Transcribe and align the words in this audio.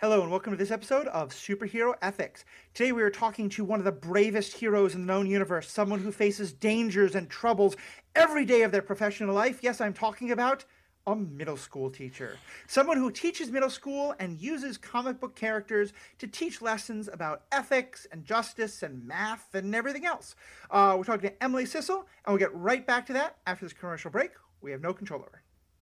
Hello, 0.00 0.22
and 0.22 0.30
welcome 0.30 0.52
to 0.52 0.56
this 0.56 0.70
episode 0.70 1.08
of 1.08 1.30
Superhero 1.30 1.92
Ethics. 2.00 2.44
Today, 2.72 2.92
we 2.92 3.02
are 3.02 3.10
talking 3.10 3.48
to 3.48 3.64
one 3.64 3.80
of 3.80 3.84
the 3.84 3.90
bravest 3.90 4.56
heroes 4.56 4.94
in 4.94 5.00
the 5.00 5.12
known 5.12 5.26
universe, 5.26 5.68
someone 5.68 5.98
who 5.98 6.12
faces 6.12 6.52
dangers 6.52 7.16
and 7.16 7.28
troubles 7.28 7.74
every 8.14 8.44
day 8.44 8.62
of 8.62 8.70
their 8.70 8.80
professional 8.80 9.34
life. 9.34 9.58
Yes, 9.60 9.80
I'm 9.80 9.92
talking 9.92 10.30
about 10.30 10.64
a 11.04 11.16
middle 11.16 11.56
school 11.56 11.90
teacher. 11.90 12.38
Someone 12.68 12.96
who 12.96 13.10
teaches 13.10 13.50
middle 13.50 13.70
school 13.70 14.14
and 14.20 14.40
uses 14.40 14.78
comic 14.78 15.18
book 15.18 15.34
characters 15.34 15.92
to 16.18 16.28
teach 16.28 16.62
lessons 16.62 17.08
about 17.12 17.42
ethics 17.50 18.06
and 18.12 18.24
justice 18.24 18.84
and 18.84 19.04
math 19.04 19.52
and 19.52 19.74
everything 19.74 20.06
else. 20.06 20.36
Uh, 20.70 20.94
we're 20.96 21.02
talking 21.02 21.28
to 21.28 21.42
Emily 21.42 21.64
Sissel, 21.64 22.06
and 22.24 22.28
we'll 22.28 22.36
get 22.36 22.54
right 22.54 22.86
back 22.86 23.04
to 23.06 23.14
that 23.14 23.38
after 23.48 23.64
this 23.64 23.72
commercial 23.72 24.12
break. 24.12 24.30
We 24.60 24.70
have 24.70 24.80
no 24.80 24.94
control 24.94 25.22
over. 25.22 25.37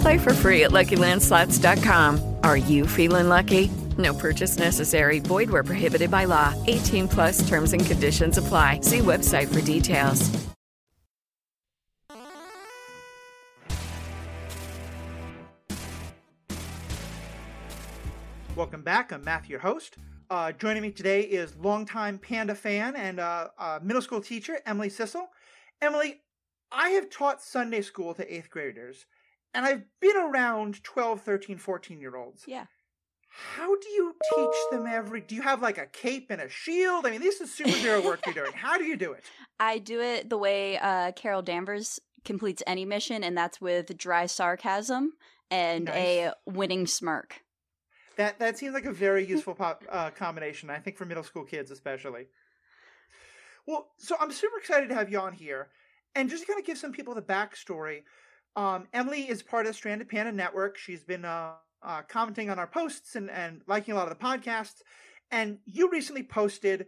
Play 0.00 0.18
for 0.18 0.34
free 0.34 0.64
at 0.64 0.72
LuckyLandSlots.com. 0.72 2.36
Are 2.42 2.56
you 2.56 2.86
feeling 2.86 3.28
lucky? 3.28 3.70
No 3.96 4.14
purchase 4.14 4.58
necessary. 4.58 5.18
Void 5.18 5.50
where 5.50 5.64
prohibited 5.64 6.10
by 6.10 6.24
law. 6.24 6.54
18 6.66 7.08
plus 7.08 7.48
terms 7.48 7.72
and 7.72 7.84
conditions 7.84 8.38
apply. 8.38 8.80
See 8.82 8.98
website 8.98 9.52
for 9.52 9.60
details. 9.60 10.30
Welcome 18.58 18.82
back. 18.82 19.12
I'm 19.12 19.22
Matthew, 19.22 19.52
your 19.52 19.60
host. 19.60 19.98
Uh, 20.30 20.50
joining 20.50 20.82
me 20.82 20.90
today 20.90 21.20
is 21.20 21.54
longtime 21.56 22.18
Panda 22.18 22.56
fan 22.56 22.96
and 22.96 23.20
uh, 23.20 23.48
uh, 23.56 23.78
middle 23.80 24.02
school 24.02 24.20
teacher 24.20 24.58
Emily 24.66 24.88
Sissel. 24.88 25.28
Emily, 25.80 26.16
I 26.72 26.88
have 26.90 27.08
taught 27.08 27.40
Sunday 27.40 27.82
school 27.82 28.14
to 28.14 28.34
eighth 28.34 28.50
graders, 28.50 29.06
and 29.54 29.64
I've 29.64 29.84
been 30.00 30.16
around 30.16 30.82
12, 30.84 31.20
13, 31.22 31.58
14 31.58 32.00
year 32.00 32.16
olds. 32.16 32.44
Yeah. 32.46 32.66
How 33.30 33.76
do 33.76 33.88
you 33.90 34.14
teach 34.34 34.56
them 34.70 34.86
every? 34.86 35.20
Do 35.20 35.34
you 35.34 35.42
have 35.42 35.62
like 35.62 35.78
a 35.78 35.86
cape 35.86 36.26
and 36.30 36.40
a 36.40 36.48
shield? 36.48 37.06
I 37.06 37.10
mean, 37.10 37.20
this 37.20 37.40
is 37.40 37.50
superhero 37.50 38.04
work 38.04 38.24
you're 38.26 38.34
doing. 38.34 38.52
How 38.54 38.78
do 38.78 38.84
you 38.84 38.96
do 38.96 39.12
it? 39.12 39.22
I 39.60 39.78
do 39.78 40.00
it 40.00 40.28
the 40.30 40.38
way 40.38 40.78
uh, 40.78 41.12
Carol 41.12 41.42
Danvers 41.42 42.00
completes 42.24 42.62
any 42.66 42.84
mission, 42.84 43.22
and 43.22 43.36
that's 43.36 43.60
with 43.60 43.96
dry 43.96 44.26
sarcasm 44.26 45.12
and 45.50 45.84
Nice. 45.84 45.96
a 45.96 46.32
winning 46.46 46.86
smirk. 46.86 47.42
That 48.16 48.38
that 48.40 48.58
seems 48.58 48.74
like 48.74 48.86
a 48.86 48.92
very 48.92 49.24
useful 49.34 49.54
pop, 49.54 49.84
uh, 49.90 50.10
combination. 50.10 50.70
I 50.70 50.78
think 50.78 50.96
for 50.96 51.04
middle 51.04 51.22
school 51.22 51.44
kids 51.44 51.70
especially. 51.70 52.26
Well, 53.66 53.88
so 53.98 54.16
I'm 54.18 54.32
super 54.32 54.58
excited 54.58 54.88
to 54.88 54.94
have 54.94 55.12
you 55.12 55.20
on 55.20 55.32
here, 55.34 55.68
and 56.14 56.28
just 56.30 56.42
to 56.44 56.46
kind 56.48 56.58
of 56.58 56.66
give 56.66 56.78
some 56.78 56.92
people 56.92 57.14
the 57.14 57.22
backstory. 57.22 58.02
Um, 58.58 58.88
Emily 58.92 59.28
is 59.28 59.40
part 59.40 59.68
of 59.68 59.76
Stranded 59.76 60.08
Panda 60.08 60.32
Network. 60.32 60.76
She's 60.76 61.04
been 61.04 61.24
uh, 61.24 61.52
uh, 61.80 62.02
commenting 62.08 62.50
on 62.50 62.58
our 62.58 62.66
posts 62.66 63.14
and, 63.14 63.30
and 63.30 63.60
liking 63.68 63.94
a 63.94 63.96
lot 63.96 64.10
of 64.10 64.18
the 64.18 64.24
podcasts. 64.24 64.82
And 65.30 65.58
you 65.64 65.88
recently 65.88 66.24
posted 66.24 66.86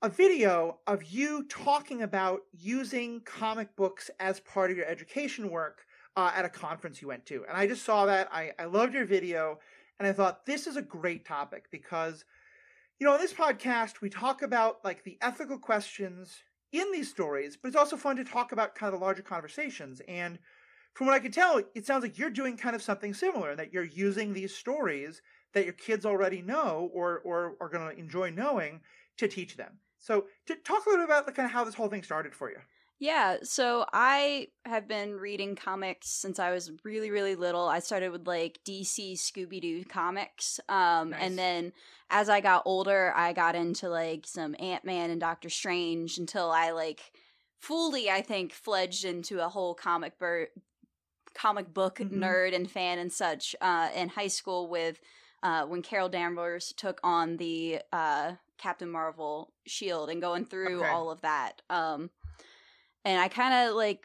a 0.00 0.08
video 0.08 0.78
of 0.86 1.02
you 1.02 1.44
talking 1.48 2.02
about 2.02 2.42
using 2.52 3.20
comic 3.22 3.74
books 3.74 4.12
as 4.20 4.38
part 4.38 4.70
of 4.70 4.76
your 4.76 4.86
education 4.86 5.50
work 5.50 5.80
uh, 6.16 6.30
at 6.36 6.44
a 6.44 6.48
conference 6.48 7.02
you 7.02 7.08
went 7.08 7.26
to. 7.26 7.44
And 7.48 7.56
I 7.56 7.66
just 7.66 7.84
saw 7.84 8.06
that. 8.06 8.28
I, 8.30 8.52
I 8.56 8.66
loved 8.66 8.94
your 8.94 9.04
video. 9.04 9.58
And 9.98 10.06
I 10.06 10.12
thought 10.12 10.46
this 10.46 10.68
is 10.68 10.76
a 10.76 10.82
great 10.82 11.26
topic 11.26 11.64
because, 11.72 12.24
you 13.00 13.08
know, 13.08 13.16
in 13.16 13.20
this 13.20 13.34
podcast, 13.34 14.00
we 14.00 14.08
talk 14.08 14.42
about 14.42 14.84
like 14.84 15.02
the 15.02 15.18
ethical 15.20 15.58
questions 15.58 16.36
in 16.70 16.92
these 16.92 17.10
stories, 17.10 17.56
but 17.56 17.66
it's 17.66 17.76
also 17.76 17.96
fun 17.96 18.14
to 18.14 18.24
talk 18.24 18.52
about 18.52 18.76
kind 18.76 18.94
of 18.94 19.00
the 19.00 19.04
larger 19.04 19.22
conversations. 19.22 20.00
And 20.06 20.38
from 20.98 21.06
what 21.06 21.14
I 21.14 21.20
can 21.20 21.30
tell, 21.30 21.62
it 21.76 21.86
sounds 21.86 22.02
like 22.02 22.18
you're 22.18 22.28
doing 22.28 22.56
kind 22.56 22.74
of 22.74 22.82
something 22.82 23.14
similar, 23.14 23.54
that 23.54 23.72
you're 23.72 23.84
using 23.84 24.32
these 24.32 24.52
stories 24.52 25.22
that 25.52 25.62
your 25.62 25.72
kids 25.74 26.04
already 26.04 26.42
know 26.42 26.90
or 26.92 27.20
or 27.20 27.54
are 27.60 27.68
going 27.68 27.88
to 27.88 27.96
enjoy 27.96 28.30
knowing 28.30 28.80
to 29.18 29.28
teach 29.28 29.56
them. 29.56 29.78
So, 30.00 30.24
to 30.46 30.56
talk 30.56 30.86
a 30.86 30.90
little 30.90 31.06
bit 31.06 31.08
about 31.08 31.26
the 31.26 31.30
kind 31.30 31.46
of 31.46 31.52
how 31.52 31.62
this 31.62 31.76
whole 31.76 31.86
thing 31.86 32.02
started 32.02 32.34
for 32.34 32.50
you. 32.50 32.56
Yeah, 32.98 33.36
so 33.44 33.86
I 33.92 34.48
have 34.64 34.88
been 34.88 35.12
reading 35.12 35.54
comics 35.54 36.08
since 36.08 36.40
I 36.40 36.50
was 36.50 36.72
really, 36.82 37.12
really 37.12 37.36
little. 37.36 37.68
I 37.68 37.78
started 37.78 38.10
with 38.10 38.26
like 38.26 38.58
DC 38.66 39.12
Scooby 39.12 39.60
Doo 39.60 39.84
comics. 39.84 40.58
Um, 40.68 41.10
Nice. 41.10 41.20
And 41.22 41.38
then 41.38 41.72
as 42.10 42.28
I 42.28 42.40
got 42.40 42.64
older, 42.64 43.12
I 43.14 43.34
got 43.34 43.54
into 43.54 43.88
like 43.88 44.26
some 44.26 44.56
Ant 44.58 44.84
Man 44.84 45.10
and 45.10 45.20
Doctor 45.20 45.48
Strange 45.48 46.18
until 46.18 46.50
I 46.50 46.72
like 46.72 47.12
fully, 47.60 48.10
I 48.10 48.20
think, 48.20 48.52
fledged 48.52 49.04
into 49.04 49.44
a 49.44 49.48
whole 49.48 49.74
comic 49.74 50.18
bur- 50.18 50.48
comic 51.38 51.72
book 51.72 51.96
Mhm. 51.98 52.18
nerd 52.18 52.54
and 52.54 52.70
fan 52.70 52.98
and 52.98 53.12
such 53.12 53.54
uh, 53.60 53.88
in 53.94 54.08
high 54.10 54.26
school 54.28 54.68
with 54.68 55.00
uh, 55.42 55.64
when 55.66 55.82
Carol 55.82 56.08
Danvers 56.08 56.72
took 56.76 56.98
on 57.04 57.36
the 57.36 57.80
uh, 57.92 58.32
Captain 58.56 58.90
Marvel 58.90 59.52
shield 59.66 60.10
and 60.10 60.20
going 60.20 60.44
through 60.44 60.80
Okay. 60.80 60.90
all 60.90 61.10
of 61.10 61.20
that. 61.20 61.62
Um, 61.70 62.10
and 63.04 63.20
I 63.20 63.28
kind 63.28 63.54
of 63.68 63.76
like 63.76 64.04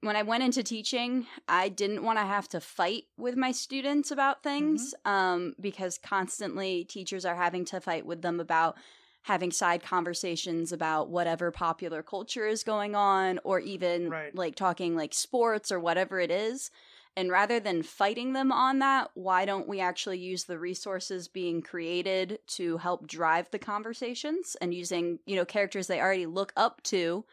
when 0.00 0.16
I 0.16 0.22
went 0.22 0.42
into 0.42 0.62
teaching, 0.64 1.26
I 1.48 1.68
didn't 1.68 2.02
want 2.02 2.18
to 2.18 2.24
have 2.26 2.48
to 2.50 2.60
fight 2.60 3.04
with 3.16 3.36
my 3.36 3.52
students 3.52 4.10
about 4.10 4.42
things 4.42 4.94
um, 5.04 5.54
because 5.60 5.96
constantly 5.96 6.84
teachers 6.84 7.24
are 7.24 7.36
having 7.36 7.64
to 7.66 7.80
fight 7.80 8.04
with 8.04 8.20
them 8.20 8.40
about 8.40 8.76
having 9.24 9.50
side 9.52 9.82
conversations 9.82 10.72
about 10.72 11.10
whatever 11.10 11.50
popular 11.50 12.02
culture 12.02 12.46
is 12.46 12.64
going 12.64 12.94
on 12.94 13.40
or 13.44 13.60
even 13.60 14.10
Right. 14.10 14.34
like 14.34 14.54
talking 14.54 14.96
like 14.96 15.14
sports 15.14 15.72
or 15.72 15.80
whatever 15.80 16.20
it 16.20 16.30
is. 16.30 16.70
And 17.16 17.30
rather 17.30 17.60
than 17.60 17.82
fighting 17.82 18.32
them 18.32 18.50
on 18.52 18.80
that, 18.80 19.10
why 19.14 19.44
don't 19.44 19.68
we 19.68 19.80
actually 19.80 20.18
use 20.18 20.44
the 20.44 20.58
resources 20.58 21.28
being 21.28 21.62
created 21.62 22.40
to 22.48 22.78
help 22.78 23.06
drive 23.06 23.50
the 23.50 23.58
conversations 23.58 24.56
and 24.60 24.74
using, 24.74 25.20
you 25.26 25.36
know, 25.36 25.44
characters 25.44 25.86
they 25.86 26.00
already 26.00 26.26
look 26.26 26.52
up 26.56 26.82
to 26.84 27.24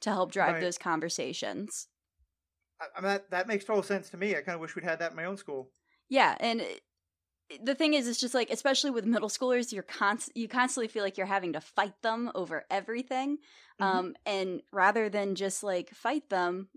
to 0.00 0.10
help 0.10 0.32
drive 0.32 0.58
Right. 0.58 0.60
those 0.60 0.78
conversations? 0.78 1.88
I, 2.80 3.00
mean, 3.00 3.04
that 3.10 3.30
that 3.30 3.46
makes 3.48 3.64
total 3.64 3.82
sense 3.82 4.10
to 4.10 4.16
me. 4.16 4.36
I 4.36 4.42
kind 4.42 4.54
of 4.54 4.60
wish 4.60 4.74
we'd 4.74 4.84
had 4.84 4.98
that 5.00 5.12
in 5.12 5.16
my 5.16 5.24
own 5.24 5.36
school. 5.36 5.72
Yeah, 6.08 6.36
and 6.40 6.60
it- 6.60 6.82
the 7.62 7.74
thing 7.74 7.94
is, 7.94 8.06
it's 8.06 8.20
just 8.20 8.34
like, 8.34 8.50
especially 8.50 8.90
with 8.90 9.04
middle 9.04 9.28
schoolers, 9.28 9.72
you're 9.72 9.82
const- 9.82 10.32
you 10.34 10.48
constantly 10.48 10.88
feel 10.88 11.02
like 11.02 11.16
you're 11.18 11.26
having 11.26 11.52
to 11.54 11.60
fight 11.60 12.00
them 12.02 12.30
over 12.34 12.64
everything, 12.70 13.38
Mhm. 13.80 13.84
um, 13.84 14.16
and 14.26 14.62
rather 14.72 15.08
than 15.08 15.34
just 15.34 15.62
like 15.62 15.90
fight 15.90 16.28
them, 16.30 16.68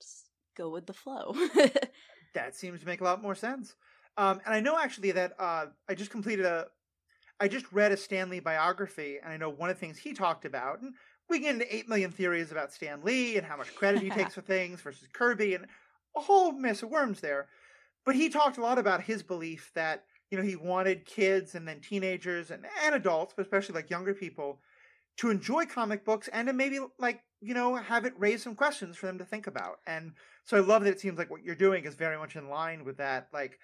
just 0.00 0.26
go 0.56 0.68
with 0.70 0.86
the 0.86 0.92
flow. 0.92 1.34
That 2.32 2.54
seems 2.54 2.78
to 2.78 2.86
make 2.86 3.00
a 3.00 3.04
lot 3.04 3.20
more 3.22 3.34
sense. 3.34 3.74
Um, 4.16 4.40
and 4.46 4.54
I 4.54 4.60
know 4.60 4.78
actually 4.78 5.10
that 5.12 5.32
uh, 5.38 5.66
I 5.88 5.94
just 5.96 6.12
completed 6.12 6.44
a, 6.46 6.68
I 7.40 7.48
just 7.48 7.66
read 7.72 7.90
a 7.90 7.96
Stan 7.96 8.30
Lee 8.30 8.38
biography, 8.38 9.18
and 9.20 9.32
I 9.32 9.36
know 9.36 9.48
one 9.48 9.68
of 9.68 9.74
the 9.76 9.80
things 9.80 9.98
he 9.98 10.12
talked 10.12 10.44
about, 10.44 10.80
and 10.80 10.94
we 11.28 11.40
get 11.40 11.54
into 11.54 11.74
eight 11.74 11.88
million 11.88 12.12
theories 12.12 12.52
about 12.52 12.72
Stan 12.72 13.02
Lee 13.02 13.36
and 13.36 13.44
how 13.44 13.56
much 13.56 13.74
credit 13.74 14.00
he 14.02 14.10
takes 14.18 14.34
for 14.34 14.42
things 14.42 14.80
versus 14.80 15.08
Kirby, 15.12 15.54
and 15.56 15.66
a 16.16 16.20
whole 16.20 16.52
mess 16.52 16.84
of 16.84 16.90
worms 16.90 17.20
there. 17.20 17.48
But 18.06 18.14
he 18.14 18.28
talked 18.28 18.58
a 18.58 18.62
lot 18.62 18.78
about 18.78 19.02
his 19.02 19.24
belief 19.24 19.72
that 19.74 20.04
you 20.30 20.38
know 20.38 20.44
he 20.44 20.56
wanted 20.56 21.04
kids 21.04 21.54
and 21.54 21.66
then 21.66 21.80
teenagers 21.80 22.50
and, 22.50 22.64
and 22.84 22.94
adults, 22.94 23.34
but 23.36 23.42
especially 23.42 23.74
like 23.74 23.90
younger 23.90 24.14
people, 24.14 24.60
to 25.18 25.30
enjoy 25.30 25.66
comic 25.66 26.04
books 26.04 26.28
and 26.28 26.48
to 26.48 26.54
maybe 26.54 26.78
like 26.98 27.22
you 27.40 27.54
know 27.54 27.76
have 27.76 28.04
it 28.04 28.14
raise 28.16 28.42
some 28.42 28.54
questions 28.54 28.96
for 28.96 29.06
them 29.06 29.18
to 29.18 29.24
think 29.24 29.46
about. 29.46 29.80
And 29.86 30.12
so 30.44 30.56
I 30.56 30.60
love 30.60 30.84
that 30.84 30.90
it 30.90 31.00
seems 31.00 31.18
like 31.18 31.30
what 31.30 31.42
you're 31.44 31.54
doing 31.54 31.84
is 31.84 31.94
very 31.94 32.16
much 32.16 32.36
in 32.36 32.48
line 32.48 32.84
with 32.84 32.96
that. 32.98 33.28
Like 33.32 33.58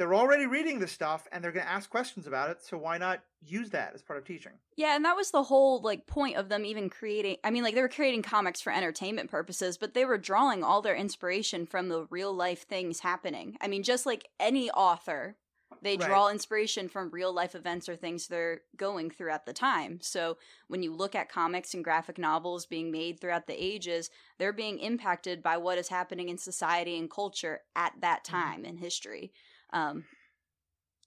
they're 0.00 0.14
already 0.14 0.46
reading 0.46 0.78
this 0.78 0.92
stuff 0.92 1.28
and 1.30 1.44
they're 1.44 1.52
going 1.52 1.66
to 1.66 1.70
ask 1.70 1.90
questions 1.90 2.26
about 2.26 2.48
it 2.48 2.62
so 2.62 2.78
why 2.78 2.96
not 2.96 3.20
use 3.42 3.68
that 3.68 3.92
as 3.94 4.00
part 4.00 4.18
of 4.18 4.24
teaching 4.24 4.52
yeah 4.76 4.96
and 4.96 5.04
that 5.04 5.14
was 5.14 5.30
the 5.30 5.42
whole 5.42 5.82
like 5.82 6.06
point 6.06 6.36
of 6.36 6.48
them 6.48 6.64
even 6.64 6.88
creating 6.88 7.36
i 7.44 7.50
mean 7.50 7.62
like 7.62 7.74
they 7.74 7.82
were 7.82 7.88
creating 7.88 8.22
comics 8.22 8.62
for 8.62 8.72
entertainment 8.72 9.30
purposes 9.30 9.76
but 9.76 9.92
they 9.92 10.06
were 10.06 10.16
drawing 10.16 10.64
all 10.64 10.80
their 10.80 10.96
inspiration 10.96 11.66
from 11.66 11.90
the 11.90 12.06
real 12.08 12.32
life 12.32 12.66
things 12.66 13.00
happening 13.00 13.58
i 13.60 13.68
mean 13.68 13.82
just 13.82 14.06
like 14.06 14.26
any 14.40 14.70
author 14.70 15.36
they 15.82 15.96
Right. 15.96 16.06
draw 16.06 16.28
inspiration 16.28 16.88
from 16.88 17.10
real 17.10 17.32
life 17.32 17.54
events 17.54 17.88
or 17.88 17.96
things 17.96 18.26
they're 18.26 18.60
going 18.76 19.10
through 19.10 19.30
at 19.30 19.46
the 19.46 19.52
time 19.52 20.00
so 20.00 20.36
when 20.68 20.82
you 20.82 20.92
look 20.94 21.14
at 21.14 21.28
comics 21.28 21.74
and 21.74 21.84
graphic 21.84 22.18
novels 22.18 22.66
being 22.66 22.90
made 22.90 23.20
throughout 23.20 23.46
the 23.46 23.64
ages 23.64 24.10
they're 24.38 24.52
being 24.52 24.78
impacted 24.78 25.42
by 25.42 25.56
what 25.56 25.78
is 25.78 25.88
happening 25.88 26.28
in 26.28 26.38
society 26.38 26.98
and 26.98 27.10
culture 27.10 27.60
at 27.76 27.92
that 28.00 28.24
Mm-hmm. 28.30 28.50
time 28.50 28.64
in 28.64 28.76
history 28.76 29.32
um, 29.72 30.04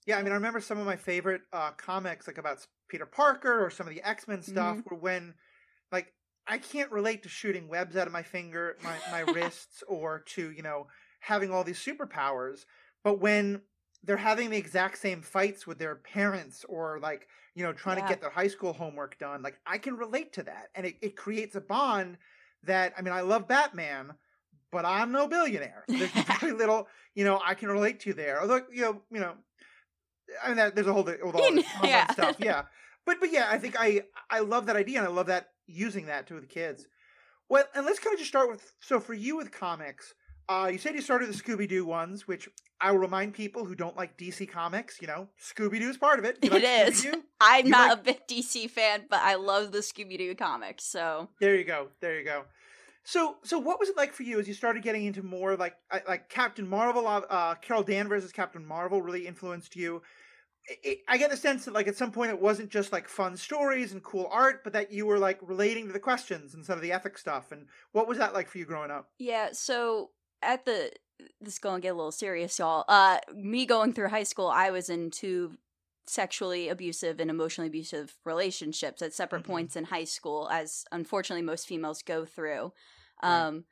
yeah 0.06 0.18
i 0.18 0.22
mean 0.22 0.32
i 0.32 0.36
remember 0.36 0.60
some 0.60 0.78
of 0.78 0.86
my 0.86 0.96
favorite 0.96 1.42
uh, 1.52 1.70
comics 1.72 2.26
like 2.26 2.38
about 2.38 2.66
peter 2.88 3.06
parker 3.06 3.64
or 3.64 3.70
some 3.70 3.86
of 3.86 3.94
the 3.94 4.02
x-men 4.02 4.42
stuff 4.42 4.84
were 4.84 4.96
when 4.96 5.34
like 5.92 6.14
i 6.46 6.58
can't 6.58 6.92
relate 6.92 7.22
to 7.22 7.28
shooting 7.28 7.68
webs 7.68 7.96
out 7.96 8.06
of 8.06 8.12
my 8.12 8.22
finger 8.22 8.76
my, 8.82 8.96
my 9.10 9.20
wrists 9.34 9.82
or 9.88 10.20
to 10.20 10.50
you 10.52 10.62
know 10.62 10.86
having 11.20 11.50
all 11.50 11.64
these 11.64 11.82
superpowers 11.84 12.64
but 13.02 13.20
when 13.20 13.62
they're 14.04 14.16
having 14.16 14.50
the 14.50 14.56
exact 14.56 14.98
same 14.98 15.22
fights 15.22 15.66
with 15.66 15.78
their 15.78 15.96
parents 15.96 16.64
or 16.68 16.98
like 17.00 17.28
you 17.54 17.64
know 17.64 17.72
trying 17.72 17.96
Yeah. 17.96 18.02
to 18.04 18.08
get 18.08 18.20
their 18.20 18.30
high 18.30 18.48
school 18.48 18.72
homework 18.72 19.18
done 19.18 19.42
like 19.42 19.58
i 19.66 19.78
can 19.78 19.96
relate 19.96 20.32
to 20.34 20.42
that 20.42 20.68
and 20.74 20.86
it, 20.86 20.96
it 21.00 21.16
creates 21.16 21.54
a 21.54 21.60
bond 21.60 22.18
that 22.62 22.92
i 22.96 23.02
mean 23.02 23.12
i 23.14 23.20
love 23.22 23.48
batman 23.48 24.14
but 24.70 24.84
i'm 24.84 25.12
no 25.12 25.26
billionaire 25.26 25.84
there's 25.98 26.10
very 26.40 26.52
little 26.52 26.88
you 27.14 27.24
know 27.24 27.40
i 27.44 27.54
can 27.54 27.68
relate 27.68 28.00
to 28.00 28.12
there 28.12 28.40
although 28.40 28.60
you 28.72 28.82
know 28.82 29.00
you 29.10 29.20
know 29.20 29.34
i 30.42 30.48
mean 30.48 30.56
that, 30.56 30.74
there's 30.74 30.86
a 30.86 30.92
whole 30.92 31.04
with 31.04 31.18
all 31.34 31.40
Yeah. 31.88 32.06
stuff 32.10 32.36
yeah 32.38 32.62
but 33.06 33.18
but 33.20 33.32
yeah 33.32 33.46
i 33.50 33.58
think 33.58 33.76
i 33.78 34.02
i 34.30 34.40
love 34.40 34.66
that 34.66 34.76
idea 34.76 34.98
and 34.98 35.06
i 35.06 35.10
love 35.10 35.26
that 35.26 35.50
using 35.66 36.06
that 36.06 36.26
to 36.26 36.38
the 36.40 36.46
kids 36.46 36.86
well 37.48 37.64
and 37.74 37.86
let's 37.86 37.98
kind 37.98 38.12
of 38.12 38.18
just 38.18 38.28
start 38.30 38.50
with 38.50 38.74
so 38.80 39.00
for 39.00 39.14
you 39.14 39.36
with 39.36 39.50
comics 39.50 40.14
uh, 40.48 40.68
you 40.72 40.78
said 40.78 40.94
you 40.94 41.00
started 41.02 41.28
the 41.28 41.32
Scooby 41.34 41.68
Doo 41.68 41.84
ones, 41.86 42.26
which 42.28 42.48
I 42.80 42.90
will 42.92 42.98
remind 42.98 43.34
people 43.34 43.64
who 43.64 43.74
don't 43.74 43.96
like 43.96 44.18
DC 44.18 44.48
Comics. 44.50 45.00
You 45.00 45.06
know, 45.06 45.28
Scooby 45.40 45.78
Doo 45.80 45.88
is 45.88 45.96
part 45.96 46.18
of 46.18 46.24
it. 46.24 46.38
You 46.42 46.50
It 46.50 46.62
like 46.62 46.88
is. 46.88 47.06
I'm 47.40 47.64
You 47.66 47.70
not 47.70 47.88
like- 47.90 47.98
a 47.98 48.02
big 48.02 48.26
DC 48.28 48.70
fan, 48.70 49.04
but 49.08 49.20
I 49.20 49.34
love 49.36 49.72
the 49.72 49.78
Scooby 49.78 50.18
Doo 50.18 50.34
comics. 50.34 50.84
So 50.84 51.28
There 51.40 51.54
you 51.56 51.64
go. 51.64 51.88
There 52.00 52.18
you 52.18 52.24
go. 52.24 52.44
So, 53.06 53.36
so 53.44 53.58
what 53.58 53.78
was 53.78 53.90
it 53.90 53.96
like 53.98 54.14
for 54.14 54.22
you 54.22 54.40
as 54.40 54.48
you 54.48 54.54
started 54.54 54.82
getting 54.82 55.04
into 55.04 55.22
more 55.22 55.56
like 55.56 55.74
like 56.08 56.28
Captain 56.30 56.66
Marvel? 56.68 57.06
uh, 57.06 57.20
Uh, 57.28 57.54
Carol 57.56 57.82
Danvers 57.82 58.24
as 58.24 58.32
Captain 58.32 58.64
Marvel 58.64 59.02
really 59.02 59.26
influenced 59.26 59.76
you. 59.76 60.00
I- 60.70 60.76
I 60.86 60.96
I 61.08 61.18
get 61.18 61.30
the 61.30 61.36
sense 61.36 61.66
that 61.66 61.74
like 61.74 61.88
at 61.88 61.96
some 61.96 62.10
point 62.12 62.30
it 62.30 62.40
wasn't 62.40 62.70
just 62.70 62.90
like 62.92 63.06
fun 63.06 63.36
stories 63.36 63.92
and 63.92 64.02
cool 64.02 64.26
art, 64.32 64.64
but 64.64 64.72
that 64.72 64.90
you 64.90 65.04
were 65.04 65.18
like 65.18 65.38
relating 65.42 65.86
to 65.86 65.92
the 65.92 66.00
questions 66.00 66.54
and 66.54 66.64
some 66.64 66.76
of 66.76 66.82
the 66.82 66.92
ethics 66.92 67.20
stuff. 67.20 67.52
And 67.52 67.66
what 67.92 68.08
was 68.08 68.16
that 68.16 68.32
like 68.32 68.48
for 68.48 68.56
you 68.58 68.64
growing 68.64 68.90
up? 68.90 69.10
yeah, 69.18 69.50
so 69.52 70.10
at 70.44 70.64
the 70.64 70.92
this 71.40 71.54
is 71.54 71.58
gonna 71.58 71.80
get 71.80 71.90
a 71.90 71.94
little 71.94 72.12
serious, 72.12 72.58
y'all. 72.58 72.84
Uh, 72.88 73.18
me 73.34 73.66
going 73.66 73.92
through 73.92 74.08
high 74.08 74.24
school, 74.24 74.48
I 74.48 74.70
was 74.70 74.88
in 74.88 75.10
two 75.10 75.56
sexually 76.06 76.68
abusive 76.68 77.18
and 77.18 77.30
emotionally 77.30 77.68
abusive 77.68 78.16
relationships 78.24 79.00
at 79.00 79.14
separate 79.14 79.42
Mhm. 79.42 79.46
points 79.46 79.76
in 79.76 79.84
high 79.84 80.04
school, 80.04 80.48
as 80.50 80.84
unfortunately 80.92 81.42
most 81.42 81.66
females 81.66 82.02
go 82.02 82.26
through. 82.26 82.72
Right. 83.22 83.30
Um, 83.46 83.64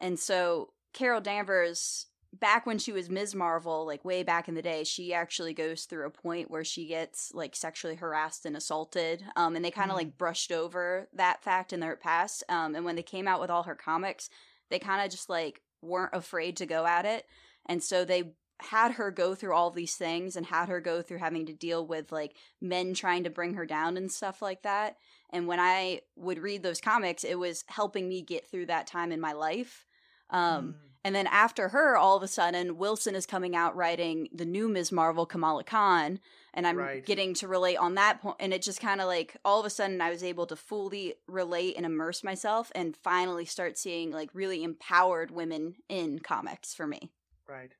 and 0.00 0.18
so 0.20 0.74
Carol 0.92 1.20
Danvers, 1.22 2.06
back 2.30 2.66
when 2.66 2.78
she 2.78 2.92
was 2.92 3.08
Ms. 3.08 3.34
Marvel, 3.34 3.86
like 3.86 4.04
way 4.04 4.22
back 4.22 4.48
in 4.48 4.54
the 4.54 4.60
day, 4.60 4.84
she 4.84 5.14
actually 5.14 5.54
goes 5.54 5.86
through 5.86 6.06
a 6.06 6.10
point 6.10 6.50
where 6.50 6.64
she 6.64 6.86
gets 6.86 7.32
like 7.32 7.56
sexually 7.56 7.94
harassed 7.96 8.44
and 8.44 8.54
assaulted. 8.56 9.24
Um, 9.34 9.56
and 9.56 9.64
they 9.64 9.70
kind 9.70 9.90
of 9.90 9.94
Mhm. 9.94 10.00
like 10.00 10.18
brushed 10.18 10.52
over 10.52 11.08
that 11.14 11.42
fact 11.42 11.72
in 11.72 11.80
their 11.80 11.96
past. 11.96 12.44
Um, 12.50 12.74
and 12.74 12.84
when 12.84 12.96
they 12.96 13.02
came 13.02 13.26
out 13.26 13.40
with 13.40 13.50
all 13.50 13.62
her 13.62 13.74
comics, 13.74 14.28
they 14.68 14.78
kind 14.78 15.02
of 15.02 15.10
just 15.10 15.30
like 15.30 15.62
weren't 15.82 16.14
afraid 16.14 16.56
to 16.58 16.66
go 16.66 16.86
at 16.86 17.04
it. 17.04 17.26
And 17.66 17.82
so 17.82 18.04
they 18.04 18.32
had 18.60 18.92
her 18.92 19.10
go 19.10 19.34
through 19.34 19.54
all 19.54 19.70
these 19.70 19.94
things 19.94 20.34
and 20.34 20.46
had 20.46 20.68
her 20.68 20.80
go 20.80 21.00
through 21.00 21.18
having 21.18 21.46
to 21.46 21.52
deal 21.52 21.86
with 21.86 22.10
like 22.10 22.34
men 22.60 22.92
trying 22.92 23.24
to 23.24 23.30
bring 23.30 23.54
her 23.54 23.64
down 23.66 23.96
and 23.96 24.10
stuff 24.10 24.42
like 24.42 24.62
that. 24.62 24.96
And 25.30 25.46
when 25.46 25.60
I 25.60 26.00
would 26.16 26.38
read 26.38 26.62
those 26.62 26.80
comics, 26.80 27.22
it 27.22 27.38
was 27.38 27.64
helping 27.68 28.08
me 28.08 28.22
get 28.22 28.50
through 28.50 28.66
that 28.66 28.86
time 28.86 29.12
in 29.12 29.20
my 29.20 29.32
life. 29.32 29.86
Um, 30.30 30.74
Mm. 30.74 30.87
And 31.04 31.14
then 31.14 31.26
after 31.26 31.68
her, 31.68 31.96
all 31.96 32.16
of 32.16 32.22
a 32.22 32.28
sudden, 32.28 32.76
Wilson 32.76 33.14
is 33.14 33.26
coming 33.26 33.54
out 33.54 33.76
writing 33.76 34.28
the 34.32 34.44
new 34.44 34.68
Ms. 34.68 34.92
Marvel, 34.92 35.26
Kamala 35.26 35.64
Khan, 35.64 36.20
and 36.52 36.66
I'm 36.66 36.76
Right. 36.76 37.04
getting 37.04 37.34
to 37.34 37.48
relate 37.48 37.76
on 37.76 37.94
that 37.94 38.20
point. 38.20 38.36
And 38.40 38.52
it 38.52 38.62
just 38.62 38.80
kind 38.80 39.00
of 39.00 39.06
like 39.06 39.36
all 39.44 39.60
of 39.60 39.66
a 39.66 39.70
sudden, 39.70 40.00
I 40.00 40.10
was 40.10 40.22
able 40.24 40.46
to 40.46 40.56
fully 40.56 41.14
relate 41.26 41.76
and 41.76 41.86
immerse 41.86 42.24
myself, 42.24 42.72
and 42.74 42.96
finally 42.96 43.44
start 43.44 43.78
seeing 43.78 44.10
like 44.10 44.30
really 44.34 44.62
empowered 44.64 45.30
women 45.30 45.76
in 45.88 46.18
comics 46.18 46.74
for 46.74 46.86
me. 46.86 47.10
Right. 47.48 47.72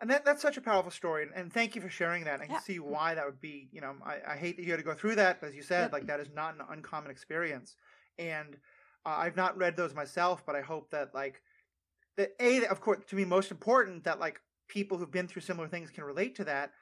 And 0.00 0.08
that 0.10 0.24
that's 0.24 0.42
such 0.42 0.56
a 0.56 0.60
powerful 0.60 0.92
story, 0.92 1.24
and, 1.24 1.32
and 1.34 1.52
thank 1.52 1.74
you 1.74 1.80
for 1.82 1.88
sharing 1.88 2.22
that. 2.24 2.40
I 2.40 2.46
can 2.46 2.54
Yeah. 2.54 2.60
see 2.60 2.78
why 2.78 3.14
that 3.14 3.26
would 3.26 3.40
be. 3.40 3.68
You 3.72 3.80
know, 3.80 3.96
I, 4.04 4.18
I 4.34 4.36
hate 4.36 4.56
that 4.56 4.62
you 4.62 4.70
had 4.70 4.78
to 4.78 4.84
go 4.84 4.94
through 4.94 5.16
that, 5.16 5.40
but 5.40 5.48
as 5.48 5.56
you 5.56 5.62
said, 5.62 5.82
Yep. 5.84 5.92
like 5.92 6.06
that 6.06 6.20
is 6.20 6.30
not 6.32 6.54
an 6.54 6.60
uncommon 6.70 7.10
experience. 7.10 7.74
And 8.16 8.56
uh, 9.04 9.16
I've 9.18 9.36
not 9.36 9.58
read 9.58 9.76
those 9.76 9.94
myself, 9.94 10.46
but 10.46 10.54
I 10.54 10.60
hope 10.60 10.90
that 10.92 11.14
like 11.14 11.42
that 12.18 12.34
a 12.40 12.66
of 12.66 12.80
course 12.82 12.98
to 13.08 13.16
me 13.16 13.24
most 13.24 13.50
important 13.50 14.04
that 14.04 14.20
like 14.20 14.40
people 14.68 14.98
who've 14.98 15.10
been 15.10 15.26
through 15.26 15.42
similar 15.42 15.68
things 15.68 15.88
can 15.88 16.04
relate 16.04 16.34
to 16.34 16.44
that, 16.44 16.72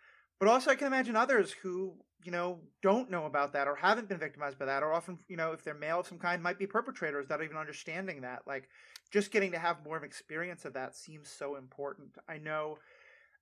but 0.41 0.49
also 0.49 0.71
I 0.71 0.75
can 0.75 0.89
imagine 0.89 1.15
others 1.15 1.53
who 1.53 1.95
you 2.25 2.33
know 2.33 2.59
don't 2.83 3.11
know 3.11 3.27
about 3.27 3.53
that 3.53 3.69
or 3.69 3.77
haven't 3.77 4.09
been 4.09 4.19
victimized 4.19 4.59
by 4.59 4.65
that, 4.65 4.83
or 4.83 4.93
often 4.93 5.19
you 5.29 5.37
know 5.37 5.53
if 5.53 5.63
they're 5.63 5.75
male 5.75 6.01
of 6.01 6.09
some 6.09 6.19
kind 6.19 6.43
might 6.43 6.59
be 6.59 6.67
perpetrators 6.67 7.25
without 7.25 7.45
even 7.45 7.57
understanding 7.57 8.23
that. 8.23 8.43
Like 8.47 8.69
just 9.13 9.31
getting 9.31 9.53
to 9.53 9.59
have 9.59 9.85
more 9.85 9.97
of 9.97 10.03
an 10.03 10.09
experience 10.09 10.65
of 10.65 10.73
that 10.73 10.97
seems 10.97 11.29
so 11.29 11.57
important. 11.57 12.17
I 12.29 12.39
know 12.39 12.79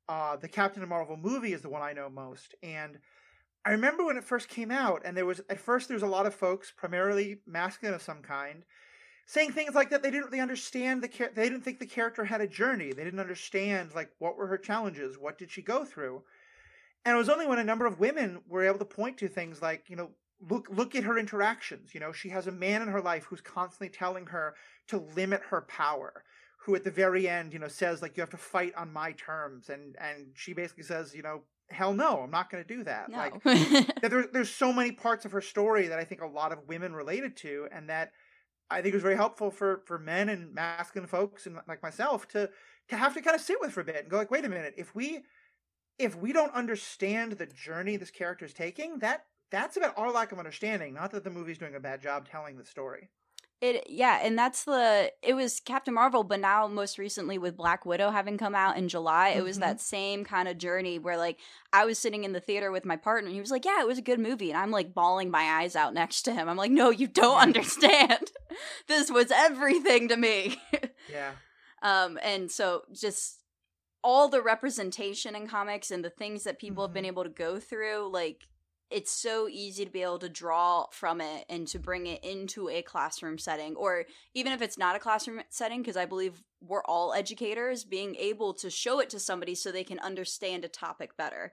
uh, 0.08 0.36
the 0.36 0.48
Captain 0.48 0.86
Marvel 0.86 1.16
movie 1.16 1.54
is 1.54 1.62
the 1.62 1.70
one 1.70 1.80
I 1.80 1.94
know 1.94 2.10
most, 2.10 2.54
and 2.62 2.98
I 3.64 3.70
remember 3.70 4.04
when 4.04 4.18
it 4.18 4.24
first 4.24 4.48
came 4.48 4.70
out, 4.70 5.02
and 5.04 5.16
there 5.16 5.24
was 5.24 5.40
at 5.48 5.60
first 5.60 5.88
there 5.88 5.94
was 5.94 6.02
a 6.02 6.08
lot 6.08 6.26
of 6.26 6.34
folks, 6.34 6.72
primarily 6.76 7.38
masculine 7.46 7.94
of 7.94 8.02
some 8.02 8.20
kind, 8.20 8.64
saying 9.26 9.52
things 9.52 9.74
like 9.74 9.90
that 9.90 10.02
they 10.02 10.10
didn't 10.10 10.26
really 10.26 10.40
understand 10.40 11.02
the 11.02 11.08
char- 11.08 11.30
they 11.34 11.48
didn't 11.48 11.62
think 11.62 11.78
the 11.78 11.86
character 11.86 12.24
had 12.24 12.40
a 12.40 12.46
journey. 12.46 12.92
They 12.92 13.04
didn't 13.04 13.20
understand 13.20 13.94
like 13.94 14.10
what 14.18 14.36
were 14.36 14.46
her 14.46 14.58
challenges, 14.58 15.18
what 15.18 15.38
did 15.38 15.50
she 15.50 15.62
go 15.62 15.84
through, 15.84 16.22
and 17.04 17.14
it 17.14 17.18
was 17.18 17.28
only 17.28 17.46
when 17.46 17.58
a 17.58 17.64
number 17.64 17.86
of 17.86 18.00
women 18.00 18.40
were 18.48 18.64
able 18.64 18.78
to 18.78 18.84
point 18.84 19.18
to 19.18 19.28
things 19.28 19.62
like 19.62 19.84
you 19.88 19.96
know 19.96 20.10
look 20.48 20.68
look 20.70 20.94
at 20.94 21.04
her 21.04 21.18
interactions. 21.18 21.94
You 21.94 22.00
know 22.00 22.12
she 22.12 22.28
has 22.30 22.46
a 22.46 22.52
man 22.52 22.82
in 22.82 22.88
her 22.88 23.00
life 23.00 23.24
who's 23.24 23.40
constantly 23.40 23.88
telling 23.88 24.26
her 24.26 24.54
to 24.88 24.98
limit 25.14 25.40
her 25.50 25.62
power 25.62 26.24
who 26.64 26.74
at 26.74 26.82
the 26.82 26.90
very 26.90 27.28
end, 27.28 27.52
you 27.52 27.58
know, 27.58 27.68
says 27.68 28.00
like 28.00 28.16
you 28.16 28.22
have 28.22 28.30
to 28.30 28.38
fight 28.38 28.74
on 28.74 28.92
my 28.92 29.12
terms, 29.12 29.68
and 29.68 29.96
and 30.00 30.28
she 30.34 30.54
basically 30.54 30.84
says, 30.84 31.14
you 31.14 31.22
know, 31.22 31.42
hell 31.68 31.92
no, 31.92 32.20
I'm 32.20 32.30
not 32.30 32.50
going 32.50 32.64
to 32.64 32.76
do 32.76 32.84
that. 32.84 33.10
No. 33.10 33.18
Like 33.18 33.42
that 33.44 34.10
there, 34.10 34.26
there's 34.32 34.50
so 34.50 34.72
many 34.72 34.92
parts 34.92 35.24
of 35.26 35.32
her 35.32 35.42
story 35.42 35.88
that 35.88 35.98
I 35.98 36.04
think 36.04 36.22
a 36.22 36.26
lot 36.26 36.52
of 36.52 36.66
women 36.66 36.94
related 36.94 37.36
to, 37.38 37.68
and 37.70 37.88
that 37.90 38.12
I 38.74 38.82
think 38.82 38.92
it 38.92 38.96
was 38.96 39.02
very 39.02 39.16
helpful 39.16 39.50
for 39.50 39.82
for 39.86 39.98
men 39.98 40.28
and 40.28 40.52
masculine 40.52 41.06
folks 41.06 41.46
and 41.46 41.58
like 41.68 41.82
myself 41.82 42.26
to 42.28 42.50
to 42.88 42.96
have 42.96 43.14
to 43.14 43.22
kind 43.22 43.36
of 43.36 43.40
sit 43.40 43.60
with 43.60 43.72
for 43.72 43.80
a 43.80 43.84
bit 43.84 43.96
and 43.96 44.10
go 44.10 44.16
like, 44.16 44.30
wait 44.30 44.44
a 44.44 44.48
minute, 44.48 44.74
if 44.76 44.94
we 44.94 45.22
if 45.98 46.16
we 46.16 46.32
don't 46.32 46.52
understand 46.54 47.32
the 47.32 47.46
journey 47.46 47.96
this 47.96 48.10
character 48.10 48.44
is 48.44 48.52
taking, 48.52 48.98
that 48.98 49.26
that's 49.50 49.76
about 49.76 49.96
our 49.96 50.10
lack 50.10 50.32
of 50.32 50.38
understanding, 50.38 50.92
not 50.92 51.12
that 51.12 51.22
the 51.22 51.30
movie's 51.30 51.58
doing 51.58 51.76
a 51.76 51.80
bad 51.80 52.02
job 52.02 52.28
telling 52.28 52.56
the 52.56 52.64
story. 52.64 53.10
It 53.64 53.86
yeah, 53.88 54.18
and 54.22 54.38
that's 54.38 54.64
the 54.64 55.10
it 55.22 55.32
was 55.32 55.58
Captain 55.60 55.94
Marvel, 55.94 56.22
but 56.22 56.38
now 56.40 56.66
most 56.68 56.98
recently 56.98 57.38
with 57.38 57.56
Black 57.56 57.86
Widow 57.86 58.10
having 58.10 58.36
come 58.36 58.54
out 58.54 58.76
in 58.76 58.88
July, 58.90 59.30
it 59.30 59.42
was 59.42 59.56
Mhm. 59.56 59.60
that 59.60 59.80
same 59.80 60.22
kind 60.22 60.48
of 60.48 60.58
journey 60.58 60.98
where 60.98 61.16
like 61.16 61.38
I 61.72 61.86
was 61.86 61.98
sitting 61.98 62.24
in 62.24 62.32
the 62.32 62.40
theater 62.40 62.70
with 62.70 62.84
my 62.84 62.96
partner 62.96 63.28
and 63.28 63.34
he 63.34 63.40
was 63.40 63.50
like, 63.50 63.64
"Yeah, 63.64 63.80
it 63.80 63.86
was 63.86 63.96
a 63.96 64.02
good 64.02 64.20
movie." 64.20 64.50
And 64.50 64.58
I'm 64.60 64.70
like 64.70 64.92
bawling 64.92 65.30
my 65.30 65.44
eyes 65.62 65.74
out 65.76 65.94
next 65.94 66.22
to 66.22 66.34
him. 66.34 66.46
I'm 66.46 66.58
like, 66.58 66.72
"No, 66.72 66.90
you 66.90 67.08
don't 67.08 67.38
understand. 67.40 68.32
this 68.86 69.10
was 69.10 69.30
everything 69.30 70.08
to 70.08 70.16
me." 70.18 70.60
Yeah. 71.10 71.32
um 71.82 72.18
and 72.22 72.50
so 72.50 72.82
just 72.92 73.40
all 74.02 74.28
the 74.28 74.42
representation 74.42 75.34
in 75.34 75.46
comics 75.46 75.90
and 75.90 76.04
the 76.04 76.10
things 76.10 76.44
that 76.44 76.58
people 76.58 76.84
have 76.86 76.92
been 76.92 77.06
able 77.06 77.24
to 77.24 77.30
go 77.30 77.58
through 77.58 78.10
like 78.12 78.42
it's 78.90 79.10
so 79.10 79.48
easy 79.48 79.84
to 79.84 79.90
be 79.90 80.02
able 80.02 80.18
to 80.18 80.28
draw 80.28 80.86
from 80.90 81.20
it 81.20 81.44
and 81.48 81.66
to 81.66 81.78
bring 81.78 82.06
it 82.06 82.22
into 82.22 82.68
a 82.68 82.82
classroom 82.82 83.38
setting 83.38 83.74
or 83.76 84.04
even 84.34 84.52
if 84.52 84.60
it's 84.62 84.78
not 84.78 84.94
a 84.96 84.98
classroom 84.98 85.40
setting 85.48 85.80
because 85.80 85.96
i 85.96 86.04
believe 86.04 86.42
we're 86.60 86.84
all 86.84 87.12
educators 87.14 87.84
being 87.84 88.14
able 88.16 88.54
to 88.54 88.70
show 88.70 89.00
it 89.00 89.10
to 89.10 89.18
somebody 89.18 89.54
so 89.54 89.70
they 89.72 89.84
can 89.84 89.98
understand 90.00 90.64
a 90.64 90.68
topic 90.68 91.16
better 91.16 91.52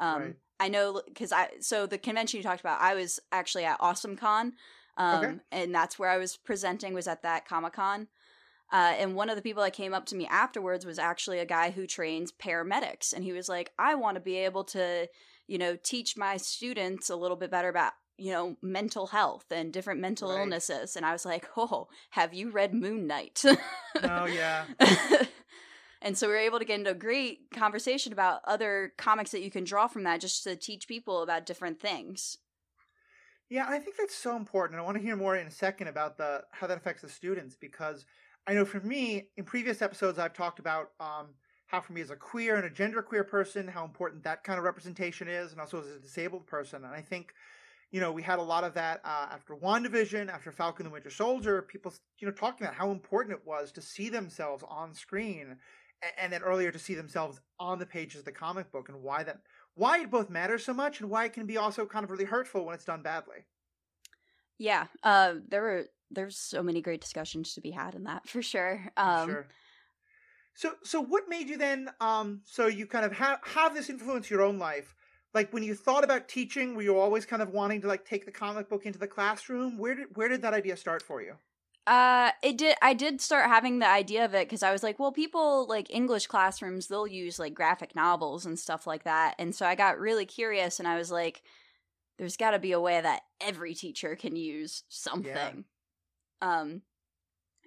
um, 0.00 0.22
Right. 0.22 0.36
i 0.60 0.68
know 0.68 1.02
because 1.06 1.32
i 1.32 1.48
so 1.60 1.86
the 1.86 1.98
convention 1.98 2.38
you 2.38 2.42
talked 2.42 2.60
about 2.60 2.80
i 2.80 2.94
was 2.94 3.20
actually 3.32 3.64
at 3.64 3.76
awesome 3.80 4.16
con 4.16 4.52
um, 4.96 5.22
Okay. 5.22 5.34
and 5.52 5.74
that's 5.74 5.98
where 5.98 6.10
i 6.10 6.18
was 6.18 6.36
presenting 6.36 6.94
was 6.94 7.08
at 7.08 7.22
that 7.22 7.46
comic-con 7.46 8.08
uh, 8.70 8.92
and 8.98 9.14
one 9.14 9.30
of 9.30 9.36
the 9.36 9.40
people 9.42 9.62
that 9.62 9.72
came 9.72 9.94
up 9.94 10.04
to 10.04 10.14
me 10.14 10.26
afterwards 10.26 10.84
was 10.84 10.98
actually 10.98 11.38
a 11.38 11.46
guy 11.46 11.70
who 11.70 11.86
trains 11.86 12.32
paramedics 12.32 13.12
and 13.12 13.24
he 13.24 13.32
was 13.32 13.48
like 13.48 13.72
i 13.78 13.94
want 13.94 14.14
to 14.14 14.20
be 14.20 14.36
able 14.36 14.62
to 14.64 15.08
you 15.48 15.58
know 15.58 15.76
teach 15.82 16.16
my 16.16 16.36
students 16.36 17.10
a 17.10 17.16
little 17.16 17.36
bit 17.36 17.50
better 17.50 17.68
about 17.68 17.92
you 18.16 18.30
know 18.32 18.56
mental 18.62 19.08
health 19.08 19.46
and 19.50 19.72
different 19.72 20.00
mental 20.00 20.30
Right. 20.30 20.38
illnesses 20.40 20.94
and 20.96 21.04
i 21.06 21.12
was 21.12 21.24
like 21.24 21.46
oh 21.56 21.88
have 22.10 22.32
you 22.34 22.50
read 22.50 22.74
moon 22.74 23.06
knight 23.06 23.42
Oh 24.04 24.26
yeah. 24.26 24.66
and 26.02 26.16
so 26.16 26.26
we 26.28 26.32
were 26.34 26.38
able 26.38 26.58
to 26.58 26.64
get 26.64 26.78
into 26.78 26.90
a 26.90 26.94
great 26.94 27.50
conversation 27.52 28.12
about 28.12 28.40
other 28.44 28.92
comics 28.98 29.30
that 29.32 29.42
you 29.42 29.50
can 29.50 29.64
draw 29.64 29.86
from 29.88 30.04
that 30.04 30.20
just 30.20 30.44
to 30.44 30.54
teach 30.56 30.86
people 30.86 31.22
about 31.22 31.46
different 31.46 31.80
things 31.80 32.38
Yeah, 33.50 33.66
I 33.68 33.78
think 33.78 33.96
that's 33.96 34.14
so 34.14 34.36
important. 34.36 34.78
I 34.78 34.82
want 34.82 34.96
to 34.98 35.02
hear 35.02 35.16
more 35.16 35.34
in 35.36 35.46
a 35.46 35.50
second 35.50 35.88
about 35.88 36.18
the 36.18 36.42
how 36.52 36.66
that 36.66 36.76
affects 36.76 37.02
the 37.02 37.08
students 37.08 37.56
because 37.56 38.04
I 38.46 38.52
know 38.54 38.64
for 38.64 38.80
me, 38.80 39.28
in 39.36 39.44
previous 39.44 39.80
episodes, 39.82 40.18
I've 40.18 40.34
talked 40.34 40.58
about 40.58 40.88
um, 41.00 41.28
how 41.68 41.80
for 41.80 41.92
me 41.94 42.02
as 42.02 42.10
a 42.10 42.16
queer 42.16 42.56
and 42.56 42.66
a 42.66 42.70
genderqueer 42.70 43.26
person, 43.28 43.68
how 43.68 43.84
important 43.84 44.24
that 44.24 44.44
kind 44.44 44.58
of 44.58 44.64
representation 44.64 45.28
is, 45.28 45.52
and 45.52 45.60
also 45.60 45.80
as 45.80 45.88
a 45.88 46.00
disabled 46.00 46.46
person. 46.46 46.84
And 46.84 46.94
I 46.94 47.02
think, 47.02 47.34
you 47.90 48.00
know, 48.00 48.12
we 48.12 48.22
had 48.22 48.38
a 48.38 48.42
lot 48.42 48.64
of 48.64 48.74
that 48.74 49.00
uh, 49.04 49.28
after 49.30 49.56
WandaVision, 49.56 50.28
after 50.30 50.52
Falcon 50.52 50.86
and 50.86 50.92
the 50.92 50.94
Winter 50.94 51.10
Soldier, 51.10 51.62
people, 51.62 51.94
you 52.18 52.26
know, 52.28 52.34
talking 52.34 52.66
about 52.66 52.76
how 52.76 52.90
important 52.90 53.38
it 53.38 53.46
was 53.46 53.72
to 53.72 53.82
see 53.82 54.08
themselves 54.10 54.64
on 54.68 54.94
screen, 54.94 55.58
a- 56.02 56.20
and 56.20 56.32
then 56.32 56.42
earlier 56.42 56.72
to 56.72 56.78
see 56.78 56.94
themselves 56.94 57.40
on 57.58 57.78
the 57.78 57.86
pages 57.86 58.20
of 58.20 58.24
the 58.26 58.32
comic 58.32 58.70
book, 58.72 58.88
and 58.88 59.02
why 59.02 59.22
that 59.24 59.42
why 59.74 60.00
it 60.00 60.10
both 60.10 60.30
matters 60.30 60.64
so 60.64 60.74
much 60.74 61.00
and 61.00 61.10
why 61.10 61.24
it 61.26 61.32
can 61.32 61.46
be 61.46 61.56
also 61.56 61.86
kind 61.86 62.04
of 62.04 62.10
really 62.10 62.24
hurtful 62.24 62.64
when 62.66 62.74
it's 62.74 62.84
done 62.84 63.02
badly. 63.02 63.46
yeah 64.58 64.86
uh, 65.02 65.34
there 65.48 65.62
were 65.62 65.86
there's 66.10 66.38
so 66.38 66.62
many 66.62 66.80
great 66.80 67.00
discussions 67.00 67.54
to 67.54 67.60
be 67.60 67.70
had 67.70 67.94
in 67.94 68.04
that 68.04 68.26
for 68.28 68.42
sure 68.42 68.90
um 68.96 69.38
sure. 69.38 69.48
So, 70.58 70.72
so 70.82 71.00
what 71.00 71.28
made 71.28 71.48
you 71.48 71.56
then? 71.56 71.88
Um, 72.00 72.40
so 72.44 72.66
you 72.66 72.84
kind 72.84 73.04
of 73.04 73.12
have 73.12 73.38
have 73.44 73.74
this 73.76 73.88
influence 73.88 74.28
your 74.28 74.42
own 74.42 74.58
life. 74.58 74.96
Like 75.32 75.52
when 75.52 75.62
you 75.62 75.76
thought 75.76 76.02
about 76.02 76.26
teaching, 76.26 76.74
were 76.74 76.82
you 76.82 76.98
always 76.98 77.24
kind 77.24 77.40
of 77.40 77.50
wanting 77.50 77.80
to 77.82 77.86
like 77.86 78.04
take 78.04 78.24
the 78.24 78.32
comic 78.32 78.68
book 78.68 78.84
into 78.84 78.98
the 78.98 79.06
classroom? 79.06 79.78
Where 79.78 79.94
did 79.94 80.16
where 80.16 80.26
did 80.26 80.42
that 80.42 80.54
idea 80.54 80.76
start 80.76 81.00
for 81.00 81.22
you? 81.22 81.36
Uh, 81.86 82.32
it 82.42 82.58
did. 82.58 82.76
I 82.82 82.92
did 82.92 83.20
start 83.20 83.46
having 83.46 83.78
the 83.78 83.86
idea 83.86 84.24
of 84.24 84.34
it 84.34 84.48
because 84.48 84.64
I 84.64 84.72
was 84.72 84.82
like, 84.82 84.98
well, 84.98 85.12
people 85.12 85.64
like 85.68 85.94
English 85.94 86.26
classrooms, 86.26 86.88
they'll 86.88 87.06
use 87.06 87.38
like 87.38 87.54
graphic 87.54 87.94
novels 87.94 88.44
and 88.44 88.58
stuff 88.58 88.84
like 88.84 89.04
that, 89.04 89.36
and 89.38 89.54
so 89.54 89.64
I 89.64 89.76
got 89.76 90.00
really 90.00 90.26
curious, 90.26 90.80
and 90.80 90.88
I 90.88 90.96
was 90.96 91.12
like, 91.12 91.44
there's 92.18 92.36
got 92.36 92.50
to 92.50 92.58
be 92.58 92.72
a 92.72 92.80
way 92.80 93.00
that 93.00 93.22
every 93.40 93.74
teacher 93.74 94.16
can 94.16 94.34
use 94.34 94.82
something. 94.88 95.66
Um, 96.42 96.82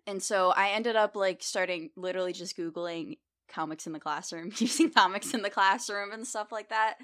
and 0.07 0.21
so 0.21 0.49
I 0.51 0.69
ended 0.69 0.95
up 0.95 1.15
like 1.15 1.41
starting 1.43 1.89
literally 1.95 2.33
just 2.33 2.57
googling 2.57 3.17
comics 3.47 3.85
in 3.87 3.93
the 3.93 3.99
classroom, 3.99 4.51
using 4.57 4.91
comics 4.91 5.33
in 5.33 5.41
the 5.41 5.49
classroom 5.49 6.11
and 6.11 6.25
stuff 6.25 6.51
like 6.51 6.69
that. 6.69 6.95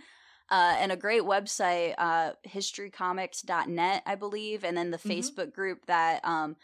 Uh, 0.50 0.76
and 0.80 0.94
a 0.94 0.96
great 0.96 1.24
website, 1.24 1.94
uh, 1.98 2.32
historycomics.net, 2.48 4.04
I 4.06 4.16
believe, 4.16 4.64
and 4.64 4.78
then 4.78 4.92
the 4.92 4.98
Mhm. 4.98 5.12
Facebook 5.12 5.54
group 5.54 5.86
that 5.88 6.24
um, 6.26 6.56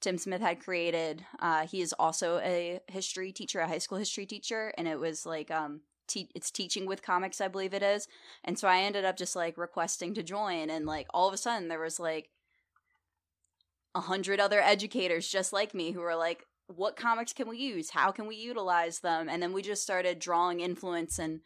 Tim 0.00 0.18
Smith 0.18 0.40
had 0.40 0.60
created. 0.60 1.24
Uh, 1.40 1.66
he 1.66 1.80
is 1.80 1.92
also 1.98 2.38
a 2.38 2.80
history 2.88 3.32
teacher, 3.32 3.60
a 3.60 3.68
high 3.68 3.78
school 3.78 3.98
history 3.98 4.26
teacher, 4.26 4.72
and 4.78 4.86
it 4.86 5.00
was 5.00 5.26
like 5.26 5.50
um, 5.50 5.80
te- 6.06 6.30
it's 6.34 6.50
teaching 6.50 6.86
with 6.86 7.02
comics, 7.02 7.40
I 7.40 7.48
believe 7.48 7.74
it 7.74 7.82
is. 7.82 8.06
And 8.44 8.58
so 8.58 8.68
I 8.68 8.80
ended 8.82 9.04
up 9.04 9.16
just 9.16 9.34
like 9.34 9.58
requesting 9.58 10.14
to 10.14 10.22
join, 10.22 10.70
and 10.70 10.86
like 10.86 11.08
all 11.12 11.26
of 11.26 11.34
a 11.34 11.38
sudden 11.38 11.68
there 11.68 11.80
was 11.80 11.98
like 11.98 12.30
a 13.94 14.00
hundred 14.00 14.40
other 14.40 14.60
educators 14.60 15.28
just 15.28 15.52
like 15.52 15.74
me 15.74 15.92
who 15.92 16.02
are 16.02 16.16
like, 16.16 16.44
"What 16.66 16.96
comics 16.96 17.32
can 17.32 17.48
we 17.48 17.58
use? 17.58 17.90
How 17.90 18.10
can 18.12 18.26
we 18.26 18.36
utilize 18.36 19.00
them?" 19.00 19.28
And 19.28 19.42
then 19.42 19.52
we 19.52 19.62
just 19.62 19.82
started 19.82 20.18
drawing 20.18 20.60
influence, 20.60 21.18
and 21.18 21.40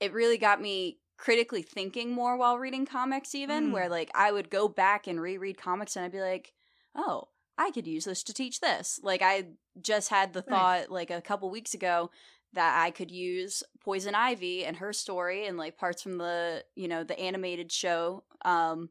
it 0.00 0.12
really 0.12 0.38
got 0.38 0.60
me 0.60 0.98
critically 1.16 1.62
thinking 1.62 2.12
more 2.12 2.36
while 2.36 2.58
reading 2.58 2.84
comics 2.86 3.34
even 3.34 3.68
Mm. 3.70 3.72
where 3.72 3.88
like 3.88 4.10
I 4.14 4.32
would 4.32 4.50
go 4.50 4.68
back 4.68 5.06
and 5.06 5.20
reread 5.20 5.56
comics 5.56 5.94
and 5.96 6.04
I'd 6.04 6.12
be 6.12 6.20
like, 6.20 6.52
"Oh, 6.94 7.28
I 7.56 7.70
could 7.70 7.86
use 7.86 8.04
this 8.04 8.22
to 8.24 8.34
teach 8.34 8.60
this." 8.60 8.98
Like 9.02 9.22
I 9.22 9.46
just 9.80 10.08
had 10.10 10.32
the 10.32 10.42
thought 10.42 10.90
like 10.90 11.10
a 11.10 11.22
couple 11.22 11.48
weeks 11.50 11.72
ago 11.74 12.10
that 12.52 12.80
I 12.84 12.90
could 12.90 13.10
use 13.10 13.62
Poison 13.80 14.14
Ivy 14.14 14.64
and 14.64 14.76
her 14.78 14.92
story 14.92 15.46
and 15.46 15.56
like 15.56 15.76
parts 15.76 16.02
from 16.02 16.18
the, 16.18 16.64
you 16.76 16.88
know, 16.88 17.04
the 17.04 17.18
animated 17.18 17.70
show 17.72 18.24
um 18.44 18.90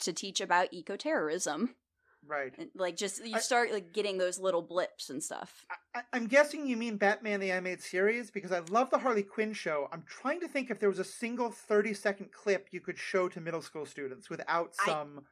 to 0.00 0.12
teach 0.12 0.40
about 0.40 0.68
eco-terrorism. 0.72 1.76
Right. 2.26 2.52
And, 2.58 2.70
like 2.74 2.96
just 2.96 3.24
you 3.24 3.36
I- 3.36 3.40
start 3.40 3.72
like 3.72 3.92
getting 3.92 4.18
those 4.18 4.38
little 4.38 4.62
blips 4.62 5.10
and 5.10 5.22
stuff. 5.22 5.64
I, 5.94 6.00
I'm 6.12 6.26
guessing 6.26 6.66
you 6.66 6.76
mean 6.76 6.96
Batman 6.96 7.40
the 7.40 7.50
Animated 7.50 7.82
Series 7.82 8.30
because 8.30 8.52
I 8.52 8.60
love 8.70 8.90
the 8.90 8.98
Harley 8.98 9.22
Quinn 9.22 9.52
show. 9.52 9.88
I'm 9.92 10.02
trying 10.06 10.40
to 10.40 10.48
think 10.48 10.70
if 10.70 10.78
there 10.80 10.88
was 10.88 10.98
a 10.98 11.04
single 11.04 11.50
30 11.50 11.94
second 11.94 12.32
clip 12.32 12.68
you 12.70 12.80
could 12.80 12.98
show 12.98 13.28
to 13.28 13.40
middle 13.40 13.62
school 13.62 13.86
students 13.86 14.30
without 14.30 14.72
I- 14.80 14.86
some 14.86 15.24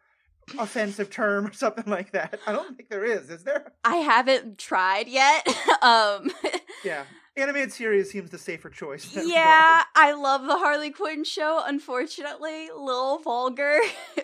offensive 0.58 1.08
term 1.08 1.46
or 1.46 1.52
something 1.52 1.84
like 1.87 2.12
that. 2.12 2.38
I 2.46 2.52
don't 2.52 2.76
think 2.76 2.88
there 2.90 3.04
is. 3.04 3.30
Is 3.30 3.44
there? 3.44 3.72
I 3.84 3.96
haven't 3.96 4.58
tried 4.58 5.08
yet. 5.08 5.46
um 5.82 6.30
Yeah. 6.84 7.04
Animated 7.34 7.72
series 7.72 8.11
seems 8.11 8.28
the 8.28 8.37
safer 8.37 8.68
choice. 8.68 9.08
yeah, 9.16 9.84
I 9.96 10.12
love 10.12 10.44
the 10.44 10.58
Harley 10.58 10.90
Quinn 10.90 11.25
show. 11.25 11.62
Unfortunately, 11.64 12.68
a 12.68 12.76
little 12.76 13.18
vulgar. 13.20 13.78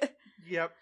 Yep. 0.50 0.72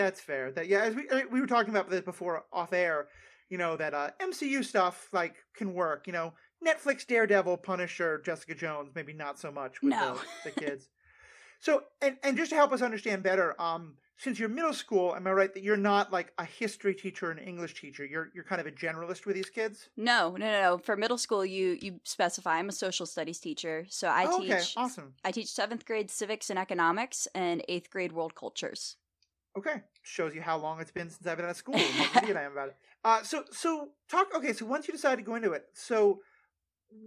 That's 0.00 0.20
fair. 0.20 0.50
That 0.52 0.66
yeah, 0.66 0.80
as 0.80 0.94
we 0.94 1.06
we 1.30 1.40
were 1.40 1.46
talking 1.46 1.70
about 1.70 1.90
this 1.90 2.00
before 2.00 2.44
off 2.52 2.72
air, 2.72 3.08
you 3.50 3.58
know 3.58 3.76
that 3.76 3.92
uh, 3.92 4.10
MCU 4.18 4.62
stuff 4.62 5.08
like 5.12 5.36
can 5.54 5.74
work. 5.74 6.06
You 6.06 6.14
know, 6.14 6.32
Netflix, 6.66 7.06
Daredevil, 7.06 7.58
Punisher, 7.58 8.18
Jessica 8.24 8.54
Jones, 8.54 8.92
maybe 8.94 9.12
not 9.12 9.38
so 9.38 9.50
much 9.52 9.82
with 9.82 9.90
No. 9.90 10.14
the, 10.44 10.50
the 10.50 10.52
kids. 10.52 10.88
So 11.60 11.84
and 12.00 12.16
and 12.22 12.36
just 12.36 12.50
to 12.50 12.56
help 12.56 12.72
us 12.72 12.82
understand 12.82 13.22
better, 13.22 13.60
um, 13.60 13.96
since 14.16 14.38
you're 14.38 14.48
middle 14.48 14.72
school, 14.72 15.14
am 15.14 15.26
I 15.26 15.32
right 15.32 15.52
that 15.52 15.62
you're 15.62 15.76
not 15.76 16.12
like 16.12 16.32
a 16.38 16.44
history 16.44 16.94
teacher 16.94 17.26
or 17.28 17.32
an 17.32 17.38
English 17.38 17.80
teacher? 17.80 18.06
You're 18.06 18.30
you're 18.34 18.44
kind 18.44 18.60
of 18.60 18.66
a 18.66 18.72
generalist 18.72 19.26
with 19.26 19.36
these 19.36 19.50
kids. 19.50 19.90
no, 19.96 20.30
no, 20.30 20.36
no, 20.38 20.60
no. 20.62 20.78
For 20.78 20.96
middle 20.96 21.18
school, 21.18 21.44
you 21.44 21.78
you 21.80 22.00
specify 22.04 22.56
I'm 22.58 22.68
a 22.68 22.72
social 22.72 23.06
studies 23.06 23.40
teacher, 23.40 23.86
so 23.88 24.08
I 24.08 24.24
Oh, 24.26 24.38
teach. 24.38 24.52
okay, 24.52 24.64
awesome. 24.76 25.14
I 25.22 25.32
teach 25.32 25.48
seventh 25.48 25.84
grade 25.84 26.10
civics 26.10 26.48
and 26.48 26.58
economics 26.58 27.28
and 27.34 27.62
eighth 27.68 27.90
grade 27.90 28.12
world 28.12 28.34
cultures. 28.34 28.96
Okay, 29.56 29.82
shows 30.02 30.34
you 30.34 30.40
how 30.40 30.56
long 30.56 30.80
it's 30.80 30.92
been 30.92 31.10
since 31.10 31.26
I've 31.26 31.36
been 31.36 31.46
at 31.46 31.56
school. 31.56 31.74
and 31.74 31.84
How 31.84 32.20
idiot 32.22 32.36
I 32.36 32.42
am 32.42 32.52
about 32.52 32.68
it. 32.68 32.76
Uh, 33.02 33.22
so 33.22 33.44
so 33.50 33.88
talk. 34.10 34.28
Okay, 34.36 34.52
so 34.52 34.66
once 34.66 34.86
you 34.86 34.92
decide 34.92 35.16
to 35.16 35.22
go 35.22 35.34
into 35.34 35.52
it, 35.52 35.64
so 35.72 36.20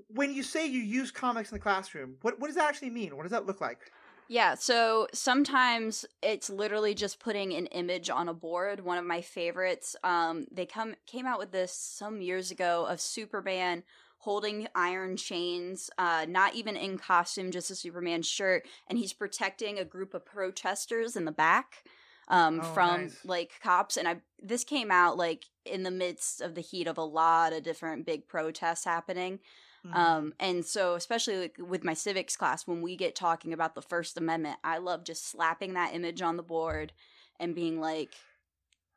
when 0.07 0.33
you 0.33 0.41
say 0.41 0.65
you 0.65 0.79
use 0.79 1.11
comics 1.11 1.51
in 1.51 1.55
the 1.55 1.61
classroom, 1.61 2.15
what 2.23 2.39
what 2.39 2.47
does 2.47 2.55
that 2.55 2.67
actually 2.67 2.89
mean? 2.89 3.15
What 3.15 3.21
does 3.21 3.31
that 3.31 3.45
look 3.45 3.61
like? 3.61 3.91
Yeah, 4.27 4.55
so 4.55 5.07
sometimes 5.13 6.03
it's 6.23 6.49
literally 6.49 6.95
just 6.95 7.19
putting 7.19 7.53
an 7.53 7.67
image 7.67 8.09
on 8.09 8.27
a 8.27 8.33
board. 8.33 8.79
One 8.79 8.97
of 8.97 9.05
my 9.05 9.21
favorites, 9.21 9.95
um, 10.03 10.47
they 10.51 10.65
come 10.65 10.95
came 11.05 11.27
out 11.27 11.37
with 11.37 11.51
this 11.51 11.71
some 11.71 12.21
years 12.21 12.49
ago 12.49 12.87
of 12.87 12.99
Superman 12.99 13.83
holding 14.17 14.67
iron 14.73 15.15
chains, 15.15 15.91
uh, 15.99 16.25
not 16.27 16.55
even 16.55 16.75
in 16.75 16.97
costume, 16.97 17.51
just 17.51 17.69
a 17.69 17.75
Superman 17.75 18.23
shirt, 18.23 18.65
and 18.87 18.97
he's 18.97 19.13
protecting 19.13 19.77
a 19.77 19.85
group 19.85 20.15
of 20.15 20.25
protesters 20.25 21.15
in 21.15 21.25
the 21.25 21.31
back 21.31 21.83
um, 22.27 22.61
Oh, 22.61 22.65
from 22.73 22.99
nice. 23.01 23.17
like 23.23 23.59
cops. 23.61 23.97
And 23.97 24.07
I 24.07 24.21
this 24.41 24.63
came 24.63 24.91
out 24.91 25.17
like 25.17 25.45
in 25.65 25.83
the 25.83 25.91
midst 25.91 26.41
of 26.41 26.55
the 26.55 26.61
heat 26.61 26.87
of 26.87 26.97
a 26.97 27.03
lot 27.03 27.53
of 27.53 27.63
different 27.63 28.05
big 28.05 28.27
protests 28.27 28.85
happening. 28.85 29.39
Mhm. 29.83 29.93
Um, 29.95 30.33
and 30.39 30.65
so, 30.65 30.95
especially 30.95 31.37
like, 31.37 31.57
with 31.59 31.83
my 31.83 31.93
civics 31.93 32.35
class, 32.35 32.67
when 32.67 32.81
we 32.81 32.95
get 32.95 33.15
talking 33.15 33.53
about 33.53 33.75
the 33.75 33.81
First 33.81 34.17
Amendment, 34.17 34.57
I 34.63 34.77
love 34.79 35.03
just 35.03 35.27
slapping 35.27 35.73
that 35.73 35.93
image 35.93 36.21
on 36.21 36.37
the 36.37 36.43
board 36.43 36.93
and 37.39 37.55
being 37.55 37.79
like, 37.79 38.15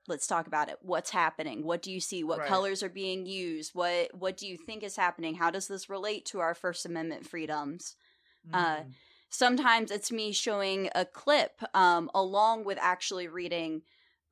"Let's 0.09 0.27
talk 0.27 0.47
about 0.47 0.69
it. 0.69 0.79
What's 0.83 1.11
happening? 1.11 1.65
What 1.65 1.83
do 1.83 1.93
you 1.93 2.01
see? 2.01 2.23
What 2.25 2.39
Right. 2.39 2.49
colors 2.49 2.83
are 2.83 2.89
being 2.89 3.27
used? 3.27 3.75
What 3.75 4.15
What 4.15 4.37
do 4.37 4.47
you 4.47 4.57
think 4.57 4.83
is 4.83 4.97
happening? 4.97 5.35
How 5.37 5.51
does 5.51 5.67
this 5.69 5.89
relate 5.91 6.25
to 6.27 6.41
our 6.41 6.55
First 6.55 6.87
Amendment 6.87 7.27
freedoms?" 7.27 7.97
uh, 8.53 8.85
Mhm. 8.85 8.95
Sometimes 9.37 9.91
it's 9.91 10.11
me 10.11 10.33
showing 10.33 10.89
a 10.95 11.05
clip 11.05 11.61
um, 11.75 12.11
along 12.15 12.65
with 12.65 12.79
actually 12.81 13.29
reading 13.29 13.83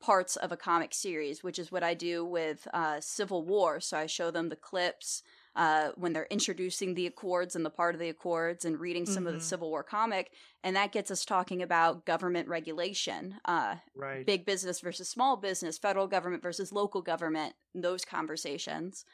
parts 0.01 0.37
of 0.37 0.53
a 0.53 0.57
comic 0.57 0.93
series, 0.95 1.43
which 1.43 1.59
is 1.59 1.71
what 1.73 1.83
I 1.83 1.95
do 1.95 2.25
with 2.25 2.67
uh, 2.75 3.01
Civil 3.01 3.45
War. 3.45 3.81
So 3.81 3.97
I 3.99 4.07
show 4.07 4.31
them 4.31 4.49
the 4.49 4.57
clips 4.57 5.23
uh, 5.57 5.91
when 5.97 6.13
they're 6.13 6.27
introducing 6.31 6.95
the 6.95 7.07
Accords 7.07 7.55
and 7.55 7.65
the 7.65 7.71
part 7.71 7.95
of 7.95 8.01
the 8.01 8.09
Accords 8.09 8.65
and 8.65 8.81
reading 8.81 9.07
some 9.07 9.27
of 9.27 9.35
the 9.35 9.39
Mhm. 9.39 9.43
Civil 9.43 9.71
War 9.71 9.83
comic. 9.83 10.33
And 10.63 10.75
that 10.77 10.93
gets 10.93 11.11
us 11.11 11.25
talking 11.25 11.63
about 11.63 12.05
government 12.07 12.49
regulation, 12.49 13.37
uh, 13.45 13.77
Right. 13.95 14.27
big 14.27 14.45
business 14.47 14.81
versus 14.81 15.09
small 15.09 15.37
business, 15.37 15.79
federal 15.79 16.07
government 16.07 16.43
versus 16.43 16.73
local 16.73 17.03
government, 17.03 17.55
those 17.75 18.05
conversations. 18.05 19.05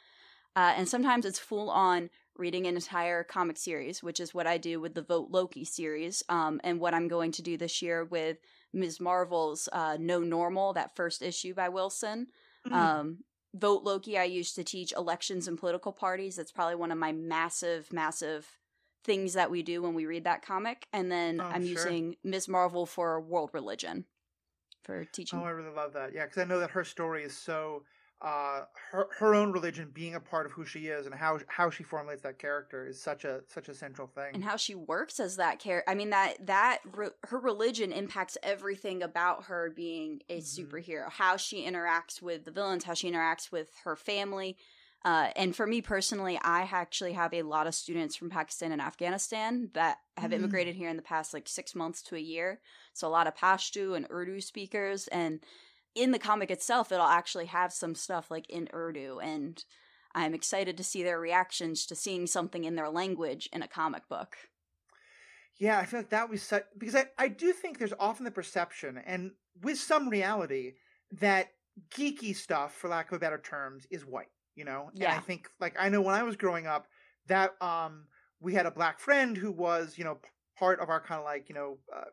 Uh, 0.55 0.73
and 0.75 0.87
sometimes 0.87 1.25
it's 1.25 1.39
full 1.39 1.69
on 1.69 2.09
reading 2.37 2.65
an 2.65 2.75
entire 2.75 3.23
comic 3.23 3.57
series, 3.57 4.01
which 4.01 4.19
is 4.19 4.33
what 4.33 4.47
I 4.47 4.57
do 4.57 4.79
with 4.79 4.93
the 4.95 5.01
Vote 5.01 5.27
Loki 5.31 5.63
series, 5.63 6.23
um, 6.29 6.59
and 6.63 6.79
what 6.79 6.93
I'm 6.93 7.07
going 7.07 7.31
to 7.33 7.41
do 7.41 7.57
this 7.57 7.81
year 7.81 8.03
with 8.05 8.37
Ms. 8.73 8.99
Marvel's 8.99 9.69
uh, 9.71 9.97
No 9.99 10.19
Normal, 10.19 10.73
that 10.73 10.95
first 10.95 11.21
issue 11.21 11.53
by 11.53 11.69
Wilson. 11.69 12.27
Mhm. 12.67 12.71
Um, 12.73 13.23
Vote 13.53 13.83
Loki, 13.83 14.17
I 14.17 14.23
used 14.23 14.55
to 14.55 14.63
teach 14.63 14.93
elections 14.93 15.47
and 15.47 15.57
political 15.59 15.91
parties. 15.91 16.37
That's 16.37 16.53
probably 16.53 16.75
one 16.75 16.91
of 16.91 16.97
my 16.97 17.11
massive, 17.11 17.91
massive 17.91 18.57
things 19.03 19.33
that 19.33 19.51
we 19.51 19.61
do 19.61 19.81
when 19.81 19.93
we 19.93 20.05
read 20.05 20.23
that 20.23 20.41
comic. 20.41 20.87
And 20.93 21.11
then 21.11 21.41
Oh, 21.41 21.45
I'm 21.45 21.61
sure. 21.63 21.71
using 21.71 22.15
Ms. 22.23 22.47
Marvel 22.47 22.85
for 22.85 23.19
world 23.19 23.49
religion 23.53 24.05
for 24.83 25.03
teaching. 25.05 25.39
Oh, 25.39 25.43
I 25.43 25.49
really 25.49 25.75
love 25.75 25.93
that. 25.93 26.13
Yeah, 26.13 26.25
because 26.25 26.37
I 26.41 26.45
know 26.45 26.59
that 26.59 26.71
her 26.71 26.85
story 26.85 27.23
is 27.23 27.37
so 27.37 27.83
uh, 28.21 28.65
her 28.91 29.07
her 29.17 29.33
own 29.33 29.51
religion 29.51 29.89
being 29.93 30.13
a 30.15 30.19
part 30.19 30.45
of 30.45 30.51
who 30.51 30.63
she 30.63 30.87
is 30.87 31.05
and 31.07 31.15
how 31.15 31.39
how 31.47 31.69
she 31.69 31.83
formulates 31.83 32.21
that 32.21 32.37
character 32.37 32.85
is 32.85 33.01
such 33.01 33.25
a 33.25 33.41
such 33.47 33.67
a 33.67 33.73
central 33.73 34.07
thing. 34.07 34.35
and 34.35 34.43
how 34.43 34.55
she 34.55 34.75
works 34.75 35.19
as 35.19 35.37
that 35.37 35.57
character. 35.59 35.89
I 35.89 35.95
mean 35.95 36.11
that 36.11 36.45
that 36.45 36.79
re- 36.93 37.09
her 37.23 37.39
religion 37.39 37.91
impacts 37.91 38.37
everything 38.43 39.01
about 39.01 39.45
her 39.45 39.71
being 39.75 40.21
a 40.29 40.37
Mhm. 40.39 40.43
superhero. 40.67 41.09
How 41.09 41.35
she 41.37 41.65
interacts 41.65 42.21
with 42.21 42.45
the 42.45 42.51
villains, 42.51 42.83
how 42.83 42.93
she 42.93 43.11
interacts 43.11 43.51
with 43.51 43.69
her 43.85 43.95
family. 43.95 44.55
Uh, 45.03 45.31
and 45.35 45.55
for 45.55 45.65
me 45.65 45.81
personally, 45.81 46.37
I 46.43 46.61
actually 46.71 47.13
have 47.13 47.33
a 47.33 47.41
lot 47.41 47.65
of 47.65 47.73
students 47.73 48.15
from 48.15 48.29
Pakistan 48.29 48.71
and 48.71 48.79
Afghanistan 48.79 49.71
that 49.73 49.97
have 50.15 50.29
Mm. 50.29 50.35
immigrated 50.35 50.75
here 50.75 50.89
in 50.89 50.95
the 50.95 51.01
past 51.01 51.33
like 51.33 51.47
six 51.47 51.73
months 51.73 52.03
to 52.03 52.15
a 52.15 52.19
year. 52.19 52.61
So 52.93 53.07
a 53.07 53.09
lot 53.09 53.25
of 53.25 53.33
Pashto 53.35 53.95
and 53.95 54.05
Urdu 54.11 54.41
speakers. 54.41 55.07
And 55.07 55.43
in 55.95 56.11
the 56.11 56.19
comic 56.19 56.51
itself, 56.51 56.91
it'll 56.91 57.05
actually 57.05 57.47
have 57.47 57.73
some 57.73 57.95
stuff 57.95 58.31
like 58.31 58.49
in 58.49 58.69
Urdu. 58.73 59.19
And 59.19 59.63
I'm 60.13 60.33
excited 60.33 60.77
to 60.77 60.83
see 60.83 61.03
their 61.03 61.19
reactions 61.19 61.85
to 61.87 61.95
seeing 61.95 62.27
something 62.27 62.63
in 62.63 62.75
their 62.75 62.89
language 62.89 63.49
in 63.51 63.61
a 63.61 63.67
comic 63.67 64.07
book. 64.07 64.37
Yeah, 65.57 65.77
I 65.77 65.85
feel 65.85 65.99
like 65.99 66.09
that 66.09 66.29
was 66.29 66.41
such 66.41 66.65
because 66.77 66.95
I, 66.95 67.05
I 67.17 67.27
do 67.27 67.53
think 67.53 67.77
there's 67.77 67.93
often 67.99 68.25
the 68.25 68.31
perception 68.31 68.97
and 68.97 69.31
with 69.61 69.77
some 69.77 70.09
reality 70.09 70.73
that 71.11 71.49
geeky 71.89 72.35
stuff, 72.35 72.73
for 72.73 72.87
lack 72.89 73.11
of 73.11 73.17
a 73.17 73.19
better 73.19 73.37
terms, 73.37 73.85
is 73.91 74.05
white. 74.05 74.31
You 74.55 74.65
know, 74.65 74.91
and 74.99 75.11
I 75.11 75.19
think 75.19 75.49
like 75.59 75.75
I 75.79 75.89
know 75.89 76.01
when 76.01 76.15
I 76.15 76.23
was 76.23 76.35
growing 76.35 76.67
up 76.67 76.87
that 77.27 77.61
um 77.61 78.07
we 78.39 78.53
had 78.53 78.65
a 78.65 78.71
black 78.71 78.99
friend 78.99 79.37
who 79.37 79.51
was 79.51 79.97
you 79.97 80.03
know 80.03 80.19
part 80.57 80.79
of 80.79 80.89
our 80.89 80.99
kind 81.01 81.19
of 81.19 81.25
like 81.25 81.47
you 81.47 81.55
know 81.55 81.77
uh, 81.95 82.05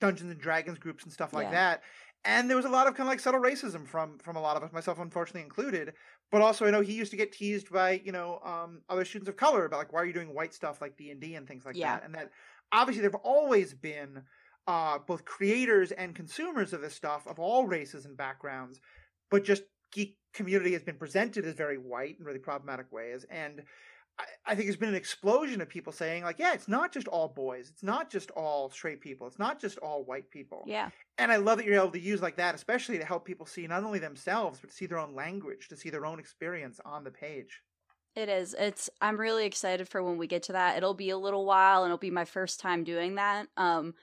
Dungeons 0.00 0.30
and 0.30 0.40
Dragons 0.40 0.78
groups 0.78 1.04
and 1.04 1.12
stuff 1.12 1.32
like 1.32 1.48
Yeah. 1.48 1.50
that, 1.50 1.82
and 2.26 2.50
there 2.50 2.56
was 2.56 2.66
a 2.66 2.70
lot 2.70 2.86
of 2.86 2.94
kind 2.94 3.06
of 3.08 3.12
like 3.12 3.20
subtle 3.20 3.40
racism 3.40 3.86
from 3.86 4.18
from 4.18 4.36
a 4.36 4.40
lot 4.40 4.56
of 4.56 4.62
us, 4.62 4.72
myself 4.72 4.98
unfortunately 4.98 5.42
included. 5.42 5.94
But 6.30 6.42
also, 6.42 6.66
I 6.66 6.70
know 6.70 6.82
he 6.82 6.94
used 6.94 7.12
to 7.12 7.16
get 7.16 7.32
teased 7.32 7.70
by 7.70 7.92
you 8.04 8.12
know 8.12 8.40
um, 8.40 8.82
other 8.88 9.04
students 9.04 9.28
of 9.28 9.36
color 9.36 9.64
about 9.64 9.78
like 9.78 9.92
why 9.92 10.00
are 10.02 10.06
you 10.06 10.12
doing 10.12 10.34
white 10.34 10.54
stuff 10.54 10.80
like 10.80 10.96
D 10.96 11.10
and 11.10 11.20
D 11.20 11.34
and 11.36 11.46
things 11.48 11.64
like 11.64 11.78
Yeah. 11.78 11.80
that, 11.80 12.04
and 12.04 12.14
that 12.14 12.30
obviously 12.72 13.00
there've 13.02 13.14
always 13.16 13.74
been 13.74 14.24
uh, 14.66 14.98
both 14.98 15.24
creators 15.24 15.92
and 15.92 16.14
consumers 16.14 16.72
of 16.72 16.80
this 16.80 16.94
stuff 16.94 17.26
of 17.26 17.38
all 17.38 17.66
races 17.66 18.04
and 18.04 18.16
backgrounds, 18.16 18.80
but 19.30 19.44
just 19.44 19.62
geek 19.92 20.18
community 20.34 20.72
has 20.72 20.82
been 20.82 20.98
presented 20.98 21.44
as 21.46 21.54
very 21.54 21.78
white 21.78 22.18
in 22.18 22.24
really 22.24 22.38
problematic 22.40 22.90
ways, 22.92 23.24
and 23.30 23.64
I, 24.46 24.54
think 24.54 24.66
there's 24.66 24.76
been 24.76 24.88
an 24.88 24.94
explosion 24.94 25.60
of 25.60 25.68
people 25.68 25.92
saying 25.92 26.22
like, 26.22 26.38
yeah, 26.38 26.54
it's 26.54 26.68
not 26.68 26.92
just 26.92 27.08
all 27.08 27.28
boys, 27.28 27.68
it's 27.68 27.82
not 27.82 28.10
just 28.10 28.30
all 28.30 28.70
straight 28.70 29.00
people, 29.00 29.26
it's 29.26 29.38
not 29.38 29.60
just 29.60 29.78
all 29.78 30.04
white 30.04 30.30
people, 30.30 30.64
Yeah. 30.66 30.90
and 31.18 31.30
I 31.30 31.36
love 31.36 31.58
that 31.58 31.66
you're 31.66 31.74
able 31.74 31.90
to 31.90 32.00
use 32.00 32.22
like 32.22 32.36
that, 32.36 32.54
especially 32.54 32.98
to 32.98 33.04
help 33.04 33.24
people 33.24 33.46
see 33.46 33.66
not 33.66 33.84
only 33.84 33.98
themselves 33.98 34.58
but 34.60 34.70
to 34.70 34.76
see 34.76 34.86
their 34.86 34.98
own 34.98 35.14
language, 35.14 35.68
to 35.68 35.76
see 35.76 35.90
their 35.90 36.06
own 36.06 36.18
experience 36.18 36.80
on 36.84 37.04
the 37.04 37.10
page. 37.10 37.60
It 38.14 38.30
is. 38.30 38.54
It's 38.58 38.88
I'm 39.02 39.20
really 39.20 39.44
excited 39.44 39.88
for 39.88 40.02
when 40.02 40.16
we 40.16 40.26
get 40.26 40.42
to 40.44 40.52
that. 40.52 40.78
It'll 40.78 40.94
be 40.94 41.10
a 41.10 41.18
little 41.18 41.44
while 41.44 41.82
and 41.82 41.90
it'll 41.90 41.98
be 41.98 42.10
my 42.10 42.24
first 42.24 42.58
time 42.60 42.82
doing 42.82 43.16
that. 43.16 43.48
Um 43.58 43.94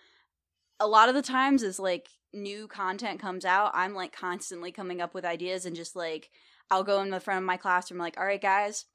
a 0.79 0.87
lot 0.87 1.09
of 1.09 1.15
the 1.15 1.21
times 1.23 1.63
is 1.63 1.79
like 1.79 2.07
new 2.31 2.67
content 2.67 3.19
comes 3.19 3.45
out, 3.45 3.71
I'm 3.73 3.95
like 3.95 4.15
constantly 4.15 4.71
coming 4.71 5.01
up 5.01 5.15
with 5.15 5.25
ideas 5.25 5.65
and 5.65 5.75
just 5.75 5.95
like 5.95 6.29
I'll 6.69 6.83
go 6.83 7.01
in 7.01 7.09
the 7.09 7.19
front 7.19 7.39
of 7.39 7.45
my 7.45 7.57
classroom 7.57 7.99
like, 7.99 8.17
"All 8.19 8.25
right, 8.25 8.41
guys, 8.41 8.85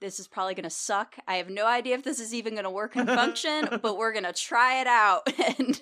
this 0.00 0.18
is 0.20 0.26
probably 0.26 0.54
going 0.54 0.64
to 0.64 0.70
suck. 0.70 1.16
I 1.26 1.36
have 1.36 1.48
no 1.48 1.66
idea 1.66 1.94
if 1.94 2.02
this 2.02 2.20
is 2.20 2.34
even 2.34 2.54
going 2.54 2.64
to 2.64 2.70
work 2.70 2.96
and 2.96 3.08
function, 3.22 3.68
but 3.82 3.96
we're 3.96 4.12
going 4.12 4.24
to 4.24 4.32
try 4.32 4.80
it 4.80 4.86
out." 4.86 5.28
and 5.58 5.80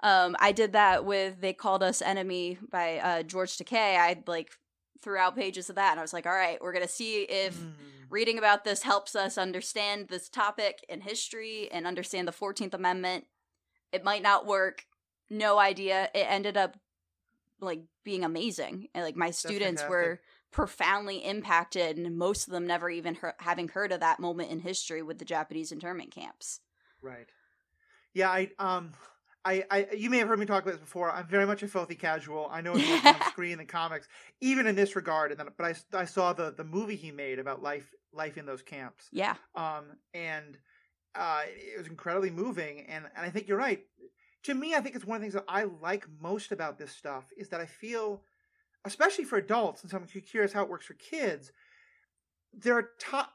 um 0.00 0.36
I 0.40 0.52
did 0.52 0.72
that 0.72 1.04
with 1.04 1.40
They 1.40 1.52
Called 1.52 1.82
Us 1.82 2.02
Enemy 2.02 2.58
by 2.70 2.98
uh 2.98 3.22
George 3.22 3.56
Takei. 3.56 3.96
I 3.96 4.22
like 4.26 4.50
threw 5.00 5.16
out 5.18 5.36
pages 5.36 5.68
of 5.68 5.76
that 5.76 5.90
and 5.92 6.00
I 6.00 6.02
was 6.02 6.12
like, 6.12 6.26
"All 6.26 6.32
right, 6.32 6.60
we're 6.60 6.72
going 6.72 6.86
to 6.86 6.92
see 6.92 7.22
if 7.22 7.56
Mm. 7.56 7.72
reading 8.10 8.38
about 8.38 8.64
this 8.64 8.82
helps 8.82 9.14
us 9.16 9.38
understand 9.38 10.08
this 10.08 10.28
topic 10.28 10.84
in 10.88 11.00
history 11.00 11.68
and 11.72 11.86
understand 11.86 12.28
the 12.28 12.32
14th 12.32 12.74
amendment 12.74 13.24
it 13.90 14.04
might 14.04 14.22
not 14.22 14.46
work 14.46 14.86
no 15.30 15.58
idea 15.58 16.10
it 16.14 16.26
ended 16.28 16.56
up 16.56 16.76
like 17.60 17.80
being 18.04 18.24
amazing 18.24 18.88
and 18.94 19.04
like 19.04 19.16
my 19.16 19.30
students 19.30 19.82
were. 19.88 20.20
Profoundly 20.52 21.18
impacted 21.24 21.96
and 21.96 22.16
most 22.16 22.46
of 22.46 22.52
them 22.52 22.66
never 22.66 22.90
even 22.90 23.16
heard, 23.16 23.34
having 23.38 23.68
heard 23.68 23.92
of 23.92 24.00
that 24.00 24.20
moment 24.20 24.50
in 24.50 24.60
history 24.60 25.02
with 25.02 25.18
the 25.18 25.24
japanese 25.24 25.72
internment 25.72 26.10
camps 26.10 26.60
Right. 27.00 27.28
Yeah, 28.14 28.30
I 28.30 28.50
um 28.58 28.92
I, 29.44 29.64
I 29.70 29.88
you 29.96 30.10
may 30.10 30.18
have 30.18 30.28
heard 30.28 30.38
me 30.38 30.46
talk 30.46 30.62
about 30.62 30.72
this 30.72 30.80
before. 30.80 31.10
I'm 31.10 31.26
very 31.28 31.46
much 31.46 31.62
a 31.62 31.68
filthy 31.68 31.96
casual. 31.96 32.48
I 32.50 32.60
know 32.60 32.76
it's 32.76 32.88
on 33.06 33.22
screen 33.24 33.52
in 33.52 33.58
the 33.58 33.64
comics, 33.66 34.08
even 34.40 34.66
in 34.66 34.76
this 34.76 34.96
regard. 34.96 35.32
And 35.32 35.40
then, 35.40 35.48
but 35.56 35.66
I, 35.94 35.98
I 36.00 36.04
saw 36.04 36.32
the 36.32 36.52
the 36.52 36.64
movie 36.64 36.96
he 36.96 37.12
made 37.12 37.38
about 37.38 37.62
life 37.62 37.94
life 38.12 38.38
in 38.38 38.46
those 38.46 38.62
camps. 38.62 39.12
yeah 39.12 39.36
Um, 39.54 39.98
and 40.14 40.58
uh, 41.14 41.42
it 41.46 41.78
was 41.78 41.88
incredibly 41.88 42.30
moving. 42.30 42.80
And 42.82 43.06
and 43.16 43.26
I 43.26 43.30
think 43.30 43.48
you're 43.48 43.58
right. 43.58 43.86
To 44.44 44.54
me, 44.54 44.74
I 44.74 44.80
think 44.80 44.96
it's 44.96 45.04
one 45.04 45.16
of 45.16 45.20
the 45.22 45.24
things 45.26 45.34
that 45.34 45.44
I 45.48 45.64
like 45.64 46.06
most 46.20 46.52
about 46.52 46.78
this 46.78 46.92
stuff 46.92 47.32
is 47.36 47.48
that 47.50 47.60
I 47.60 47.66
feel, 47.66 48.24
especially 48.84 49.24
for 49.24 49.38
adults, 49.38 49.82
and 49.82 49.90
so 49.90 49.96
I'm 49.96 50.06
curious 50.06 50.52
how 50.52 50.62
it 50.62 50.70
works 50.70 50.86
for 50.86 50.94
kids. 50.94 51.52
There 52.52 52.74
are 52.74 52.90
top, 52.98 53.32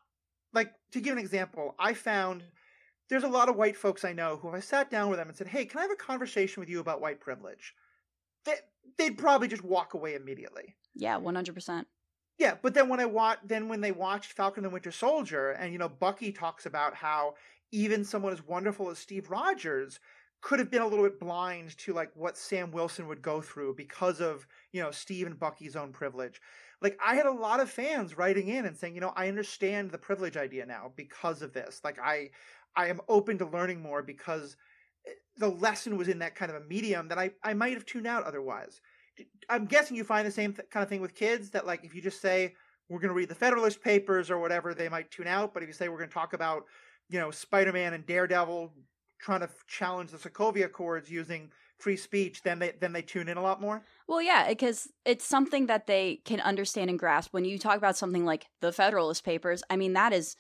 like 0.54 0.74
to 0.92 1.02
give 1.02 1.14
an 1.14 1.20
example, 1.20 1.76
I 1.80 1.94
found 1.94 2.44
there's 3.10 3.24
a 3.24 3.30
lot 3.30 3.50
of 3.50 3.56
white 3.56 3.78
folks 3.78 4.04
I 4.04 4.14
know 4.14 4.38
who, 4.38 4.50
if 4.50 4.56
I 4.56 4.60
sat 4.60 4.92
down 4.92 5.10
with 5.10 5.18
them 5.18 5.30
and 5.30 5.38
said, 5.38 5.48
"Hey, 5.48 5.66
can 5.66 5.80
I 5.80 5.84
have 5.84 5.92
a 5.92 5.96
conversation 5.96 6.60
with 6.60 6.70
you 6.70 6.80
about 6.80 7.02
white 7.02 7.20
privilege?" 7.20 7.74
They, 8.46 8.56
they'd 8.98 9.18
probably 9.18 9.48
just 9.48 9.64
walk 9.64 9.94
away 9.94 10.16
immediately. 10.16 10.76
yeah 10.96 11.20
100% 11.20 11.86
Yeah, 12.38 12.56
but 12.62 12.74
then 12.74 12.90
when 12.90 13.00
I 13.00 13.06
watch, 13.06 13.40
then 13.44 13.68
when 13.68 13.82
they 13.82 13.92
watched 13.92 14.34
Falcon 14.34 14.64
and 14.64 14.72
the 14.72 14.74
Winter 14.74 14.92
Soldier, 14.92 15.52
and 15.52 15.72
you 15.74 15.80
know 15.80 15.90
Bucky 15.90 16.32
talks 16.32 16.66
about 16.66 16.96
how 16.96 17.36
even 17.72 18.06
someone 18.06 18.34
as 18.34 18.46
wonderful 18.46 18.90
as 18.90 19.00
Steve 19.00 19.30
Rogers 19.30 20.00
could 20.42 20.60
have 20.60 20.70
been 20.70 20.82
a 20.82 20.88
little 20.88 21.06
bit 21.06 21.20
blind 21.20 21.78
to 21.80 21.94
like 21.94 22.12
what 22.16 22.38
Sam 22.38 22.72
Wilson 22.72 23.08
would 23.08 23.22
go 23.22 23.42
through 23.42 23.76
because 23.76 24.22
of 24.22 24.46
you 24.72 24.82
know 24.82 24.92
Steve 24.92 25.28
and 25.28 25.40
Bucky's 25.40 25.76
own 25.76 25.92
privilege. 25.92 26.40
Like 26.82 26.98
I 27.04 27.16
had 27.16 27.26
a 27.26 27.32
lot 27.32 27.60
of 27.60 27.70
fans 27.70 28.18
writing 28.18 28.50
in 28.50 28.66
and 28.66 28.78
saying, 28.78 28.96
you 28.96 29.02
know, 29.02 29.14
I 29.16 29.28
understand 29.28 29.92
the 29.92 29.98
privilege 29.98 30.38
idea 30.38 30.66
now 30.66 30.92
because 30.96 31.42
of 31.42 31.54
this. 31.54 31.82
Like 31.84 31.98
I, 32.00 32.30
I 32.76 32.88
am 32.88 33.02
open 33.10 33.40
to 33.40 33.46
learning 33.46 33.82
more 33.82 34.04
because 34.04 34.56
eh, 35.08 35.12
the 35.38 35.50
lesson 35.50 35.98
was 35.98 36.08
in 36.08 36.20
that 36.20 36.36
kind 36.36 36.52
of 36.52 36.62
a 36.62 36.66
medium 36.66 37.08
that 37.08 37.18
I 37.18 37.32
I 37.44 37.54
might 37.54 37.74
have 37.74 37.86
tuned 37.86 38.08
out 38.08 38.24
otherwise. 38.24 38.80
I'm 39.50 39.66
guessing 39.66 39.98
you 39.98 40.04
find 40.04 40.28
the 40.28 40.32
same 40.32 40.54
th- 40.54 40.70
kind 40.70 40.84
of 40.84 40.90
thing 40.90 41.02
with 41.02 41.16
kids 41.16 41.50
that 41.52 41.66
like 41.66 41.84
if 41.84 41.96
you 41.96 42.02
just 42.02 42.22
say 42.22 42.54
we're 42.90 43.00
going 43.00 43.10
to 43.10 43.16
read 43.16 43.30
the 43.30 43.36
Federalist 43.36 43.82
Papers 43.82 44.30
or 44.30 44.38
whatever, 44.38 44.74
they 44.74 44.88
might 44.88 45.12
tune 45.12 45.28
out. 45.28 45.54
But 45.54 45.64
if 45.64 45.68
you 45.68 45.74
say 45.74 45.90
we're 45.90 45.98
going 45.98 46.10
to 46.10 46.14
talk 46.14 46.34
about 46.34 46.66
you 47.10 47.20
know 47.20 47.32
Spider-Man 47.32 47.96
and 47.96 48.06
Daredevil 48.06 48.72
trying 49.20 49.42
to 49.42 49.50
challenge 49.68 50.12
the 50.12 50.18
Sokovia 50.18 50.66
Accords 50.66 51.10
using 51.10 51.52
free 51.78 51.98
speech, 51.98 52.44
then 52.44 52.60
they 52.60 52.72
then 52.72 52.94
they 52.94 53.02
tune 53.02 53.28
in 53.30 53.38
a 53.38 53.42
lot 53.42 53.62
more. 53.62 53.88
Well, 54.08 54.22
yeah, 54.22 54.48
because 54.48 54.88
it's 55.06 55.26
something 55.26 55.66
that 55.66 55.88
they 55.88 56.18
can 56.26 56.40
understand 56.42 56.90
and 56.90 56.98
grasp. 57.00 57.34
When 57.34 57.46
you 57.46 57.60
talk 57.60 57.78
about 57.78 57.98
something 57.98 58.26
like 58.26 58.48
the 58.62 58.72
Federalist 58.72 59.24
Papers, 59.26 59.64
I 59.70 59.76
mean, 59.76 59.94
that 59.94 60.14
is 60.14 60.36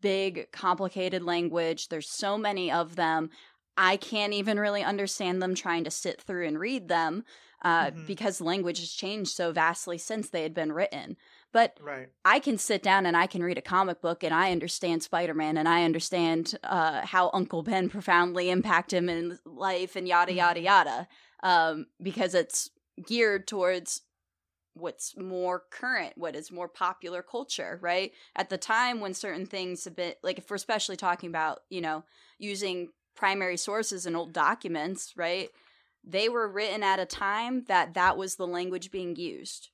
big, 0.00 0.50
complicated 0.52 1.22
language. 1.22 1.88
There's 1.88 2.08
so 2.10 2.38
many 2.38 2.72
of 2.72 2.96
them. 2.96 3.30
I 3.76 3.96
can't 3.98 4.32
even 4.32 4.58
really 4.58 4.82
understand 4.82 5.42
them 5.42 5.54
trying 5.54 5.84
to 5.84 5.90
sit 5.90 6.20
through 6.22 6.46
and 6.46 6.58
read 6.58 6.88
them 6.88 7.24
uh, 7.62 7.90
Mhm. 7.90 8.06
because 8.06 8.40
language 8.40 8.80
has 8.80 8.90
changed 8.92 9.32
so 9.32 9.52
vastly 9.52 9.98
since 9.98 10.30
they 10.30 10.42
had 10.42 10.54
been 10.54 10.72
written. 10.72 11.16
But 11.52 11.78
Right. 11.80 12.08
I 12.24 12.38
can 12.38 12.58
sit 12.58 12.82
down 12.82 13.06
and 13.06 13.16
I 13.16 13.26
can 13.26 13.42
read 13.42 13.58
a 13.58 13.62
comic 13.62 14.00
book 14.02 14.22
and 14.22 14.34
I 14.34 14.52
understand 14.52 15.02
Spider 15.02 15.34
Man 15.34 15.56
and 15.56 15.68
I 15.68 15.84
understand 15.84 16.58
uh, 16.62 17.06
how 17.06 17.30
Uncle 17.32 17.62
Ben 17.62 17.88
profoundly 17.88 18.50
impacted 18.50 18.98
him 18.98 19.08
in 19.08 19.38
life 19.44 19.96
and 19.96 20.06
yada 20.06 20.32
yada 20.32 20.60
Mhm. 20.60 20.64
yada 20.64 21.08
um, 21.42 21.86
because 22.02 22.34
it's 22.34 22.70
geared 23.06 23.46
towards 23.46 24.02
what's 24.74 25.16
more 25.16 25.64
current, 25.70 26.12
what 26.16 26.36
is 26.36 26.52
more 26.52 26.68
popular 26.68 27.22
culture, 27.22 27.78
right? 27.82 28.12
At 28.36 28.50
the 28.50 28.58
time 28.58 29.00
when 29.00 29.14
certain 29.14 29.46
things 29.46 29.84
have 29.84 29.96
been 29.96 30.14
like 30.22 30.38
if 30.38 30.48
we're 30.50 30.56
especially 30.56 30.96
talking 30.96 31.28
about, 31.30 31.60
you 31.70 31.80
know, 31.80 32.04
using 32.38 32.90
primary 33.16 33.56
sources 33.56 34.06
and 34.06 34.16
old 34.16 34.32
documents, 34.32 35.14
right? 35.16 35.50
They 36.04 36.28
were 36.28 36.48
written 36.48 36.82
at 36.82 37.00
a 37.00 37.06
time 37.06 37.64
that 37.68 37.94
that 37.94 38.16
was 38.16 38.36
the 38.36 38.46
language 38.46 38.90
being 38.90 39.16
used. 39.16 39.70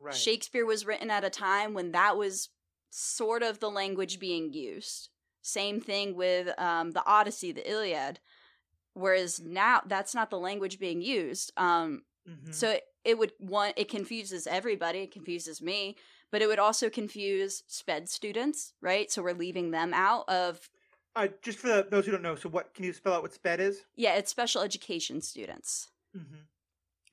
Right. 0.00 0.14
Shakespeare 0.14 0.64
was 0.66 0.86
written 0.86 1.10
at 1.10 1.24
a 1.24 1.30
time 1.30 1.74
when 1.74 1.92
that 1.92 2.16
was 2.16 2.50
sort 2.90 3.42
of 3.42 3.58
the 3.60 3.70
language 3.70 4.18
being 4.18 4.52
used. 4.52 5.08
Same 5.42 5.80
thing 5.80 6.14
with 6.14 6.58
um, 6.58 6.92
the 6.92 7.04
Odyssey, 7.06 7.52
the 7.52 7.68
Iliad. 7.70 8.20
Whereas 8.94 9.40
now 9.40 9.82
that's 9.86 10.14
not 10.14 10.30
the 10.30 10.38
language 10.38 10.78
being 10.78 11.00
used. 11.02 11.52
Um, 11.56 12.02
Mhm. 12.28 12.52
so 12.54 12.70
it, 12.72 12.82
it 13.04 13.18
would 13.18 13.32
one 13.38 13.72
it 13.76 13.88
confuses 13.88 14.46
everybody. 14.46 14.98
It 15.00 15.12
confuses 15.12 15.62
me, 15.62 15.96
but 16.30 16.42
it 16.42 16.46
would 16.46 16.58
also 16.58 16.90
confuse 16.90 17.62
sped 17.66 18.08
students, 18.10 18.74
right? 18.82 19.10
So 19.10 19.22
we're 19.22 19.32
leaving 19.32 19.70
them 19.70 19.94
out 19.94 20.28
of 20.28 20.68
uh, 21.16 21.28
just 21.42 21.58
for 21.58 21.68
the, 21.68 21.86
those 21.90 22.04
who 22.06 22.12
don't 22.12 22.22
know, 22.22 22.36
so 22.36 22.48
what 22.50 22.74
can 22.74 22.84
you 22.84 22.92
spell 22.92 23.14
out 23.14 23.22
what 23.22 23.32
SPED 23.32 23.60
is? 23.60 23.82
yeah, 23.96 24.14
it's 24.16 24.30
special 24.30 24.60
education 24.62 25.20
students. 25.22 25.88
Mm-hmm. 26.16 26.36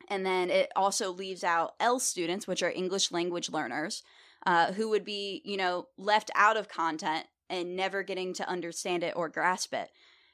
And 0.08 0.26
then 0.26 0.50
it 0.50 0.72
also 0.76 1.12
leaves 1.12 1.44
out 1.44 1.76
ELL 1.80 2.00
students, 2.00 2.48
which 2.48 2.64
are 2.64 2.72
English 2.72 3.12
language 3.12 3.50
learners, 3.50 4.04
uh, 4.46 4.74
who 4.74 4.90
would 4.90 5.04
be, 5.06 5.42
you 5.46 5.58
know, 5.58 5.88
left 5.98 6.32
out 6.36 6.58
of 6.58 6.68
content 6.68 7.26
and 7.50 7.76
never 7.76 8.04
getting 8.04 8.34
to 8.34 8.48
understand 8.48 9.04
it 9.04 9.16
or 9.16 9.30
grasp 9.30 9.74
it. 9.74 9.90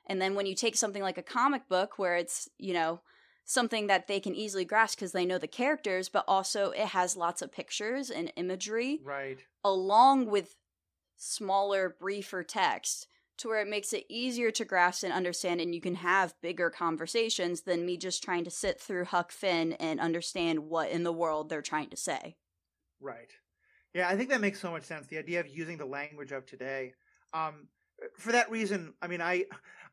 And 0.05 0.21
then 0.21 0.35
when 0.35 0.45
you 0.45 0.55
take 0.55 0.75
something 0.75 1.01
like 1.01 1.17
a 1.17 1.23
comic 1.23 1.69
book 1.69 1.97
where 1.97 2.15
it's, 2.15 2.49
you 2.57 2.73
know, 2.73 3.01
something 3.45 3.87
that 3.87 4.07
they 4.07 4.19
can 4.19 4.35
easily 4.35 4.65
grasp 4.65 4.97
because 4.97 5.11
they 5.11 5.25
know 5.25 5.37
the 5.37 5.47
characters, 5.47 6.09
but 6.09 6.25
also 6.27 6.71
it 6.71 6.87
has 6.87 7.17
lots 7.17 7.41
of 7.41 7.51
pictures 7.51 8.09
and 8.09 8.31
imagery 8.35 8.99
Right. 9.03 9.39
along 9.63 10.27
with 10.27 10.55
smaller, 11.17 11.95
briefer 11.99 12.43
text 12.43 13.07
to 13.41 13.47
where 13.47 13.61
it 13.61 13.67
makes 13.67 13.91
it 13.91 14.05
easier 14.07 14.51
to 14.51 14.63
grasp 14.63 15.03
and 15.03 15.11
understand 15.11 15.59
and 15.59 15.73
you 15.73 15.81
can 15.81 15.95
have 15.95 16.39
bigger 16.41 16.69
conversations 16.69 17.61
than 17.61 17.85
me 17.85 17.97
just 17.97 18.23
trying 18.23 18.43
to 18.43 18.51
sit 18.51 18.79
through 18.79 19.05
Huck 19.05 19.31
Finn 19.31 19.73
and 19.73 19.99
understand 19.99 20.59
what 20.59 20.91
in 20.91 21.03
the 21.03 21.11
world 21.11 21.49
they're 21.49 21.63
trying 21.63 21.89
to 21.89 21.97
say. 21.97 22.35
Right. 22.99 23.31
Yeah, 23.95 24.07
I 24.07 24.15
think 24.15 24.29
that 24.29 24.41
makes 24.41 24.59
so 24.59 24.71
much 24.71 24.83
sense. 24.83 25.07
The 25.07 25.17
idea 25.17 25.39
of 25.39 25.47
using 25.47 25.77
the 25.77 25.85
language 25.85 26.31
of 26.31 26.45
today. 26.45 26.93
Um, 27.33 27.67
for 28.17 28.31
that 28.31 28.51
reason, 28.51 28.93
I 29.01 29.07
mean, 29.07 29.21
I 29.21 29.45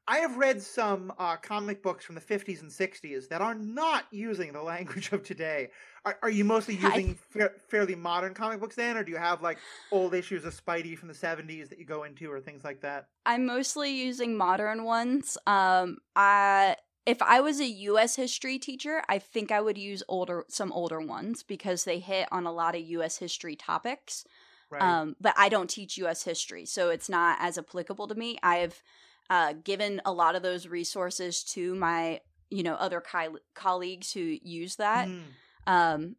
I 0.09 0.19
have 0.19 0.39
read 0.39 0.63
some 0.63 1.13
uh, 1.19 1.37
comic 1.37 1.83
books 1.83 2.03
from 2.03 2.15
the 2.15 2.21
50s 2.21 2.63
and 2.63 2.71
60s 2.71 3.29
that 3.29 3.43
are 3.43 3.55
not 3.55 4.07
using 4.11 4.53
the 4.53 4.63
language 4.75 5.13
of 5.13 5.23
today. 5.23 5.69
Are, 6.07 6.19
are 6.23 6.31
you 6.31 6.45
mostly 6.45 6.79
I- 6.83 6.97
using 6.97 7.15
fa- 7.15 7.53
fairly 7.69 7.95
modern 7.95 8.33
comic 8.33 8.59
books 8.59 8.75
then, 8.75 8.97
or 8.97 9.05
do 9.05 9.13
you 9.13 9.19
have 9.19 9.43
like 9.43 9.59
old 9.93 10.15
issues 10.15 10.47
of 10.47 10.59
Spidey 10.59 10.97
from 10.97 11.09
the 11.09 11.15
70s 11.15 11.69
that 11.69 11.79
you 11.79 11.85
go 11.85 12.05
into, 12.05 12.33
or 12.33 12.41
things 12.41 12.65
like 12.65 12.81
that? 12.81 13.09
I'm 13.27 13.45
mostly 13.45 13.91
using 13.91 14.37
modern 14.37 14.85
ones. 14.85 15.37
Um 15.47 15.99
I 16.17 16.77
if 17.05 17.21
I 17.21 17.41
was 17.41 17.61
a 17.61 17.67
US 17.67 18.17
history 18.17 18.59
teacher, 18.59 19.03
I 19.09 19.19
think 19.19 19.53
I 19.53 19.61
would 19.61 19.77
use 19.77 20.03
older 20.09 20.45
some 20.49 20.73
older 20.73 21.01
ones 21.01 21.43
because 21.43 21.85
they 21.85 21.99
hit 21.99 22.29
on 22.33 22.47
a 22.47 22.53
lot 22.53 22.75
of 22.75 22.81
US 22.81 23.19
history 23.19 23.57
topics. 23.57 24.25
Right. 24.71 24.83
Um, 24.83 25.17
but 25.19 25.35
I 25.37 25.49
don't 25.49 25.71
teach 25.71 25.97
U.S. 25.97 26.25
history, 26.25 26.67
so 26.67 26.91
it's 26.91 27.09
not 27.09 27.39
as 27.41 27.57
applicable 27.57 28.07
to 28.09 28.15
me. 28.15 28.39
I 28.43 28.57
have 28.57 28.83
uh, 29.31 29.55
given 29.65 30.01
a 30.05 30.13
lot 30.13 30.35
of 30.35 30.43
those 30.43 30.67
resources 30.67 31.43
to 31.45 31.75
my, 31.75 32.21
you 32.51 32.63
know, 32.63 32.75
other 32.75 33.01
co- 33.01 33.39
colleagues 33.55 34.13
who 34.13 34.39
use 34.43 34.77
that. 34.77 35.09
Mm, 35.09 35.25
Um, 35.67 36.17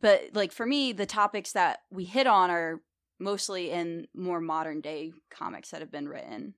but 0.00 0.30
like 0.34 0.52
for 0.52 0.66
me, 0.66 0.92
the 0.92 1.06
topics 1.06 1.52
that 1.52 1.80
we 1.90 2.04
hit 2.04 2.26
on 2.26 2.50
are 2.50 2.82
mostly 3.18 3.70
in 3.70 4.08
more 4.14 4.40
modern 4.40 4.80
day 4.80 5.12
comics 5.30 5.70
that 5.70 5.80
have 5.80 5.90
been 5.90 6.08
written. 6.08 6.54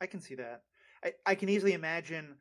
I 0.00 0.06
can 0.06 0.20
see 0.20 0.34
that. 0.36 0.62
I, 1.02 1.12
I 1.26 1.34
can 1.34 1.48
easily 1.48 1.72
imagine, 1.72 2.36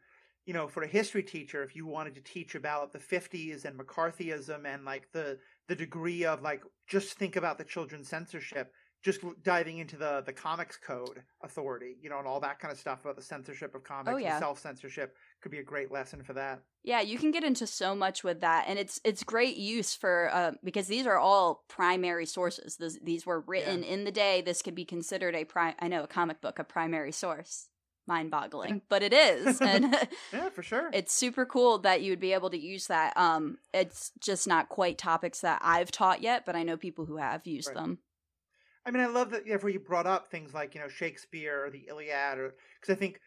you 0.45 0.53
know, 0.53 0.67
for 0.67 0.83
a 0.83 0.87
history 0.87 1.23
teacher, 1.23 1.63
if 1.63 1.75
you 1.75 1.85
wanted 1.85 2.15
to 2.15 2.21
teach 2.21 2.55
about 2.55 2.93
the 2.93 2.99
50s 2.99 3.65
and 3.65 3.77
McCarthyism 3.79 4.65
and 4.65 4.85
like 4.85 5.11
the 5.11 5.39
the 5.67 5.75
degree 5.75 6.25
of 6.25 6.41
like 6.41 6.63
just 6.87 7.17
think 7.17 7.35
about 7.35 7.57
the 7.57 7.63
children's 7.63 8.09
censorship, 8.09 8.71
just 9.03 9.19
diving 9.43 9.77
into 9.79 9.97
the 9.97 10.23
the 10.25 10.33
comics 10.33 10.77
code 10.77 11.21
authority, 11.43 11.97
you 12.01 12.09
know, 12.09 12.17
and 12.19 12.27
all 12.27 12.39
that 12.39 12.59
kind 12.59 12.71
of 12.71 12.79
stuff 12.79 13.01
about 13.03 13.15
the 13.17 13.21
censorship 13.21 13.75
of 13.75 13.83
comics, 13.83 14.15
Oh, 14.15 14.17
yeah. 14.17 14.39
self 14.39 14.59
censorship 14.59 15.15
could 15.41 15.51
be 15.51 15.59
a 15.59 15.63
great 15.63 15.91
lesson 15.91 16.23
for 16.23 16.33
that. 16.33 16.61
Yeah, 16.83 17.01
you 17.01 17.17
can 17.17 17.31
get 17.31 17.43
into 17.43 17.67
so 17.67 17.95
much 17.95 18.23
with 18.23 18.41
that, 18.41 18.65
and 18.67 18.79
it's 18.79 18.99
it's 19.03 19.23
great 19.23 19.57
use 19.57 19.93
for 19.93 20.29
uh, 20.33 20.51
because 20.63 20.87
these 20.87 21.05
are 21.05 21.17
all 21.17 21.63
primary 21.67 22.25
sources. 22.25 22.77
These, 22.77 22.99
these 23.03 23.25
were 23.25 23.41
written 23.41 23.83
in 23.83 24.05
the 24.05 24.11
day. 24.11 24.41
This 24.41 24.61
could 24.61 24.75
be 24.75 24.85
considered 24.85 25.35
a 25.35 25.43
pri- 25.45 25.75
I 25.79 25.87
know 25.89 26.03
a 26.03 26.07
comic 26.07 26.41
book 26.41 26.57
a 26.59 26.63
primary 26.63 27.11
source. 27.11 27.67
Mind 28.05 28.31
boggling, 28.31 28.81
but 28.89 29.01
it 29.01 29.13
is, 29.13 29.61
and 29.61 29.95
Yeah, 30.33 30.49
for 30.49 30.61
sure. 30.61 30.89
it's 30.93 31.13
super 31.13 31.45
cool 31.45 31.77
that 31.79 32.01
you 32.01 32.11
would 32.11 32.19
be 32.19 32.33
able 32.33 32.49
to 32.49 32.59
use 32.59 32.87
that. 32.87 33.15
Um, 33.15 33.59
it's 33.73 34.11
just 34.19 34.45
not 34.45 34.67
quite 34.67 34.97
topics 34.97 35.39
that 35.39 35.61
I've 35.63 35.89
taught 35.89 36.21
yet, 36.21 36.45
but 36.45 36.53
I 36.57 36.63
know 36.63 36.75
people 36.75 37.05
who 37.05 37.15
have 37.15 37.47
used 37.47 37.69
Right. 37.69 37.75
them. 37.77 37.99
I 38.85 38.91
mean, 38.91 39.01
I 39.01 39.07
love 39.07 39.31
that 39.31 39.45
where 39.45 39.71
you 39.71 39.79
brought 39.79 40.07
up 40.07 40.27
things 40.27 40.53
like 40.53 40.75
you 40.75 40.81
know 40.81 40.87
Shakespeare 40.87 41.65
or 41.65 41.69
the 41.69 41.85
Iliad, 41.87 42.37
or 42.37 42.55
because 42.79 42.95
I 42.95 42.99
think 42.99 43.19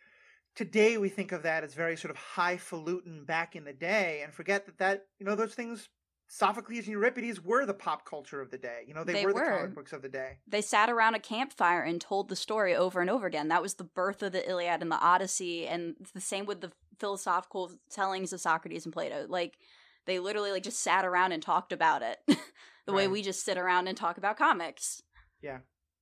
today 0.55 0.99
we 0.99 1.09
think 1.09 1.33
of 1.33 1.43
that 1.45 1.65
as 1.65 1.75
very 1.75 1.97
sort 1.97 2.11
of 2.11 2.17
highfalutin 2.17 3.25
back 3.25 3.57
in 3.57 3.65
the 3.65 3.73
day, 3.73 4.21
and 4.23 4.33
forget 4.33 4.67
that 4.67 4.79
that 4.79 5.07
you 5.19 5.27
know 5.27 5.35
those 5.35 5.55
things, 5.55 5.89
Sophocles 6.29 6.79
and 6.79 6.89
Euripides 6.89 7.43
were 7.43 7.65
the 7.65 7.75
pop 7.75 8.05
culture 8.05 8.41
of 8.41 8.51
the 8.51 8.59
day. 8.59 8.85
You 8.87 8.95
know, 8.95 9.05
they, 9.05 9.13
They 9.13 9.27
were, 9.27 9.33
the 9.33 9.41
comic 9.41 9.75
books 9.75 9.93
of 9.93 10.03
the 10.03 10.09
day. 10.09 10.39
They 10.47 10.61
sat 10.61 10.91
around 10.91 11.15
a 11.15 11.21
campfire 11.21 11.83
and 11.83 12.01
told 12.01 12.29
the 12.29 12.37
story 12.37 12.75
over 12.75 13.01
and 13.01 13.09
over 13.09 13.27
again. 13.27 13.49
That 13.49 13.63
was 13.63 13.75
the 13.75 13.85
birth 13.85 14.23
of 14.23 14.33
the 14.33 14.49
Iliad 14.49 14.83
and 14.83 14.91
the 14.91 15.01
Odyssey, 15.01 15.67
and 15.67 15.95
the 16.13 16.21
same 16.21 16.47
with 16.47 16.61
the 16.61 16.73
philosophical 16.99 17.73
tellings 17.91 18.33
of 18.33 18.41
Socrates 18.41 18.85
and 18.85 18.93
Plato. 18.93 19.27
Like 19.29 19.59
they 20.07 20.19
literally 20.19 20.51
like 20.51 20.63
just 20.63 20.81
sat 20.81 21.05
around 21.05 21.33
and 21.33 21.43
talked 21.43 21.73
about 21.73 22.03
it, 22.03 22.19
the 22.87 22.93
way 22.93 23.09
we 23.09 23.23
just 23.23 23.45
sit 23.45 23.57
around 23.57 23.89
and 23.89 23.97
talk 23.97 24.19
about 24.19 24.37
comics. 24.37 25.03
Yeah, 25.43 25.59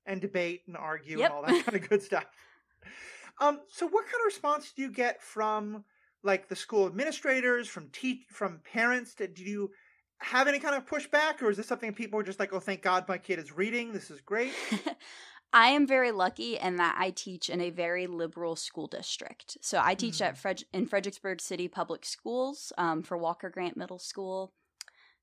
and 0.07 0.21
debate 0.21 0.63
and 0.67 0.77
argue 0.77 1.19
Yep. 1.19 1.31
and 1.31 1.35
all 1.35 1.43
that 1.47 1.65
kind 1.65 1.77
of 1.83 1.89
good 1.89 2.03
stuff. 2.11 2.25
Um, 3.41 3.61
so 3.69 3.87
what 3.87 4.05
kind 4.05 4.21
of 4.21 4.27
response 4.27 4.73
do 4.75 4.83
you 4.83 4.91
get 4.93 5.23
from 5.23 5.85
like 6.23 6.49
the 6.49 6.57
school 6.57 6.87
administrators, 6.87 7.69
from 7.69 7.89
teach, 7.91 8.21
from 8.31 8.61
parents? 8.73 9.15
Did 9.15 9.39
you 9.39 9.71
have 10.19 10.47
any 10.47 10.59
kind 10.59 10.75
of 10.77 10.87
pushback, 10.87 11.43
or 11.43 11.51
is 11.51 11.57
this 11.57 11.67
something 11.67 11.93
people 11.93 12.19
are 12.21 12.23
just 12.23 12.39
like, 12.39 12.53
"Oh, 12.53 12.61
thank 12.61 12.83
God, 12.83 13.09
my 13.09 13.19
kid 13.19 13.39
is 13.39 13.53
reading. 13.53 13.93
This 13.93 14.11
is 14.11 14.21
great." 14.21 14.53
I 15.53 15.69
am 15.69 15.87
very 15.87 16.11
lucky 16.11 16.57
in 16.57 16.77
that 16.77 16.97
I 16.99 17.11
teach 17.11 17.49
in 17.49 17.61
a 17.61 17.71
very 17.71 18.09
liberal 18.09 18.57
school 18.57 18.89
district. 18.89 19.57
So 19.61 19.81
I 19.83 19.95
teach 19.95 20.15
Mm. 20.19 20.27
at 20.27 20.39
Fred- 20.39 20.65
in 20.73 20.87
Fredericksburg 20.87 21.41
City 21.41 21.69
Public 21.69 22.05
Schools 22.05 22.73
um, 22.77 23.03
for 23.05 23.17
Walker 23.17 23.51
Grant 23.51 23.77
Middle 23.77 24.01
School. 24.01 24.53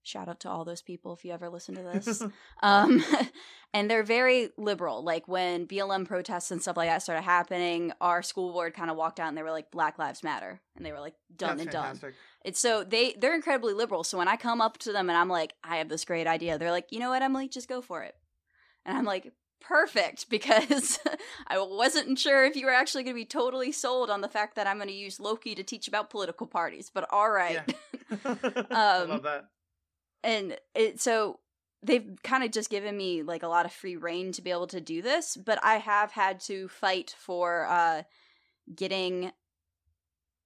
Shout 0.04 0.28
out 0.28 0.40
to 0.42 0.50
all 0.50 0.66
those 0.66 0.82
people 0.82 1.14
if 1.14 1.24
you 1.24 1.32
ever 1.32 1.48
listen 1.50 1.76
to 1.76 1.84
this. 1.84 2.24
um, 2.64 3.04
and 3.74 3.90
they're 3.90 4.04
very 4.04 4.50
liberal. 4.58 5.04
Like 5.04 5.28
when 5.28 5.68
BLM 5.68 6.08
protests 6.08 6.50
and 6.52 6.62
stuff 6.62 6.76
like 6.78 6.90
that 6.90 7.04
started 7.04 7.22
happening, 7.22 7.92
our 8.02 8.22
school 8.24 8.52
board 8.52 8.74
kind 8.74 8.90
of 8.90 8.98
walked 8.98 9.20
out 9.20 9.28
and 9.28 9.38
they 9.38 9.44
were 9.44 9.52
like, 9.52 9.70
"Black 9.72 10.00
Lives 10.00 10.24
Matter," 10.24 10.60
and 10.76 10.86
they 10.86 10.92
were 10.92 11.00
like, 11.00 11.16
"Done 11.36 11.50
That's 11.58 11.62
and 11.62 11.72
done." 11.72 11.84
fantastic. 11.84 12.14
It's 12.44 12.60
so 12.60 12.84
they 12.84 13.14
they're 13.14 13.36
incredibly 13.36 13.74
liberal. 13.74 14.04
So 14.04 14.18
when 14.18 14.28
I 14.28 14.36
come 14.38 14.62
up 14.62 14.78
to 14.80 14.92
them 14.92 15.10
and 15.10 15.18
I'm 15.18 15.30
like, 15.30 15.54
I 15.64 15.78
have 15.78 15.90
this 15.90 16.06
great 16.06 16.26
idea, 16.28 16.58
they're 16.58 16.72
like, 16.72 16.88
you 16.92 17.00
know 17.00 17.10
what, 17.12 17.22
Emily, 17.22 17.48
just 17.48 17.70
go 17.70 17.82
for 17.82 18.02
it. 18.02 18.16
And 18.86 18.98
I'm 18.98 19.06
like, 19.06 19.32
perfect, 19.60 20.28
because 20.32 20.98
I 21.48 21.60
wasn't 21.60 22.18
sure 22.18 22.44
if 22.46 22.56
you 22.56 22.66
were 22.66 22.74
actually 22.74 23.04
going 23.04 23.16
to 23.16 23.22
be 23.22 23.26
totally 23.26 23.72
sold 23.72 24.10
on 24.10 24.22
the 24.22 24.28
fact 24.28 24.56
that 24.56 24.66
I'm 24.66 24.78
going 24.78 24.88
to 24.90 24.94
use 24.96 25.20
Loki 25.20 25.54
to 25.54 25.62
teach 25.62 25.88
about 25.88 26.10
political 26.10 26.48
parties. 26.48 26.90
But 26.92 27.06
all 27.12 27.30
right, 27.30 27.60
Yeah. 27.68 28.36
I 28.72 28.98
Um, 29.04 29.10
love 29.10 29.24
that. 29.24 29.46
And 30.24 30.58
it 30.76 31.02
so 31.02 31.40
they've 31.84 32.16
kind 32.24 32.44
of 32.44 32.52
just 32.52 32.70
given 32.70 32.96
me 32.96 33.24
like 33.24 33.44
a 33.44 33.48
lot 33.48 33.66
of 33.66 33.72
free 33.72 33.96
rein 33.96 34.32
to 34.34 34.42
be 34.42 34.52
able 34.52 34.68
to 34.68 34.82
do 34.82 35.02
this. 35.02 35.36
But 35.36 35.60
I 35.64 35.78
have 35.78 36.12
had 36.12 36.40
to 36.42 36.68
fight 36.68 37.16
for 37.18 37.66
uh 37.66 38.04
getting 38.76 39.32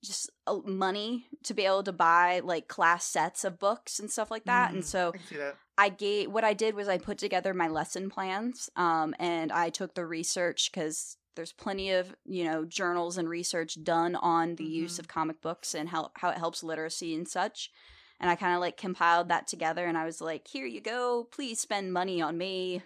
just 0.03 0.29
money 0.65 1.25
to 1.43 1.53
be 1.53 1.65
able 1.65 1.83
to 1.83 1.91
buy 1.91 2.39
like 2.43 2.67
class 2.67 3.05
sets 3.05 3.43
of 3.43 3.57
books 3.59 3.99
and 3.99 4.09
stuff 4.11 4.29
like 4.29 4.45
that. 4.45 4.71
And 4.71 4.83
Mhm. 4.83 4.85
so 4.85 5.09
I 5.09 5.17
can 5.17 5.25
see 5.25 5.37
that. 5.37 5.57
I 5.77 5.89
gave 5.89 6.31
what 6.31 6.43
I 6.43 6.53
did 6.53 6.75
was 6.75 6.87
I 6.87 6.97
put 6.97 7.17
together 7.17 7.53
my 7.53 7.67
lesson 7.67 8.09
plans, 8.09 8.69
um, 8.75 9.13
and 9.19 9.51
I 9.51 9.69
took 9.69 9.93
the 9.95 10.05
research 10.05 10.71
because 10.71 11.17
there's 11.35 11.51
plenty 11.51 11.91
of 11.91 12.15
you 12.23 12.45
know 12.45 12.63
journals 12.65 13.17
and 13.17 13.27
research 13.27 13.83
done 13.83 14.15
on 14.15 14.55
the 14.55 14.63
use 14.63 14.95
Mhm. 14.95 14.99
of 14.99 15.07
comic 15.07 15.41
books 15.41 15.73
and 15.75 15.89
how 15.89 16.11
how 16.15 16.29
it 16.29 16.37
helps 16.37 16.63
literacy 16.63 17.13
and 17.15 17.27
such. 17.27 17.71
And 18.19 18.29
I 18.29 18.35
kind 18.35 18.55
of 18.55 18.61
like 18.61 18.77
compiled 18.77 19.29
that 19.29 19.47
together, 19.47 19.85
and 19.85 19.97
I 19.97 20.05
was 20.05 20.21
like, 20.21 20.47
"Here 20.47 20.65
you 20.65 20.81
go. 20.81 21.25
Please 21.31 21.59
spend 21.59 21.93
money 21.93 22.21
on 22.21 22.37
me." 22.37 22.81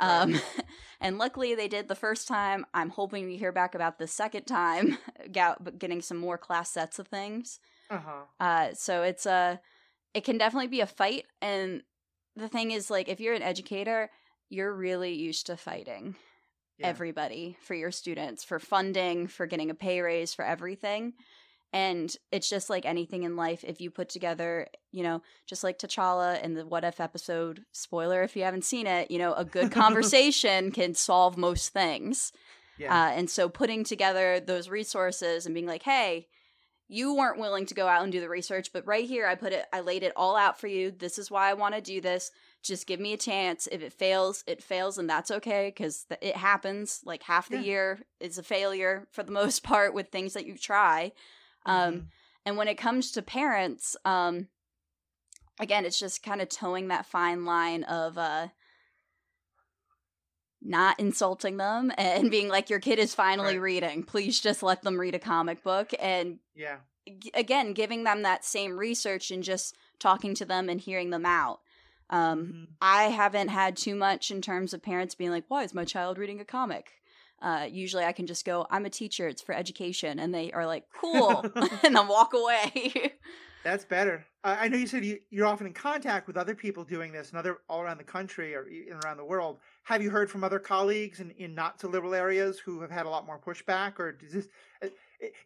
Um, 0.00 0.40
and 1.00 1.18
luckily 1.18 1.54
they 1.54 1.68
did 1.68 1.88
the 1.88 1.94
first 1.94 2.28
time. 2.28 2.66
I'm 2.74 2.90
hoping 2.90 3.26
we 3.26 3.36
hear 3.36 3.52
back 3.52 3.74
about 3.74 3.98
the 3.98 4.06
second 4.06 4.44
time, 4.44 4.98
getting 5.32 6.02
some 6.02 6.18
more 6.18 6.38
class 6.38 6.70
sets 6.70 6.98
of 6.98 7.08
things. 7.08 7.60
Uh 7.90 7.98
huh. 7.98 8.24
Uh, 8.40 8.74
so 8.74 9.02
it's 9.02 9.26
a, 9.26 9.60
it 10.14 10.24
can 10.24 10.38
definitely 10.38 10.68
be 10.68 10.80
a 10.80 10.86
fight, 10.86 11.26
and 11.42 11.82
the 12.36 12.48
thing 12.48 12.70
is 12.72 12.90
like 12.90 13.08
if 13.08 13.20
you're 13.20 13.34
an 13.34 13.42
educator, 13.42 14.10
you're 14.50 14.74
really 14.74 15.14
used 15.14 15.46
to 15.46 15.56
fighting 15.56 16.16
Yeah. 16.78 16.88
everybody 16.88 17.56
for 17.60 17.74
your 17.74 17.90
students, 17.90 18.44
for 18.44 18.58
funding, 18.58 19.26
for 19.28 19.46
getting 19.46 19.70
a 19.70 19.74
pay 19.74 20.00
raise, 20.00 20.34
for 20.34 20.44
everything. 20.44 21.14
And 21.74 22.16
it's 22.30 22.48
just 22.48 22.70
like 22.70 22.86
anything 22.86 23.24
in 23.24 23.34
life. 23.34 23.64
If 23.66 23.80
you 23.80 23.90
put 23.90 24.08
together, 24.08 24.68
you 24.92 25.02
know, 25.02 25.22
just 25.44 25.64
like 25.64 25.76
T'Challa 25.76 26.40
in 26.40 26.54
the 26.54 26.64
What 26.64 26.84
If 26.84 27.00
episode, 27.00 27.64
spoiler 27.72 28.22
if 28.22 28.36
you 28.36 28.44
haven't 28.44 28.64
seen 28.64 28.86
it, 28.86 29.10
you 29.10 29.18
know, 29.18 29.34
a 29.34 29.44
good 29.44 29.72
conversation 29.82 30.70
can 30.70 30.94
solve 30.94 31.36
most 31.36 31.70
things. 31.72 32.32
Yeah. 32.78 32.94
Uh, 32.94 33.10
and 33.10 33.28
so 33.28 33.48
putting 33.48 33.82
together 33.82 34.38
those 34.38 34.68
resources 34.68 35.46
and 35.46 35.54
being 35.54 35.66
like, 35.66 35.82
hey, 35.82 36.28
you 36.86 37.16
weren't 37.16 37.40
willing 37.40 37.66
to 37.66 37.74
go 37.74 37.88
out 37.88 38.04
and 38.04 38.12
do 38.12 38.20
the 38.20 38.28
research, 38.28 38.70
but 38.72 38.86
right 38.86 39.06
here 39.06 39.26
I 39.26 39.34
put 39.34 39.52
it, 39.52 39.64
I 39.72 39.80
laid 39.80 40.04
it 40.04 40.12
all 40.14 40.36
out 40.36 40.60
for 40.60 40.68
you. 40.68 40.92
This 40.92 41.18
is 41.18 41.28
why 41.28 41.50
I 41.50 41.54
want 41.54 41.74
to 41.74 41.80
do 41.80 42.00
this. 42.00 42.30
Just 42.62 42.86
give 42.86 43.00
me 43.00 43.12
a 43.14 43.16
chance. 43.18 43.66
If 43.72 43.82
it 43.82 43.92
fails, 43.92 44.44
it 44.46 44.62
fails, 44.62 44.96
and 44.96 45.10
that's 45.10 45.30
okay 45.32 45.72
because 45.74 46.04
th- 46.04 46.20
it 46.22 46.36
happens. 46.36 47.00
Like 47.04 47.24
half 47.24 47.48
the 47.48 47.56
Yeah. 47.56 47.62
year 47.62 48.00
is 48.20 48.38
a 48.38 48.42
failure 48.44 49.08
for 49.10 49.24
the 49.24 49.32
most 49.42 49.64
part 49.64 49.92
with 49.92 50.08
things 50.10 50.34
that 50.34 50.46
you 50.46 50.56
try. 50.56 51.12
Um, 51.66 51.94
Mhm. 51.94 52.06
and 52.46 52.56
when 52.56 52.68
it 52.68 52.76
comes 52.76 53.10
to 53.12 53.22
parents, 53.22 53.96
um, 54.04 54.48
again, 55.60 55.84
it's 55.84 55.98
just 55.98 56.22
kind 56.22 56.40
of 56.42 56.48
toeing 56.48 56.88
that 56.88 57.06
fine 57.06 57.44
line 57.44 57.84
of 57.84 58.18
uh, 58.18 58.48
not 60.60 60.98
insulting 60.98 61.56
them 61.58 61.92
and 61.98 62.30
being 62.30 62.48
like, 62.48 62.70
your 62.70 62.80
kid 62.80 62.98
is 62.98 63.14
finally 63.14 63.54
Right. 63.58 63.62
reading. 63.82 64.02
Please 64.02 64.40
just 64.40 64.62
let 64.62 64.82
them 64.82 64.98
read 64.98 65.14
a 65.14 65.18
comic 65.18 65.62
book. 65.62 65.90
And 65.98 66.38
yeah. 66.54 66.78
g- 67.06 67.30
again, 67.34 67.72
giving 67.74 68.04
them 68.04 68.22
that 68.22 68.44
same 68.44 68.78
research 68.78 69.30
and 69.30 69.42
just 69.42 69.76
talking 69.98 70.34
to 70.36 70.44
them 70.44 70.68
and 70.68 70.80
hearing 70.80 71.10
them 71.10 71.26
out. 71.26 71.60
Um, 72.10 72.38
Mhm. 72.52 72.68
I 72.80 73.04
haven't 73.04 73.48
had 73.48 73.76
too 73.76 73.94
much 73.94 74.30
in 74.30 74.42
terms 74.42 74.74
of 74.74 74.82
parents 74.82 75.14
being 75.14 75.30
like, 75.30 75.44
why 75.48 75.64
is 75.64 75.74
my 75.74 75.84
child 75.84 76.18
reading 76.18 76.40
a 76.40 76.44
comic? 76.44 77.00
Uh, 77.44 77.68
usually 77.70 78.04
I 78.04 78.12
can 78.12 78.26
just 78.26 78.44
go, 78.46 78.66
I'm 78.70 78.86
a 78.86 78.90
teacher, 78.90 79.28
it's 79.28 79.42
for 79.42 79.54
education. 79.54 80.18
And 80.18 80.34
they 80.34 80.50
are 80.52 80.66
like, 80.66 80.84
cool. 80.98 81.44
and 81.84 81.94
then 81.94 82.08
walk 82.08 82.32
away. 82.32 83.12
That's 83.62 83.84
better. 83.84 84.24
I 84.42 84.64
I 84.64 84.68
know 84.68 84.78
you 84.78 84.86
said 84.86 85.04
you, 85.04 85.18
you're 85.30 85.46
often 85.46 85.66
in 85.66 85.74
contact 85.74 86.26
with 86.26 86.36
other 86.36 86.54
people 86.54 86.84
doing 86.84 87.12
this 87.12 87.30
and 87.30 87.38
other 87.38 87.58
all 87.68 87.80
around 87.82 87.98
the 87.98 88.04
country 88.04 88.54
or 88.54 88.66
even 88.68 88.98
around 89.04 89.18
the 89.18 89.24
world. 89.24 89.58
Have 89.84 90.02
you 90.02 90.10
heard 90.10 90.30
from 90.30 90.42
other 90.44 90.58
colleagues 90.58 91.20
in, 91.20 91.30
in 91.32 91.54
not 91.54 91.80
so 91.80 91.88
liberal 91.88 92.14
areas 92.14 92.58
who 92.58 92.80
have 92.80 92.90
had 92.90 93.06
a 93.06 93.10
lot 93.10 93.26
more 93.26 93.38
pushback, 93.38 93.98
or 93.98 94.12
does 94.12 94.32
this? 94.32 94.48
it- 94.82 94.94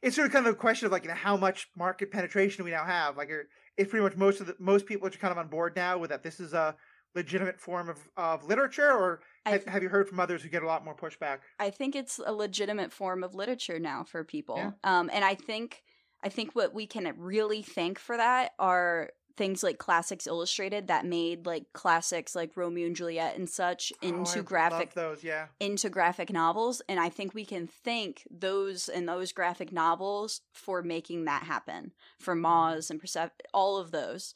It's 0.03 0.17
sort 0.17 0.27
of 0.27 0.33
kind 0.33 0.47
of 0.47 0.55
a 0.55 0.57
question 0.57 0.87
of 0.87 0.93
like 0.93 1.05
you 1.05 1.09
know, 1.09 1.15
how 1.29 1.37
much 1.37 1.69
market 1.77 2.11
penetration 2.11 2.65
we 2.65 2.71
now 2.73 2.85
have. 2.85 3.17
Like, 3.17 3.31
it's 3.77 3.91
pretty 3.91 4.03
much 4.03 4.17
most 4.17 4.41
of 4.41 4.47
the 4.47 4.57
most 4.59 4.87
people 4.87 5.07
are 5.07 5.11
kind 5.11 5.33
of 5.33 5.39
on 5.39 5.49
board 5.49 5.77
now 5.77 5.99
with 5.99 6.11
that. 6.11 6.23
This 6.25 6.41
is 6.41 6.53
a 6.53 6.77
legitimate 7.15 7.61
form 7.61 7.89
of, 7.89 7.99
of 8.17 8.45
literature, 8.45 8.91
or 8.91 9.21
have, 9.47 9.65
have 9.65 9.83
you 9.83 9.89
heard 9.89 10.09
from 10.09 10.21
others 10.21 10.43
who 10.43 10.49
get 10.49 10.63
a 10.63 10.67
lot 10.67 10.85
more 10.85 10.95
pushback? 10.95 11.39
I 11.59 11.71
think 11.71 11.97
it's 11.97 12.21
a 12.25 12.33
legitimate 12.33 12.93
form 12.93 13.25
of 13.25 13.35
literature 13.35 13.79
now 13.79 14.05
for 14.05 14.25
people. 14.25 14.57
Yeah. 14.57 14.71
Um, 14.85 15.11
and 15.13 15.25
I 15.25 15.35
think 15.35 15.83
I 16.23 16.29
think 16.29 16.55
what 16.55 16.75
we 16.75 16.87
can 16.87 17.13
really 17.17 17.63
thank 17.63 17.99
for 17.99 18.17
that 18.17 18.53
are 18.59 19.11
things 19.37 19.63
like 19.63 19.79
Classics 19.79 20.27
Illustrated 20.27 20.89
that 20.89 21.07
made 21.07 21.47
like 21.47 21.67
classics 21.73 22.35
like 22.35 22.57
Romeo 22.57 22.87
and 22.89 22.97
Juliet 22.97 23.37
and 23.39 23.49
such 23.49 23.93
Oh, 24.03 24.09
into 24.09 24.41
I 24.41 24.43
graphic 24.43 24.95
those, 24.95 25.23
yeah. 25.23 25.47
into 25.61 25.89
graphic 25.89 26.33
novels 26.33 26.83
and 26.89 26.99
I 26.99 27.09
think 27.09 27.35
we 27.35 27.45
can 27.45 27.69
thank 27.69 28.27
those 28.29 28.89
and 28.89 29.09
those 29.09 29.31
graphic 29.31 29.73
novels 29.73 30.41
for 30.53 30.83
making 30.83 31.27
that 31.27 31.45
happen 31.45 31.93
for 32.19 32.35
Maus 32.35 32.91
and 32.91 32.99
Persepolis 32.99 33.31
all 33.55 33.77
of 33.77 33.93
those 33.93 34.35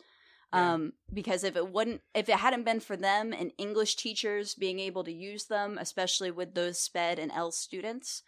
Yeah. 0.53 0.75
um 0.75 0.93
because 1.13 1.45
if 1.45 1.57
it 1.57 1.69
wouldn't 1.73 2.03
if 2.15 2.29
it 2.29 2.37
hadn't 2.37 2.65
been 2.65 2.81
for 2.81 2.97
them 2.97 3.33
and 3.33 3.53
English 3.59 3.97
teachers 3.97 4.55
being 4.55 4.79
able 4.79 5.05
to 5.05 5.13
use 5.13 5.47
them 5.47 5.79
especially 5.81 6.31
with 6.31 6.55
those 6.55 6.79
sped 6.79 7.19
and 7.19 7.33
ELL 7.33 7.53
students 7.53 8.23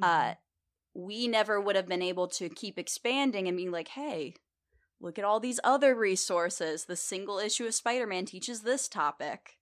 Mm-hmm. 0.00 0.04
uh 0.04 0.34
we 0.94 1.26
never 1.28 1.58
would 1.60 1.76
have 1.76 1.88
been 1.88 2.02
able 2.02 2.28
to 2.28 2.48
keep 2.50 2.78
expanding 2.78 3.48
and 3.48 3.56
being 3.56 3.70
like 3.70 3.88
hey 3.88 4.34
look 5.00 5.18
at 5.18 5.24
all 5.24 5.40
these 5.40 5.60
other 5.64 5.94
resources 5.94 6.84
the 6.84 6.96
single 6.96 7.38
issue 7.38 7.66
of 7.66 7.74
Spider-Man 7.74 8.24
teaches 8.26 8.62
this 8.62 8.88
topic 8.88 9.56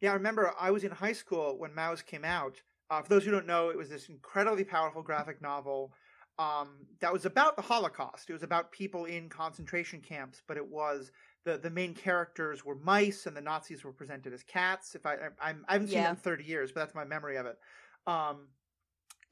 Yeah, 0.00 0.10
I 0.10 0.14
remember 0.14 0.52
I 0.60 0.70
was 0.70 0.84
in 0.84 0.90
high 0.90 1.12
school 1.12 1.56
when 1.58 1.70
Maus 1.72 2.04
came 2.04 2.24
out. 2.24 2.60
Uh, 2.90 3.00
for 3.02 3.08
those 3.08 3.24
who 3.24 3.30
don't 3.30 3.46
know, 3.46 3.70
it 3.70 3.76
was 3.78 3.88
this 3.88 4.08
incredibly 4.08 4.64
powerful 4.64 5.02
graphic 5.02 5.40
novel 5.40 5.92
um, 6.38 6.86
that 7.00 7.12
was 7.12 7.24
about 7.26 7.56
the 7.56 7.62
Holocaust. 7.62 8.28
It 8.28 8.32
was 8.32 8.42
about 8.42 8.72
people 8.72 9.04
in 9.04 9.28
concentration 9.28 10.00
camps, 10.00 10.42
but 10.46 10.56
it 10.56 10.66
was 10.68 11.12
the 11.44 11.58
the 11.58 11.70
main 11.70 11.94
characters 11.94 12.64
were 12.64 12.74
mice, 12.74 13.26
and 13.26 13.36
the 13.36 13.40
Nazis 13.40 13.84
were 13.84 13.92
presented 13.92 14.32
as 14.32 14.42
cats. 14.42 14.94
If 14.94 15.06
I 15.06 15.14
I, 15.14 15.28
I'm- 15.40 15.64
I 15.68 15.74
haven't 15.74 15.88
seen 15.88 15.98
it 15.98 16.10
in 16.10 16.16
30 16.16 16.44
years, 16.44 16.72
but 16.72 16.80
that's 16.80 16.94
my 16.94 17.04
memory 17.04 17.36
of 17.36 17.46
it. 17.46 17.58
Um, 18.06 18.48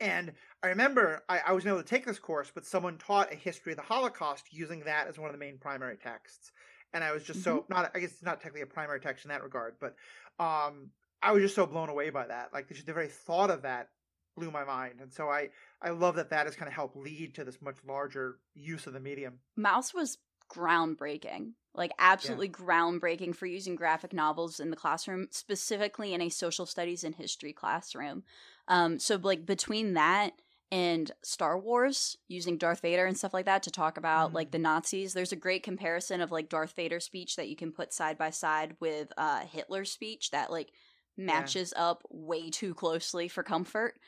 and 0.00 0.32
I 0.62 0.68
remember 0.68 1.22
I, 1.28 1.40
I 1.48 1.52
was 1.52 1.66
able 1.66 1.78
to 1.78 1.84
take 1.84 2.04
this 2.06 2.18
course, 2.18 2.50
but 2.54 2.64
someone 2.66 2.98
taught 2.98 3.32
a 3.32 3.36
history 3.36 3.72
of 3.72 3.76
the 3.76 3.82
Holocaust 3.84 4.52
using 4.52 4.80
that 4.80 5.06
as 5.06 5.18
one 5.18 5.28
of 5.28 5.32
the 5.32 5.38
main 5.38 5.58
primary 5.58 5.96
texts. 5.96 6.52
And 6.92 7.02
I 7.04 7.12
was 7.12 7.24
just 7.24 7.42
so 7.42 7.64
not 7.68 7.90
I 7.94 8.00
guess 8.00 8.12
it's 8.12 8.22
not 8.22 8.40
technically 8.40 8.62
a 8.62 8.66
primary 8.66 9.00
text 9.00 9.24
in 9.24 9.30
that 9.30 9.42
regard, 9.42 9.76
but 9.80 9.94
um, 10.38 10.90
I 11.22 11.32
was 11.32 11.42
just 11.42 11.54
so 11.54 11.66
blown 11.66 11.88
away 11.88 12.10
by 12.10 12.26
that. 12.26 12.52
Like 12.52 12.68
just 12.68 12.86
the 12.86 12.92
very 12.92 13.08
thought 13.08 13.50
of 13.50 13.62
that 13.62 13.88
blew 14.36 14.50
my 14.50 14.64
mind, 14.64 15.00
and 15.00 15.12
so 15.12 15.28
I 15.28 15.50
I 15.82 15.90
love 15.90 16.14
that 16.16 16.30
that 16.30 16.46
has 16.46 16.54
kind 16.54 16.68
of 16.68 16.74
helped 16.74 16.96
lead 16.96 17.34
to 17.34 17.44
this 17.44 17.60
much 17.60 17.76
larger 17.86 18.38
use 18.54 18.86
of 18.86 18.92
the 18.92 19.00
medium. 19.00 19.40
Maus 19.58 19.92
was 19.92 20.18
groundbreaking, 20.48 21.52
like 21.74 21.90
absolutely 21.98 22.48
groundbreaking 22.48 23.34
for 23.34 23.46
using 23.46 23.74
graphic 23.74 24.12
novels 24.12 24.60
in 24.60 24.70
the 24.70 24.76
classroom, 24.76 25.26
specifically 25.30 26.14
in 26.14 26.20
a 26.20 26.28
social 26.28 26.66
studies 26.66 27.02
and 27.02 27.14
history 27.14 27.52
classroom. 27.52 28.22
Um, 28.68 28.98
so 28.98 29.18
like 29.20 29.44
between 29.44 29.94
that 29.94 30.32
and 30.70 31.10
Star 31.22 31.58
Wars, 31.58 32.16
using 32.28 32.58
Darth 32.58 32.80
Vader 32.80 33.04
and 33.04 33.16
stuff 33.16 33.34
like 33.34 33.46
that 33.46 33.64
to 33.64 33.70
talk 33.70 33.98
about 33.98 34.32
like 34.32 34.52
the 34.52 34.58
Nazis, 34.58 35.14
there's 35.14 35.32
a 35.32 35.36
great 35.36 35.62
comparison 35.62 36.20
of 36.20 36.30
like 36.30 36.48
Darth 36.48 36.74
Vader's 36.76 37.04
speech 37.04 37.36
that 37.36 37.48
you 37.48 37.56
can 37.56 37.72
put 37.72 37.92
side 37.92 38.16
by 38.16 38.30
side 38.30 38.76
with 38.78 39.12
uh, 39.16 39.40
Hitler's 39.40 39.90
speech 39.90 40.30
that 40.30 40.50
like 40.50 40.70
matches 41.16 41.74
up 41.76 42.02
way 42.10 42.50
too 42.50 42.74
closely 42.74 43.28
for 43.28 43.42
comfort. 43.42 43.98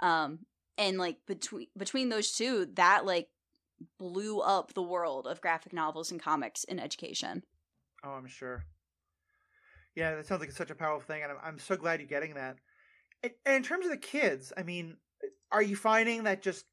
Um, 0.00 0.40
and 0.78 0.98
like 0.98 1.18
between 1.26 1.68
between 1.76 2.08
those 2.08 2.32
two, 2.32 2.66
that 2.74 3.04
like 3.04 3.28
blew 3.98 4.40
up 4.40 4.74
the 4.74 4.82
world 4.82 5.26
of 5.26 5.40
graphic 5.40 5.72
novels 5.72 6.10
and 6.10 6.20
comics 6.20 6.64
in 6.64 6.78
education. 6.78 7.42
Oh, 8.04 8.10
I'm 8.10 8.26
sure. 8.26 8.64
Yeah, 9.94 10.14
that 10.14 10.26
sounds 10.26 10.40
like 10.40 10.52
such 10.52 10.70
a 10.70 10.74
powerful 10.74 11.06
thing, 11.06 11.22
and 11.22 11.32
I'm, 11.32 11.38
I'm 11.42 11.58
so 11.58 11.76
glad 11.76 12.00
you're 12.00 12.08
getting 12.08 12.34
that. 12.34 12.58
And, 13.22 13.32
and 13.44 13.56
in 13.56 13.62
terms 13.62 13.86
of 13.86 13.90
the 13.90 13.96
kids, 13.96 14.52
I 14.56 14.62
mean, 14.62 14.96
are 15.50 15.62
you 15.62 15.76
finding 15.76 16.24
that 16.24 16.42
just 16.42 16.66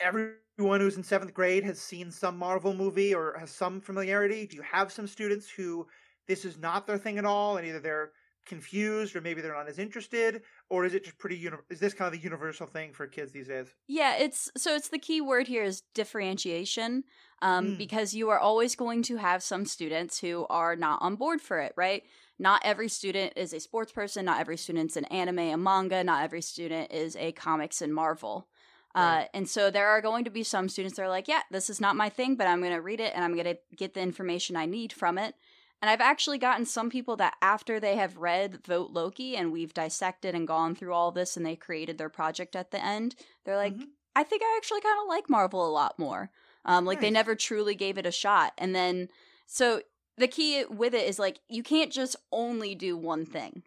everyone 0.00 0.80
who's 0.80 0.96
in 0.96 1.04
seventh 1.04 1.32
grade 1.32 1.64
has 1.64 1.80
seen 1.80 2.10
some 2.10 2.36
Marvel 2.36 2.74
movie 2.74 3.14
or 3.14 3.36
has 3.38 3.50
some 3.50 3.80
familiarity? 3.80 4.46
Do 4.46 4.56
you 4.56 4.62
have 4.62 4.90
some 4.90 5.06
students 5.06 5.48
who 5.48 5.86
this 6.26 6.44
is 6.44 6.58
not 6.58 6.86
their 6.86 6.98
thing 6.98 7.18
at 7.18 7.24
all, 7.24 7.56
and 7.56 7.66
either 7.66 7.78
they're 7.78 8.10
confused 8.46 9.14
or 9.14 9.20
maybe 9.20 9.40
they're 9.40 9.54
not 9.54 9.68
as 9.68 9.78
interested, 9.78 10.42
or 10.68 10.84
is 10.84 10.94
it 10.94 11.04
just 11.04 11.18
pretty? 11.18 11.36
Uni- 11.36 11.56
is 11.70 11.80
this 11.80 11.94
kind 11.94 12.12
of 12.12 12.18
the 12.20 12.24
universal 12.24 12.66
thing 12.66 12.92
for 12.92 13.06
kids 13.06 13.32
these 13.32 13.48
days? 13.48 13.66
Yeah, 13.86 14.16
it's 14.16 14.50
so 14.56 14.74
it's 14.74 14.88
the 14.88 14.98
key 14.98 15.20
word 15.20 15.46
here 15.48 15.62
is 15.64 15.82
differentiation. 15.94 17.04
Um, 17.42 17.72
Mm. 17.72 17.78
because 17.78 18.14
you 18.14 18.30
are 18.30 18.38
always 18.38 18.74
going 18.76 19.02
to 19.02 19.16
have 19.16 19.42
some 19.42 19.66
students 19.66 20.20
who 20.20 20.46
are 20.48 20.74
not 20.74 21.02
on 21.02 21.16
board 21.16 21.42
for 21.42 21.58
it, 21.58 21.74
right? 21.76 22.02
Not 22.38 22.62
every 22.64 22.88
student 22.88 23.34
is 23.36 23.52
a 23.52 23.60
sports 23.60 23.92
person, 23.92 24.24
not 24.24 24.40
every 24.40 24.56
student's 24.56 24.96
an 24.96 25.04
anime 25.06 25.40
and 25.40 25.62
manga, 25.62 26.02
not 26.02 26.24
every 26.24 26.40
student 26.40 26.90
is 26.92 27.14
a 27.16 27.32
comics 27.32 27.82
and 27.82 27.94
Marvel. 27.94 28.48
Uh, 28.94 29.24
and 29.34 29.46
so 29.46 29.70
there 29.70 29.88
are 29.88 30.00
going 30.00 30.24
to 30.24 30.30
be 30.30 30.42
some 30.42 30.70
students 30.70 30.96
that 30.96 31.02
are 31.02 31.10
like, 31.10 31.28
yeah, 31.28 31.42
this 31.50 31.68
is 31.68 31.78
not 31.78 31.94
my 31.94 32.08
thing, 32.08 32.36
but 32.36 32.46
I'm 32.46 32.60
going 32.60 32.72
to 32.72 32.80
read 32.80 33.00
it 33.00 33.12
and 33.14 33.22
I'm 33.22 33.34
going 33.34 33.44
to 33.44 33.58
get 33.76 33.92
the 33.92 34.00
information 34.00 34.56
I 34.56 34.64
need 34.64 34.90
from 34.90 35.18
it. 35.18 35.34
And 35.82 35.90
I've 35.90 36.00
actually 36.00 36.38
gotten 36.38 36.64
some 36.64 36.90
people 36.90 37.16
that 37.16 37.36
after 37.42 37.78
they 37.78 37.96
have 37.96 38.16
read 38.16 38.64
Vote 38.64 38.90
Loki 38.92 39.36
and 39.36 39.52
we've 39.52 39.74
dissected 39.74 40.34
and 40.34 40.48
gone 40.48 40.74
through 40.74 40.94
all 40.94 41.12
this 41.12 41.36
and 41.36 41.44
they 41.44 41.56
created 41.56 41.98
their 41.98 42.08
project 42.08 42.56
at 42.56 42.70
the 42.70 42.82
end, 42.82 43.14
they're 43.44 43.56
like, 43.56 43.74
Mhm. 43.74 43.90
I 44.14 44.22
think 44.24 44.42
I 44.42 44.54
actually 44.56 44.80
kind 44.80 44.98
of 45.00 45.08
like 45.08 45.28
Marvel 45.28 45.66
a 45.66 45.70
lot 45.70 45.98
more. 45.98 46.30
Um, 46.64 46.84
like 46.86 47.00
they 47.00 47.10
never 47.10 47.36
truly 47.36 47.74
gave 47.74 47.98
it 47.98 48.06
a 48.06 48.10
shot. 48.12 48.52
And 48.58 48.74
then, 48.74 49.10
so 49.46 49.82
the 50.16 50.26
key 50.28 50.64
with 50.64 50.94
it 50.94 51.06
is 51.06 51.18
like, 51.18 51.40
you 51.48 51.62
can't 51.62 51.92
just 51.92 52.16
only 52.32 52.74
do 52.74 52.96
one 52.96 53.26
thing 53.26 53.62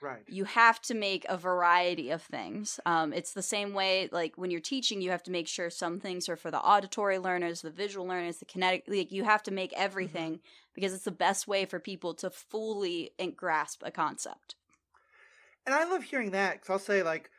Right. 0.00 0.22
you 0.26 0.44
have 0.44 0.80
to 0.82 0.94
make 0.94 1.26
a 1.28 1.36
variety 1.36 2.10
of 2.10 2.22
things. 2.22 2.80
Um, 2.86 3.12
it's 3.12 3.32
the 3.34 3.42
same 3.42 3.74
way, 3.74 4.08
like 4.12 4.38
when 4.38 4.50
you're 4.50 4.60
teaching, 4.60 5.02
you 5.02 5.10
have 5.10 5.22
to 5.24 5.30
make 5.30 5.48
sure 5.48 5.68
some 5.68 6.00
things 6.00 6.28
are 6.28 6.36
for 6.36 6.50
the 6.50 6.60
auditory 6.60 7.18
learners, 7.18 7.62
the 7.62 7.70
visual 7.70 8.06
learners, 8.06 8.38
the 8.38 8.44
kinetic. 8.46 8.84
Like 8.86 9.12
you 9.12 9.24
have 9.24 9.42
to 9.44 9.50
make 9.50 9.72
everything 9.74 10.40
because 10.80 10.94
it's 10.94 11.04
the 11.04 11.10
best 11.10 11.46
way 11.46 11.64
for 11.64 11.78
people 11.78 12.14
to 12.14 12.30
fully 12.30 13.10
and 13.18 13.36
grasp 13.36 13.82
a 13.84 13.90
concept. 13.90 14.54
And 15.66 15.74
I 15.74 15.84
love 15.84 16.02
hearing 16.02 16.30
that 16.30 16.54
because 16.54 16.70
I'll 16.70 16.78
say 16.78 17.02
like, 17.02 17.30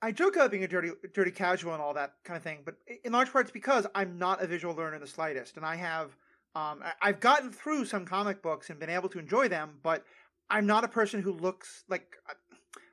I 0.00 0.12
joke 0.12 0.36
about 0.36 0.50
being 0.50 0.64
a 0.64 0.68
dirty, 0.68 0.90
dirty 1.14 1.30
casual 1.30 1.74
and 1.74 1.82
all 1.82 1.94
that 1.94 2.14
kind 2.24 2.36
of 2.36 2.42
thing, 2.42 2.60
but 2.64 2.76
in 3.04 3.12
large 3.12 3.30
part 3.30 3.44
it's 3.46 3.52
because 3.52 3.86
I'm 3.94 4.18
not 4.18 4.42
a 4.42 4.46
visual 4.46 4.74
learner 4.74 4.94
in 4.94 5.00
the 5.00 5.06
slightest, 5.06 5.56
and 5.56 5.66
I 5.66 5.76
have 5.76 6.16
Um, 6.54 6.84
I've 7.00 7.20
gotten 7.20 7.50
through 7.50 7.86
some 7.86 8.04
comic 8.04 8.42
books 8.42 8.68
and 8.68 8.78
been 8.78 8.90
able 8.90 9.08
to 9.08 9.18
enjoy 9.18 9.48
them, 9.48 9.78
but 9.82 10.04
I'm 10.50 10.66
not 10.66 10.84
a 10.84 10.88
person 10.88 11.22
who 11.22 11.32
looks 11.32 11.84
like 11.88 12.16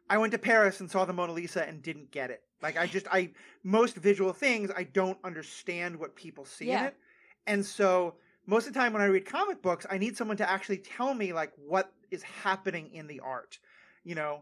I 0.09 0.17
went 0.17 0.31
to 0.31 0.37
Paris 0.37 0.79
and 0.79 0.89
saw 0.89 1.03
the 1.05 1.11
Mona 1.13 1.33
Lisa 1.33 1.67
and 1.67 1.83
didn't 1.83 2.09
get 2.09 2.29
it. 2.31 2.41
Like 2.61 2.77
I 2.77 2.87
just 2.87 3.07
I 3.11 3.31
most 3.63 3.95
visual 3.97 4.33
things 4.33 4.71
I 4.75 4.83
don't 4.83 5.17
understand 5.25 5.99
what 5.99 6.15
people 6.15 6.45
see 6.45 6.71
in 6.71 6.85
it. 6.85 6.95
And 7.47 7.65
so 7.65 8.15
most 8.49 8.67
of 8.67 8.73
the 8.73 8.79
time 8.79 8.93
when 8.93 9.01
I 9.01 9.05
read 9.05 9.25
comic 9.25 9.61
books, 9.61 9.85
I 9.89 9.97
need 9.97 10.17
someone 10.17 10.37
to 10.37 10.49
actually 10.49 10.79
tell 10.79 11.13
me 11.13 11.33
like 11.33 11.51
what 11.55 11.93
is 12.11 12.23
happening 12.23 12.89
in 12.93 13.07
the 13.07 13.19
art. 13.19 13.59
You 14.03 14.15
know, 14.15 14.41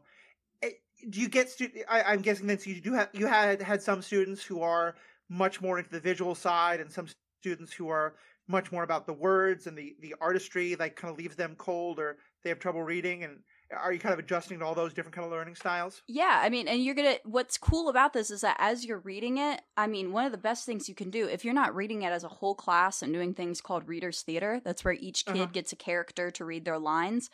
Eh, 0.63 0.71
do 1.09 1.21
you 1.21 1.29
get 1.29 1.49
stu- 1.49 1.71
I, 1.89 2.03
I'm 2.03 2.21
guessing 2.21 2.47
that 2.47 2.65
you 2.65 2.81
do 2.81 2.93
have 2.93 3.09
you 3.13 3.27
had 3.27 3.61
had 3.61 3.81
some 3.81 4.01
students 4.01 4.43
who 4.43 4.61
are 4.61 4.95
much 5.29 5.61
more 5.61 5.77
into 5.77 5.91
the 5.91 5.99
visual 5.99 6.35
side 6.35 6.79
and 6.79 6.91
some 6.91 7.07
students 7.41 7.73
who 7.73 7.89
are 7.89 8.15
much 8.47 8.71
more 8.71 8.83
about 8.83 9.05
the 9.05 9.13
words 9.13 9.67
and 9.67 9.77
the 9.77 9.95
the 10.01 10.15
artistry 10.21 10.75
like 10.75 10.95
kind 10.95 11.11
of 11.11 11.17
leaves 11.17 11.35
them 11.35 11.55
cold 11.57 11.99
or 11.99 12.17
they 12.43 12.49
have 12.49 12.59
trouble 12.59 12.81
reading 12.81 13.23
and 13.23 13.39
are 13.71 13.93
you 13.93 13.99
kind 13.99 14.13
of 14.13 14.19
adjusting 14.19 14.59
to 14.59 14.65
all 14.65 14.75
those 14.75 14.93
different 14.93 15.15
kind 15.15 15.25
of 15.25 15.31
learning 15.31 15.55
styles 15.55 16.03
Yeah, 16.09 16.39
I 16.41 16.49
mean, 16.49 16.69
and 16.69 16.81
you're 16.81 16.95
gonna. 16.95 17.17
What's 17.25 17.57
cool 17.57 17.89
about 17.89 18.13
this 18.13 18.31
is 18.31 18.39
that 18.41 18.55
as 18.59 18.85
you're 18.85 18.99
reading 18.99 19.37
it, 19.39 19.61
I 19.75 19.87
mean, 19.87 20.13
one 20.13 20.25
of 20.25 20.31
the 20.31 20.37
best 20.37 20.65
things 20.65 20.87
you 20.87 20.95
can 20.95 21.09
do 21.09 21.27
if 21.27 21.43
you're 21.43 21.53
not 21.53 21.75
reading 21.75 22.03
it 22.03 22.11
as 22.13 22.23
a 22.23 22.29
whole 22.29 22.55
class 22.55 23.01
and 23.01 23.11
doing 23.11 23.33
things 23.33 23.59
called 23.59 23.89
readers 23.89 24.21
theater, 24.21 24.61
that's 24.63 24.85
where 24.85 24.93
each 24.93 25.25
kid 25.25 25.47
Uh-huh. 25.47 25.51
gets 25.51 25.73
a 25.73 25.75
character 25.75 26.31
to 26.31 26.45
read 26.45 26.63
their 26.63 26.79
lines. 26.79 27.29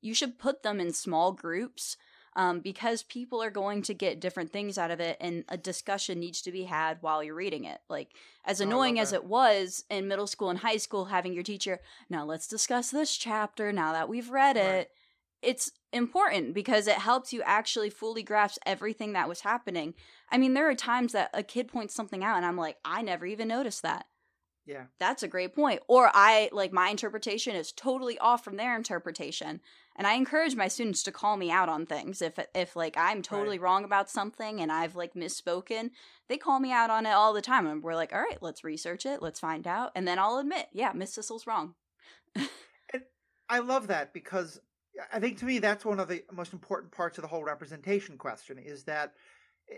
You 0.00 0.12
should 0.12 0.38
put 0.40 0.64
them 0.64 0.80
in 0.80 0.92
small 0.92 1.30
groups 1.32 1.96
um, 2.34 2.60
because 2.60 3.04
people 3.04 3.40
are 3.42 3.50
going 3.50 3.82
to 3.82 3.94
get 3.94 4.20
different 4.20 4.52
things 4.52 4.76
out 4.76 4.90
of 4.90 4.98
it, 5.00 5.16
and 5.20 5.44
a 5.48 5.56
discussion 5.56 6.18
needs 6.18 6.42
to 6.42 6.52
be 6.52 6.64
had 6.64 6.98
while 7.02 7.22
you're 7.22 7.34
reading 7.36 7.64
it. 7.64 7.78
Like 7.88 8.10
as 8.44 8.60
Oh, 8.60 8.60
annoying 8.60 8.98
love 8.98 8.98
as 8.98 9.12
it 9.12 9.24
was 9.24 9.84
in 9.88 10.08
middle 10.08 10.26
school 10.26 10.50
and 10.50 10.58
high 10.58 10.78
school, 10.78 11.04
having 11.06 11.32
your 11.32 11.44
teacher 11.44 11.80
now 12.10 12.24
let's 12.24 12.48
discuss 12.48 12.90
this 12.90 13.16
chapter 13.16 13.70
now 13.72 13.92
that 13.92 14.08
we've 14.08 14.30
read 14.30 14.56
Right. 14.56 14.80
it 14.80 14.90
it's 15.42 15.70
important 15.92 16.54
because 16.54 16.86
it 16.86 16.96
helps 16.96 17.32
you 17.32 17.42
actually 17.42 17.90
fully 17.90 18.22
grasp 18.22 18.58
everything 18.66 19.12
that 19.12 19.28
was 19.28 19.40
happening. 19.40 19.94
I 20.30 20.38
mean, 20.38 20.54
there 20.54 20.68
are 20.68 20.74
times 20.74 21.12
that 21.12 21.30
a 21.32 21.42
kid 21.42 21.68
points 21.68 21.94
something 21.94 22.24
out 22.24 22.36
and 22.36 22.46
I'm 22.46 22.56
like, 22.56 22.76
I 22.84 23.02
never 23.02 23.26
even 23.26 23.48
noticed 23.48 23.82
that. 23.82 24.06
yeah 24.66 24.84
That's 24.98 25.22
a 25.22 25.28
great 25.28 25.54
point. 25.54 25.80
Or 25.88 26.10
I 26.12 26.48
like 26.52 26.72
my 26.72 26.88
interpretation 26.88 27.54
is 27.54 27.72
totally 27.72 28.18
off 28.18 28.42
from 28.44 28.56
their 28.56 28.76
interpretation. 28.76 29.60
And 29.98 30.06
I 30.06 30.14
encourage 30.14 30.56
my 30.56 30.68
students 30.68 31.02
to 31.04 31.12
call 31.12 31.36
me 31.36 31.50
out 31.50 31.68
on 31.68 31.86
things. 31.86 32.20
If 32.20 32.38
if 32.54 32.76
like 32.76 32.96
I'm 32.98 33.22
totally 33.22 33.58
wrong 33.58 33.84
about 33.84 34.10
something 34.10 34.60
and 34.60 34.70
I've 34.70 34.96
like 34.96 35.14
misspoken, 35.14 35.90
they 36.28 36.36
call 36.36 36.60
me 36.60 36.72
out 36.72 36.90
on 36.90 37.06
it 37.06 37.12
all 37.12 37.32
the 37.32 37.40
time 37.40 37.66
and 37.66 37.82
we're 37.82 37.94
like, 37.94 38.12
"All 38.12 38.20
right, 38.20 38.42
let's 38.42 38.64
research 38.64 39.06
it, 39.06 39.22
let's 39.22 39.40
find 39.40 39.66
out." 39.66 39.92
And 39.94 40.06
then 40.06 40.18
I'll 40.18 40.38
admit, 40.38 40.66
"Yeah, 40.72 40.92
Miss 40.94 41.14
Sissel's 41.14 41.46
wrong." 41.46 41.74
i 43.48 43.60
love 43.60 43.86
that 43.86 44.12
because 44.12 44.60
i 45.12 45.20
think 45.20 45.38
to 45.38 45.44
me 45.44 45.58
that's 45.58 45.84
one 45.84 46.00
of 46.00 46.08
the 46.08 46.22
most 46.32 46.52
important 46.52 46.92
parts 46.92 47.18
of 47.18 47.22
the 47.22 47.28
whole 47.28 47.44
representation 47.44 48.16
question 48.16 48.58
is 48.58 48.84
that 48.84 49.12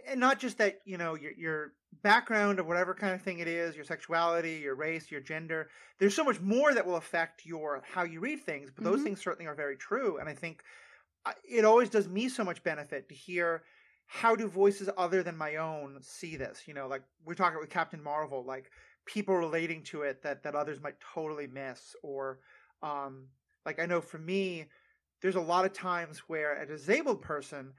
and 0.06 0.20
not 0.20 0.38
just 0.38 0.58
that 0.58 0.80
you 0.84 0.98
know 0.98 1.14
your 1.14 1.32
your 1.32 1.72
background 2.02 2.60
or 2.60 2.64
whatever 2.64 2.94
kind 2.94 3.14
of 3.14 3.22
thing 3.22 3.38
it 3.38 3.48
is 3.48 3.74
your 3.74 3.84
sexuality 3.84 4.60
your 4.62 4.74
race 4.74 5.10
your 5.10 5.20
gender 5.20 5.68
there's 5.98 6.14
so 6.14 6.24
much 6.24 6.40
more 6.40 6.74
that 6.74 6.86
will 6.86 6.96
affect 6.96 7.46
your 7.46 7.82
how 7.90 8.02
you 8.02 8.20
read 8.20 8.40
things 8.40 8.70
but 8.74 8.84
those 8.84 9.00
Mhm. 9.00 9.04
things 9.04 9.22
certainly 9.22 9.46
are 9.46 9.54
very 9.54 9.76
true 9.76 10.18
and 10.18 10.28
i 10.28 10.34
think 10.34 10.62
it 11.48 11.64
always 11.64 11.90
does 11.90 12.08
me 12.08 12.28
so 12.28 12.44
much 12.44 12.62
benefit 12.62 13.08
to 13.08 13.14
hear 13.14 13.62
how 14.06 14.34
do 14.34 14.48
voices 14.48 14.88
other 14.96 15.22
than 15.22 15.36
my 15.36 15.56
own 15.56 15.98
see 16.00 16.36
this 16.36 16.62
you 16.66 16.74
know 16.74 16.86
like 16.88 17.02
we're 17.24 17.34
talking 17.34 17.58
with 17.60 17.68
captain 17.70 18.02
marvel 18.02 18.44
like 18.44 18.70
people 19.04 19.34
relating 19.36 19.82
to 19.82 20.02
it 20.02 20.22
that 20.22 20.42
that 20.42 20.54
others 20.54 20.80
might 20.80 20.98
totally 21.00 21.46
miss 21.46 21.94
or 22.02 22.38
um 22.82 23.26
like 23.66 23.78
i 23.78 23.86
know 23.86 24.00
for 24.00 24.18
me 24.18 24.66
there's 25.20 25.34
a 25.36 25.40
lot 25.40 25.64
of 25.64 25.72
times 25.72 26.20
where 26.20 26.60
a 26.60 26.66
disabled 26.66 27.22
person 27.22 27.74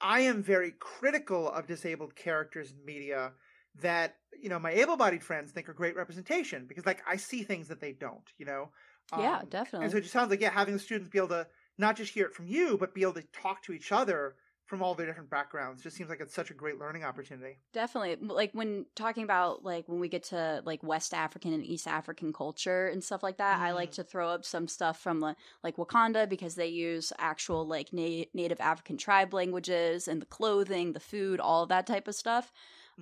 I 0.00 0.20
am 0.20 0.42
very 0.42 0.72
critical 0.72 1.50
of 1.50 1.66
disabled 1.66 2.14
characters 2.16 2.72
in 2.72 2.84
media 2.84 3.34
that 3.76 4.16
you 4.32 4.48
know 4.48 4.58
my 4.58 4.72
able-bodied 4.72 5.24
friends 5.24 5.52
think 5.52 5.68
are 5.68 5.74
great 5.74 5.96
representation 5.96 6.66
because 6.66 6.86
like 6.86 7.02
I 7.06 7.16
see 7.16 7.42
things 7.42 7.68
that 7.68 7.80
they 7.80 7.92
don't, 7.92 8.30
you 8.38 8.46
know. 8.46 8.72
yeah, 9.14 9.42
Um, 9.42 9.48
definitely. 9.48 9.86
And 9.86 9.92
so 9.92 9.98
it 9.98 10.02
just 10.02 10.12
sounds 10.12 10.30
like 10.30 10.40
yeah, 10.40 10.50
having 10.50 10.74
the 10.74 10.80
students 10.80 11.10
be 11.10 11.18
able 11.18 11.28
to 11.28 11.48
not 11.78 11.96
just 11.96 12.12
hear 12.14 12.26
it 12.26 12.34
from 12.34 12.46
you, 12.48 12.78
but 12.78 12.94
be 12.94 13.02
able 13.02 13.14
to 13.14 13.22
talk 13.22 13.62
to 13.64 13.72
each 13.72 13.92
other 13.92 14.36
from 14.66 14.82
all 14.82 14.94
their 14.94 15.04
different 15.06 15.28
backgrounds 15.28 15.82
just 15.82 15.94
seems 15.94 16.08
like 16.08 16.20
it's 16.20 16.34
such 16.34 16.50
a 16.50 16.54
great 16.54 16.78
learning 16.78 17.04
opportunity. 17.04 17.58
Definitely. 17.74 18.16
Like 18.26 18.50
when 18.54 18.86
talking 18.94 19.22
about 19.22 19.62
like 19.62 19.86
when 19.88 20.00
we 20.00 20.08
get 20.08 20.22
to 20.24 20.62
like 20.64 20.82
West 20.82 21.12
African 21.12 21.52
and 21.52 21.62
East 21.64 21.86
African 21.86 22.32
culture 22.32 22.88
and 22.88 23.04
stuff 23.04 23.22
like 23.22 23.36
that, 23.36 23.60
I 23.60 23.72
like 23.72 23.90
Mm. 23.90 23.96
to 23.96 24.04
throw 24.04 24.30
up 24.30 24.44
some 24.44 24.66
stuff 24.66 24.98
from 24.98 25.20
like 25.62 25.76
Wakanda 25.76 26.26
because 26.28 26.54
they 26.54 26.68
use 26.68 27.12
actual 27.18 27.66
like 27.66 27.92
na- 27.92 28.24
native 28.32 28.60
African 28.60 28.96
tribe 28.96 29.34
languages 29.34 30.08
and 30.08 30.22
the 30.22 30.26
clothing, 30.26 30.92
the 30.94 31.00
food, 31.00 31.40
all 31.40 31.62
of 31.64 31.68
that 31.68 31.86
type 31.86 32.08
of 32.08 32.14
stuff. 32.14 32.50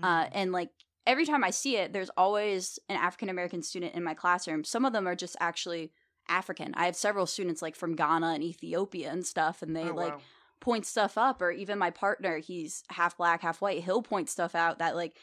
Uh, 0.03 0.25
Mm. 0.25 0.29
and 0.33 0.53
like 0.53 0.70
every 1.07 1.25
time 1.27 1.44
I 1.44 1.51
see 1.51 1.77
it, 1.77 1.92
there's 1.92 2.11
always 2.16 2.81
an 2.88 2.96
African 2.96 3.29
American 3.29 3.62
student 3.62 3.94
in 3.94 4.03
my 4.03 4.14
classroom. 4.14 4.64
Some 4.64 4.85
of 4.85 4.92
them 4.92 5.07
are 5.07 5.14
just 5.16 5.37
actually 5.38 5.92
African. 6.29 6.75
I 6.75 6.87
have 6.87 6.96
several 6.96 7.27
students 7.27 7.62
like 7.62 7.77
from 7.77 7.94
Ghana 7.94 8.29
and 8.35 8.42
Ethiopia 8.42 9.11
and 9.12 9.25
stuff, 9.25 9.62
and 9.62 9.77
they 9.77 9.90
Oh, 9.90 9.94
like 9.94 10.14
wow. 10.14 10.20
Point 10.62 10.87
stuff 10.87 11.18
up 11.18 11.42
or 11.42 11.51
even 11.51 11.77
my 11.77 11.90
partner 11.90 12.38
he's 12.38 12.85
half 12.88 13.16
black 13.16 13.42
half 13.42 13.61
white 13.61 13.83
he'll 13.83 14.01
point 14.01 14.31
stuff 14.31 14.55
out 14.55 14.79
that 14.79 14.94
like 14.94 15.16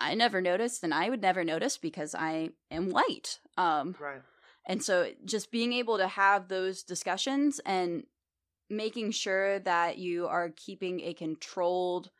i 0.00 0.14
never 0.14 0.40
noticed 0.40 0.82
and 0.82 0.92
i 0.92 1.08
would 1.08 1.22
never 1.22 1.44
notice 1.44 1.78
because 1.78 2.12
i 2.14 2.50
am 2.70 2.90
white 2.90 3.38
um 3.56 3.94
right. 4.00 4.20
and 4.66 4.82
so 4.82 5.10
just 5.24 5.52
being 5.52 5.72
able 5.72 5.96
to 5.96 6.08
have 6.08 6.48
those 6.48 6.82
discussions 6.82 7.60
and 7.64 8.02
making 8.68 9.12
sure 9.12 9.60
that 9.60 9.96
you 9.98 10.26
are 10.26 10.52
keeping 10.56 11.00
a 11.02 11.14
controlled 11.14 12.10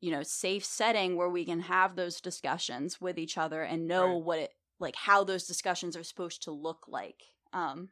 you 0.00 0.10
know 0.10 0.22
safe 0.22 0.64
setting 0.64 1.16
where 1.16 1.28
we 1.28 1.44
can 1.44 1.60
have 1.60 1.96
those 1.96 2.20
discussions 2.20 2.98
with 2.98 3.18
each 3.18 3.36
other 3.36 3.62
and 3.62 3.86
know 3.86 4.06
Right. 4.06 4.24
what 4.24 4.38
it 4.38 4.54
like 4.80 4.96
how 4.96 5.22
those 5.22 5.46
discussions 5.46 5.96
are 5.96 6.02
supposed 6.02 6.42
to 6.44 6.50
look 6.50 6.86
like 6.88 7.22
um 7.52 7.90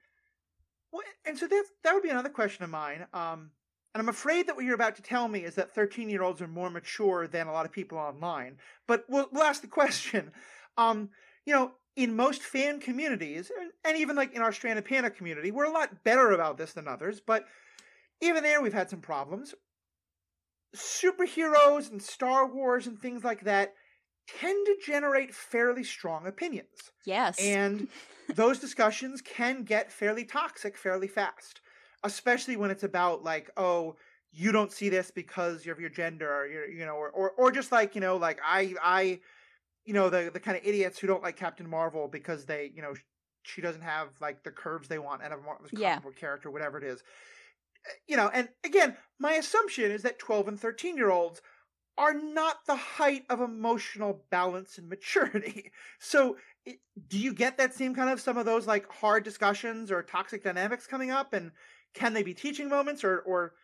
Well, 0.92 1.02
and 1.26 1.38
so 1.38 1.46
that 1.46 1.64
that 1.84 1.94
would 1.94 2.02
be 2.02 2.10
another 2.10 2.28
question 2.28 2.64
of 2.64 2.70
mine. 2.70 3.06
Um, 3.12 3.50
and 3.94 4.00
I'm 4.00 4.08
afraid 4.08 4.46
that 4.46 4.56
what 4.56 4.64
you're 4.64 4.74
about 4.74 4.96
to 4.96 5.02
tell 5.02 5.26
me 5.26 5.40
is 5.40 5.56
that 5.56 5.74
13 5.74 6.08
year 6.08 6.22
olds 6.22 6.40
are 6.40 6.48
more 6.48 6.70
mature 6.70 7.26
than 7.26 7.48
a 7.48 7.52
lot 7.52 7.66
of 7.66 7.72
people 7.72 7.98
online. 7.98 8.56
But 8.86 9.04
we'll, 9.08 9.28
we'll 9.32 9.44
ask 9.44 9.62
the 9.62 9.68
question. 9.68 10.32
Um, 10.78 11.10
you 11.44 11.52
know, 11.52 11.72
in 11.96 12.14
most 12.14 12.42
fan 12.42 12.80
communities, 12.80 13.50
and, 13.84 13.98
even 13.98 14.16
like 14.16 14.34
in 14.34 14.40
our 14.40 14.52
Stranded 14.52 14.84
Panda 14.84 15.10
community, 15.10 15.50
we're 15.50 15.64
a 15.64 15.72
lot 15.72 16.04
better 16.04 16.30
about 16.30 16.56
this 16.56 16.72
than 16.72 16.88
others. 16.88 17.20
But 17.20 17.44
even 18.22 18.42
there, 18.42 18.62
we've 18.62 18.72
had 18.72 18.88
some 18.88 19.00
problems. 19.00 19.52
Superheroes 20.74 21.90
and 21.90 22.00
Star 22.00 22.46
Wars 22.46 22.86
and 22.86 22.98
things 22.98 23.24
like 23.24 23.42
that 23.44 23.74
tend 24.38 24.66
to 24.66 24.76
generate 24.84 25.34
fairly 25.34 25.84
strong 25.84 26.26
opinions. 26.26 26.92
Yes. 27.04 27.38
And 27.38 27.88
those 28.34 28.58
discussions 28.58 29.20
can 29.20 29.64
get 29.64 29.90
fairly 29.90 30.24
toxic 30.24 30.76
fairly 30.76 31.08
fast 31.08 31.60
especially 32.02 32.56
when 32.56 32.70
it's 32.70 32.82
about 32.84 33.22
like 33.22 33.50
oh 33.56 33.96
you 34.32 34.52
don't 34.52 34.72
see 34.72 34.88
this 34.88 35.10
because 35.10 35.66
of 35.66 35.80
your 35.80 35.90
gender 35.90 36.32
or 36.32 36.46
your 36.46 36.68
you 36.68 36.86
know 36.86 36.94
or, 36.94 37.10
or 37.10 37.30
or 37.32 37.50
just 37.50 37.72
like 37.72 37.94
you 37.94 38.00
know 38.00 38.16
like 38.16 38.38
i 38.44 38.74
i 38.82 39.20
you 39.84 39.92
know 39.92 40.08
the 40.08 40.30
the 40.32 40.40
kind 40.40 40.56
of 40.56 40.64
idiots 40.64 40.98
who 40.98 41.06
don't 41.06 41.22
like 41.22 41.36
captain 41.36 41.68
marvel 41.68 42.08
because 42.08 42.44
they 42.46 42.70
you 42.74 42.82
know 42.82 42.94
she 43.42 43.60
doesn't 43.60 43.82
have 43.82 44.08
like 44.20 44.42
the 44.44 44.50
curves 44.50 44.88
they 44.88 44.98
want 44.98 45.22
out 45.22 45.32
of 45.32 45.40
a 45.40 45.42
Mar- 45.42 45.58
Yeah. 45.72 45.94
comic 45.94 46.04
book 46.04 46.16
character 46.16 46.50
whatever 46.50 46.78
it 46.78 46.84
is. 46.84 47.02
Eh, 47.86 47.90
you 48.06 48.16
know 48.16 48.30
and 48.32 48.48
again 48.64 48.96
my 49.18 49.32
assumption 49.32 49.90
is 49.90 50.02
that 50.02 50.18
12 50.18 50.48
and 50.48 50.60
13 50.60 50.96
year 50.96 51.10
olds 51.10 51.42
are 51.98 52.14
not 52.14 52.64
the 52.66 52.76
height 52.76 53.24
of 53.28 53.40
emotional 53.40 54.24
balance 54.30 54.78
and 54.78 54.88
maturity. 54.88 55.72
So 55.98 56.36
do 57.08 57.18
you 57.18 57.32
get 57.32 57.56
that 57.58 57.74
same 57.74 57.94
kind 57.94 58.10
of 58.10 58.20
some 58.20 58.36
of 58.36 58.44
those 58.44 58.66
like 58.66 58.90
hard 58.90 59.24
discussions 59.24 59.90
or 59.90 60.02
toxic 60.02 60.44
dynamics 60.44 60.86
coming 60.86 61.10
up? 61.10 61.32
And 61.32 61.52
can 61.94 62.12
they 62.12 62.22
be 62.22 62.34
teaching 62.34 62.68
moments 62.68 63.04
or 63.04 63.18
or 63.20 63.54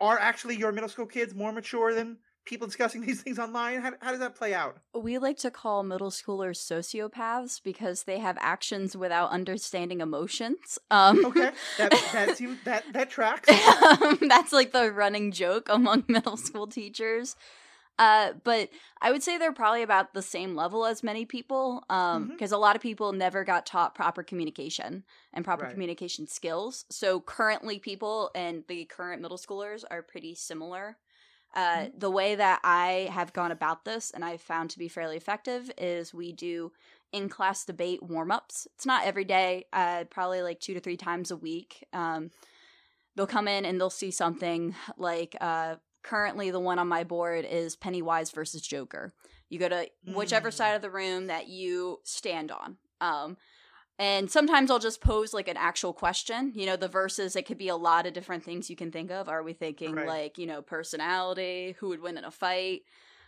are 0.00 0.18
actually 0.18 0.56
your 0.56 0.72
middle 0.72 0.88
school 0.88 1.06
kids 1.06 1.34
more 1.34 1.52
mature 1.52 1.94
than 1.94 2.18
people 2.44 2.66
discussing 2.66 3.00
these 3.06 3.22
things 3.22 3.38
online? 3.38 3.80
How, 3.80 3.92
how 4.00 4.10
does 4.10 4.20
that 4.20 4.34
play 4.34 4.54
out? 4.54 4.78
We 4.94 5.18
like 5.18 5.38
to 5.38 5.50
call 5.50 5.82
middle 5.82 6.10
schoolers 6.10 6.58
sociopaths 6.58 7.62
because 7.62 8.04
they 8.04 8.18
have 8.18 8.36
actions 8.40 8.96
without 8.96 9.30
understanding 9.30 10.00
emotions. 10.00 10.78
Um, 10.90 11.24
okay. 11.26 11.50
That 11.78 11.90
that 12.12 12.36
seems 12.36 12.58
that 12.64 12.84
that 12.92 13.10
tracks. 13.10 13.48
um, 14.02 14.18
that's 14.28 14.52
like 14.52 14.72
the 14.72 14.92
running 14.92 15.32
joke 15.32 15.68
among 15.68 16.04
middle 16.08 16.36
school 16.36 16.66
teachers. 16.66 17.36
Uh, 17.98 18.34
but 18.44 18.68
I 19.00 19.10
would 19.10 19.22
say 19.22 19.38
they're 19.38 19.52
probably 19.52 19.82
about 19.82 20.12
the 20.12 20.22
same 20.22 20.54
level 20.54 20.84
as 20.84 21.02
many 21.02 21.24
people, 21.24 21.84
um, 21.88 22.26
Mhm. 22.26 22.32
because 22.32 22.52
a 22.52 22.58
lot 22.58 22.76
of 22.76 22.82
people 22.82 23.12
never 23.12 23.42
got 23.42 23.64
taught 23.64 23.94
proper 23.94 24.22
communication 24.22 25.04
and 25.32 25.44
proper 25.44 25.64
Right. 25.64 25.72
communication 25.72 26.26
skills. 26.26 26.84
So 26.90 27.20
currently, 27.20 27.78
people 27.78 28.30
and 28.34 28.64
the 28.68 28.84
current 28.84 29.22
middle 29.22 29.38
schoolers 29.38 29.84
are 29.90 30.02
pretty 30.02 30.34
similar. 30.34 30.98
Uh, 31.54 31.86
the 31.96 32.10
way 32.10 32.34
that 32.34 32.60
I 32.64 33.08
have 33.10 33.32
gone 33.32 33.50
about 33.50 33.86
this 33.86 34.10
and 34.10 34.22
I've 34.22 34.42
found 34.42 34.68
to 34.70 34.78
be 34.78 34.88
fairly 34.88 35.16
effective 35.16 35.70
is 35.78 36.12
we 36.12 36.32
do 36.32 36.72
in 37.12 37.30
class 37.30 37.64
debate 37.64 38.02
warm 38.02 38.30
ups. 38.30 38.66
It's 38.74 38.84
not 38.84 39.04
every 39.04 39.24
day, 39.24 39.64
uh, 39.72 40.04
probably 40.10 40.42
like 40.42 40.60
two 40.60 40.74
to 40.74 40.80
three 40.80 40.98
times 40.98 41.30
a 41.30 41.36
week. 41.36 41.86
Um, 41.94 42.30
they'll 43.14 43.26
come 43.26 43.48
in 43.48 43.64
and 43.64 43.80
they'll 43.80 43.88
see 43.88 44.10
something 44.10 44.74
like 44.98 45.34
uh, 45.40 45.76
currently 46.06 46.50
the 46.50 46.60
one 46.60 46.78
on 46.78 46.88
my 46.88 47.04
board 47.04 47.44
is 47.44 47.76
Pennywise 47.76 48.30
versus 48.30 48.62
Joker. 48.62 49.12
You 49.48 49.58
go 49.58 49.68
to 49.68 49.88
whichever 50.14 50.50
Mm. 50.50 50.54
side 50.54 50.74
of 50.74 50.82
the 50.82 50.90
room 50.90 51.26
that 51.26 51.48
you 51.48 52.00
stand 52.04 52.50
on. 52.50 52.78
Um, 53.00 53.36
and 53.98 54.30
sometimes 54.30 54.70
I'll 54.70 54.78
just 54.78 55.00
pose 55.00 55.32
like 55.34 55.48
an 55.48 55.56
actual 55.56 55.92
question. 55.92 56.52
You 56.54 56.66
know, 56.66 56.76
the 56.76 56.88
verses, 56.88 57.34
it 57.34 57.46
could 57.46 57.58
be 57.58 57.68
a 57.68 57.76
lot 57.76 58.06
of 58.06 58.12
different 58.12 58.44
things 58.44 58.68
you 58.70 58.76
can 58.76 58.92
think 58.92 59.10
of. 59.10 59.28
Are 59.28 59.42
we 59.42 59.52
thinking 59.52 59.94
Right. 59.94 60.06
like, 60.06 60.38
you 60.38 60.46
know, 60.46 60.62
personality, 60.62 61.76
who 61.78 61.88
would 61.88 62.00
win 62.00 62.18
in 62.18 62.24
a 62.24 62.30
fight? 62.30 62.82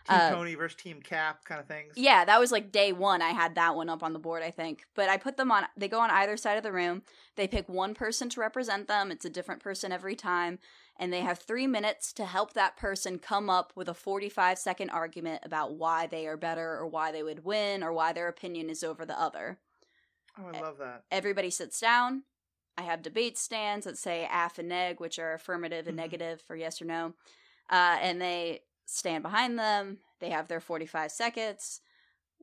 Team 0.05 0.17
Uh, 0.17 0.29
Tony 0.31 0.55
versus 0.55 0.75
Team 0.75 1.01
Cap 1.01 1.43
kind 1.45 1.59
of 1.61 1.67
things. 1.67 1.93
Yeah, 1.95 2.25
that 2.25 2.39
was 2.39 2.51
like 2.51 2.71
day 2.71 2.91
one. 2.91 3.21
I 3.21 3.29
had 3.29 3.55
that 3.55 3.75
one 3.75 3.89
up 3.89 4.01
on 4.01 4.13
the 4.13 4.19
board, 4.19 4.41
I 4.41 4.51
think. 4.51 4.85
But 4.95 5.09
I 5.09 5.17
put 5.17 5.37
them 5.37 5.51
on, 5.51 5.65
they 5.77 5.87
go 5.87 5.99
on 5.99 6.09
either 6.09 6.37
side 6.37 6.57
of 6.57 6.63
the 6.63 6.71
room. 6.71 7.03
They 7.35 7.47
pick 7.47 7.67
one 7.69 7.93
person 7.93 8.29
to 8.29 8.39
represent 8.39 8.87
them. 8.87 9.11
It's 9.11 9.25
a 9.25 9.29
different 9.29 9.61
person 9.61 9.91
every 9.91 10.15
time. 10.15 10.59
And 10.97 11.13
they 11.13 11.21
have 11.21 11.39
three 11.39 11.67
minutes 11.67 12.11
to 12.13 12.25
help 12.25 12.53
that 12.53 12.75
person 12.75 13.19
come 13.19 13.49
up 13.49 13.71
with 13.75 13.87
a 13.87 13.93
45 13.93 14.57
second 14.57 14.89
argument 14.89 15.41
about 15.45 15.75
why 15.75 16.07
they 16.07 16.27
are 16.27 16.37
better 16.37 16.77
or 16.77 16.87
why 16.87 17.11
they 17.11 17.23
would 17.23 17.45
win 17.45 17.83
or 17.83 17.93
why 17.93 18.11
their 18.11 18.27
opinion 18.27 18.69
is 18.69 18.83
over 18.83 19.05
the 19.05 19.19
other. 19.19 19.59
Oh, 20.37 20.49
I 20.53 20.59
love 20.59 20.77
that. 20.79 21.03
Everybody 21.11 21.49
sits 21.49 21.79
down. 21.79 22.23
I 22.77 22.83
have 22.83 23.01
debate 23.01 23.37
stands 23.37 23.85
that 23.85 23.97
say 23.97 24.27
AF 24.31 24.57
and 24.57 24.69
neg, 24.69 24.99
which 25.01 25.19
are 25.19 25.33
affirmative 25.33 25.87
and 25.87 25.95
Mhm. 25.97 26.01
negative 26.01 26.41
for 26.41 26.55
yes 26.55 26.81
or 26.81 26.85
no. 26.85 27.13
Uh, 27.69 27.97
and 28.01 28.21
they 28.21 28.61
stand 28.97 29.23
behind 29.23 29.57
them. 29.59 29.99
They 30.19 30.29
have 30.29 30.47
their 30.47 30.59
45 30.59 31.11
seconds. 31.11 31.81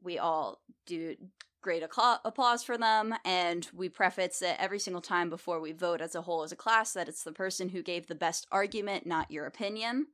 We 0.02 0.18
all 0.18 0.60
do 0.86 1.16
great 1.62 1.82
accla- 1.82 2.20
applause 2.24 2.62
for 2.62 2.78
them. 2.78 3.14
And 3.24 3.68
we 3.74 3.88
preface 3.88 4.40
it 4.42 4.56
every 4.58 4.78
single 4.78 5.02
time 5.02 5.30
before 5.30 5.60
we 5.60 5.72
vote 5.72 6.00
as 6.00 6.14
a 6.14 6.22
whole 6.22 6.42
as 6.42 6.52
a 6.52 6.56
class 6.56 6.92
that 6.92 7.08
it's 7.08 7.24
the 7.24 7.32
person 7.32 7.68
who 7.70 7.82
gave 7.82 8.06
the 8.06 8.14
best 8.14 8.46
argument, 8.52 9.06
not 9.06 9.30
your 9.30 9.46
opinion. 9.46 10.06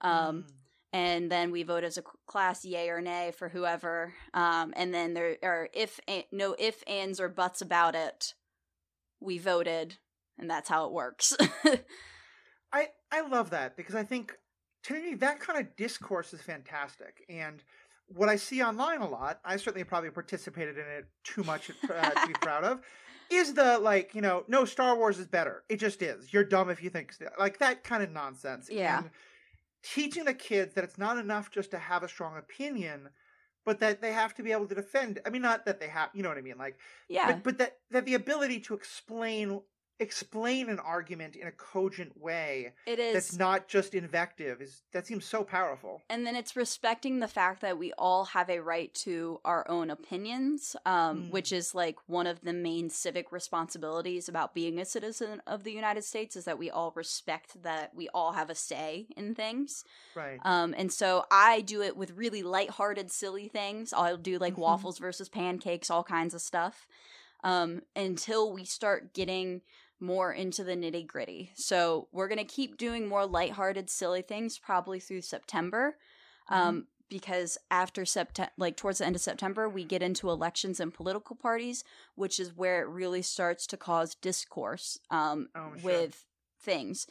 Um, 0.00 0.12
Mm. 0.44 0.44
and 0.92 1.30
then 1.32 1.50
we 1.50 1.62
vote 1.62 1.84
as 1.84 1.96
a 1.98 2.02
class 2.26 2.64
yay 2.64 2.88
or 2.90 3.00
nay 3.00 3.32
for 3.36 3.48
whoever 3.48 4.12
um, 4.34 4.74
and 4.76 4.92
then 4.92 5.14
there 5.14 5.36
are 5.42 5.68
if 5.72 6.00
a- 6.08 6.26
no 6.32 6.54
if 6.58 6.82
ands 6.86 7.18
or 7.20 7.28
buts 7.28 7.62
about 7.62 7.94
it 7.94 8.34
we 9.20 9.38
voted 9.38 9.96
and 10.38 10.50
that's 10.50 10.68
how 10.68 10.84
it 10.86 10.92
works 10.92 11.34
I 12.72 12.88
I 13.10 13.20
love 13.28 13.50
that 13.50 13.76
because 13.76 13.94
I 13.94 14.02
think 14.04 14.34
to 14.84 14.94
me 14.94 15.14
that 15.14 15.40
kind 15.40 15.58
of 15.58 15.74
discourse 15.76 16.32
is 16.34 16.40
fantastic. 16.40 17.24
And 17.28 17.62
what 18.08 18.28
I 18.28 18.36
see 18.36 18.62
online 18.62 19.00
a 19.00 19.08
lot, 19.08 19.40
I 19.44 19.56
certainly 19.56 19.84
probably 19.84 20.10
participated 20.10 20.76
in 20.76 20.84
it 20.84 21.06
too 21.24 21.44
much 21.44 21.70
uh, 21.70 22.10
to 22.10 22.26
be 22.26 22.34
proud 22.34 22.64
of, 22.64 22.80
is 23.30 23.54
the 23.54 23.78
like 23.78 24.14
you 24.14 24.20
know 24.20 24.44
no 24.48 24.64
Star 24.64 24.96
Wars 24.96 25.18
is 25.18 25.26
better. 25.26 25.62
It 25.68 25.76
just 25.76 26.02
is. 26.02 26.32
You're 26.32 26.44
dumb 26.44 26.70
if 26.70 26.82
you 26.82 26.90
think 26.90 27.14
like 27.38 27.58
that 27.58 27.84
kind 27.84 28.02
of 28.02 28.10
nonsense. 28.10 28.68
Yeah. 28.70 28.98
And 28.98 29.10
teaching 29.82 30.24
the 30.24 30.34
kids 30.34 30.74
that 30.74 30.84
it's 30.84 30.98
not 30.98 31.18
enough 31.18 31.50
just 31.50 31.70
to 31.72 31.78
have 31.78 32.02
a 32.02 32.08
strong 32.08 32.36
opinion. 32.36 33.08
But 33.64 33.78
that 33.78 34.00
they 34.00 34.12
have 34.12 34.34
to 34.34 34.42
be 34.42 34.50
able 34.50 34.66
to 34.66 34.74
defend. 34.74 35.20
I 35.24 35.30
mean, 35.30 35.42
not 35.42 35.66
that 35.66 35.78
they 35.78 35.86
have, 35.86 36.10
you 36.14 36.24
know 36.24 36.28
what 36.28 36.36
I 36.36 36.40
mean. 36.40 36.58
Like, 36.58 36.78
yeah 37.08 37.28
but 37.28 37.44
but 37.44 37.58
that 37.58 37.76
that 37.92 38.06
the 38.06 38.14
ability 38.14 38.58
to 38.58 38.74
explain 38.74 39.60
explain 40.02 40.68
an 40.68 40.78
argument 40.78 41.36
in 41.36 41.46
a 41.46 41.52
cogent 41.52 42.20
way 42.20 42.72
it 42.86 42.98
is 42.98 43.14
that's 43.14 43.36
not 43.38 43.68
just 43.68 43.94
invective 43.94 44.60
is 44.60 44.82
that 44.92 45.06
seems 45.06 45.24
so 45.24 45.42
powerful 45.44 46.02
and 46.10 46.26
then 46.26 46.36
it's 46.36 46.56
respecting 46.56 47.20
the 47.20 47.28
fact 47.28 47.60
that 47.62 47.78
we 47.78 47.92
all 47.94 48.24
have 48.26 48.50
a 48.50 48.58
right 48.60 48.92
to 48.92 49.40
our 49.44 49.66
own 49.70 49.88
opinions 49.90 50.76
um, 50.84 51.22
Mm. 51.22 51.30
which 51.30 51.52
is 51.52 51.74
like 51.74 51.96
one 52.06 52.26
of 52.26 52.40
the 52.42 52.52
main 52.52 52.90
civic 52.90 53.32
responsibilities 53.32 54.28
about 54.28 54.52
being 54.54 54.78
a 54.78 54.84
citizen 54.84 55.40
of 55.46 55.62
the 55.64 55.72
united 55.72 56.02
states 56.04 56.36
is 56.36 56.44
that 56.44 56.58
we 56.58 56.68
all 56.70 56.92
respect 56.94 57.62
that 57.62 57.94
we 57.94 58.08
all 58.10 58.32
have 58.32 58.50
a 58.50 58.54
say 58.54 59.06
in 59.16 59.34
things 59.34 59.84
right 60.14 60.40
Um, 60.44 60.74
and 60.76 60.92
so 60.92 61.24
I 61.30 61.60
do 61.60 61.82
it 61.82 61.96
with 61.96 62.10
really 62.12 62.42
lighthearted, 62.42 63.10
silly 63.12 63.48
things. 63.48 63.92
I'll 63.92 64.16
do 64.16 64.38
like 64.38 64.54
Mhm. 64.54 64.58
waffles 64.66 64.98
versus 64.98 65.28
pancakes, 65.28 65.88
all 65.90 66.02
kinds 66.02 66.34
of 66.34 66.40
stuff. 66.40 66.88
Um, 67.44 67.82
until 67.96 68.52
we 68.52 68.64
start 68.64 69.14
getting 69.14 69.62
more 70.02 70.32
into 70.32 70.64
the 70.64 70.76
nitty 70.76 71.06
gritty. 71.06 71.52
So 71.54 72.08
we're 72.12 72.28
gonna 72.28 72.44
keep 72.44 72.76
doing 72.76 73.08
more 73.08 73.24
lighthearted, 73.26 73.88
silly 73.88 74.20
things 74.22 74.58
probably 74.58 75.00
through 75.00 75.22
September. 75.22 75.96
Um, 76.48 76.88
because 77.08 77.58
after 77.70 78.04
September, 78.06 78.50
like 78.56 78.76
towards 78.76 78.98
the 78.98 79.06
end 79.06 79.14
of 79.14 79.20
September, 79.22 79.68
we 79.68 79.84
get 79.84 80.02
into 80.02 80.30
elections 80.30 80.80
and 80.80 80.92
political 80.94 81.36
parties, 81.36 81.84
which 82.14 82.40
is 82.40 82.56
where 82.56 82.80
it 82.82 82.88
really 82.88 83.20
starts 83.22 83.66
to 83.66 83.76
cause 83.76 84.14
discourse 84.14 84.98
um, 85.10 85.48
Oh, 85.54 85.72
sure. 85.76 85.84
with 85.84 86.24
things. 86.60 87.06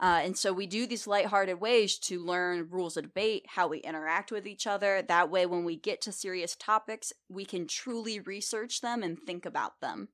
Uh, 0.00 0.20
and 0.24 0.36
so 0.38 0.52
we 0.54 0.66
do 0.66 0.86
these 0.86 1.06
lighthearted 1.06 1.60
ways 1.60 1.96
to 1.98 2.18
learn 2.18 2.66
rules 2.70 2.96
of 2.96 3.04
debate, 3.04 3.44
how 3.50 3.68
we 3.68 3.78
interact 3.80 4.32
with 4.32 4.46
each 4.46 4.66
other. 4.66 5.00
That 5.02 5.30
way, 5.30 5.44
when 5.46 5.64
we 5.64 5.76
get 5.76 6.00
to 6.02 6.12
serious 6.12 6.56
topics, 6.56 7.12
we 7.28 7.44
can 7.44 7.66
truly 7.68 8.18
research 8.20 8.80
them 8.80 9.02
and 9.02 9.18
think 9.18 9.44
about 9.46 9.80
them. 9.80 10.08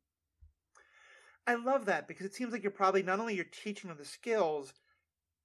I 1.48 1.54
love 1.54 1.86
that 1.86 2.06
because 2.06 2.26
it 2.26 2.34
seems 2.34 2.52
like 2.52 2.62
you're 2.62 2.70
probably 2.70 3.02
not 3.02 3.20
only 3.20 3.34
you're 3.34 3.44
teaching 3.44 3.88
them 3.88 3.98
the 3.98 4.04
skills 4.04 4.72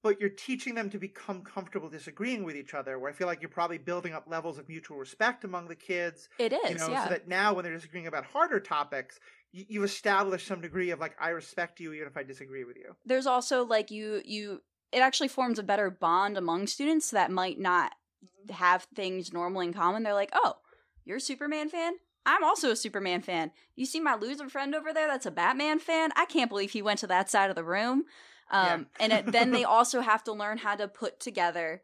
but 0.04 0.20
you're 0.20 0.30
teaching 0.30 0.76
them 0.76 0.90
to 0.90 1.00
become 1.00 1.42
comfortable 1.42 1.90
disagreeing 1.90 2.44
with 2.44 2.56
each 2.56 2.74
other 2.74 3.00
where 3.00 3.10
i 3.10 3.14
feel 3.14 3.28
like 3.28 3.42
you're 3.42 3.50
probably 3.50 3.78
building 3.78 4.14
up 4.14 4.26
levels 4.28 4.58
of 4.60 4.70
mutual 4.70 4.98
respect 4.98 5.44
among 5.44 5.68
the 5.68 5.76
kids 5.76 6.30
It 6.38 6.54
is, 6.54 6.70
you 6.70 6.78
know 6.78 6.90
yeah. 6.90 7.06
so 7.06 7.10
that 7.10 7.28
now 7.28 7.54
when 7.54 7.64
they're 7.64 7.74
disagreeing 7.74 8.08
about 8.08 8.26
harder 8.26 8.60
topics 8.60 9.20
you, 9.52 9.66
you've 9.68 9.84
established 9.84 10.48
some 10.48 10.62
degree 10.62 10.92
of 10.92 11.00
like 11.00 11.16
i 11.20 11.30
respect 11.30 11.80
you 11.80 11.94
even 11.94 12.08
if 12.08 12.18
i 12.18 12.24
disagree 12.24 12.64
with 12.64 12.78
you 12.78 12.96
There's 13.06 13.28
also 13.28 13.66
like 13.66 13.90
you 13.92 14.22
you 14.26 14.62
it 14.94 15.00
actually 15.00 15.28
forms 15.28 15.60
a 15.60 15.64
better 15.64 15.90
bond 15.90 16.38
among 16.38 16.68
students 16.68 17.10
that 17.12 17.32
might 17.32 17.60
not 17.60 17.94
mm-hmm. 18.24 18.54
have 18.54 18.88
things 18.96 19.34
normally 19.34 19.68
in 19.68 19.74
common. 19.74 20.04
They're 20.04 20.14
like, 20.14 20.32
"Oh, 20.34 20.58
you're 21.04 21.18
a 21.18 21.22
Superman 21.22 21.70
fan? 21.70 21.94
I'm 22.26 22.44
also 22.44 22.72
a 22.72 22.76
Superman 22.76 23.22
fan. 23.22 23.52
You 23.76 23.86
see 23.86 24.00
my 24.00 24.16
loser 24.16 24.50
friend 24.50 24.74
over 24.74 24.94
there 24.94 25.08
that's 25.08 25.26
a 25.26 25.32
Batman 25.32 25.80
fan? 25.80 26.12
I 26.16 26.26
can't 26.26 26.50
believe 26.50 26.72
he 26.72 26.82
went 26.82 27.00
to 27.00 27.08
that 27.08 27.30
side 27.30 27.50
of 27.50 27.56
the 27.56 27.64
room." 27.64 28.06
Um, 28.52 28.66
Yeah. 28.66 28.78
and 29.00 29.14
it, 29.14 29.32
then 29.32 29.52
they 29.52 29.64
also 29.64 30.02
have 30.02 30.24
to 30.26 30.34
learn 30.34 30.60
how 30.60 30.76
to 30.76 30.88
put 30.88 31.20
together, 31.20 31.82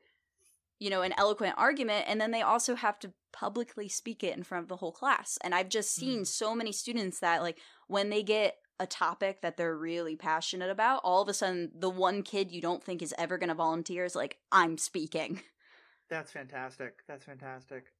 you 0.79 0.89
know, 0.89 1.01
an 1.01 1.13
eloquent 1.17 1.55
argument, 1.57 2.05
and 2.07 2.19
then 2.21 2.31
they 2.31 2.41
also 2.41 2.75
have 2.75 2.99
to 2.99 3.13
publicly 3.31 3.87
speak 3.87 4.23
it 4.23 4.35
in 4.35 4.43
front 4.43 4.63
of 4.63 4.69
the 4.69 4.77
whole 4.77 4.91
class. 4.91 5.37
And 5.43 5.53
I've 5.53 5.69
just 5.69 5.93
seen 5.93 6.21
Mm. 6.21 6.27
so 6.27 6.55
many 6.55 6.71
students 6.71 7.19
that 7.19 7.41
like 7.41 7.59
when 7.87 8.09
they 8.09 8.23
get 8.23 8.57
a 8.79 8.87
topic 8.87 9.41
that 9.41 9.57
they're 9.57 9.77
really 9.77 10.15
passionate 10.15 10.69
about, 10.69 11.01
all 11.03 11.21
of 11.21 11.29
a 11.29 11.33
sudden 11.33 11.71
the 11.75 11.89
one 11.89 12.23
kid 12.23 12.51
you 12.51 12.61
don't 12.61 12.83
think 12.83 13.01
is 13.01 13.13
ever 13.17 13.37
going 13.37 13.49
to 13.49 13.55
volunteer 13.55 14.05
is 14.05 14.15
like, 14.15 14.39
I'm 14.51 14.77
speaking. 14.77 15.41
That's 16.09 16.31
fantastic. 16.31 17.03
That's 17.07 17.25
fantastic. 17.25 17.93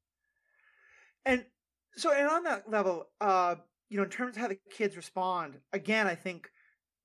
And 1.25 1.45
so, 1.95 2.11
and 2.13 2.27
on 2.27 2.43
that 2.43 2.69
level, 2.69 3.07
uh, 3.21 3.55
you 3.89 3.97
know, 3.97 4.03
in 4.03 4.09
terms 4.09 4.35
of 4.35 4.41
how 4.41 4.47
the 4.47 4.59
kids 4.71 4.95
respond, 4.95 5.59
again, 5.73 6.07
I 6.07 6.15
think, 6.15 6.51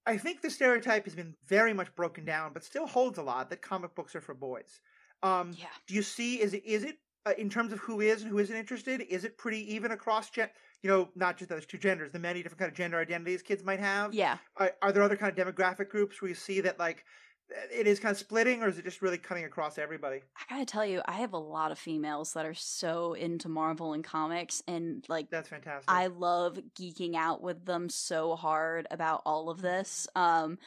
I 0.06 0.18
think 0.18 0.42
the 0.42 0.50
stereotype 0.50 1.04
has 1.04 1.14
been 1.14 1.36
very 1.46 1.72
much 1.72 1.94
broken 1.94 2.24
down, 2.24 2.52
but 2.52 2.64
still 2.64 2.86
holds 2.86 3.18
a 3.18 3.22
lot 3.22 3.50
that 3.50 3.62
comic 3.62 3.94
books 3.94 4.14
are 4.14 4.20
for 4.20 4.34
boys. 4.34 4.80
Um, 5.22 5.52
Yeah. 5.52 5.68
Do 5.86 5.94
you 5.94 6.02
see? 6.02 6.40
Is 6.40 6.54
it 6.54 6.64
is 6.64 6.84
it 6.84 6.98
uh, 7.26 7.32
in 7.38 7.48
terms 7.50 7.72
of 7.72 7.78
who 7.80 8.00
is 8.00 8.22
and 8.22 8.30
who 8.30 8.38
isn't 8.38 8.56
interested? 8.56 9.00
Is 9.02 9.24
it 9.24 9.38
pretty 9.38 9.74
even 9.74 9.92
across 9.92 10.30
gen? 10.30 10.50
You 10.82 10.90
know, 10.90 11.10
not 11.14 11.38
just 11.38 11.48
those 11.48 11.66
two 11.66 11.78
genders, 11.78 12.12
the 12.12 12.18
many 12.18 12.42
different 12.42 12.58
kind 12.58 12.70
of 12.70 12.76
gender 12.76 12.98
identities 12.98 13.42
kids 13.42 13.64
might 13.64 13.80
have. 13.80 14.14
Yeah. 14.14 14.38
Are, 14.56 14.72
are 14.82 14.92
there 14.92 15.02
other 15.02 15.16
kind 15.16 15.36
of 15.36 15.46
demographic 15.46 15.88
groups 15.88 16.20
where 16.20 16.28
you 16.28 16.34
see 16.34 16.60
that 16.60 16.78
like 16.78 17.04
it 17.50 17.86
is 17.86 18.00
kind 18.00 18.12
of 18.12 18.18
splitting, 18.18 18.62
or 18.62 18.68
is 18.68 18.78
it 18.78 18.84
just 18.84 19.02
really 19.02 19.18
cutting 19.18 19.44
across 19.44 19.78
everybody? 19.78 20.22
I 20.36 20.42
gotta 20.48 20.64
tell 20.66 20.84
you, 20.84 21.00
I 21.06 21.12
have 21.12 21.32
a 21.32 21.38
lot 21.38 21.70
of 21.70 21.78
females 21.78 22.32
that 22.32 22.44
are 22.44 22.54
so 22.54 23.12
into 23.14 23.48
Marvel 23.48 23.92
and 23.92 24.02
comics, 24.02 24.62
and 24.66 25.04
like, 25.08 25.30
That's 25.30 25.48
fantastic. 25.48 25.88
I 25.88 26.08
love 26.08 26.58
geeking 26.76 27.14
out 27.14 27.40
with 27.40 27.64
them 27.66 27.88
so 27.88 28.34
hard 28.34 28.86
about 28.90 29.22
all 29.24 29.48
of 29.48 29.60
this. 29.62 30.08
Um, 30.16 30.58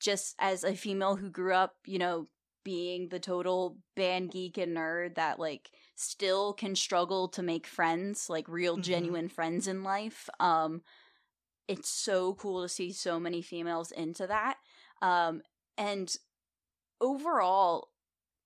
just 0.00 0.36
as 0.40 0.64
a 0.64 0.76
female 0.76 1.16
who 1.16 1.30
grew 1.30 1.54
up, 1.54 1.76
you 1.86 1.98
know, 1.98 2.28
being 2.64 3.08
the 3.08 3.20
total 3.20 3.78
band 3.96 4.32
geek 4.32 4.58
and 4.58 4.76
nerd 4.76 5.16
that 5.16 5.38
like 5.38 5.72
still 5.96 6.54
can 6.54 6.76
struggle 6.76 7.28
to 7.30 7.42
make 7.42 7.66
friends, 7.66 8.30
like 8.30 8.48
real 8.48 8.76
Mhm. 8.76 8.82
genuine 8.82 9.28
friends 9.28 9.68
in 9.68 9.82
life. 9.82 10.28
Um, 10.40 10.82
it's 11.68 11.88
so 11.88 12.34
cool 12.34 12.62
to 12.62 12.68
see 12.68 12.92
so 12.92 13.20
many 13.20 13.42
females 13.42 13.92
into 13.92 14.26
that. 14.26 14.58
Um, 15.02 15.42
and 15.80 16.14
overall, 17.00 17.88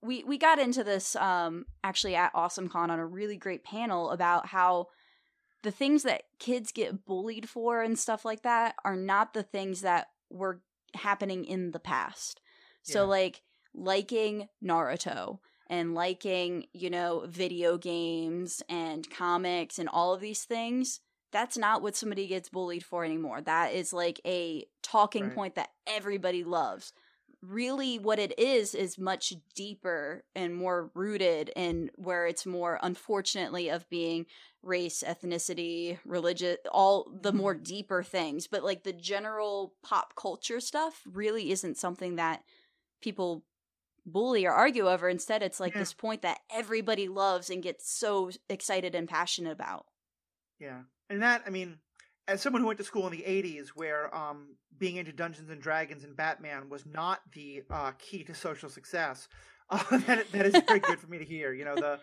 we 0.03 0.22
we 0.24 0.39
got 0.39 0.59
into 0.59 0.85
this 0.85 1.16
um 1.16 1.66
actually 1.82 2.14
at 2.14 2.32
AwesomeCon 2.35 2.89
on 2.91 2.99
a 2.99 3.07
really 3.07 3.37
great 3.37 3.64
panel 3.64 4.11
about 4.11 4.47
how 4.47 4.87
the 5.62 5.70
things 5.70 6.03
that 6.03 6.22
kids 6.39 6.72
get 6.72 7.05
bullied 7.07 7.49
for 7.49 7.82
and 7.82 7.99
stuff 7.99 8.24
like 8.24 8.43
that 8.43 8.74
are 8.85 8.97
not 8.97 9.32
the 9.35 9.43
things 9.43 9.80
that 9.80 10.09
were 10.30 10.61
happening 10.95 11.45
in 11.45 11.70
the 11.72 11.80
past. 11.80 12.41
So 12.82 13.01
Yeah. 13.01 13.09
like 13.09 13.43
liking 13.74 14.49
Naruto 14.62 15.39
and 15.68 15.95
liking, 15.95 16.66
you 16.74 16.91
know, 16.91 17.24
video 17.26 17.78
games 17.78 18.62
and 18.68 19.09
comics 19.11 19.78
and 19.78 19.89
all 19.89 20.12
of 20.14 20.20
these 20.20 20.45
things, 20.45 21.01
that's 21.32 21.57
not 21.57 21.82
what 21.82 21.97
somebody 21.97 22.26
gets 22.26 22.51
bullied 22.51 22.85
for 22.85 23.05
anymore. 23.05 23.41
That 23.41 23.72
is 23.72 23.93
like 23.93 24.20
a 24.26 24.66
talking 24.82 25.24
Right. 25.24 25.35
point 25.35 25.55
that 25.55 25.70
everybody 25.87 26.45
loves. 26.45 26.93
Really, 27.47 27.99
what 27.99 28.18
it 28.18 28.38
is 28.38 28.74
is 28.74 28.97
much 28.97 29.34
deeper 29.55 30.24
and 30.34 30.55
more 30.55 30.90
rooted 30.95 31.51
in 31.55 31.90
where 31.97 32.26
it's 32.26 32.47
more, 32.47 32.78
unfortunately, 32.82 33.68
of 33.68 33.88
being 33.90 34.26
race, 34.62 35.03
ethnicity, 35.07 35.99
religion, 36.07 36.57
all 36.72 37.11
the 37.20 37.32
Mm-hmm. 37.32 37.34
more 37.34 37.55
deeper 37.55 38.03
things. 38.03 38.47
But 38.47 38.64
like 38.64 38.84
the 38.84 38.92
general 38.95 39.74
pop 39.82 40.14
culture 40.16 40.61
stuff 40.61 41.03
really 41.07 41.51
isn't 41.51 41.76
something 41.76 42.16
that 42.16 42.45
people 43.03 43.45
bully 44.07 44.47
or 44.47 44.53
argue 44.53 44.88
over. 44.88 45.09
Instead, 45.09 45.42
it's 45.42 45.61
like 45.61 45.74
Yeah. 45.74 45.78
this 45.78 45.95
point 45.95 46.22
that 46.22 46.40
everybody 46.51 47.09
loves 47.09 47.51
and 47.51 47.62
gets 47.62 47.90
so 47.90 48.30
excited 48.49 48.95
and 48.95 49.09
passionate 49.09 49.53
about. 49.53 49.86
Yeah, 50.59 50.82
and 51.11 51.22
that 51.22 51.42
I 51.47 51.51
mean, 51.51 51.78
as 52.28 52.40
someone 52.40 52.62
who 52.62 52.66
went 52.66 52.78
to 52.78 52.84
school 52.84 53.06
in 53.06 53.12
the 53.12 53.24
'80s, 53.26 53.68
where 53.68 54.14
um, 54.14 54.56
being 54.78 54.96
into 54.96 55.12
Dungeons 55.12 55.50
and 55.50 55.60
Dragons 55.60 56.04
and 56.04 56.16
Batman 56.16 56.68
was 56.68 56.84
not 56.86 57.20
the 57.32 57.62
uh, 57.70 57.92
key 57.98 58.24
to 58.24 58.34
social 58.34 58.68
success, 58.68 59.28
uh, 59.70 59.82
that 60.06 60.30
that 60.32 60.46
is 60.46 60.62
very 60.66 60.80
good 60.80 60.98
for 60.98 61.06
me 61.08 61.18
to 61.18 61.24
hear. 61.24 61.52
You 61.52 61.64
know 61.64 61.74
the 61.74 62.00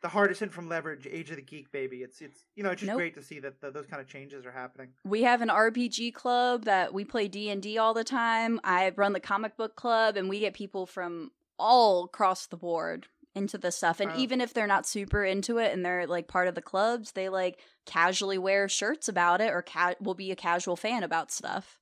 the 0.00 0.08
Hardison 0.08 0.50
from 0.50 0.68
leverage, 0.68 1.06
Age 1.10 1.30
of 1.30 1.36
the 1.36 1.42
Geek, 1.42 1.72
baby. 1.72 1.98
It's 1.98 2.20
it's 2.20 2.44
you 2.54 2.62
know 2.62 2.70
it's 2.70 2.80
just 2.80 2.88
Nope. 2.88 2.98
great 2.98 3.14
to 3.14 3.22
see 3.22 3.40
that 3.40 3.60
the, 3.60 3.70
those 3.70 3.86
kind 3.86 4.00
of 4.00 4.08
changes 4.08 4.46
are 4.46 4.52
happening. 4.52 4.90
We 5.04 5.22
have 5.22 5.42
an 5.42 5.48
RPG 5.48 6.14
club 6.14 6.64
that 6.64 6.94
we 6.94 7.04
play 7.04 7.28
D&D 7.28 7.78
all 7.78 7.94
the 7.94 8.04
time. 8.04 8.60
I 8.62 8.92
run 8.96 9.12
the 9.12 9.20
comic 9.20 9.56
book 9.56 9.74
club 9.74 10.16
and 10.16 10.28
we 10.28 10.40
get 10.40 10.54
people 10.54 10.86
from 10.86 11.32
all 11.58 12.04
across 12.04 12.46
the 12.46 12.56
board 12.56 13.08
into 13.34 13.58
this 13.58 13.76
stuff. 13.76 14.00
And 14.00 14.10
Wow. 14.10 14.12
even 14.12 14.40
if 14.40 14.54
they're 14.54 14.66
not 14.66 14.86
super 14.86 15.24
into 15.24 15.58
it 15.58 15.72
and 15.72 15.84
they're 15.84 16.06
like 16.06 16.28
part 16.28 16.48
of 16.48 16.54
the 16.54 16.62
clubs, 16.62 17.12
they 17.12 17.28
like 17.28 17.60
casually 17.86 18.38
wear 18.38 18.68
shirts 18.68 19.08
about 19.08 19.40
it 19.40 19.52
or 19.52 19.62
ca- 19.62 19.94
will 20.00 20.14
be 20.14 20.30
a 20.30 20.36
casual 20.36 20.76
fan 20.76 21.02
about 21.02 21.30
stuff. 21.30 21.80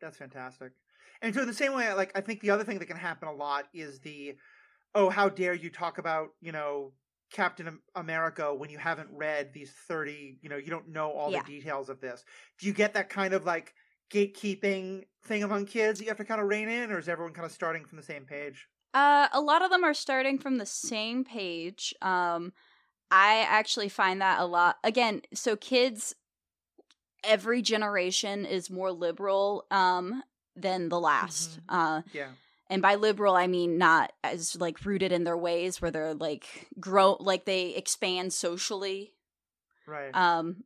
That's 0.00 0.16
fantastic. 0.16 0.72
And 1.22 1.34
so 1.34 1.42
in 1.42 1.46
the 1.48 1.54
same 1.54 1.72
way, 1.72 1.92
like 1.94 2.12
I 2.16 2.20
think 2.20 2.40
the 2.40 2.50
other 2.50 2.64
thing 2.64 2.78
that 2.78 2.86
can 2.86 2.96
happen 2.96 3.28
a 3.28 3.32
lot 3.32 3.68
is 3.72 4.00
the, 4.00 4.36
oh, 4.94 5.10
how 5.10 5.28
dare 5.28 5.54
you 5.54 5.70
talk 5.70 5.98
about 5.98 6.30
you 6.40 6.52
know 6.52 6.94
Captain 7.32 7.80
America 7.94 8.54
when 8.54 8.70
you 8.70 8.78
haven't 8.78 9.10
read 9.12 9.52
these 9.54 9.72
thirty, 9.72 10.38
you 10.42 10.50
know, 10.50 10.58
you 10.58 10.68
don't 10.70 10.88
know 10.90 11.12
all 11.12 11.30
Yeah. 11.30 11.40
the 11.40 11.42
details 11.42 11.90
of 11.90 12.00
this. 12.00 12.24
Do 12.58 12.66
you 12.66 12.74
get 12.74 12.94
that 12.94 13.10
kind 13.10 13.34
of 13.34 13.44
like 13.44 13.74
gatekeeping 14.10 15.04
thing 15.24 15.44
among 15.44 15.66
kids 15.66 15.98
that 16.00 16.06
you 16.06 16.10
have 16.10 16.18
to 16.18 16.26
kind 16.26 16.40
of 16.42 16.48
rein 16.48 16.68
in, 16.70 16.92
or 16.92 16.98
is 16.98 17.08
everyone 17.08 17.34
kind 17.34 17.46
of 17.46 17.52
starting 17.52 17.84
from 17.84 17.96
the 17.98 18.04
same 18.04 18.26
page? 18.26 18.68
Uh, 18.94 19.28
a 19.32 19.40
lot 19.40 19.62
of 19.62 19.70
them 19.70 19.84
are 19.84 19.92
starting 19.94 20.38
from 20.38 20.58
the 20.58 20.66
same 20.66 21.24
page. 21.24 21.92
Um, 22.00 22.52
I 23.10 23.40
actually 23.48 23.88
find 23.88 24.20
that 24.20 24.40
a 24.40 24.46
lot. 24.46 24.76
Again, 24.84 25.22
so 25.34 25.56
kids, 25.56 26.14
every 27.22 27.62
generation 27.62 28.44
is 28.44 28.70
more 28.70 28.92
liberal 28.92 29.66
um, 29.70 30.22
than 30.56 30.88
the 30.88 31.00
last. 31.00 31.58
Mhm. 31.58 31.62
Uh, 31.68 32.02
Yeah, 32.12 32.30
and 32.70 32.80
by 32.80 32.94
liberal, 32.94 33.34
I 33.34 33.46
mean 33.46 33.78
not 33.78 34.12
as 34.22 34.56
like 34.56 34.84
rooted 34.84 35.12
in 35.12 35.24
their 35.24 35.36
ways, 35.36 35.82
where 35.82 35.90
they're 35.90 36.14
like 36.14 36.68
grow, 36.78 37.16
like 37.20 37.44
they 37.44 37.70
expand 37.74 38.32
socially. 38.32 39.12
right. 39.86 40.14
Um, 40.14 40.64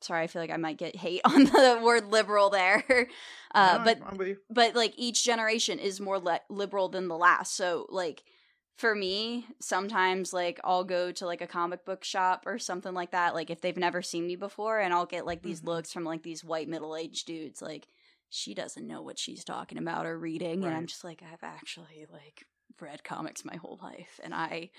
sorry, 0.00 0.22
I 0.24 0.26
feel 0.26 0.42
like 0.42 0.50
I 0.50 0.56
might 0.56 0.78
get 0.78 0.96
hate 0.96 1.20
on 1.24 1.44
the 1.44 1.80
word 1.82 2.06
liberal 2.10 2.50
there. 2.50 2.84
Uh, 3.52 3.78
No, 3.78 3.84
but 3.84 3.98
I'm 4.06 4.16
with 4.16 4.28
you. 4.28 4.36
but 4.48 4.76
like 4.76 4.94
each 4.96 5.24
generation 5.24 5.80
is 5.80 6.00
more 6.00 6.20
le- 6.20 6.38
liberal 6.48 6.88
than 6.88 7.08
the 7.08 7.16
last 7.16 7.56
so 7.56 7.84
like 7.90 8.22
for 8.76 8.94
me 8.94 9.44
sometimes 9.60 10.32
like 10.32 10.60
i'll 10.62 10.84
go 10.84 11.10
to 11.10 11.26
like 11.26 11.40
a 11.40 11.48
comic 11.48 11.84
book 11.84 12.04
shop 12.04 12.44
or 12.46 12.60
something 12.60 12.94
like 12.94 13.10
that 13.10 13.34
like 13.34 13.50
if 13.50 13.60
they've 13.60 13.76
never 13.76 14.02
seen 14.02 14.24
me 14.24 14.36
before 14.36 14.78
and 14.78 14.94
i'll 14.94 15.04
get 15.04 15.26
like 15.26 15.42
these 15.42 15.62
Mhm. 15.62 15.66
looks 15.66 15.92
from 15.92 16.04
like 16.04 16.22
these 16.22 16.44
white 16.44 16.68
middle-aged 16.68 17.26
dudes 17.26 17.60
like 17.60 17.88
she 18.28 18.54
doesn't 18.54 18.86
know 18.86 19.02
what 19.02 19.18
she's 19.18 19.42
talking 19.42 19.76
about 19.78 20.06
or 20.06 20.16
reading 20.16 20.64
and 20.64 20.72
i'm 20.72 20.86
just 20.86 21.02
like 21.02 21.20
i've 21.32 21.42
actually 21.42 22.06
like 22.12 22.44
read 22.80 23.02
comics 23.02 23.44
my 23.44 23.56
whole 23.56 23.80
life 23.82 24.20
and 24.22 24.32
i 24.32 24.70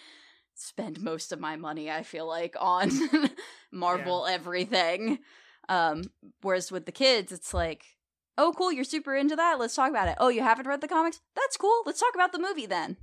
spend 0.55 1.01
most 1.01 1.31
of 1.31 1.39
my 1.39 1.55
money 1.55 1.89
i 1.89 2.03
feel 2.03 2.27
like 2.27 2.55
on 2.59 2.91
marvel 3.71 4.25
everything 4.27 5.19
um 5.69 6.03
whereas 6.41 6.71
with 6.71 6.85
the 6.85 6.91
kids 6.91 7.31
it's 7.31 7.53
like 7.53 7.83
oh 8.37 8.53
cool 8.55 8.71
you're 8.71 8.83
super 8.83 9.15
into 9.15 9.35
that 9.35 9.59
let's 9.59 9.75
talk 9.75 9.89
about 9.89 10.07
it 10.07 10.15
oh 10.19 10.29
you 10.29 10.41
haven't 10.41 10.67
read 10.67 10.81
the 10.81 10.87
comics 10.87 11.21
that's 11.35 11.57
cool 11.57 11.81
let's 11.85 11.99
talk 11.99 12.13
about 12.15 12.31
the 12.31 12.39
movie 12.39 12.65
then 12.65 12.97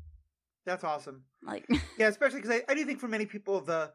That's 0.66 0.84
awesome. 0.84 1.24
like 1.42 1.66
Yeah, 1.99 2.09
especially 2.14 2.40
because 2.42 2.61
I, 2.61 2.70
I 2.70 2.74
do 2.74 2.84
think 2.84 3.01
for 3.01 3.09
many 3.09 3.24
people 3.24 3.61
the 3.61 3.90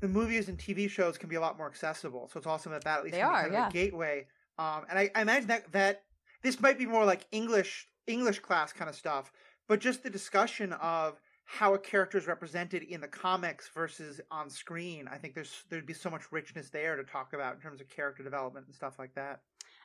the 0.00 0.08
movies 0.08 0.48
and 0.48 0.58
TV 0.58 0.88
shows 0.90 1.16
can 1.18 1.28
be 1.28 1.36
a 1.36 1.40
lot 1.40 1.56
more 1.56 1.66
accessible. 1.68 2.28
So 2.32 2.38
it's 2.38 2.46
awesome 2.46 2.72
that 2.72 2.84
that 2.84 2.98
at 2.98 3.04
least 3.04 3.14
They 3.14 3.22
are, 3.22 3.42
kind 3.42 3.52
yeah. 3.52 3.66
of 3.66 3.70
a 3.70 3.72
gateway. 3.72 4.26
Um, 4.58 4.82
and 4.90 4.98
I, 4.98 5.10
I 5.14 5.22
imagine 5.22 5.48
that 5.48 5.72
that 5.72 6.02
this 6.42 6.60
might 6.60 6.78
be 6.78 6.86
more 6.86 7.04
like 7.04 7.26
English 7.32 7.88
English 8.06 8.40
class 8.40 8.72
kind 8.72 8.88
of 8.88 8.96
stuff, 8.96 9.32
but 9.68 9.80
just 9.80 10.02
the 10.02 10.10
discussion 10.10 10.72
of 10.74 11.20
how 11.44 11.74
a 11.74 11.78
character 11.78 12.16
is 12.18 12.26
represented 12.26 12.82
in 12.84 13.00
the 13.00 13.08
comics 13.08 13.68
versus 13.74 14.20
on 14.30 14.48
screen. 14.48 15.08
I 15.10 15.18
think 15.18 15.34
there's 15.34 15.64
there'd 15.68 15.86
be 15.86 15.92
so 15.92 16.08
much 16.10 16.22
richness 16.30 16.70
there 16.70 16.96
to 16.96 17.04
talk 17.04 17.32
about 17.34 17.54
in 17.54 17.60
terms 17.60 17.80
of 17.80 17.88
character 17.88 18.22
development 18.22 18.66
and 18.66 18.74
stuff 18.74 18.98
like 18.98 19.14
that. 19.14 19.40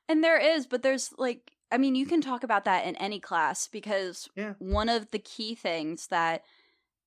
and 0.08 0.24
there 0.24 0.38
is 0.40 0.66
but 0.68 0.82
there's 0.84 1.12
like 1.18 1.52
i 1.72 1.78
mean 1.78 1.94
you 1.96 2.06
can 2.06 2.22
talk 2.22 2.44
about 2.44 2.64
that 2.66 2.86
in 2.86 2.96
any 2.96 3.20
class 3.20 3.68
because 3.68 4.30
Yeah. 4.36 4.54
one 4.60 4.88
of 4.90 5.12
the 5.12 5.20
key 5.20 5.54
things 5.56 6.08
that 6.08 6.44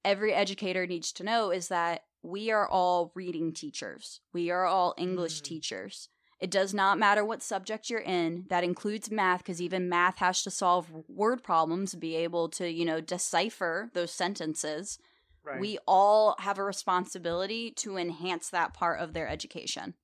every 0.04 0.34
educator 0.34 0.86
needs 0.86 1.12
to 1.12 1.24
know 1.24 1.50
is 1.50 1.68
that 1.68 2.04
we 2.22 2.50
are 2.50 2.68
all 2.68 3.10
reading 3.14 3.52
teachers 3.54 4.20
we 4.34 4.50
are 4.50 4.66
all 4.66 4.94
english 4.98 5.40
Mm. 5.40 5.44
teachers 5.44 6.08
it 6.40 6.50
does 6.50 6.72
not 6.72 6.98
matter 6.98 7.24
what 7.24 7.42
subject 7.42 7.90
you're 7.90 8.00
in 8.00 8.46
that 8.48 8.64
includes 8.64 9.10
math 9.10 9.40
because 9.40 9.60
even 9.60 9.88
math 9.88 10.18
has 10.18 10.42
to 10.42 10.50
solve 10.50 10.90
word 11.08 11.42
problems 11.42 11.94
be 11.94 12.16
able 12.16 12.48
to 12.48 12.70
you 12.70 12.84
know 12.84 13.00
decipher 13.00 13.90
those 13.92 14.12
sentences 14.12 14.98
Right. 15.42 15.60
we 15.60 15.78
all 15.86 16.36
have 16.38 16.58
a 16.58 16.64
responsibility 16.64 17.70
to 17.72 17.96
enhance 17.96 18.50
that 18.50 18.74
part 18.74 19.00
of 19.00 19.14
their 19.14 19.26
education. 19.26 19.94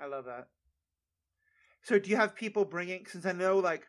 I 0.00 0.06
love 0.06 0.24
that. 0.24 0.48
So, 1.82 1.98
do 1.98 2.10
you 2.10 2.16
have 2.16 2.34
people 2.34 2.64
bringing? 2.64 3.06
Since 3.06 3.24
I 3.24 3.32
know, 3.32 3.58
like, 3.58 3.86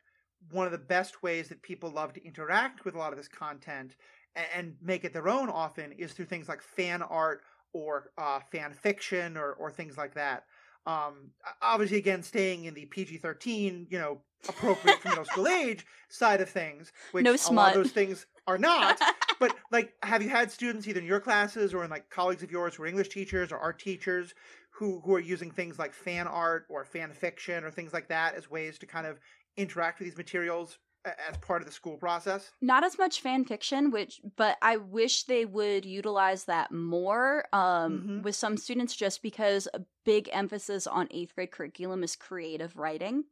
one 0.51 0.65
of 0.65 0.71
the 0.71 0.77
best 0.77 1.21
ways 1.23 1.49
that 1.49 1.61
people 1.61 1.89
love 1.89 2.13
to 2.13 2.25
interact 2.25 2.85
with 2.85 2.95
a 2.95 2.97
lot 2.97 3.11
of 3.11 3.17
this 3.17 3.27
content 3.27 3.95
and, 4.35 4.45
and 4.53 4.75
make 4.81 5.03
it 5.03 5.11
their 5.11 5.27
own 5.27 5.49
often 5.49 5.91
is 5.93 6.13
through 6.13 6.25
things 6.25 6.47
like 6.47 6.61
fan 6.61 7.01
art 7.01 7.41
or 7.73 8.11
uh, 8.17 8.39
fan 8.51 8.73
fiction 8.73 9.37
or 9.37 9.53
or 9.53 9.71
things 9.71 9.97
like 9.97 10.13
that. 10.13 10.45
Um, 10.89 11.31
obviously, 11.61 11.97
again, 11.97 12.23
staying 12.23 12.65
in 12.65 12.73
the 12.73 12.85
PG 12.85 13.17
thirteen, 13.17 13.85
you 13.89 13.99
know, 13.99 14.21
appropriate 14.47 14.99
for 15.01 15.09
middle 15.09 15.25
school 15.25 15.47
age 15.47 15.85
side 16.09 16.41
of 16.41 16.49
things, 16.49 16.91
which 17.11 17.25
No 17.25 17.35
a 17.35 17.53
lot 17.53 17.75
of 17.75 17.83
those 17.83 17.91
things 17.91 18.25
are 18.47 18.57
not. 18.57 18.99
but 19.39 19.55
like, 19.71 19.93
have 20.03 20.23
you 20.23 20.29
had 20.29 20.51
students 20.51 20.87
either 20.87 20.99
in 20.99 21.05
your 21.05 21.19
classes 21.19 21.73
or 21.73 21.83
in 21.83 21.89
like 21.89 22.09
colleagues 22.09 22.43
of 22.43 22.51
yours 22.51 22.75
who 22.75 22.83
are 22.83 22.87
English 22.87 23.09
teachers 23.09 23.51
or 23.51 23.57
art 23.57 23.79
teachers 23.79 24.33
who 24.71 25.01
who 25.01 25.13
are 25.13 25.19
using 25.19 25.51
things 25.51 25.77
like 25.77 25.93
fan 25.93 26.27
art 26.27 26.65
or 26.69 26.83
fan 26.85 27.11
fiction 27.11 27.63
or 27.63 27.71
things 27.71 27.93
like 27.93 28.07
that 28.07 28.35
as 28.35 28.49
ways 28.49 28.79
to 28.79 28.85
kind 28.85 29.05
of 29.05 29.19
interact 29.57 29.99
with 29.99 30.07
these 30.07 30.17
materials 30.17 30.79
as 31.05 31.37
part 31.37 31.61
of 31.61 31.67
the 31.67 31.73
school 31.73 31.97
process? 31.97 32.51
Not 32.61 32.83
as 32.83 32.97
much 32.97 33.21
fan 33.21 33.45
fiction, 33.45 33.91
which 33.91 34.21
but 34.35 34.57
I 34.61 34.77
wish 34.77 35.23
they 35.23 35.45
would 35.45 35.85
utilize 35.85 36.45
that 36.45 36.71
more 36.71 37.45
um, 37.53 38.01
Mhm. 38.19 38.23
with 38.23 38.35
some 38.35 38.57
students, 38.57 38.95
just 38.95 39.21
because 39.21 39.67
a 39.73 39.81
big 40.05 40.29
emphasis 40.31 40.87
on 40.87 41.07
eighth 41.11 41.35
grade 41.35 41.51
curriculum 41.51 42.03
is 42.03 42.15
creative 42.15 42.75
writing. 42.75 43.25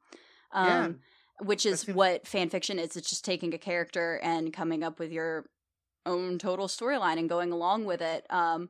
Yeah. 0.54 0.86
Um, 0.86 1.00
which 1.40 1.66
is 1.66 1.82
seems- 1.82 1.96
what 1.96 2.26
fan 2.28 2.50
fiction 2.50 2.80
is. 2.80 2.96
It's 2.96 3.10
just 3.10 3.26
taking 3.26 3.54
a 3.54 3.58
character 3.60 4.20
and 4.24 4.52
coming 4.54 4.84
up 4.84 4.98
with 5.00 5.12
your 5.12 5.50
own 6.06 6.40
total 6.40 6.68
storyline 6.68 7.20
and 7.20 7.30
going 7.30 7.52
along 7.52 7.86
with 7.86 8.02
it. 8.02 8.26
Um, 8.32 8.70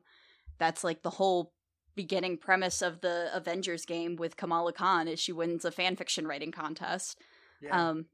that's 0.58 0.82
like 0.84 1.02
the 1.02 1.10
whole 1.10 1.54
beginning 1.94 2.36
premise 2.36 2.82
of 2.82 3.00
the 3.00 3.30
Avengers 3.32 3.84
game 3.86 4.16
with 4.16 4.36
Kamala 4.36 4.72
Khan 4.72 5.08
is 5.08 5.18
she 5.18 5.32
wins 5.32 5.64
a 5.64 5.70
fan 5.72 5.96
fiction 5.96 6.26
writing 6.26 6.52
contest. 6.52 7.18
Yeah. 7.60 7.88
Um, 7.90 8.06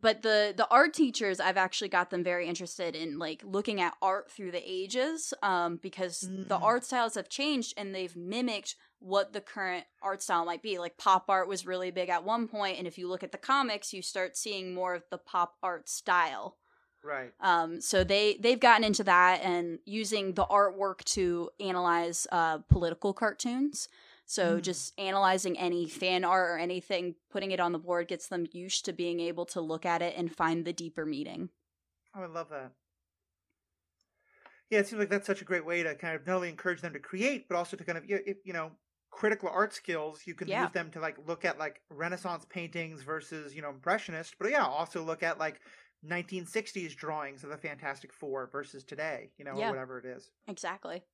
but 0.00 0.22
the 0.22 0.54
the 0.56 0.68
art 0.70 0.94
teachers, 0.94 1.40
I've 1.40 1.56
actually 1.56 1.88
got 1.88 2.10
them 2.10 2.22
very 2.22 2.46
interested 2.46 2.94
in 2.94 3.18
like 3.18 3.42
looking 3.44 3.80
at 3.80 3.94
art 4.02 4.30
through 4.30 4.50
the 4.52 4.62
ages, 4.64 5.34
um, 5.42 5.76
because 5.82 6.20
the 6.20 6.56
Mm. 6.58 6.62
art 6.62 6.84
styles 6.84 7.14
have 7.14 7.28
changed 7.28 7.74
and 7.76 7.94
they've 7.94 8.14
mimicked 8.16 8.76
what 9.00 9.32
the 9.32 9.40
current 9.40 9.84
art 10.02 10.22
style 10.22 10.44
might 10.44 10.62
be. 10.62 10.78
Like 10.78 10.96
pop 10.98 11.28
art 11.28 11.48
was 11.48 11.66
really 11.66 11.90
big 11.90 12.08
at 12.08 12.24
one 12.24 12.48
point, 12.48 12.78
and 12.78 12.86
if 12.86 12.98
you 12.98 13.08
look 13.08 13.22
at 13.22 13.32
the 13.32 13.38
comics, 13.38 13.92
you 13.92 14.02
start 14.02 14.36
seeing 14.36 14.74
more 14.74 14.94
of 14.94 15.04
the 15.10 15.18
pop 15.18 15.56
art 15.62 15.88
style. 15.88 16.56
right. 17.04 17.32
Um, 17.40 17.80
so 17.80 18.04
they 18.04 18.36
they've 18.40 18.60
gotten 18.60 18.84
into 18.84 19.04
that 19.04 19.40
and 19.42 19.78
using 19.84 20.34
the 20.34 20.44
artwork 20.46 21.04
to 21.14 21.50
analyze 21.60 22.26
uh, 22.32 22.58
political 22.68 23.12
cartoons. 23.12 23.88
So 24.28 24.60
Mm. 24.60 24.60
just 24.60 24.92
analyzing 25.00 25.58
any 25.58 25.88
fan 25.88 26.24
art 26.24 26.50
or 26.50 26.58
anything, 26.58 27.16
putting 27.30 27.50
it 27.50 27.60
on 27.60 27.72
the 27.72 27.78
board 27.80 28.08
gets 28.08 28.28
them 28.28 28.46
used 28.52 28.84
to 28.84 28.92
being 28.92 29.20
able 29.20 29.46
to 29.46 29.60
look 29.60 29.86
at 29.86 30.02
it 30.02 30.16
and 30.16 30.34
find 30.34 30.64
the 30.64 30.72
deeper 30.72 31.06
meaning. 31.06 31.50
Oh, 32.14 32.22
I 32.22 32.26
love 32.26 32.50
that. 32.50 32.72
Yeah, 34.70 34.80
it 34.80 34.86
seems 34.86 35.00
like 35.00 35.08
that's 35.08 35.26
such 35.26 35.40
a 35.42 35.46
great 35.46 35.64
way 35.64 35.82
to 35.82 35.94
kind 35.94 36.14
of 36.14 36.26
not 36.26 36.36
only 36.36 36.48
encourage 36.48 36.80
them 36.80 36.92
to 36.92 36.98
create, 37.00 37.48
but 37.48 37.56
also 37.56 37.76
to 37.76 37.84
kind 37.84 37.98
of 37.98 38.04
you 38.08 38.52
know 38.52 38.72
critical 39.10 39.48
art 39.48 39.72
skills. 39.72 40.26
You 40.26 40.34
can 40.34 40.48
Yeah. 40.48 40.52
use 40.52 40.70
them 40.70 40.90
to 40.92 41.00
like 41.00 41.16
look 41.26 41.44
at 41.44 41.58
like 41.58 41.82
Renaissance 41.90 42.44
paintings 42.48 43.02
versus 43.02 43.54
you 43.54 43.62
know 43.62 43.70
impressionist, 43.70 44.36
but 44.38 44.50
yeah, 44.50 44.66
also 44.66 45.02
look 45.02 45.22
at 45.22 45.38
like 45.38 45.60
1960s 46.02 46.94
drawings 46.94 47.44
of 47.44 47.50
the 47.50 47.56
Fantastic 47.58 48.12
Four 48.12 48.46
versus 48.48 48.84
today, 48.84 49.32
you 49.38 49.44
know, 49.44 49.52
Yeah. 49.52 49.68
or 49.68 49.68
whatever 49.68 49.98
it 49.98 50.04
is. 50.06 50.30
Exactly. 50.48 51.04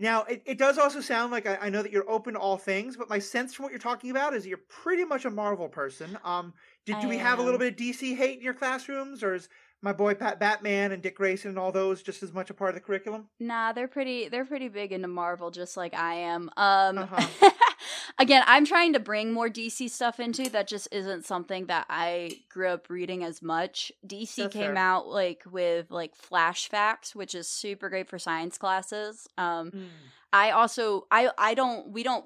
Now, 0.00 0.24
it, 0.24 0.42
it 0.44 0.58
does 0.58 0.76
also 0.76 1.00
sound 1.00 1.30
like 1.30 1.46
I, 1.46 1.56
I 1.62 1.68
know 1.68 1.82
that 1.82 1.92
you're 1.92 2.08
open 2.10 2.34
to 2.34 2.40
all 2.40 2.56
things, 2.56 2.96
but 2.96 3.08
my 3.08 3.18
sense 3.20 3.54
from 3.54 3.64
what 3.64 3.70
you're 3.70 3.78
talking 3.78 4.10
about 4.10 4.34
is 4.34 4.46
you're 4.46 4.58
pretty 4.68 5.04
much 5.04 5.24
a 5.24 5.30
Marvel 5.30 5.68
person. 5.68 6.18
Um, 6.24 6.52
did, 6.84 7.00
do 7.00 7.08
we 7.08 7.16
have 7.16 7.38
a 7.38 7.42
little 7.42 7.58
bit 7.58 7.74
of 7.74 7.78
DC 7.78 8.16
hate 8.16 8.38
in 8.38 8.44
your 8.44 8.54
classrooms, 8.54 9.22
or 9.22 9.34
is 9.34 9.48
my 9.84 9.92
boy 9.92 10.14
Pat 10.14 10.40
Batman 10.40 10.92
and 10.92 11.02
Dick 11.02 11.14
Grayson 11.16 11.50
and 11.50 11.58
all 11.58 11.70
those 11.70 12.02
just 12.02 12.22
as 12.22 12.32
much 12.32 12.48
a 12.48 12.54
part 12.54 12.70
of 12.70 12.74
the 12.74 12.80
curriculum? 12.80 13.28
Nah, 13.38 13.72
they're 13.72 13.86
pretty 13.86 14.28
they're 14.28 14.46
pretty 14.46 14.68
big 14.68 14.92
into 14.92 15.08
Marvel 15.08 15.50
just 15.50 15.76
like 15.76 15.92
I 15.94 16.14
am. 16.14 16.50
Um 16.56 16.98
Uh-huh. 16.98 17.50
again, 18.18 18.42
I'm 18.46 18.64
trying 18.64 18.94
to 18.94 18.98
bring 19.00 19.32
more 19.32 19.50
DC 19.50 19.90
stuff 19.90 20.18
into 20.18 20.48
that 20.50 20.66
just 20.66 20.88
isn't 20.90 21.26
something 21.26 21.66
that 21.66 21.84
I 21.90 22.30
grew 22.48 22.68
up 22.68 22.88
reading 22.88 23.22
as 23.22 23.42
much. 23.42 23.92
DC 24.06 24.36
That's 24.36 24.52
came 24.54 24.74
fair. 24.74 24.78
out 24.78 25.06
like 25.08 25.42
with 25.50 25.90
like 25.90 26.16
flash 26.16 26.68
facts, 26.68 27.14
which 27.14 27.34
is 27.34 27.46
super 27.46 27.90
great 27.90 28.08
for 28.08 28.18
science 28.18 28.56
classes. 28.56 29.28
Um 29.36 29.70
Mm. 29.70 29.88
I 30.32 30.50
also 30.50 31.06
I 31.10 31.30
I 31.36 31.52
don't 31.54 31.90
we 31.90 32.02
don't 32.02 32.24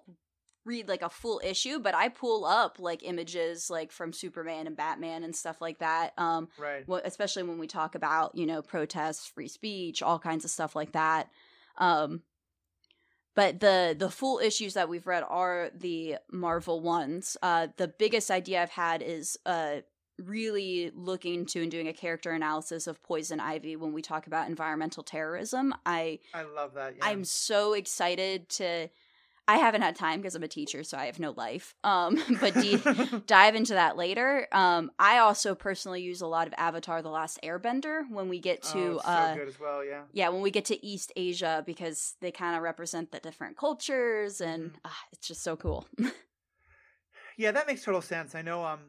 read 0.69 0.89
like 0.89 1.03
a 1.03 1.09
full 1.11 1.41
issue, 1.43 1.79
but 1.81 1.95
I 1.95 2.09
pull 2.09 2.45
up 2.45 2.79
like 2.79 3.03
images 3.03 3.69
like 3.71 3.91
from 3.91 4.13
Superman 4.13 4.67
and 4.69 4.77
Batman 4.77 5.25
and 5.25 5.35
stuff 5.35 5.61
like 5.61 5.79
that. 5.81 6.13
Um 6.17 6.49
Right. 6.59 6.85
wh- 6.89 7.05
especially 7.05 7.43
when 7.45 7.59
we 7.59 7.67
talk 7.67 7.95
about 7.95 8.35
you 8.37 8.47
know 8.47 8.63
protests 8.63 9.27
free 9.27 9.49
speech 9.49 10.03
all 10.03 10.19
kinds 10.19 10.45
of 10.45 10.51
stuff 10.51 10.77
like 10.77 10.93
that 10.93 11.31
um 11.79 12.23
but 13.35 13.61
the 13.61 13.95
the 13.99 14.11
full 14.11 14.39
issues 14.41 14.75
that 14.75 14.89
we've 14.89 15.07
read 15.07 15.25
are 15.29 15.71
the 15.75 16.17
marvel 16.31 16.81
ones 16.81 17.37
uh 17.43 17.69
the 17.77 17.89
biggest 17.89 18.31
idea 18.31 18.63
i've 18.63 18.71
had 18.71 19.03
is 19.03 19.39
uh 19.47 19.77
really 20.19 20.91
looking 20.97 21.35
into 21.35 21.63
and 21.63 21.71
doing 21.71 21.87
a 21.87 21.93
character 21.93 22.33
analysis 22.33 22.87
of 22.89 23.01
poison 23.05 23.39
ivy 23.39 23.77
when 23.77 23.93
we 23.93 24.03
talk 24.03 24.27
about 24.27 24.49
environmental 24.49 25.03
terrorism 25.05 25.73
i 25.87 26.19
I 26.35 26.43
love 26.43 26.75
that. 26.75 26.95
Yeah. 26.99 27.07
i'm 27.07 27.25
so 27.25 27.75
excited 27.75 28.49
to 28.51 28.89
i 29.49 29.57
haven't 29.57 29.83
had 29.83 29.97
time 29.97 30.21
because 30.21 30.37
i'm 30.37 30.43
a 30.45 30.49
teacher 30.49 30.85
so 30.85 30.97
i 30.97 31.07
have 31.07 31.19
no 31.19 31.33
life 31.33 31.75
um 31.83 32.17
but 32.41 32.55
de- 32.55 32.77
dive 33.27 33.55
into 33.57 33.73
that 33.75 33.97
later. 33.97 34.47
Um, 34.53 34.91
I 34.99 35.19
also 35.19 35.55
personally 35.55 36.03
use 36.03 36.21
a 36.21 36.27
lot 36.27 36.47
of 36.47 36.55
Avatar: 36.57 37.03
The 37.03 37.09
Last 37.11 37.41
Airbender 37.43 38.03
when 38.11 38.29
we 38.29 38.39
get 38.39 38.63
to 38.63 39.01
oh, 39.05 39.11
uh, 39.11 39.33
so 39.33 39.39
good 39.41 39.49
as 39.49 39.59
well. 39.61 39.85
Yeah. 39.85 40.03
yeah, 40.13 40.29
when 40.29 40.43
we 40.43 40.51
get 40.51 40.67
to 40.67 40.87
East 40.87 41.11
Asia 41.17 41.63
because 41.67 42.15
they 42.21 42.31
kind 42.31 42.55
of 42.57 42.63
represent 42.63 43.11
the 43.11 43.19
different 43.19 43.57
cultures 43.57 44.41
and 44.41 44.73
Mhm. 44.73 44.77
ah, 44.85 44.99
it's 45.13 45.27
just 45.27 45.43
so 45.43 45.57
cool. 45.57 45.87
Yeah, 47.37 47.53
that 47.53 47.67
makes 47.69 47.85
total 47.85 48.03
sense. 48.03 48.35
I 48.35 48.43
know 48.43 48.65
um 48.65 48.81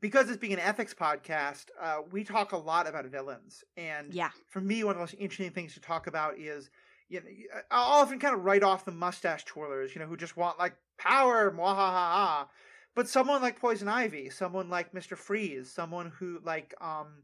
because 0.00 0.28
it's 0.30 0.38
being 0.38 0.52
an 0.54 0.58
ethics 0.60 0.94
podcast, 0.94 1.66
uh, 1.80 1.98
we 2.10 2.24
talk 2.24 2.52
a 2.52 2.56
lot 2.56 2.86
about 2.86 3.04
villains. 3.06 3.64
And 3.76 4.12
yeah, 4.12 4.30
for 4.48 4.60
me, 4.60 4.84
one 4.84 4.92
of 4.92 4.96
the 4.98 5.02
most 5.02 5.14
interesting 5.18 5.50
things 5.50 5.74
to 5.74 5.80
talk 5.80 6.06
about 6.06 6.38
is 6.38 6.70
you 7.08 7.20
know, 7.20 7.26
I'll 7.70 8.02
often 8.02 8.18
kind 8.18 8.34
of 8.34 8.44
write 8.44 8.62
off 8.62 8.84
the 8.84 8.92
mustache 8.92 9.44
twirlers, 9.44 9.94
you 9.94 10.00
know, 10.00 10.06
who 10.06 10.16
just 10.16 10.36
want 10.36 10.58
like 10.58 10.74
power, 10.98 11.50
mwahaha. 11.50 12.46
But 12.94 13.08
someone 13.08 13.42
like 13.42 13.60
Poison 13.60 13.88
Ivy, 13.88 14.30
someone 14.30 14.70
like 14.70 14.94
Mister 14.94 15.16
Freeze, 15.16 15.70
someone 15.70 16.12
who 16.18 16.40
like 16.42 16.74
um, 16.80 17.22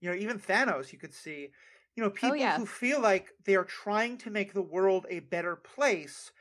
you 0.00 0.10
know, 0.10 0.16
even 0.16 0.38
Thanos, 0.38 0.92
you 0.92 0.98
could 0.98 1.14
see, 1.14 1.50
you 1.94 2.02
know, 2.02 2.10
people 2.10 2.36
yeah. 2.36 2.56
who 2.56 2.66
feel 2.66 3.00
like 3.00 3.28
they 3.44 3.54
are 3.54 3.64
trying 3.64 4.18
to 4.18 4.30
make 4.30 4.52
the 4.52 4.62
world 4.62 5.06
a 5.10 5.20
better 5.20 5.56
place, 5.56 6.32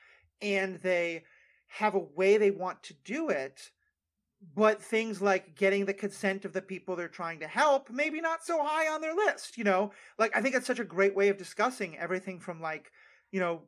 and 0.41 0.79
they 0.82 1.23
have 1.67 1.95
a 1.95 1.99
way 1.99 2.38
they 2.38 2.51
want 2.51 2.82
to 2.84 2.93
do 3.05 3.29
it 3.29 3.71
but 4.56 4.82
things 4.82 5.22
like 5.22 5.56
getting 5.56 5.86
the 5.86 5.94
consent 5.94 6.46
of 6.46 6.54
the 6.54 6.62
people 6.62 6.96
they're 6.96 7.08
trying 7.08 7.39
to 7.39 7.48
help 7.48 7.89
maybe 7.89 8.20
not 8.20 8.44
so 8.44 8.64
high 8.64 8.88
on 8.88 9.02
their 9.02 9.16
list 9.16 9.58
you 9.58 9.64
know? 9.64 9.92
Like 10.18 10.36
i 10.36 10.42
think 10.42 10.56
it's 10.56 10.68
such 10.68 10.80
a 10.80 10.84
great 10.84 11.16
way 11.16 11.30
of 11.30 11.38
discussing 11.38 11.98
everything 11.98 12.39
from 12.39 12.62
like 12.62 12.92
you 13.32 13.39
know 13.39 13.62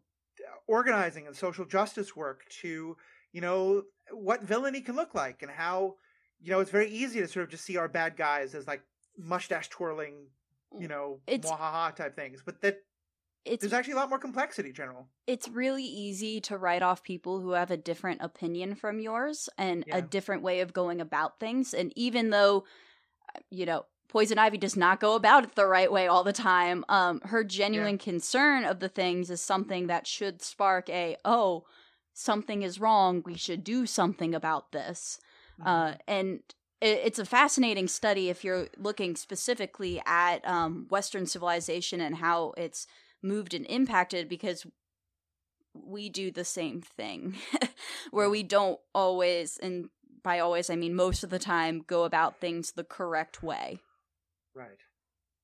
organizing 0.68 1.28
and 1.28 1.36
social 1.36 1.66
justice 1.66 2.16
work 2.16 2.44
to 2.62 2.98
you 3.32 3.42
know 3.42 3.84
what 4.12 4.44
villainy 4.44 4.82
can 4.82 4.96
look 4.96 5.14
like 5.14 5.42
and 5.42 5.52
how 5.52 5.96
you 6.42 6.52
know 6.52 6.60
it's 6.60 6.72
very 6.72 6.90
easy 6.90 7.20
to 7.20 7.28
sort 7.28 7.44
of 7.44 7.50
just 7.50 7.64
see 7.64 7.78
our 7.78 7.88
bad 7.88 8.18
guys 8.18 8.56
as 8.56 8.68
like 8.68 8.82
mustache 9.18 9.70
twirling 9.70 10.28
you 10.78 10.88
mm. 10.88 10.92
know 10.92 11.20
It's- 11.28 11.50
mwahaha 11.50 11.96
type 11.96 12.16
things 12.16 12.42
but 12.44 12.62
that 12.62 12.80
it's 13.46 13.62
there's 13.62 13.74
actually 13.74 13.94
a 13.94 13.98
lot 13.98 14.10
more 14.10 14.20
complexity 14.20 14.72
general 14.72 15.08
it's 15.26 15.48
really 15.48 15.84
easy 15.84 16.42
to 16.42 16.58
write 16.58 16.82
off 16.82 17.04
people 17.04 17.40
who 17.40 17.52
have 17.52 17.72
a 17.72 17.78
different 17.78 18.22
opinion 18.22 18.76
from 18.76 19.00
yours 19.00 19.48
and 19.58 19.86
Yeah. 19.88 19.98
a 19.98 20.02
different 20.02 20.44
way 20.44 20.60
of 20.60 20.74
going 20.74 21.00
about 21.00 21.40
things. 21.40 21.74
And 21.74 21.94
even 21.96 22.30
though, 22.30 22.66
uh, 23.34 23.40
you 23.50 23.66
know, 23.66 23.86
Poison 24.10 24.38
Ivy 24.38 24.58
does 24.58 24.76
not 24.76 25.00
go 25.00 25.16
about 25.16 25.46
it 25.46 25.56
the 25.56 25.66
right 25.66 25.92
way 25.92 26.08
all 26.08 26.24
the 26.24 26.34
time, 26.34 26.84
um, 26.90 27.22
her 27.22 27.44
genuine 27.44 27.98
concern 27.98 28.66
of 28.66 28.80
the 28.80 28.90
things 28.90 29.30
is 29.32 29.42
something 29.42 29.88
that 29.88 30.06
should 30.06 30.42
spark 30.42 30.90
a, 30.90 31.16
oh, 31.26 31.66
something 32.14 32.62
is 32.62 32.80
wrong. 32.80 33.24
We 33.26 33.36
should 33.38 33.64
do 33.64 33.86
something 33.86 34.36
about 34.36 34.72
this. 34.72 35.20
Uh, 35.66 35.94
and 36.08 36.42
it's 36.82 37.18
a 37.18 37.26
fascinating 37.26 37.88
study 37.88 38.30
if 38.30 38.44
you're 38.44 38.68
looking 38.78 39.16
specifically 39.16 40.02
at 40.06 40.46
um, 40.46 40.88
Western 40.90 41.26
civilization 41.26 42.02
and 42.02 42.18
how 42.18 42.54
it's 42.58 42.88
moved 43.24 43.54
and 43.54 43.66
impacted 43.68 44.28
because 44.30 44.66
we 45.74 46.10
do 46.10 46.30
the 46.32 46.46
same 46.46 46.82
thing 46.82 47.36
where 48.12 48.30
we 48.30 48.44
don't 48.44 48.80
always 48.94 49.58
and 49.58 49.90
by 50.22 50.40
always 50.40 50.70
i 50.70 50.76
mean 50.76 50.94
most 50.94 51.24
of 51.24 51.30
the 51.32 51.40
time 51.40 51.84
go 51.88 52.04
about 52.04 52.40
things 52.40 52.74
the 52.74 52.84
correct 52.84 53.42
way 53.42 53.80
Right. 54.56 54.78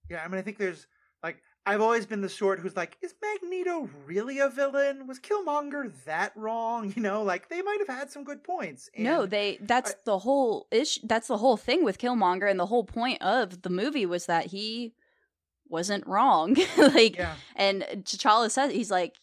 Yeah, 0.07 0.21
I 0.23 0.27
mean, 0.27 0.37
I 0.37 0.43
think 0.43 0.57
there's 0.59 0.85
like 1.23 1.37
I've 1.65 1.81
always 1.81 2.05
been 2.05 2.21
the 2.21 2.29
sort 2.29 2.59
who's 2.59 2.75
like, 2.75 2.97
is 3.01 3.13
Magneto 3.21 3.89
really 4.05 4.39
a 4.39 4.49
villain? 4.49 5.07
Was 5.07 5.19
Killmonger 5.19 5.91
that 6.05 6.31
wrong? 6.35 6.93
You 6.95 7.01
know, 7.01 7.23
like 7.23 7.49
they 7.49 7.61
might 7.61 7.79
have 7.79 7.95
had 7.95 8.11
some 8.11 8.23
good 8.23 8.43
points. 8.43 8.89
no 8.97 9.25
they 9.25 9.57
that's 9.61 9.91
I- 9.91 9.95
the 10.05 10.19
whole 10.19 10.67
ish 10.71 10.99
that's 11.03 11.27
the 11.27 11.37
whole 11.37 11.57
thing 11.57 11.83
with 11.83 11.97
killmonger 11.97 12.49
and 12.49 12.59
the 12.59 12.67
whole 12.67 12.83
point 12.83 13.21
of 13.21 13.63
the 13.63 13.69
movie 13.69 14.05
was 14.05 14.25
that 14.27 14.47
he 14.47 14.93
wasn't 15.69 16.05
wrong 16.07 16.55
like 16.77 17.15
yeah, 17.17 17.35
and 17.55 17.83
T'Challa 18.03 18.49
says 18.51 18.71
he's 18.71 18.91
like 18.91 19.15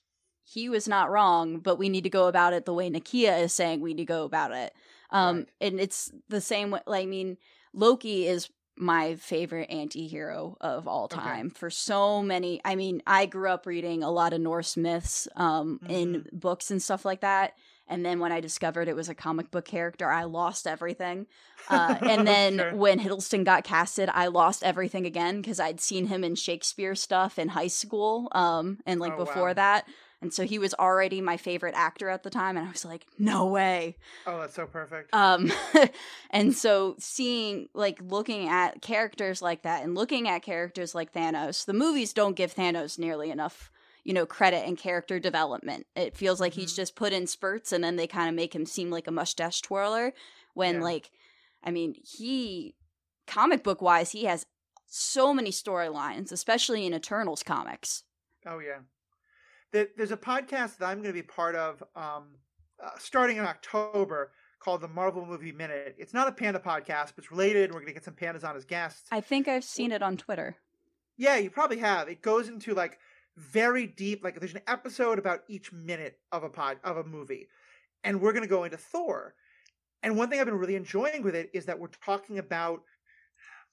he 0.45 0.69
was 0.69 0.87
not 0.87 1.11
wrong, 1.11 1.59
but 1.59 1.77
we 1.77 1.89
need 1.89 2.05
to 2.05 2.11
go 2.11 2.29
about 2.29 2.53
it 2.53 2.65
the 2.65 2.73
way 2.75 2.89
Nakia 2.89 3.43
is 3.43 3.53
saying 3.53 3.81
we 3.81 3.95
need 3.95 4.03
to 4.07 4.13
go 4.13 4.25
about 4.25 4.53
it. 4.53 4.73
Um, 5.11 5.37
Right. 5.39 5.49
and 5.61 5.81
it's 5.81 6.13
the 6.29 6.41
same 6.41 6.71
way. 6.71 6.81
Like, 6.87 7.03
I 7.03 7.07
mean, 7.07 7.37
Loki 7.73 8.27
is 8.29 8.49
my 8.77 9.17
favorite 9.17 9.71
anti-hero 9.71 10.57
of 10.61 10.87
all 10.87 11.07
Okay. 11.07 11.21
time 11.21 11.51
for 11.51 11.69
so 11.71 12.23
many. 12.23 12.61
I 12.65 12.77
mean, 12.77 13.03
I 13.07 13.27
grew 13.27 13.49
up 13.49 13.67
reading 13.67 14.03
a 14.05 14.11
lot 14.11 14.33
of 14.33 14.41
Norse 14.41 14.77
myths 14.77 15.27
um, 15.35 15.81
in 15.89 16.13
Mm-hmm. 16.13 16.39
books 16.39 16.71
and 16.71 16.81
stuff 16.83 17.05
like 17.05 17.23
that. 17.23 17.55
And 17.89 18.05
then 18.05 18.19
when 18.21 18.33
I 18.33 18.41
discovered 18.41 18.89
it 18.89 18.97
was 18.97 19.09
a 19.09 19.15
comic 19.15 19.51
book 19.51 19.65
character, 19.65 20.11
I 20.11 20.25
lost 20.25 20.67
everything. 20.67 21.27
Uh, 21.69 21.97
and 22.03 22.27
then 22.33 22.59
Sure. 22.59 22.75
when 22.75 22.99
Hiddleston 23.01 23.45
got 23.45 23.65
casted, 23.65 24.09
I 24.13 24.27
lost 24.27 24.63
everything 24.65 25.07
again 25.07 25.41
because 25.41 25.61
I'd 25.61 25.81
seen 25.81 26.07
him 26.07 26.25
in 26.25 26.35
Shakespeare 26.35 26.95
stuff 26.95 27.39
in 27.39 27.49
high 27.49 27.69
school, 27.69 28.29
um, 28.33 28.79
and 28.87 28.99
like 29.01 29.13
Oh, 29.15 29.25
before 29.25 29.49
wow. 29.49 29.55
that. 29.55 29.89
And 30.23 30.33
so 30.33 30.45
he 30.45 30.59
was 30.59 30.73
already 30.75 31.21
my 31.21 31.37
favorite 31.37 31.75
actor 31.77 32.09
at 32.09 32.23
the 32.23 32.31
time, 32.31 32.57
and 32.57 32.67
I 32.67 32.71
was 32.73 32.87
like, 32.87 33.07
no 33.19 33.47
way. 33.47 33.99
oh, 34.27 34.41
that's 34.41 34.55
so 34.55 34.67
perfect. 34.67 35.15
Um, 35.15 35.53
and 36.31 36.55
so 36.57 36.97
seeing, 36.99 37.69
like, 37.75 37.99
looking 38.03 38.49
at 38.49 38.81
characters 38.81 39.43
like 39.43 39.63
that 39.63 39.85
and 39.85 39.95
looking 39.95 40.27
at 40.27 40.43
characters 40.43 40.95
like 40.95 41.13
Thanos, 41.13 41.67
the 41.67 41.75
movies 41.75 42.15
don't 42.15 42.35
give 42.35 42.55
Thanos 42.55 42.99
nearly 42.99 43.31
enough, 43.31 43.71
you 44.07 44.13
know, 44.15 44.25
credit 44.25 44.65
and 44.67 44.79
character 44.79 45.19
development. 45.19 45.85
It 45.97 46.17
feels 46.17 46.41
like 46.41 46.53
he's 46.55 46.73
Mhm. 46.73 46.77
just 46.77 46.95
put 46.95 47.13
in 47.13 47.27
spurts 47.27 47.73
and 47.73 47.83
then 47.83 47.97
they 47.97 48.07
kind 48.07 48.29
of 48.29 48.35
make 48.37 48.55
him 48.55 48.65
seem 48.65 48.89
like 48.89 49.09
a 49.09 49.11
mustache 49.11 49.61
twirler 49.63 50.13
when, 50.55 50.77
Yeah. 50.77 50.83
like, 50.83 51.11
I 51.65 51.73
mean, 51.73 51.95
he, 52.05 52.77
comic 53.27 53.65
book 53.65 53.83
wise, 53.83 54.13
he 54.13 54.25
has 54.27 54.47
so 54.87 55.35
many 55.35 55.51
storylines, 55.51 56.31
especially 56.31 56.87
in 56.87 56.95
Eternals 56.95 57.43
comics. 57.43 58.05
oh 58.47 58.61
yeah, 58.61 58.79
there's 59.73 60.13
a 60.13 60.17
podcast 60.17 60.79
that 60.79 60.87
I'm 60.87 60.99
going 61.03 61.13
to 61.15 61.21
be 61.21 61.23
part 61.23 61.57
of, 61.57 61.83
um, 61.97 62.37
uh, 62.81 62.91
starting 62.99 63.39
in 63.39 63.45
October 63.45 64.33
called 64.61 64.81
the 64.83 64.89
Marvel 64.89 65.27
Movie 65.27 65.51
Minute. 65.53 65.97
It's 65.99 66.15
not 66.15 66.29
a 66.29 66.33
panda 66.33 66.61
podcast, 66.61 67.07
but 67.17 67.19
it's 67.25 67.31
related. 67.33 67.71
We're 67.71 67.81
going 67.81 67.89
to 67.89 67.93
get 67.93 68.05
some 68.05 68.15
pandas 68.15 68.45
on 68.49 68.55
as 68.57 68.65
guests. 68.65 69.09
I 69.11 69.21
think 69.21 69.49
I've 69.49 69.65
seen 69.65 69.91
it 69.91 70.01
on 70.03 70.17
Twitter. 70.17 70.57
Yeah, 71.17 71.37
you 71.37 71.51
probably 71.51 71.79
have. 71.79 72.09
It 72.09 72.23
goes 72.23 72.49
into 72.49 72.73
like 72.75 72.99
very 73.37 73.87
deep. 73.87 74.25
Like 74.25 74.39
there's 74.39 74.55
an 74.55 74.63
episode 74.67 75.19
about 75.19 75.43
each 75.49 75.73
minute 75.73 76.19
of 76.33 76.43
a 76.43 76.49
pod 76.49 76.79
of 76.85 76.97
a 76.97 77.05
movie, 77.05 77.49
and 78.05 78.21
we're 78.21 78.33
gonna 78.33 78.47
go 78.47 78.65
into 78.65 78.77
Thor. 78.77 79.35
And 80.03 80.17
one 80.17 80.29
thing 80.29 80.41
I've 80.41 80.47
been 80.47 80.55
really 80.55 80.77
enjoying 80.77 81.23
with 81.23 81.35
it 81.35 81.51
is 81.53 81.67
that 81.67 81.79
we're 81.79 81.89
talking 81.89 82.39
about 82.39 82.83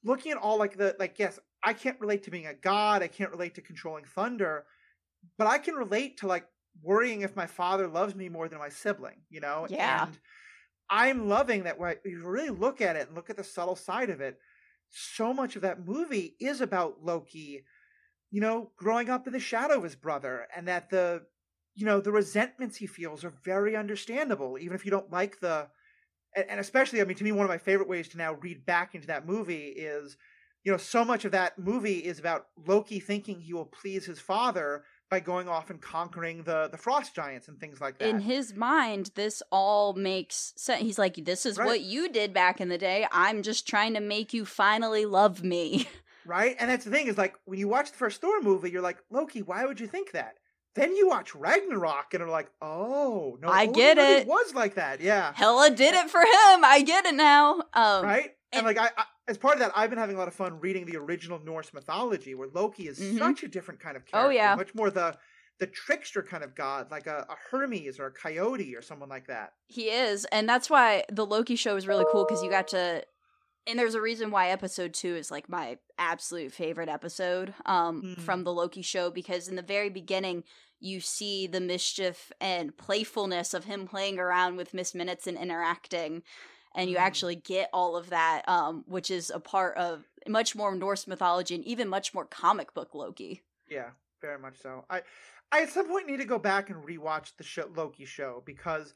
looking 0.03 0.31
at 0.31 0.37
all 0.37 0.57
like 0.57 0.77
the 0.77 0.95
like 0.99 1.19
yes, 1.19 1.39
I 1.63 1.73
can't 1.73 1.99
relate 1.99 2.23
to 2.23 2.31
being 2.31 2.47
a 2.47 2.53
god. 2.53 3.03
I 3.03 3.07
can't 3.07 3.31
relate 3.31 3.55
to 3.55 3.61
controlling 3.61 4.05
thunder, 4.05 4.65
but 5.37 5.47
I 5.47 5.57
can 5.57 5.75
relate 5.75 6.17
to 6.17 6.27
like 6.27 6.45
worrying 6.81 7.21
if 7.21 7.35
my 7.35 7.45
father 7.45 7.87
loves 7.87 8.15
me 8.15 8.29
more 8.29 8.47
than 8.47 8.59
my 8.59 8.69
sibling, 8.69 9.21
you 9.29 9.39
know? 9.39 9.67
Yeah. 9.69 10.05
And 10.05 10.17
I'm 10.89 11.29
loving 11.29 11.63
that 11.63 11.79
when 11.79 11.95
you 12.05 12.23
really 12.25 12.49
look 12.49 12.81
at 12.81 12.95
it 12.95 13.07
and 13.07 13.15
look 13.15 13.29
at 13.29 13.37
the 13.37 13.43
subtle 13.43 13.75
side 13.75 14.09
of 14.09 14.21
it, 14.21 14.39
so 14.89 15.33
much 15.33 15.55
of 15.55 15.61
that 15.63 15.85
movie 15.85 16.35
is 16.39 16.61
about 16.61 17.03
Loki, 17.03 17.63
you 18.33 18.41
know, 18.41 18.71
growing 18.77 19.11
up 19.11 19.27
in 19.27 19.33
the 19.33 19.39
shadow 19.39 19.77
of 19.77 19.83
his 19.83 19.95
brother 19.95 20.47
and 20.55 20.67
that 20.67 20.89
the 20.89 21.21
you 21.75 21.85
know, 21.85 22.01
the 22.01 22.11
resentments 22.11 22.77
he 22.77 22.85
feels 22.87 23.23
are 23.23 23.33
very 23.43 23.75
understandable, 23.75 24.57
even 24.59 24.75
if 24.75 24.85
you 24.85 24.91
don't 24.91 25.11
like 25.11 25.39
the 25.39 25.67
and, 26.35 26.49
and 26.49 26.59
especially, 26.59 26.99
I 26.99 27.05
mean, 27.05 27.15
to 27.17 27.23
me, 27.23 27.31
one 27.31 27.45
of 27.45 27.49
my 27.49 27.59
favorite 27.59 27.87
ways 27.87 28.09
to 28.09 28.17
now 28.17 28.33
read 28.33 28.65
back 28.65 28.95
into 28.95 29.05
that 29.07 29.27
movie 29.27 29.67
is, 29.67 30.17
you 30.63 30.71
know, 30.71 30.79
so 30.79 31.05
much 31.05 31.25
of 31.25 31.31
that 31.33 31.59
movie 31.59 31.99
is 31.99 32.17
about 32.17 32.47
Loki 32.65 32.99
thinking 32.99 33.39
he 33.39 33.53
will 33.53 33.65
please 33.65 34.03
his 34.05 34.19
father 34.19 34.83
by 35.11 35.19
going 35.19 35.47
off 35.47 35.69
and 35.69 35.79
conquering 35.79 36.41
the 36.41 36.69
the 36.71 36.77
frost 36.77 37.13
giants 37.13 37.49
and 37.49 37.59
things 37.59 37.79
like 37.79 37.99
that. 37.99 38.09
In 38.09 38.21
his 38.21 38.55
mind, 38.55 39.11
this 39.13 39.43
all 39.51 39.93
makes 39.93 40.53
sense. 40.57 40.81
He's 40.81 40.97
like, 40.97 41.23
"This 41.23 41.45
is 41.45 41.59
Right. 41.59 41.67
what 41.67 41.81
you 41.81 42.09
did 42.09 42.33
back 42.33 42.59
in 42.59 42.69
the 42.69 42.79
day. 42.79 43.07
I'm 43.11 43.43
just 43.43 43.67
trying 43.67 43.93
to 43.93 43.99
make 43.99 44.33
you 44.33 44.43
finally 44.43 45.05
love 45.05 45.43
me." 45.43 45.87
right? 46.25 46.55
And 46.59 46.69
that's 46.69 46.85
the 46.85 46.91
thing 46.91 47.07
is 47.07 47.17
like 47.17 47.35
when 47.45 47.59
you 47.59 47.67
watch 47.67 47.91
the 47.91 47.97
first 47.97 48.21
Thor 48.21 48.41
movie, 48.41 48.69
you're 48.71 48.81
like, 48.81 48.97
Loki, 49.09 49.41
why 49.41 49.65
would 49.65 49.79
you 49.79 49.87
think 49.87 50.11
that? 50.11 50.35
Then 50.75 50.95
you 50.95 51.07
watch 51.07 51.35
Ragnarok 51.35 52.13
and 52.13 52.23
are 52.23 52.29
like, 52.29 52.49
oh 52.61 53.37
no, 53.41 53.47
I 53.49 53.67
get 53.67 53.97
really 53.97 54.21
it. 54.21 54.27
Was 54.27 54.53
like 54.55 54.75
that, 54.75 55.01
yeah. 55.01 55.31
Hela 55.35 55.69
did 55.69 55.93
it 55.93 56.09
for 56.09 56.21
him. 56.21 56.63
I 56.63 56.81
get 56.85 57.05
it 57.05 57.13
now. 57.15 57.61
Um, 57.73 58.03
right? 58.03 58.31
and- 58.51 58.59
And, 58.59 58.65
like 58.65 58.77
I, 58.79 58.89
I, 58.97 59.05
as 59.27 59.37
part 59.37 59.53
of 59.55 59.59
that, 59.61 59.71
I've 59.75 59.89
been 59.89 59.99
having 59.99 60.15
a 60.15 60.19
lot 60.19 60.27
of 60.27 60.33
fun 60.33 60.59
reading 60.59 60.85
the 60.85 60.97
original 60.97 61.39
Norse 61.43 61.73
mythology, 61.73 62.35
where 62.35 62.49
Loki 62.53 62.87
is 62.87 62.99
Mhm. 62.99 63.17
such 63.19 63.43
a 63.43 63.47
different 63.47 63.79
kind 63.79 63.95
of 63.95 64.05
character. 64.05 64.27
Oh, 64.27 64.31
yeah. 64.31 64.55
much 64.55 64.73
more 64.75 64.89
the 64.89 65.15
the 65.59 65.67
trickster 65.67 66.23
kind 66.23 66.43
of 66.43 66.55
god, 66.55 66.89
like 66.89 67.05
a, 67.05 67.27
a 67.29 67.35
Hermes 67.51 67.99
or 67.99 68.07
a 68.07 68.11
coyote 68.11 68.75
or 68.75 68.81
someone 68.81 69.07
like 69.07 69.27
that. 69.27 69.53
He 69.67 69.83
is, 69.91 70.25
and 70.31 70.49
that's 70.49 70.67
why 70.69 71.03
the 71.11 71.25
Loki 71.25 71.55
show 71.55 71.75
is 71.77 71.87
really 71.87 72.05
cool 72.11 72.25
because 72.27 72.43
you 72.43 72.49
got 72.49 72.67
to, 72.69 73.03
and 73.67 73.79
there's 73.79 73.95
a 73.95 74.01
reason 74.01 74.31
why 74.31 74.49
episode 74.49 74.93
two 74.93 75.15
is 75.15 75.31
like 75.31 75.47
my 75.49 75.77
absolute 75.97 76.51
favorite 76.51 76.89
episode 76.89 77.53
um 77.65 78.01
Mm. 78.03 78.19
from 78.19 78.43
the 78.43 78.53
Loki 78.53 78.81
show 78.81 79.09
because 79.09 79.47
in 79.47 79.55
the 79.55 79.61
very 79.61 79.89
beginning 79.89 80.43
you 80.79 80.99
see 80.99 81.47
the 81.47 81.61
mischief 81.61 82.31
and 82.41 82.75
playfulness 82.77 83.53
of 83.53 83.63
him 83.65 83.87
playing 83.87 84.19
around 84.19 84.57
with 84.57 84.73
Miss 84.73 84.93
Minutes 84.93 85.27
and 85.27 85.37
interacting, 85.37 86.23
and 86.75 86.89
you 86.89 86.97
Mm. 86.97 87.01
actually 87.01 87.35
get 87.35 87.69
all 87.71 87.95
of 87.95 88.09
that, 88.09 88.43
um, 88.49 88.83
which 88.85 89.09
is 89.09 89.29
a 89.29 89.39
part 89.39 89.77
of 89.77 90.03
much 90.27 90.55
more 90.55 90.75
Norse 90.75 91.07
mythology 91.07 91.55
and 91.55 91.63
even 91.63 91.87
much 91.87 92.13
more 92.13 92.25
comic 92.25 92.73
book 92.73 92.93
Loki. 92.93 93.43
Yeah, 93.69 93.91
very 94.21 94.37
much 94.37 94.57
so. 94.61 94.83
I, 94.89 95.03
I 95.53 95.61
at 95.61 95.69
some 95.71 95.87
point 95.87 96.05
need 96.07 96.17
to 96.17 96.25
go 96.25 96.37
back 96.37 96.69
and 96.69 96.83
rewatch 96.83 97.37
the 97.37 97.43
show, 97.45 97.71
Loki 97.73 98.03
show 98.03 98.43
because, 98.45 98.93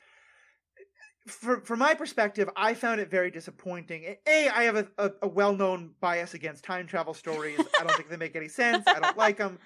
for 1.28 1.62
from 1.62 1.80
my 1.80 1.94
perspective, 1.94 2.50
I 2.56 2.74
found 2.74 3.00
it 3.00 3.10
very 3.10 3.30
disappointing. 3.32 4.16
A, 4.28 4.50
I 4.50 4.64
have 4.64 4.76
a, 4.76 4.88
a, 4.98 5.12
a 5.24 5.28
well 5.28 5.54
known 5.54 5.92
bias 6.00 6.34
against 6.34 6.64
time 6.64 6.88
travel 6.88 7.14
stories. 7.14 7.60
I 7.80 7.84
don't 7.84 7.96
think 7.96 8.10
they 8.10 8.18
make 8.18 8.36
any 8.36 8.48
sense. 8.48 8.86
I 8.88 9.00
don't 9.00 9.18
like 9.18 9.38
them. 9.38 9.60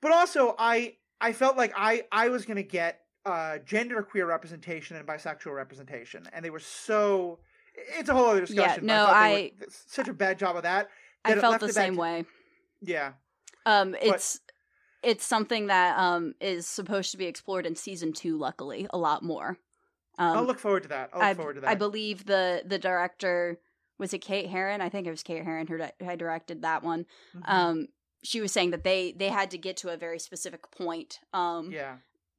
But 0.00 0.12
also, 0.12 0.54
I 0.58 0.96
I 1.20 1.32
felt 1.32 1.56
like 1.56 1.72
I 1.76 2.04
I 2.12 2.28
was 2.28 2.44
going 2.44 2.56
to 2.56 2.62
get 2.62 3.00
uh, 3.24 3.58
gender 3.58 4.02
queer 4.02 4.26
representation 4.26 4.96
and 4.96 5.06
bisexual 5.06 5.54
representation, 5.54 6.24
and 6.32 6.44
they 6.44 6.50
were 6.50 6.60
so. 6.60 7.40
It's 7.96 8.08
a 8.08 8.14
whole 8.14 8.26
other 8.26 8.40
discussion. 8.40 8.86
but 8.86 8.92
no, 8.92 9.06
I- 9.06 9.52
were- 9.58 9.66
such 9.70 10.08
a 10.08 10.12
bad 10.12 10.38
job 10.38 10.56
of 10.56 10.62
that. 10.62 10.88
I 11.24 11.30
that 11.30 11.38
it 11.38 11.40
felt 11.40 11.60
the 11.60 11.72
same 11.72 11.96
way. 11.96 12.24
Yeah. 12.80 13.12
Um, 13.66 13.94
it's 14.00 14.40
it's 15.02 15.24
something 15.24 15.66
that 15.68 15.98
um 15.98 16.34
is 16.40 16.66
supposed 16.66 17.12
to 17.12 17.16
be 17.16 17.26
explored 17.26 17.66
in 17.66 17.76
season 17.76 18.12
two. 18.12 18.36
Luckily, 18.38 18.86
a 18.90 18.98
lot 18.98 19.22
more. 19.22 19.58
Um, 20.18 20.36
I'll 20.38 20.44
look 20.44 20.58
forward 20.58 20.82
to 20.84 20.88
that. 20.90 21.10
I'll 21.12 21.20
look 21.20 21.28
I, 21.28 21.34
forward 21.34 21.54
to 21.54 21.60
that. 21.62 21.70
I 21.70 21.74
believe 21.74 22.26
the 22.26 22.62
the 22.66 22.78
director 22.78 23.58
was 23.98 24.12
it 24.12 24.18
Kate 24.18 24.48
Herron. 24.48 24.80
I 24.80 24.88
think 24.88 25.06
it 25.06 25.10
was 25.10 25.22
Kate 25.22 25.44
Herron 25.44 25.66
who, 25.66 25.78
di- 25.78 25.92
who 26.00 26.16
directed 26.16 26.62
that 26.62 26.82
one. 26.82 27.06
Mhm. 27.36 27.42
Um, 27.48 27.88
she 28.22 28.40
was 28.40 28.52
saying 28.52 28.70
that 28.70 28.84
they 28.84 29.12
they 29.12 29.28
had 29.28 29.50
to 29.52 29.58
get 29.58 29.76
to 29.78 29.90
a 29.90 29.96
very 29.96 30.18
specific 30.18 30.70
point. 30.70 31.20
Um, 31.32 31.70
yeah. 31.70 31.96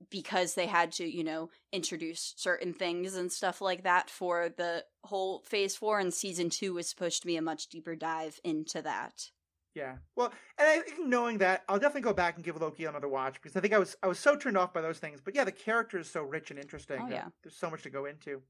because 0.10 0.56
they 0.56 0.66
had 0.68 0.92
to 0.94 1.06
you 1.06 1.24
know 1.24 1.50
introduce 1.74 2.34
certain 2.38 2.74
things 2.74 3.16
and 3.16 3.32
stuff 3.32 3.62
like 3.62 3.84
that 3.84 4.10
for 4.10 4.50
the 4.50 4.86
whole 5.04 5.42
phase 5.46 5.76
four 5.76 6.00
and 6.00 6.14
season 6.14 6.50
two 6.50 6.74
was 6.74 6.88
supposed 6.88 7.22
to 7.22 7.28
be 7.28 7.36
a 7.38 7.42
much 7.42 7.68
deeper 7.68 7.96
dive 7.96 8.40
into 8.44 8.82
that 8.82 9.32
Yeah. 9.76 9.97
Well, 10.15 10.34
and 10.57 10.67
I 10.67 10.80
think 10.80 11.07
knowing 11.07 11.38
that, 11.39 11.63
I'll 11.70 11.80
definitely 11.80 12.01
go 12.01 12.13
back 12.13 12.36
and 12.36 12.43
give 12.43 12.59
Loki 12.59 12.86
another 12.86 13.07
watch 13.07 13.36
because 13.36 13.55
I 13.55 13.59
think 13.61 13.74
I 13.74 13.80
was 13.80 13.95
I 14.03 14.07
was 14.07 14.20
so 14.20 14.36
turned 14.36 14.57
off 14.57 14.74
by 14.74 14.82
those 14.82 14.97
things. 14.99 15.22
But 15.22 15.36
yeah, 15.36 15.43
the 15.43 15.51
character 15.51 15.97
is 15.99 16.09
so 16.09 16.24
rich 16.24 16.49
and 16.51 16.59
interesting. 16.59 16.99
Oh, 17.01 17.07
yeah. 17.09 17.28
There's 17.43 17.55
so 17.55 17.70
much 17.70 17.84
to 17.84 17.89
go 17.89 18.05
into. 18.05 18.41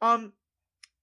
Um, 0.00 0.32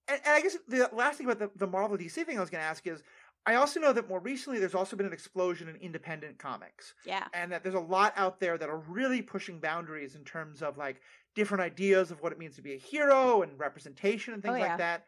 and, 0.07 0.19
and 0.25 0.35
I 0.35 0.41
guess 0.41 0.57
the 0.67 0.89
last 0.93 1.17
thing 1.17 1.25
about 1.29 1.39
the, 1.39 1.49
the 1.57 1.67
Marvel 1.71 1.97
DC 1.97 2.25
thing 2.25 2.37
I 2.37 2.41
was 2.41 2.49
going 2.49 2.61
to 2.61 2.67
ask 2.67 2.85
is, 2.85 3.01
I 3.45 3.55
also 3.55 3.79
know 3.79 3.91
that 3.93 4.07
more 4.07 4.19
recently 4.19 4.59
there's 4.59 4.75
also 4.75 4.95
been 4.95 5.07
an 5.07 5.13
explosion 5.13 5.67
in 5.67 5.75
independent 5.77 6.37
comics, 6.37 6.93
yeah 7.05 7.25
and 7.33 7.51
that 7.51 7.63
there's 7.63 7.73
a 7.75 7.79
lot 7.79 8.13
out 8.15 8.39
there 8.39 8.55
that 8.57 8.69
are 8.69 8.77
really 8.77 9.21
pushing 9.23 9.59
boundaries 9.59 10.15
in 10.15 10.23
terms 10.23 10.61
of 10.61 10.77
like 10.77 11.01
different 11.33 11.61
ideas 11.63 12.11
of 12.11 12.21
what 12.21 12.31
it 12.31 12.37
means 12.37 12.55
to 12.57 12.61
be 12.61 12.73
a 12.73 12.77
hero 12.77 13.41
and 13.41 13.57
representation 13.59 14.33
and 14.35 14.43
things 14.43 14.53
Oh, 14.53 14.57
yeah. 14.57 14.67
like 14.67 14.77
that. 14.77 15.05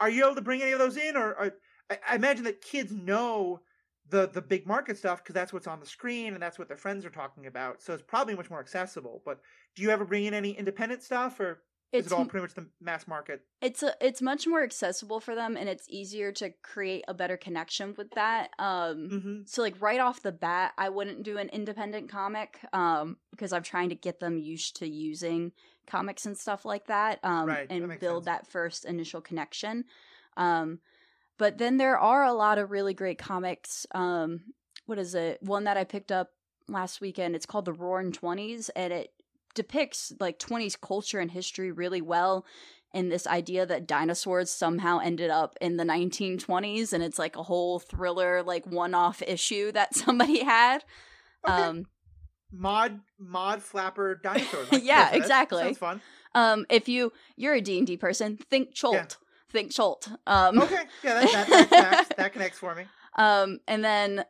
Are 0.00 0.08
you 0.08 0.24
able 0.24 0.36
to 0.36 0.40
bring 0.40 0.62
any 0.62 0.72
of 0.72 0.78
those 0.78 0.96
in, 0.96 1.16
or, 1.16 1.34
or 1.34 1.52
I, 1.90 1.98
I 2.08 2.14
imagine 2.14 2.44
that 2.44 2.62
kids 2.62 2.90
know 2.92 3.60
the 4.10 4.26
the 4.28 4.42
big 4.42 4.66
market 4.66 4.98
stuff 4.98 5.22
because 5.22 5.34
that's 5.34 5.52
what's 5.52 5.66
on 5.66 5.80
the 5.80 5.86
screen 5.86 6.34
and 6.34 6.42
that's 6.42 6.58
what 6.58 6.68
their 6.68 6.76
friends 6.76 7.04
are 7.04 7.10
talking 7.10 7.46
about. 7.46 7.82
So 7.82 7.94
it's 7.94 8.02
probably 8.02 8.34
much 8.34 8.50
more 8.50 8.60
accessible. 8.60 9.22
But 9.24 9.40
do 9.74 9.82
you 9.82 9.90
ever 9.90 10.04
bring 10.04 10.24
in 10.24 10.34
any 10.34 10.50
independent 10.52 11.02
stuff, 11.02 11.40
or 11.40 11.62
is 11.92 12.06
it's 12.06 12.12
it 12.12 12.12
all 12.12 12.24
pretty 12.24 12.42
much 12.42 12.54
the 12.54 12.66
mass 12.80 13.06
market? 13.06 13.42
it's 13.62 13.82
a, 13.82 13.94
it's 14.00 14.20
much 14.20 14.46
more 14.46 14.62
accessible 14.62 15.20
for 15.20 15.34
them 15.34 15.56
and 15.56 15.68
it's 15.70 15.86
easier 15.88 16.32
to 16.32 16.50
create 16.62 17.04
a 17.08 17.14
better 17.14 17.36
connection 17.36 17.94
with 17.96 18.10
that 18.10 18.50
um 18.58 19.08
Mm-hmm. 19.10 19.40
so 19.46 19.62
like 19.62 19.80
right 19.80 20.00
off 20.00 20.20
the 20.22 20.32
bat 20.32 20.72
i 20.76 20.88
wouldn't 20.88 21.22
do 21.22 21.38
an 21.38 21.48
independent 21.50 22.10
comic 22.10 22.58
um 22.72 23.16
because 23.30 23.52
i'm 23.52 23.62
trying 23.62 23.88
to 23.88 23.94
get 23.94 24.20
them 24.20 24.38
used 24.38 24.76
to 24.76 24.88
using 24.88 25.52
comics 25.86 26.26
and 26.26 26.36
stuff 26.36 26.64
like 26.64 26.86
that 26.88 27.20
um 27.24 27.48
Right, 27.48 27.66
and 27.70 27.88
makes 27.88 28.00
build 28.00 28.24
sense. 28.24 28.26
that 28.26 28.46
first 28.48 28.84
initial 28.84 29.20
connection 29.20 29.84
um 30.36 30.80
but 31.38 31.58
then 31.58 31.76
there 31.76 31.98
are 31.98 32.24
a 32.24 32.32
lot 32.32 32.58
of 32.58 32.70
really 32.70 32.94
great 32.94 33.18
comics 33.18 33.86
um 33.92 34.40
what 34.86 34.98
is 34.98 35.14
it 35.14 35.42
one 35.42 35.64
that 35.64 35.76
i 35.76 35.84
picked 35.84 36.12
up 36.12 36.30
last 36.68 37.00
weekend 37.00 37.34
it's 37.34 37.46
called 37.46 37.64
the 37.64 37.72
roaring 37.72 38.12
20s 38.12 38.70
and 38.74 38.92
it 38.92 39.12
depicts 39.54 40.12
like 40.18 40.38
20s 40.38 40.76
culture 40.80 41.20
and 41.20 41.30
history 41.30 41.70
really 41.70 42.00
well 42.02 42.44
and 42.92 43.10
this 43.10 43.26
idea 43.26 43.66
that 43.66 43.86
dinosaurs 43.88 44.50
somehow 44.50 44.98
ended 44.98 45.28
up 45.30 45.56
in 45.60 45.76
the 45.76 45.84
1920s 45.84 46.92
and 46.92 47.02
it's 47.02 47.18
like 47.18 47.36
a 47.36 47.42
whole 47.42 47.78
thriller 47.78 48.42
like 48.42 48.66
one-off 48.66 49.22
issue 49.22 49.70
that 49.72 49.94
somebody 50.04 50.42
had 50.44 50.84
Okay. 51.46 51.62
um 51.62 51.86
Mod 52.56 53.00
mod 53.18 53.62
flapper 53.62 54.14
dinosaurs. 54.14 54.68
Yeah, 54.84 55.06
go 55.06 55.06
for 55.06 55.10
that. 55.12 55.16
exactly. 55.16 55.62
Sounds 55.64 55.78
fun. 55.78 56.00
um 56.34 56.66
if 56.70 56.88
you 56.88 57.12
you're 57.36 57.54
a 57.54 57.60
D&D 57.60 57.96
person 57.96 58.36
think 58.36 58.72
Chult 58.74 58.94
Yeah. 58.94 59.06
Think 59.54 59.72
Chult 59.72 60.08
um 60.26 60.60
Okay, 60.60 60.82
yeah, 61.02 61.14
that 61.20 61.32
that, 61.32 61.48
that, 61.48 61.68
connects, 61.70 62.14
that 62.16 62.32
connects 62.34 62.58
for 62.58 62.74
me. 62.74 62.84
Um, 63.16 63.60
and 63.66 63.82
then 63.82 64.24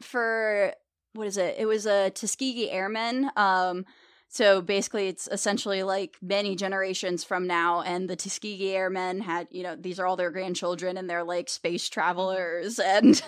for 0.00 0.72
what 1.14 1.26
is 1.26 1.36
it? 1.36 1.56
It 1.58 1.66
was 1.66 1.84
a 1.86 2.10
Tuskegee 2.10 2.70
Airmen. 2.70 3.30
Um, 3.36 3.84
so 4.28 4.60
basically, 4.60 5.08
it's 5.08 5.26
essentially 5.32 5.82
like 5.82 6.16
many 6.22 6.54
generations 6.54 7.24
from 7.24 7.46
now, 7.46 7.80
and 7.80 8.08
the 8.08 8.14
Tuskegee 8.14 8.76
Airmen 8.76 9.22
had, 9.22 9.48
you 9.50 9.62
know, 9.62 9.74
these 9.74 9.98
are 9.98 10.06
all 10.06 10.16
their 10.16 10.30
grandchildren, 10.30 10.96
and 10.98 11.08
they're 11.10 11.24
like 11.24 11.48
space 11.48 11.88
travelers, 11.88 12.78
and 12.94 13.20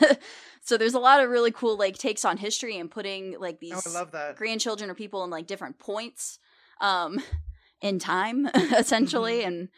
so 0.63 0.77
there's 0.77 0.95
a 0.95 0.99
lot 1.01 1.21
of 1.21 1.31
really 1.31 1.51
cool 1.51 1.77
like 1.77 1.97
takes 1.99 2.25
on 2.25 2.37
history 2.37 2.79
and 2.79 2.91
putting 2.91 3.37
like 3.41 3.59
these 3.61 3.73
Oh, 3.75 3.91
I 3.91 3.93
love 3.99 4.13
that. 4.13 4.37
grandchildren 4.37 4.91
or 4.91 4.95
people 4.95 5.25
in 5.25 5.31
like 5.31 5.47
different 5.49 5.79
points 5.79 6.39
um 6.81 7.19
in 7.81 7.99
time 7.99 8.47
essentially 8.79 9.43
and 9.43 9.69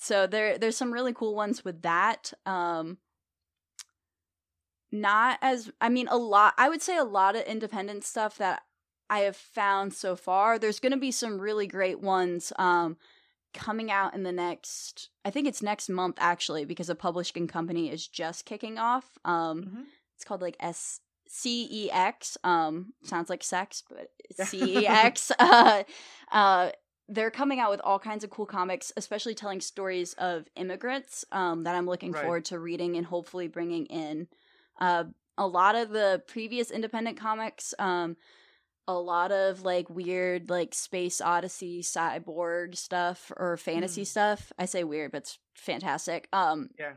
so 0.00 0.26
there 0.26 0.58
there's 0.58 0.76
some 0.76 0.92
really 0.92 1.12
cool 1.12 1.34
ones 1.34 1.64
with 1.64 1.82
that 1.82 2.32
um 2.46 2.96
not 4.92 5.38
as 5.40 5.70
i 5.80 5.88
mean 5.88 6.08
a 6.08 6.16
lot 6.16 6.52
i 6.58 6.68
would 6.68 6.82
say 6.82 6.96
a 6.96 7.04
lot 7.04 7.36
of 7.36 7.42
independent 7.42 8.02
stuff 8.04 8.36
that 8.38 8.62
i 9.08 9.20
have 9.20 9.36
found 9.36 9.92
so 9.94 10.16
far 10.16 10.58
there's 10.58 10.80
going 10.80 10.92
to 10.92 10.98
be 10.98 11.12
some 11.12 11.40
really 11.40 11.66
great 11.66 12.00
ones 12.00 12.52
um 12.58 12.96
coming 13.54 13.90
out 13.90 14.14
in 14.14 14.22
the 14.24 14.32
next 14.32 15.10
i 15.24 15.30
think 15.30 15.46
it's 15.46 15.62
next 15.62 15.88
month 15.88 16.16
actually 16.18 16.64
because 16.64 16.88
a 16.90 16.94
publishing 16.94 17.46
company 17.46 17.90
is 17.90 18.06
just 18.08 18.44
kicking 18.44 18.78
off 18.78 19.18
um 19.24 19.62
Mhm. 19.62 19.84
it's 20.16 20.24
called 20.24 20.42
like 20.42 20.56
s 20.60 21.00
c 21.28 21.68
e 21.70 21.90
x 21.92 22.36
um 22.42 22.92
sounds 23.04 23.30
like 23.30 23.44
sex 23.44 23.84
but 23.88 24.08
c 24.48 24.78
e 24.78 24.86
x 24.86 25.30
uh 25.38 25.82
uh 26.32 26.70
they're 27.10 27.30
coming 27.30 27.60
out 27.60 27.70
with 27.70 27.80
all 27.82 27.98
kinds 27.98 28.24
of 28.24 28.30
cool 28.30 28.46
comics 28.46 28.92
especially 28.96 29.34
telling 29.34 29.60
stories 29.60 30.14
of 30.14 30.46
immigrants 30.56 31.24
um 31.32 31.64
that 31.64 31.74
i'm 31.74 31.86
looking 31.86 32.12
Right. 32.12 32.22
forward 32.22 32.44
to 32.46 32.58
reading 32.58 32.96
and 32.96 33.06
hopefully 33.06 33.48
bringing 33.48 33.86
in 33.86 34.28
uh 34.80 35.04
a 35.38 35.46
lot 35.46 35.74
of 35.74 35.88
the 35.88 36.22
previous 36.26 36.70
independent 36.70 37.18
comics, 37.18 37.72
um, 37.78 38.16
a 38.86 38.92
lot 38.92 39.32
of 39.32 39.62
like 39.62 39.88
weird 39.88 40.50
like 40.50 40.74
space 40.74 41.20
odyssey 41.22 41.80
cyborg 41.80 42.76
stuff 42.76 43.32
or 43.38 43.56
fantasy 43.56 44.02
Mm. 44.02 44.06
stuff. 44.06 44.52
I 44.58 44.66
say 44.66 44.84
weird, 44.84 45.12
but 45.12 45.18
it's 45.22 45.38
fantastic. 45.54 46.28
Um, 46.32 46.68
Yeah. 46.78 46.92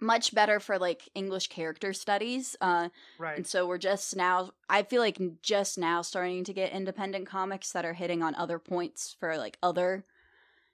Much 0.00 0.34
better 0.34 0.60
for 0.60 0.78
like 0.78 1.08
English 1.14 1.48
character 1.48 1.92
studies. 1.92 2.56
Uh, 2.60 2.88
Right. 3.18 3.36
and 3.36 3.46
so 3.46 3.66
we're 3.66 3.78
just 3.78 4.14
now, 4.16 4.50
I 4.68 4.82
feel 4.82 5.00
like 5.02 5.18
just 5.42 5.76
now 5.78 6.02
starting 6.02 6.44
to 6.44 6.52
get 6.52 6.72
independent 6.72 7.26
comics 7.26 7.72
that 7.72 7.84
are 7.84 7.94
hitting 7.94 8.22
on 8.22 8.34
other 8.36 8.58
points 8.58 9.16
for 9.18 9.36
like 9.36 9.58
other 9.62 10.04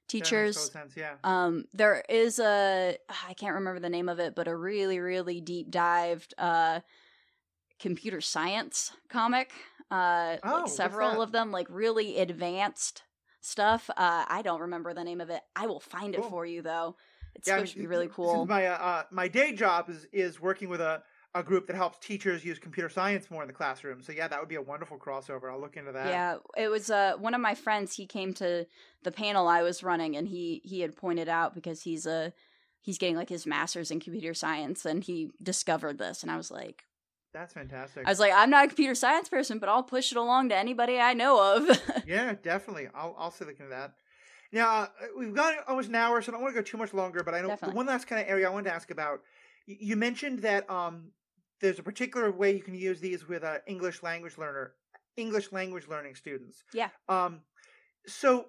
teachers. 0.09 0.71
sense. 0.71 0.97
Yeah. 0.97 1.15
Um, 1.25 1.65
there 1.73 2.05
is 2.09 2.39
a 2.39 2.97
I 3.27 3.35
can't 3.35 3.55
remember 3.55 3.81
the 3.81 3.89
name 3.89 4.09
of 4.09 4.19
it, 4.19 4.35
but 4.35 4.47
a 4.49 4.55
really 4.57 4.99
really 4.99 5.41
deep 5.41 5.71
dived 5.71 6.35
uh 6.39 6.81
computer 7.81 8.21
science 8.21 8.93
comic. 9.09 9.53
Uh, 9.91 10.37
Oh, 10.43 10.63
like 10.65 10.69
several 10.69 11.21
of 11.23 11.33
them, 11.33 11.51
like 11.53 11.67
really 11.71 12.19
advanced 12.19 13.03
stuff. 13.41 13.91
Uh, 13.91 14.25
I 14.29 14.43
don't 14.43 14.61
remember 14.63 14.95
the 14.95 15.05
name 15.05 15.21
of 15.21 15.31
it. 15.31 15.43
I 15.55 15.67
will 15.67 15.81
find 15.81 16.15
it 16.15 16.25
for 16.25 16.47
you 16.47 16.63
though. 16.63 16.97
It's 17.35 17.49
yeah, 17.49 17.57
supposed 17.57 17.73
to 17.73 17.79
be 17.79 17.87
really 17.87 18.09
cool. 18.09 18.47
My 18.47 18.67
uh, 18.67 18.77
uh, 18.77 19.03
my 19.11 19.29
day 19.29 19.53
job 19.53 19.91
is 19.91 20.07
is 20.13 20.41
working 20.41 20.69
with 20.69 20.81
a 20.81 21.03
a 21.35 21.43
group 21.43 21.67
that 21.67 21.75
helps 21.75 21.99
teachers 21.99 22.45
use 22.45 22.59
computer 22.59 22.89
science 22.89 23.31
more 23.31 23.43
in 23.43 23.49
the 23.49 23.55
classroom. 23.55 24.01
So 24.01 24.13
yeah, 24.13 24.29
that 24.29 24.39
would 24.39 24.49
be 24.49 24.55
a 24.55 24.63
wonderful 24.63 24.99
crossover. 24.99 25.51
I'll 25.51 25.61
look 25.61 25.77
into 25.77 25.93
that. 25.93 26.07
Yeah, 26.07 26.37
it 26.57 26.69
was 26.69 26.91
uh 26.91 27.15
one 27.19 27.35
of 27.35 27.41
my 27.41 27.55
friends. 27.55 27.97
He 27.97 28.07
came 28.07 28.33
to 28.35 28.67
the 29.03 29.11
panel 29.11 29.49
I 29.49 29.63
was 29.63 29.83
running, 29.83 30.17
and 30.17 30.29
he 30.29 30.63
he 30.65 30.81
had 30.81 30.97
pointed 30.97 31.29
out 31.29 31.55
because 31.55 31.83
he's 31.83 32.07
a 32.07 32.33
he's 32.81 32.99
getting 32.99 33.17
like 33.17 33.29
his 33.29 33.47
master's 33.47 33.91
in 33.91 33.99
computer 34.01 34.35
science, 34.35 34.85
and 34.85 35.03
he 35.03 35.31
discovered 35.43 35.99
this, 35.99 36.23
and 36.23 36.31
I 36.31 36.37
was 36.37 36.51
like, 36.53 36.85
That's 37.33 37.53
fantastic. 37.53 38.07
I 38.07 38.11
was 38.11 38.21
like, 38.21 38.33
I'm 38.33 38.51
not 38.51 38.67
a 38.67 38.69
computer 38.69 38.95
science 38.95 39.29
person, 39.29 39.59
but 39.59 39.69
I'll 39.69 39.83
push 39.83 40.13
it 40.13 40.19
along 40.19 40.51
to 40.51 40.57
anybody 40.57 41.01
I 41.01 41.15
know 41.15 41.57
of. 41.57 41.81
yeah, 42.07 42.35
definitely. 42.41 42.89
I'll 42.95 43.15
I'll 43.19 43.35
look 43.41 43.59
into 43.59 43.71
that. 43.71 43.95
Now 44.55 44.69
uh, 44.71 44.87
we've 45.19 45.35
got 45.35 45.57
almost 45.69 45.89
an 45.89 45.97
hour, 45.97 46.23
so 46.23 46.31
I 46.31 46.33
don't 46.33 46.43
want 46.43 46.55
to 46.55 46.61
go 46.61 46.65
too 46.65 46.79
much 46.79 46.95
longer. 46.95 47.23
But 47.25 47.35
I 47.35 47.41
know 47.41 47.49
Definitely. 47.49 47.73
the 47.73 47.77
one 47.77 47.87
last 47.87 48.07
kind 48.07 48.23
of 48.23 48.29
area 48.29 48.47
I 48.47 48.51
wanted 48.51 48.71
to 48.71 48.75
ask 48.75 48.91
about. 48.91 49.21
You 49.67 49.97
mentioned 49.97 50.39
that 50.41 50.71
um, 50.71 51.09
there's 51.61 51.79
a 51.79 51.83
particular 51.83 52.31
way 52.31 52.55
you 52.55 52.63
can 52.63 52.75
use 52.75 53.01
these 53.01 53.27
with 53.29 53.43
uh, 53.43 53.59
English 53.67 54.03
language 54.03 54.39
learner, 54.39 54.75
English 55.17 55.51
language 55.51 55.89
learning 55.89 56.15
students. 56.15 56.63
Yeah. 56.73 56.91
Um, 57.09 57.41
so 58.07 58.47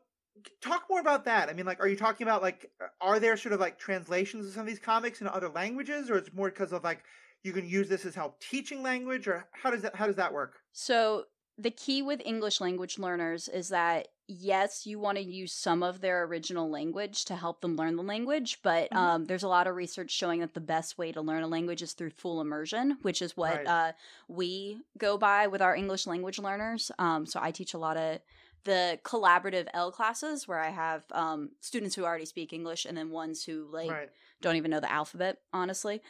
talk 0.61 0.83
more 0.89 0.99
about 0.99 1.25
that. 1.25 1.49
I 1.49 1.53
mean, 1.53 1.65
like, 1.65 1.79
are 1.79 1.87
you 1.87 1.95
talking 1.95 2.27
about 2.27 2.43
like, 2.43 2.69
are 3.01 3.19
there 3.19 3.35
sort 3.35 3.53
of 3.53 3.59
like 3.59 3.79
translations 3.79 4.45
of 4.45 4.53
some 4.53 4.61
of 4.61 4.67
these 4.67 4.79
comics 4.79 5.21
in 5.21 5.27
other 5.27 5.49
languages, 5.49 6.11
or 6.11 6.17
it's 6.17 6.31
more 6.33 6.49
because 6.49 6.71
of 6.71 6.83
like 6.83 7.03
you 7.43 7.51
can 7.51 7.67
use 7.67 7.89
this 7.89 8.05
as 8.05 8.13
help 8.13 8.39
teaching 8.39 8.83
language, 8.83 9.27
or 9.27 9.47
how 9.53 9.71
does 9.71 9.81
that 9.81 9.95
how 9.95 10.05
does 10.05 10.17
that 10.17 10.31
work? 10.31 10.59
so 10.71 11.23
the 11.57 11.71
key 11.71 12.01
with 12.01 12.21
English 12.25 12.59
language 12.59 12.99
learners 12.99 13.47
is 13.47 13.69
that 13.69 14.09
yes, 14.27 14.85
you 14.85 14.99
want 14.99 15.17
to 15.17 15.23
use 15.23 15.53
some 15.53 15.83
of 15.83 16.01
their 16.01 16.23
original 16.23 16.69
language 16.69 17.25
to 17.25 17.35
help 17.35 17.61
them 17.61 17.75
learn 17.75 17.95
the 17.95 18.03
language, 18.03 18.59
but 18.63 18.89
Mhm. 18.91 18.97
um, 18.97 19.25
there's 19.25 19.43
a 19.43 19.47
lot 19.47 19.67
of 19.67 19.75
research 19.75 20.11
showing 20.11 20.39
that 20.39 20.53
the 20.53 20.59
best 20.59 20.97
way 20.97 21.11
to 21.11 21.21
learn 21.21 21.43
a 21.43 21.47
language 21.47 21.81
is 21.81 21.93
through 21.93 22.09
full 22.09 22.41
immersion, 22.41 22.97
which 23.01 23.21
is 23.21 23.37
what 23.37 23.57
Right. 23.57 23.67
uh, 23.67 23.93
we 24.27 24.81
go 24.97 25.17
by 25.17 25.47
with 25.47 25.61
our 25.61 25.75
English 25.75 26.07
language 26.07 26.39
learners. 26.39 26.91
Um, 26.97 27.25
so 27.25 27.39
I 27.41 27.51
teach 27.51 27.73
a 27.73 27.77
lot 27.77 27.97
of 27.97 28.19
the 28.63 28.99
collaborative 29.03 29.67
ELL 29.73 29.91
classes 29.91 30.47
where 30.47 30.59
I 30.59 30.69
have 30.69 31.05
um, 31.11 31.51
students 31.61 31.95
who 31.95 32.03
already 32.03 32.25
speak 32.25 32.51
English 32.51 32.85
and 32.85 32.97
then 32.97 33.11
ones 33.11 33.43
who 33.43 33.67
like 33.71 33.91
right. 33.91 34.09
don't 34.41 34.55
even 34.55 34.71
know 34.71 34.79
the 34.79 34.91
alphabet, 34.91 35.41
honestly. 35.53 36.01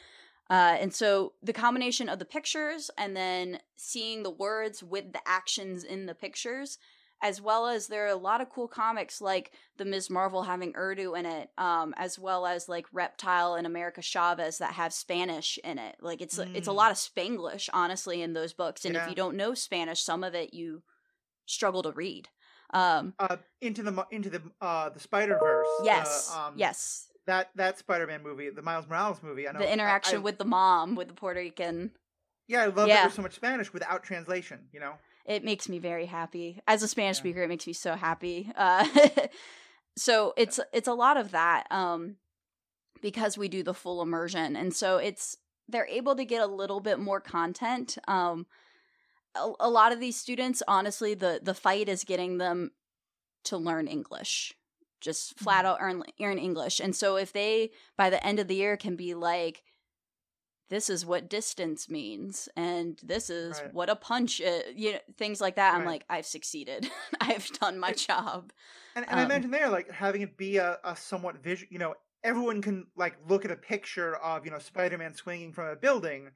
Uh, 0.49 0.78
and 0.80 0.93
so 0.93 1.34
the 1.41 1.51
combination 1.53 2.07
of 2.07 2.20
the 2.20 2.26
pictures 2.26 2.91
and 2.97 3.18
then 3.18 3.59
seeing 3.76 4.24
the 4.24 4.30
words 4.30 4.84
with 4.84 5.11
the 5.11 5.22
actions 5.28 5.84
in 5.84 6.05
the 6.05 6.16
pictures, 6.16 6.78
as 7.22 7.41
well 7.41 7.68
as 7.68 7.88
there 7.88 8.05
are 8.05 8.09
a 8.09 8.16
lot 8.16 8.41
of 8.41 8.49
cool 8.49 8.68
comics 8.68 9.22
like 9.22 9.51
the 9.78 9.86
Ms. 9.86 10.09
Marvel 10.09 10.43
having 10.43 10.74
Urdu 10.76 11.16
in 11.16 11.26
it, 11.26 11.49
um, 11.57 11.93
as 11.97 12.20
well 12.20 12.45
as 12.45 12.70
like 12.70 12.86
Reptile 12.91 13.55
and 13.55 13.66
America 13.66 14.01
Chavez 14.01 14.57
that 14.59 14.74
have 14.74 14.93
Spanish 14.93 15.57
in 15.63 15.80
it. 15.80 15.95
Like 16.01 16.22
it's 16.22 16.38
it's 16.38 16.68
a 16.68 16.72
Mm. 16.72 16.76
lot 16.76 16.91
of 16.91 16.97
Spanglish, 16.97 17.70
honestly, 17.74 18.22
in 18.22 18.34
those 18.34 18.53
books. 18.53 18.86
And 18.86 18.95
Yeah. 18.95 19.03
if 19.03 19.09
you 19.09 19.16
don't 19.16 19.38
know 19.38 19.53
Spanish, 19.53 20.01
some 20.01 20.24
of 20.24 20.36
it 20.36 20.53
you 20.53 20.84
struggle 21.45 21.84
to 21.84 21.91
read. 21.91 22.30
Um, 22.74 23.13
Uh, 23.20 23.38
into 23.61 23.82
the 23.84 24.05
into 24.11 24.30
the 24.30 24.41
uh 24.61 24.89
the 24.89 24.99
Spider 24.99 25.38
Verse. 25.38 25.68
yes, 25.84 26.32
um, 26.36 26.57
yes. 26.57 27.07
That 27.28 27.49
that 27.55 27.78
Spider 27.78 28.05
Man 28.07 28.22
movie, 28.24 28.49
the 28.49 28.61
Miles 28.61 28.88
Morales 28.88 29.24
movie. 29.24 29.47
I 29.47 29.51
know 29.51 29.59
The 29.59 29.72
interaction 29.72 30.18
I, 30.18 30.20
I, 30.20 30.24
with 30.24 30.38
the 30.38 30.45
mom, 30.45 30.95
with 30.95 31.07
the 31.07 31.13
Puerto 31.13 31.39
Rican 31.39 31.91
Yeah, 32.47 32.61
I 32.63 32.66
love 32.66 32.76
that 32.76 32.88
Yeah. 32.88 33.01
there's 33.03 33.13
so 33.16 33.22
much 33.24 33.34
Spanish 33.34 33.74
without 33.74 34.03
translation. 34.03 34.70
You 34.72 34.80
know. 34.82 34.99
It 35.26 35.43
makes 35.43 35.67
me 35.67 35.80
very 35.80 36.05
happy. 36.05 36.61
As 36.67 36.84
a 36.84 36.88
spanish 36.88 37.17
Yeah. 37.17 37.21
speaker 37.21 37.43
it 37.43 37.49
makes 37.49 37.67
me 37.67 37.73
so 37.73 37.95
happy. 37.95 38.51
Uh 38.55 38.88
so 39.97 40.34
it's 40.38 40.59
it's 40.73 40.88
a 40.88 40.93
lot 40.93 41.17
of 41.17 41.32
that 41.32 41.67
um 41.71 42.17
because 43.01 43.38
we 43.38 43.47
do 43.47 43.63
the 43.63 43.73
full 43.73 44.01
immersion. 44.01 44.55
And 44.55 44.73
so 44.73 44.97
it's 44.97 45.38
they're 45.67 45.88
able 45.88 46.15
to 46.15 46.26
get 46.26 46.41
a 46.41 46.47
little 46.47 46.80
bit 46.80 46.99
more 46.99 47.19
content. 47.21 47.97
Um 48.07 48.45
a, 49.36 49.51
a 49.59 49.69
lot 49.69 49.91
of 49.91 49.99
these 49.99 50.15
students 50.17 50.61
honestly 50.67 51.13
the 51.13 51.39
the 51.41 51.53
fight 51.53 51.89
is 51.89 52.03
getting 52.03 52.38
them 52.38 52.71
to 53.45 53.57
learn 53.57 53.88
english. 53.88 54.53
Just 55.01 55.38
flat 55.38 55.65
out 55.65 55.78
earn, 55.82 56.03
earn 56.21 56.38
english. 56.39 56.80
And 56.80 56.95
so 56.95 57.15
if 57.15 57.32
they 57.34 57.71
by 57.97 58.09
the 58.09 58.26
end 58.26 58.39
of 58.39 58.47
the 58.47 58.55
year 58.55 58.78
can 58.78 58.95
be 58.95 59.13
like 59.13 59.63
this 60.70 60.89
is 60.89 61.05
what 61.05 61.30
distance 61.30 61.89
means 61.89 62.49
and 62.55 62.99
this 63.03 63.30
is 63.30 63.61
Right. 63.61 63.74
what 63.74 63.89
a 63.89 63.95
punch 63.95 64.39
is, 64.39 64.63
you 64.76 64.93
know 64.93 64.99
things 65.18 65.39
like 65.41 65.55
that 65.55 65.76
i'm 65.76 65.86
like 65.86 66.05
i've 66.09 66.26
succeeded 66.26 66.89
i've 67.22 67.47
done 67.59 67.78
my 67.80 67.91
job 67.91 68.51
And, 68.95 69.05
and 69.09 69.20
I 69.20 69.24
Um, 69.24 69.30
imagine 69.30 69.51
there, 69.51 69.70
like 69.70 69.89
having 69.91 70.22
it 70.22 70.38
be 70.38 70.57
a, 70.57 70.80
a 70.84 70.95
somewhat 70.95 71.38
visual. 71.43 71.72
You 71.72 71.80
know, 71.80 71.95
everyone 72.24 72.61
can 72.61 72.88
like 72.95 73.18
look 73.28 73.45
at 73.45 73.51
a 73.51 73.55
picture 73.55 74.16
of 74.18 74.45
you 74.45 74.51
know 74.51 74.59
Spider 74.59 74.97
Man 74.97 75.13
swinging 75.13 75.51
from 75.53 75.68
a 75.68 75.76
building, 75.76 76.32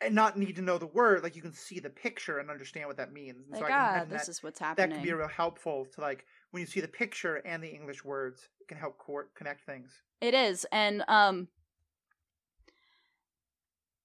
and 0.00 0.14
not 0.14 0.38
need 0.38 0.56
to 0.56 0.62
know 0.62 0.78
the 0.78 0.86
word. 0.86 1.22
Like 1.22 1.36
you 1.36 1.42
can 1.42 1.52
see 1.54 1.80
the 1.80 1.90
picture 1.90 2.38
and 2.38 2.50
understand 2.50 2.88
what 2.88 2.96
that 2.98 3.12
means. 3.12 3.46
And 3.50 3.60
like 3.60 3.76
I 3.76 3.78
can 3.78 3.90
ah 3.90 4.04
this 4.08 4.22
that, 4.22 4.28
is 4.28 4.42
what's 4.42 4.58
happening 4.60 4.90
that 4.90 4.94
can 4.94 5.02
be 5.02 5.12
real 5.12 5.28
helpful 5.28 5.86
to 5.94 6.00
like 6.00 6.26
when 6.50 6.60
you 6.62 6.66
see 6.66 6.80
the 6.80 6.88
picture 6.88 7.36
and 7.36 7.62
the 7.62 7.68
English 7.70 8.04
words, 8.04 8.48
it 8.60 8.68
can 8.68 8.78
help 8.78 8.98
co- 8.98 9.28
connect 9.34 9.64
things. 9.66 10.02
It 10.20 10.34
is. 10.34 10.66
And 10.72 11.04
um 11.08 11.48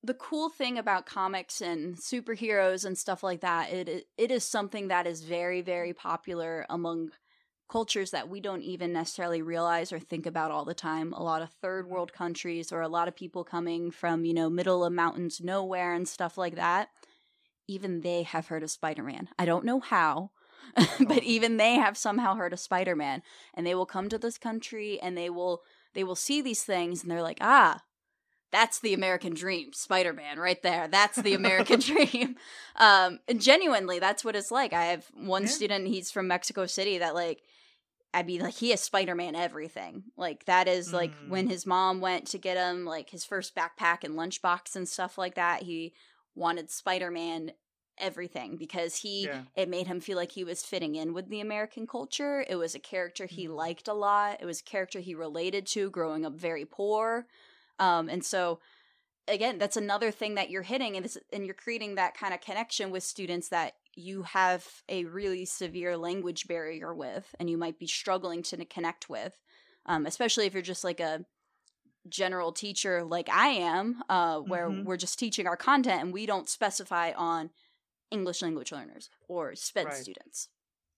the 0.04 0.14
cool 0.14 0.50
thing 0.50 0.78
about 0.78 1.06
comics 1.06 1.62
and 1.62 1.96
superheroes 1.98 2.86
and 2.86 2.98
stuff 2.98 3.24
like 3.24 3.42
that, 3.42 3.72
it 3.72 4.08
it 4.18 4.32
is 4.32 4.44
something 4.44 4.88
that 4.88 5.08
is 5.08 5.24
very 5.24 5.62
very 5.62 5.94
popular 5.94 6.66
among 6.70 7.12
cultures 7.70 8.12
that 8.12 8.28
we 8.28 8.42
don't 8.42 8.64
even 8.64 8.92
necessarily 8.92 9.42
realize 9.42 9.94
or 9.94 10.00
think 10.00 10.26
about 10.26 10.52
all 10.52 10.66
the 10.66 10.74
time. 10.74 11.14
A 11.14 11.24
lot 11.24 11.42
of 11.42 11.52
third 11.62 11.88
world 11.88 12.12
countries 12.12 12.72
or 12.72 12.82
a 12.82 12.88
lot 12.88 13.08
of 13.08 13.16
people 13.16 13.44
coming 13.44 13.92
from, 13.92 14.26
you 14.26 14.34
know, 14.34 14.50
middle 14.50 14.84
of 14.84 14.92
mountains 14.92 15.40
nowhere 15.40 15.94
and 15.94 16.08
stuff 16.08 16.38
like 16.38 16.56
that. 16.56 16.90
Even 17.68 18.02
they 18.02 18.24
have 18.24 18.48
heard 18.48 18.64
of 18.64 18.72
Spider-Man. 18.72 19.30
I 19.38 19.46
don't 19.46 19.66
know 19.66 19.80
how, 19.80 20.32
but 21.08 21.22
even 21.24 21.58
they 21.58 21.76
have 21.76 21.96
somehow 21.96 22.34
heard 22.36 22.54
of 22.54 22.60
Spider-Man 22.60 23.22
and 23.54 23.68
they 23.68 23.76
will 23.76 23.86
come 23.86 24.10
to 24.10 24.18
this 24.18 24.40
country 24.40 25.00
and 25.00 25.16
they 25.16 25.30
will 25.30 25.62
they 25.94 26.04
will 26.04 26.16
see 26.16 26.42
these 26.42 26.64
things 26.64 27.04
and 27.04 27.12
they're 27.12 27.22
like, 27.22 27.40
ah, 27.42 27.82
that's 28.52 28.80
the 28.80 28.94
American 28.94 29.34
dream, 29.34 29.74
Spider 29.74 30.14
Man, 30.14 30.40
right 30.40 30.62
there. 30.64 30.88
That's 30.88 31.22
the 31.22 31.34
American 31.34 31.80
dream. 31.92 32.36
Um, 32.76 33.20
and 33.28 33.40
genuinely, 33.42 34.00
that's 34.00 34.26
what 34.26 34.36
it's 34.36 34.52
like. 34.52 34.74
I 34.74 34.86
have 34.86 35.06
one 35.14 35.44
Yeah. 35.44 35.50
student, 35.50 35.88
he's 35.88 36.12
from 36.12 36.28
Mexico 36.28 36.66
City, 36.66 36.98
that 36.98 37.14
like, 37.14 37.42
I 38.14 38.24
mean, 38.24 38.42
like 38.42 38.56
he 38.56 38.72
has 38.72 38.82
Spider 38.82 39.14
Man 39.14 39.36
everything. 39.36 40.06
Like 40.18 40.46
that 40.46 40.68
is 40.68 40.92
like 40.94 41.12
Mm. 41.12 41.30
when 41.30 41.48
his 41.48 41.66
mom 41.68 42.02
went 42.02 42.26
to 42.30 42.38
get 42.40 42.58
him 42.58 42.86
like 42.86 43.12
his 43.12 43.24
first 43.24 43.54
backpack 43.56 44.04
and 44.04 44.16
lunchbox 44.16 44.76
and 44.76 44.88
stuff 44.90 45.18
like 45.18 45.36
that. 45.36 45.62
He 45.64 45.94
wanted 46.34 46.72
Spider 46.72 47.12
Man 47.12 47.52
everything 48.00 48.56
because 48.58 48.96
he 48.96 49.26
Yeah. 49.26 49.42
it 49.56 49.70
made 49.70 49.86
him 49.86 50.00
feel 50.00 50.16
like 50.18 50.32
he 50.32 50.44
was 50.44 50.64
fitting 50.64 50.96
in 50.96 51.14
with 51.14 51.30
the 51.30 51.42
American 51.42 51.86
culture. 51.86 52.46
It 52.48 52.56
was 52.56 52.74
a 52.74 52.80
character 52.80 53.26
he 53.28 53.46
Mhm. 53.48 53.56
liked 53.56 53.88
a 53.88 53.94
lot. 53.94 54.42
It 54.42 54.46
was 54.46 54.62
a 54.62 54.64
character 54.64 55.02
he 55.02 55.14
related 55.14 55.68
to 55.68 55.90
growing 55.92 56.26
up 56.26 56.34
very 56.34 56.66
poor. 56.66 57.28
Um, 57.80 58.10
and 58.10 58.24
so 58.24 58.60
again, 59.28 59.58
that's 59.58 59.78
another 59.78 60.12
thing 60.12 60.36
that 60.36 60.50
you're 60.50 60.64
hitting 60.64 60.96
and, 60.96 61.06
this, 61.06 61.18
and 61.32 61.46
you're 61.46 61.54
creating 61.54 61.96
that 61.96 62.18
kind 62.18 62.34
of 62.34 62.42
connection 62.42 62.92
with 62.92 63.04
students 63.04 63.50
that 63.50 63.74
you 63.96 64.24
have 64.24 64.66
a 64.90 65.06
really 65.06 65.46
severe 65.46 65.98
language 65.98 66.48
barrier 66.48 66.94
with 66.94 67.36
and 67.40 67.50
you 67.50 67.58
might 67.58 67.78
be 67.78 67.88
struggling 67.88 68.42
to 68.44 68.66
connect 68.66 69.10
with. 69.10 69.40
Um, 69.86 70.06
especially 70.06 70.46
if 70.46 70.54
you're 70.54 70.62
just 70.62 70.84
like 70.84 71.00
a 71.00 71.26
general 72.08 72.52
teacher 72.52 73.04
like 73.04 73.30
I 73.30 73.50
am, 73.50 74.02
uh, 74.10 74.40
where 74.40 74.70
Mhm. 74.70 74.86
we're 74.86 74.98
just 74.98 75.20
teaching 75.20 75.48
our 75.48 75.58
content 75.58 76.02
and 76.02 76.14
we 76.14 76.26
don't 76.26 76.50
specify 76.50 77.12
on 77.12 77.52
English 78.10 78.42
language 78.42 78.72
learners 78.72 79.10
or 79.28 79.54
SPED 79.56 79.86
Right. 79.86 79.94
students. 79.96 80.50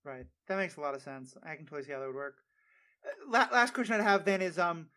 Right. 0.04 0.26
That 0.46 0.56
makes 0.56 0.76
a 0.76 0.80
lot 0.80 0.94
of 0.94 1.02
sense. 1.02 1.34
I 1.42 1.56
can 1.56 1.66
totally 1.66 1.84
see 1.84 1.92
how 1.92 2.00
that 2.00 2.06
would 2.06 2.14
work. 2.14 2.42
Uh, 3.04 3.10
La- 3.28 3.48
last 3.52 3.74
question 3.74 3.94
I'd 3.94 4.02
have 4.02 4.24
then 4.24 4.40
is, 4.40 4.58
um, 4.58 4.90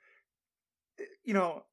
you 1.23 1.33
know, 1.33 1.65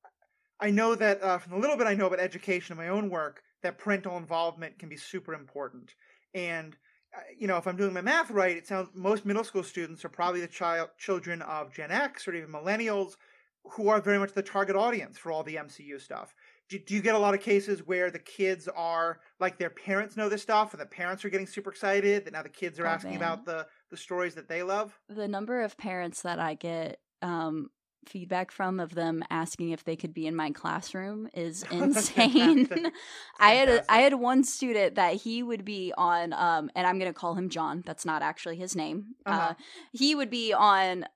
I 0.63 0.71
know 0.71 0.95
that 0.95 1.23
uh, 1.23 1.39
from 1.39 1.53
the 1.53 1.59
little 1.59 1.77
bit 1.77 1.87
I 1.87 1.95
know 1.95 2.07
about 2.07 2.21
education 2.21 2.73
in 2.73 2.79
my 2.79 2.89
own 2.89 3.11
work, 3.11 3.43
that 3.63 3.79
parental 3.79 4.17
involvement 4.17 4.79
can 4.79 4.89
be 4.89 4.97
super 4.97 5.35
important. 5.35 5.95
And 6.35 6.77
uh, 7.15 7.21
you 7.37 7.47
know, 7.47 7.59
if 7.59 7.67
I'm 7.67 7.77
doing 7.77 7.93
my 7.93 8.01
math 8.01 8.31
right, 8.31 8.57
it 8.57 8.67
sounds 8.67 8.89
most 8.95 9.27
middle 9.27 9.45
school 9.45 9.63
students 9.65 10.05
are 10.05 10.09
probably 10.09 10.41
the 10.41 10.49
child 10.49 10.91
children 10.97 11.43
of 11.43 11.75
Gen 11.75 11.91
X 11.91 12.27
or 12.27 12.35
even 12.35 12.51
millennials 12.51 13.17
who 13.65 13.89
are 13.89 14.01
very 14.01 14.19
much 14.19 14.33
the 14.33 14.43
target 14.43 14.77
audience 14.77 15.19
for 15.19 15.31
all 15.31 15.43
the 15.45 15.59
MCU 15.59 15.99
stuff. 15.99 16.35
Do, 16.69 16.79
do 16.79 16.95
you 16.95 17.03
get 17.03 17.15
a 17.15 17.19
lot 17.19 17.35
of 17.35 17.41
cases 17.41 17.87
where 17.87 18.11
the 18.11 18.19
kids 18.19 18.67
are 18.69 19.21
like 19.41 19.59
their 19.59 19.71
parents 19.71 20.17
know 20.17 20.29
this 20.29 20.43
stuff 20.43 20.73
and 20.73 20.81
the 20.81 20.87
parents 20.87 21.25
are 21.25 21.31
getting 21.31 21.47
super 21.47 21.71
excited 21.71 22.25
that 22.25 22.33
now 22.33 22.43
the 22.43 22.49
kids 22.49 22.81
are 22.81 22.87
Oh, 22.87 22.89
asking 22.89 23.17
man. 23.19 23.19
about 23.19 23.45
the 23.45 23.69
the 23.91 23.97
stories 23.97 24.35
that 24.37 24.49
they 24.49 24.63
love? 24.63 24.99
The 25.09 25.29
number 25.29 25.61
of 25.63 25.77
parents 25.77 26.23
that 26.23 26.39
I 26.41 26.55
get 26.55 27.01
um, 27.21 27.71
feedback 28.07 28.51
from 28.51 28.81
of 28.81 28.95
them 28.95 29.23
asking 29.31 29.71
if 29.71 29.85
they 29.85 29.97
could 29.97 30.13
be 30.13 30.27
in 30.27 30.35
my 30.37 30.51
classroom 30.51 31.29
is 31.35 31.63
insane. 31.71 32.69
I 33.41 33.53
had 33.53 33.69
a, 33.69 33.93
I 33.93 33.99
had 33.99 34.15
one 34.15 34.45
student 34.45 34.97
that 34.97 35.15
he 35.17 35.43
would 35.43 35.65
be 35.65 35.93
on, 35.97 36.33
um, 36.33 36.71
and 36.75 36.87
I'm 36.87 36.99
gonna 36.99 37.13
call 37.13 37.35
him 37.35 37.49
John. 37.49 37.83
That's 37.87 38.05
not 38.05 38.23
actually 38.23 38.57
his 38.57 38.75
name. 38.77 39.15
Uh-huh. 39.27 39.41
Uh, 39.41 39.55
he 39.93 40.15
would 40.15 40.31
be 40.31 40.53
on. 40.53 41.07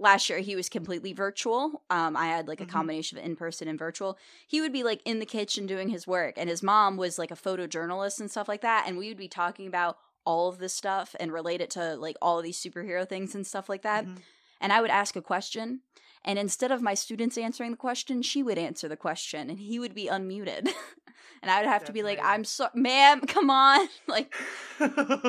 Last 0.00 0.30
year, 0.30 0.38
he 0.38 0.54
was 0.54 0.68
completely 0.68 1.12
virtual. 1.12 1.82
Um, 1.90 2.16
I 2.16 2.26
had 2.28 2.46
like 2.46 2.60
a 2.60 2.64
Mhm. 2.64 2.68
combination 2.70 3.18
of 3.18 3.24
in 3.24 3.34
person 3.34 3.66
and 3.66 3.76
virtual. 3.76 4.16
He 4.46 4.60
would 4.60 4.72
be 4.72 4.84
like 4.84 5.02
in 5.04 5.18
the 5.18 5.26
kitchen 5.26 5.66
doing 5.66 5.88
his 5.88 6.06
work, 6.06 6.34
and 6.36 6.48
his 6.48 6.62
mom 6.62 6.96
was 6.96 7.18
like 7.18 7.32
a 7.32 7.34
photojournalist 7.36 8.20
and 8.20 8.30
stuff 8.30 8.46
like 8.46 8.60
that. 8.60 8.84
And 8.86 8.96
we 8.96 9.08
would 9.08 9.16
be 9.16 9.26
talking 9.26 9.66
about 9.66 9.98
all 10.24 10.48
of 10.48 10.58
this 10.58 10.72
stuff 10.72 11.16
and 11.18 11.32
relate 11.32 11.60
it 11.60 11.70
to 11.70 11.96
like 11.96 12.16
all 12.22 12.38
of 12.38 12.44
these 12.44 12.62
superhero 12.62 13.08
things 13.08 13.34
and 13.34 13.44
stuff 13.44 13.68
like 13.68 13.82
that 13.82 14.04
Mhm. 14.04 14.18
and 14.60 14.72
I 14.72 14.80
would 14.80 14.90
ask 14.90 15.16
a 15.16 15.22
question, 15.22 15.80
and 16.28 16.38
instead 16.38 16.70
of 16.70 16.82
my 16.82 16.92
students 16.92 17.38
answering 17.38 17.70
the 17.70 17.76
question, 17.78 18.20
she 18.20 18.42
would 18.42 18.58
answer 18.58 18.86
the 18.86 18.96
question, 18.98 19.48
and 19.48 19.58
he 19.58 19.78
would 19.78 19.94
be 19.94 20.08
unmuted, 20.08 20.68
and 21.42 21.50
I 21.50 21.58
would 21.58 21.68
have 21.68 21.84
to 21.86 21.92
be 21.92 22.02
like, 22.02 22.20
"I'm 22.22 22.44
sorry, 22.44 22.70
ma'am, 22.74 23.22
come 23.22 23.48
on, 23.48 23.88
like 24.06 24.34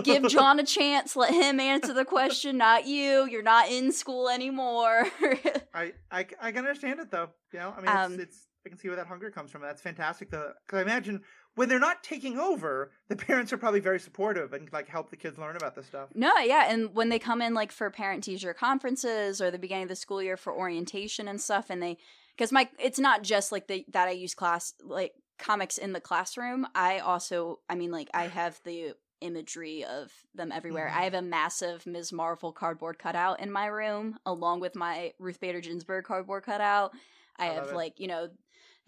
give 0.03 0.27
John 0.27 0.59
a 0.59 0.65
chance, 0.65 1.15
let 1.15 1.33
him 1.33 1.59
answer 1.59 1.93
the 1.93 2.03
question, 2.05 2.57
not 2.57 2.85
you. 2.85 3.25
You're 3.31 3.41
not 3.41 3.71
in 3.71 3.93
school 3.93 4.27
anymore." 4.27 5.05
I, 5.73 5.93
I 6.11 6.27
I 6.41 6.51
can 6.51 6.57
understand 6.65 6.99
it 6.99 7.09
though. 7.09 7.29
You 7.53 7.59
know, 7.59 7.73
I 7.77 7.81
mean, 7.81 7.89
Um, 7.89 8.13
it's, 8.13 8.23
it's 8.23 8.47
I 8.65 8.69
can 8.69 8.77
see 8.77 8.89
where 8.89 8.97
that 8.97 9.07
hunger 9.07 9.31
comes 9.31 9.51
from. 9.51 9.61
That's 9.61 9.81
fantastic. 9.81 10.29
though, 10.29 10.51
because 10.67 10.79
I 10.79 10.81
imagine 10.81 11.21
when 11.59 11.67
they're 11.67 11.77
not 11.77 12.01
taking 12.03 12.39
over, 12.39 12.89
the 13.09 13.17
parents 13.17 13.51
are 13.51 13.57
probably 13.57 13.81
very 13.81 13.99
supportive 13.99 14.53
and 14.53 14.71
like 14.71 14.87
help 14.87 15.09
the 15.09 15.17
kids 15.17 15.37
learn 15.37 15.57
about 15.57 15.75
this 15.75 15.85
stuff. 15.87 16.07
no, 16.15 16.31
yeah, 16.37 16.71
and 16.71 16.95
when 16.95 17.09
they 17.09 17.19
come 17.19 17.41
in 17.41 17.53
like 17.53 17.69
for 17.69 17.89
parent 17.89 18.23
teacher 18.23 18.53
conferences 18.53 19.41
or 19.41 19.51
the 19.51 19.59
beginning 19.59 19.83
of 19.83 19.89
the 19.89 19.95
school 19.97 20.23
year 20.23 20.37
for 20.37 20.53
orientation 20.53 21.27
and 21.27 21.41
stuff, 21.41 21.69
and 21.69 21.83
they 21.83 21.97
because 22.37 22.53
my 22.53 22.69
it's 22.79 22.97
not 22.97 23.23
just 23.23 23.51
like 23.51 23.67
the 23.67 23.85
that 23.91 24.07
I 24.07 24.11
use 24.11 24.33
class 24.33 24.73
like 24.81 25.11
comics 25.37 25.77
in 25.77 25.91
the 25.91 25.99
classroom. 25.99 26.65
I 26.75 26.99
also, 26.99 27.59
I 27.67 27.75
mean, 27.75 27.91
like 27.91 28.09
I 28.13 28.27
have 28.27 28.61
the 28.63 28.93
imagery 29.19 29.83
of 29.83 30.13
them 30.33 30.53
everywhere. 30.53 30.89
Mhm. 30.89 30.97
I 30.97 31.03
have 31.03 31.13
a 31.13 31.21
massive 31.21 31.85
Ms. 31.85 32.13
Marvel 32.13 32.53
cardboard 32.53 32.99
cutout 32.99 33.41
in 33.41 33.51
my 33.51 33.65
room, 33.65 34.17
along 34.25 34.61
with 34.61 34.77
my 34.77 35.11
Ruth 35.19 35.41
Bader 35.41 35.59
Ginsburg 35.59 36.05
cardboard 36.05 36.43
cutout. 36.43 36.93
I, 37.37 37.49
I 37.49 37.53
have 37.55 37.73
like 37.73 37.99
you 37.99 38.07
know 38.07 38.29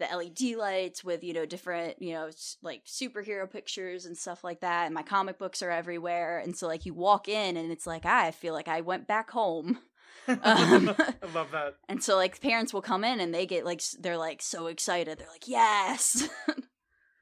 the 0.02 0.16
LED 0.16 0.56
lights 0.56 1.04
with 1.04 1.22
you 1.24 1.32
know 1.32 1.46
different 1.46 2.00
you 2.00 2.12
know 2.12 2.30
like 2.62 2.84
superhero 2.84 3.50
pictures 3.50 4.06
and 4.06 4.16
stuff 4.16 4.44
like 4.44 4.60
that. 4.60 4.86
And 4.86 4.94
my 4.94 5.02
comic 5.02 5.38
books 5.38 5.62
are 5.62 5.70
everywhere, 5.70 6.38
and 6.38 6.56
so 6.56 6.66
like 6.66 6.86
you 6.86 6.94
walk 6.94 7.28
in 7.28 7.56
and 7.56 7.70
it's 7.70 7.86
like 7.86 8.02
ah, 8.04 8.24
I 8.24 8.30
feel 8.30 8.54
like 8.54 8.68
I 8.68 8.80
went 8.80 9.06
back 9.06 9.30
home. 9.30 9.78
Um, 10.28 10.94
I 10.96 11.26
love 11.34 11.50
that. 11.50 11.74
And 11.88 12.00
so 12.00 12.14
like 12.14 12.40
parents 12.40 12.72
will 12.72 12.80
come 12.80 13.02
in 13.02 13.18
and 13.18 13.34
they 13.34 13.44
get 13.44 13.64
like 13.64 13.82
they're 13.98 14.16
like 14.16 14.40
so 14.40 14.68
excited. 14.68 15.18
They're 15.18 15.26
like, 15.26 15.48
"Yes." 15.48 16.28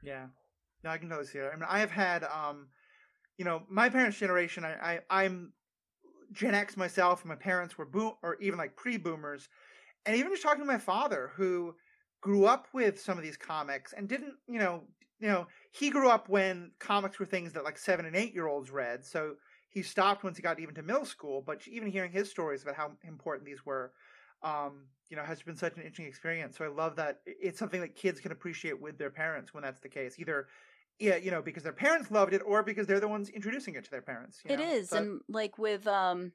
Yeah. 0.03 0.27
No, 0.83 0.91
I 0.91 0.99
can 0.99 1.09
totally 1.09 1.27
see 1.27 1.39
it. 1.39 1.51
I 1.53 1.57
mean, 1.57 1.67
I 1.69 1.81
have 1.81 1.91
had, 1.91 2.25
um, 2.25 2.69
you 3.37 3.45
know, 3.45 3.63
my 3.69 3.89
parents' 3.89 4.19
generation. 4.19 4.65
I, 4.65 4.73
I 4.95 5.01
I'm 5.11 5.53
Gen 6.33 6.55
X 6.55 6.77
myself, 6.77 7.23
and 7.23 7.29
my 7.29 7.37
parents 7.37 7.77
were 7.77 7.85
boom 7.85 8.13
or 8.23 8.37
even 8.41 8.59
like 8.59 8.77
pre-boomers, 8.77 9.49
and 10.07 10.17
even 10.17 10.31
just 10.31 10.43
talking 10.43 10.63
to 10.63 10.67
my 10.67 10.79
father, 10.79 11.33
who 11.37 11.75
grew 12.21 12.45
up 12.45 12.69
with 12.73 13.01
some 13.01 13.17
of 13.17 13.25
these 13.25 13.37
comics 13.37 13.93
and 13.93 14.09
didn't, 14.09 14.35
you 14.47 14.59
know, 14.59 14.83
you 15.19 15.29
know, 15.29 15.47
he 15.73 15.91
grew 15.91 16.09
up 16.09 16.29
when 16.29 16.71
comics 16.79 17.19
were 17.19 17.27
things 17.27 17.53
that 17.53 17.65
like 17.65 17.79
seven 17.79 18.07
and 18.07 18.17
eight 18.17 18.35
year 18.35 18.47
olds 18.47 18.71
read. 18.71 19.05
So 19.05 19.35
he 19.69 19.83
stopped 19.83 20.25
once 20.25 20.37
he 20.37 20.43
got 20.43 20.59
even 20.59 20.75
to 20.75 20.83
middle 20.83 21.05
school. 21.05 21.43
But 21.45 21.67
even 21.69 21.89
hearing 21.91 22.11
his 22.11 22.31
stories 22.31 22.63
about 22.63 22.75
how 22.75 22.93
important 23.07 23.47
these 23.47 23.65
were, 23.65 23.93
um, 24.43 24.87
you 25.09 25.17
know, 25.17 25.23
has 25.23 25.43
been 25.43 25.57
such 25.57 25.77
an 25.77 25.83
interesting 25.83 26.07
experience. 26.07 26.57
So 26.57 26.65
I 26.65 26.69
love 26.69 26.97
that 26.97 27.21
it's 27.27 27.59
something 27.59 27.81
that 27.81 27.95
kids 27.97 28.21
can 28.21 28.33
appreciate 28.33 28.81
with 28.81 28.99
their 28.99 29.11
parents 29.11 29.53
when 29.53 29.63
that's 29.63 29.81
the 29.81 29.89
case. 29.89 30.19
Either, 30.19 30.49
yeah, 30.99 31.17
you 31.17 31.31
know, 31.31 31.43
because 31.43 31.63
their 31.63 31.73
parents 31.73 32.11
loved 32.11 32.33
it, 32.33 32.43
or 32.45 32.63
because 32.63 32.87
they're 32.87 33.01
the 33.01 33.09
ones 33.09 33.29
introducing 33.31 33.75
it 33.75 33.85
to 33.85 33.91
their 33.91 34.03
parents. 34.03 34.41
It 34.45 34.59
know? 34.59 34.65
is, 34.65 34.91
So- 34.91 34.97
and 34.97 35.21
like 35.29 35.59
with 35.59 35.87
um, 35.87 36.33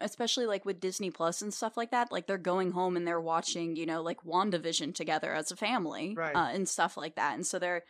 especially 0.00 0.46
like 0.46 0.64
with 0.64 0.80
Disney 0.80 1.10
Plus 1.10 1.42
and 1.42 1.52
stuff 1.52 1.76
like 1.76 1.90
that, 1.90 2.12
like 2.12 2.26
they're 2.26 2.38
going 2.38 2.70
home 2.72 2.96
and 2.96 3.06
they're 3.06 3.20
watching, 3.20 3.76
you 3.76 3.86
know, 3.86 4.02
like 4.02 4.22
WandaVision 4.24 4.94
together 4.94 5.32
as 5.32 5.50
a 5.50 5.56
family, 5.56 6.14
Right. 6.16 6.34
uh, 6.34 6.50
and 6.52 6.68
stuff 6.68 6.96
like 6.96 7.16
that, 7.16 7.34
and 7.34 7.46
so 7.46 7.58
they're 7.58 7.82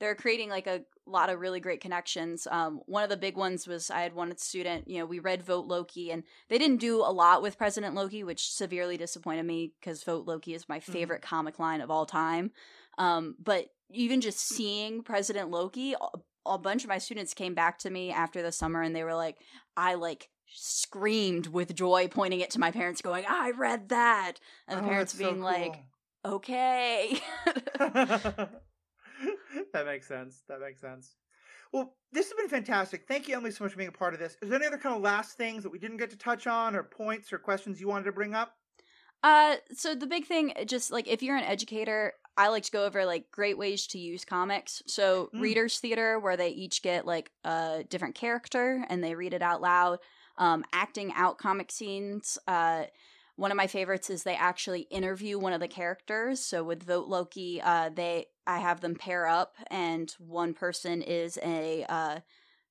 they're 0.00 0.16
creating 0.16 0.50
like 0.50 0.66
a 0.66 0.82
lot 1.06 1.30
of 1.30 1.38
really 1.38 1.60
great 1.60 1.80
connections. 1.80 2.48
Um, 2.50 2.80
one 2.86 3.04
of 3.04 3.10
the 3.10 3.16
big 3.16 3.36
ones 3.36 3.68
was 3.68 3.90
I 3.92 4.00
had 4.00 4.12
one 4.12 4.36
student, 4.38 4.88
you 4.88 4.98
know, 4.98 5.06
we 5.06 5.20
read 5.20 5.44
Vote 5.44 5.66
Loki, 5.66 6.10
and 6.10 6.24
they 6.48 6.58
didn't 6.58 6.78
do 6.78 6.96
a 7.00 7.12
lot 7.12 7.42
with 7.42 7.56
President 7.56 7.94
Loki, 7.94 8.24
which 8.24 8.50
severely 8.52 8.96
disappointed 8.96 9.44
me 9.44 9.72
because 9.78 10.02
Vote 10.02 10.26
Loki 10.26 10.52
is 10.52 10.68
my 10.68 10.80
favorite 10.80 11.22
comic 11.22 11.60
line 11.60 11.80
of 11.80 11.92
all 11.92 12.06
time. 12.06 12.50
Um, 12.98 13.36
but 13.42 13.66
even 13.92 14.20
just 14.20 14.40
seeing 14.40 15.02
President 15.04 15.50
Loki, 15.50 15.94
a 16.44 16.58
bunch 16.58 16.82
of 16.82 16.88
my 16.88 16.98
students 16.98 17.32
came 17.32 17.54
back 17.54 17.78
to 17.78 17.90
me 17.90 18.10
after 18.10 18.42
the 18.42 18.50
summer 18.52 18.82
and 18.82 18.96
they 18.96 19.04
were 19.04 19.14
like, 19.14 19.36
I 19.76 19.94
like 19.94 20.28
screamed 20.46 21.48
with 21.48 21.74
joy, 21.74 22.08
pointing 22.08 22.40
it 22.40 22.50
to 22.50 22.60
my 22.60 22.70
parents, 22.70 23.02
going, 23.02 23.24
I 23.28 23.50
read 23.50 23.88
that. 23.90 24.34
And 24.68 24.78
the 24.78 24.82
Oh, 24.82 24.82
parents 24.82 25.12
that's 25.12 25.20
so 25.20 25.32
being 25.32 25.42
like, 25.42 25.76
okay. 26.24 27.18
that 27.78 28.50
makes 29.86 30.08
sense. 30.08 30.42
That 30.48 30.60
makes 30.60 30.80
sense. 30.80 31.14
Well, 31.72 31.94
this 32.12 32.30
has 32.30 32.36
been 32.36 32.48
fantastic. 32.48 33.06
Thank 33.08 33.28
you, 33.28 33.36
Emily, 33.36 33.50
so 33.50 33.64
much 33.64 33.72
for 33.72 33.78
being 33.78 33.88
a 33.88 33.92
part 33.92 34.14
of 34.14 34.20
this. 34.20 34.36
Is 34.42 34.48
there 34.48 34.58
any 34.58 34.66
other 34.66 34.78
kind 34.78 34.96
of 34.96 35.02
last 35.02 35.36
things 35.36 35.62
that 35.62 35.70
we 35.70 35.78
didn't 35.78 35.96
get 35.98 36.10
to 36.10 36.16
touch 36.16 36.46
on, 36.46 36.76
or 36.76 36.84
points 36.84 37.32
or 37.32 37.38
questions 37.38 37.80
you 37.80 37.88
wanted 37.88 38.04
to 38.04 38.12
bring 38.12 38.34
up? 38.34 38.54
Uh, 39.22 39.56
so 39.72 39.94
the 39.94 40.06
big 40.06 40.26
thing, 40.26 40.52
just 40.66 40.90
like 40.90 41.08
if 41.08 41.22
you're 41.22 41.36
an 41.36 41.44
educator, 41.44 42.12
I 42.36 42.48
like 42.48 42.64
to 42.64 42.70
go 42.70 42.84
over 42.84 43.06
like 43.06 43.30
great 43.30 43.56
ways 43.56 43.86
to 43.88 43.98
use 43.98 44.24
comics. 44.24 44.82
So 44.86 45.30
Mm. 45.34 45.40
readers 45.40 45.78
theater, 45.78 46.18
where 46.18 46.36
they 46.36 46.50
each 46.50 46.82
get 46.82 47.06
like 47.06 47.30
a 47.44 47.84
different 47.88 48.16
character 48.16 48.84
and 48.88 49.02
they 49.02 49.14
read 49.14 49.32
it 49.32 49.42
out 49.42 49.62
loud. 49.62 49.98
Um, 50.36 50.64
acting 50.72 51.12
out 51.14 51.38
comic 51.38 51.70
scenes. 51.70 52.38
Uh, 52.46 52.84
one 53.36 53.50
of 53.50 53.56
my 53.56 53.66
favorites 53.66 54.10
is 54.10 54.22
they 54.22 54.36
actually 54.36 54.82
interview 54.82 55.38
one 55.38 55.52
of 55.52 55.60
the 55.60 55.68
characters. 55.68 56.40
So 56.40 56.62
with 56.62 56.82
Vote 56.82 57.08
Loki, 57.08 57.60
uh, 57.62 57.90
they 57.94 58.26
I 58.46 58.58
have 58.58 58.80
them 58.80 58.94
pair 58.94 59.26
up, 59.26 59.54
and 59.68 60.14
one 60.18 60.54
person 60.54 61.02
is 61.02 61.38
a 61.42 61.84
uh, 61.88 62.20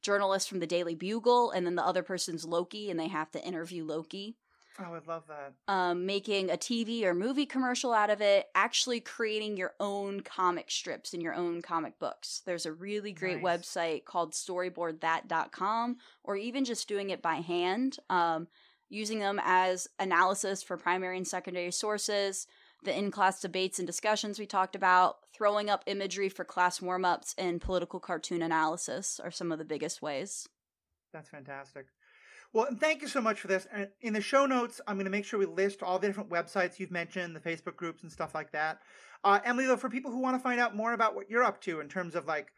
journalist 0.02 0.48
from 0.48 0.60
the 0.60 0.68
Daily 0.68 0.96
Bugle, 0.96 1.52
and 1.52 1.66
then 1.66 1.76
the 1.76 1.86
other 1.86 2.04
person's 2.04 2.46
Loki, 2.46 2.90
and 2.92 3.00
they 3.00 3.08
have 3.08 3.32
to 3.32 3.44
interview 3.44 3.84
Loki 3.84 4.38
Oh, 4.80 4.86
I 4.86 4.90
would 4.90 5.08
love 5.08 5.24
that. 5.28 5.54
um, 5.68 6.06
making 6.08 6.50
a 6.50 6.58
TV 6.58 7.04
or 7.04 7.14
movie 7.14 7.46
commercial 7.46 7.94
out 7.94 8.10
of 8.10 8.22
it, 8.22 8.48
actually 8.56 9.00
creating 9.00 9.56
your 9.56 9.74
own 9.80 10.22
comic 10.22 10.72
strips 10.72 11.14
and 11.14 11.22
your 11.22 11.36
own 11.36 11.62
comic 11.62 12.00
books. 12.00 12.42
There's 12.46 12.66
a 12.66 12.74
really 12.74 13.12
great 13.12 13.42
Nice. 13.42 13.62
website 13.66 14.06
called 14.06 14.34
storyboardthat.com, 14.34 15.98
or 16.24 16.36
even 16.36 16.66
just 16.66 16.88
doing 16.88 17.10
it 17.12 17.22
by 17.22 17.36
hand, 17.36 17.98
um, 18.10 18.48
using 18.90 19.20
them 19.20 19.40
as 19.44 19.88
analysis 20.00 20.64
for 20.64 20.78
primary 20.78 21.18
and 21.18 21.28
secondary 21.28 21.72
sources, 21.72 22.48
the 22.84 22.98
in 22.98 23.12
class 23.12 23.40
debates 23.42 23.80
and 23.80 23.88
discussions 23.88 24.40
we 24.40 24.46
talked 24.46 24.76
about, 24.76 25.18
throwing 25.34 25.70
up 25.70 25.84
imagery 25.86 26.30
for 26.30 26.44
class 26.44 26.82
warm 26.82 27.06
ups, 27.06 27.34
and 27.38 27.62
political 27.62 28.00
cartoon 28.00 28.42
analysis 28.42 29.20
are 29.24 29.32
some 29.32 29.52
of 29.52 29.60
the 29.60 29.66
biggest 29.66 30.02
ways. 30.02 30.48
That's 31.14 31.30
fantastic. 31.30 31.86
Well, 32.54 32.66
and 32.66 32.80
thank 32.80 33.02
you 33.02 33.08
so 33.08 33.20
much 33.20 33.40
for 33.40 33.48
this. 33.48 33.68
And 33.74 33.90
in 34.02 34.14
the 34.14 34.22
show 34.22 34.46
notes, 34.46 34.80
I'm 34.88 34.96
going 34.96 35.06
to 35.06 35.12
make 35.12 35.26
sure 35.26 35.40
we 35.40 35.48
list 35.48 35.82
all 35.82 35.98
the 35.98 36.08
different 36.08 36.30
websites 36.30 36.80
you've 36.80 36.92
mentioned, 36.92 37.36
the 37.36 37.40
Facebook 37.40 37.76
groups 37.76 38.04
and 38.04 38.12
stuff 38.12 38.36
like 38.36 38.52
that. 38.52 38.80
Uh, 39.24 39.40
Emily, 39.44 39.66
though, 39.66 39.78
for 39.78 39.90
people 39.90 40.12
who 40.12 40.20
want 40.20 40.36
to 40.36 40.40
find 40.40 40.60
out 40.60 40.76
more 40.76 40.94
about 40.94 41.16
what 41.16 41.30
you're 41.30 41.44
up 41.44 41.60
to 41.62 41.80
in 41.80 41.90
terms 41.90 42.14
of 42.14 42.28
like 42.28 42.54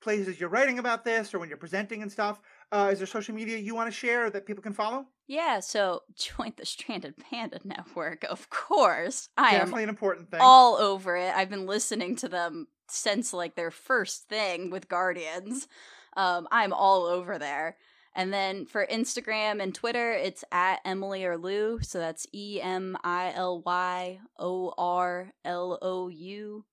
places 0.00 0.38
you're 0.40 0.48
writing 0.48 0.78
about 0.78 1.04
this 1.04 1.34
or 1.34 1.38
when 1.40 1.48
you're 1.48 1.58
presenting 1.58 2.00
and 2.02 2.12
stuff, 2.12 2.40
uh, 2.70 2.90
is 2.92 2.98
there 2.98 3.06
social 3.06 3.34
media 3.34 3.58
you 3.58 3.74
want 3.74 3.88
to 3.88 3.96
share 3.96 4.30
that 4.30 4.46
people 4.46 4.62
can 4.62 4.72
follow? 4.72 5.06
Yeah, 5.26 5.58
so 5.60 6.02
join 6.14 6.52
the 6.56 6.64
Stranded 6.64 7.16
Panda 7.18 7.58
Network, 7.64 8.24
of 8.24 8.50
course. 8.50 9.30
I 9.36 9.50
am 9.50 9.60
Definitely 9.60 9.82
an 9.84 9.88
important 9.88 10.30
thing. 10.30 10.40
all 10.40 10.76
over 10.76 11.16
it. 11.16 11.34
I've 11.34 11.50
been 11.50 11.66
listening 11.66 12.14
to 12.16 12.28
them 12.28 12.68
since 12.88 13.32
like 13.32 13.56
their 13.56 13.70
first 13.70 14.28
thing 14.28 14.70
with 14.70 14.88
Guardians. 14.88 15.66
Um, 16.16 16.46
I'm 16.50 16.72
all 16.72 17.04
over 17.04 17.38
there. 17.38 17.76
And 18.14 18.32
then 18.32 18.66
for 18.66 18.86
Instagram 18.86 19.62
and 19.62 19.74
Twitter, 19.74 20.12
it's 20.12 20.44
at 20.50 20.80
Emily 20.84 21.24
or 21.24 21.38
Lou. 21.38 21.80
So 21.82 21.98
that's 21.98 22.26
E 22.32 22.60
M 22.60 22.96
I 23.04 23.32
L 23.34 23.62
Y 23.64 24.18
O 24.38 24.74
R 24.76 25.30
L 25.44 25.78
O 25.80 26.08
U. 26.08 26.64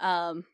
Um, 0.00 0.44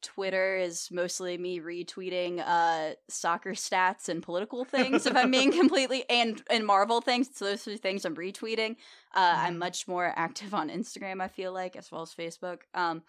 Twitter 0.00 0.56
is 0.56 0.90
mostly 0.92 1.36
me 1.36 1.58
retweeting 1.58 2.40
uh 2.46 2.94
soccer 3.08 3.50
stats 3.50 4.08
and 4.08 4.22
political 4.22 4.64
things 4.64 5.06
if 5.06 5.16
I'm 5.16 5.32
being 5.32 5.50
completely 5.60 6.04
and 6.08 6.40
and 6.48 6.64
Marvel 6.64 7.00
things. 7.00 7.28
So 7.34 7.46
those 7.46 7.64
three 7.64 7.78
things 7.78 8.04
I'm 8.04 8.14
retweeting. 8.14 8.76
Uh 9.12 9.34
I'm 9.38 9.54
Mhm. 9.56 9.58
much 9.58 9.88
more 9.88 10.12
active 10.14 10.54
on 10.54 10.68
Instagram, 10.70 11.20
I 11.20 11.26
feel 11.26 11.52
like, 11.52 11.74
as 11.74 11.90
well 11.90 12.02
as 12.02 12.14
Facebook. 12.14 12.60
Um 12.74 13.02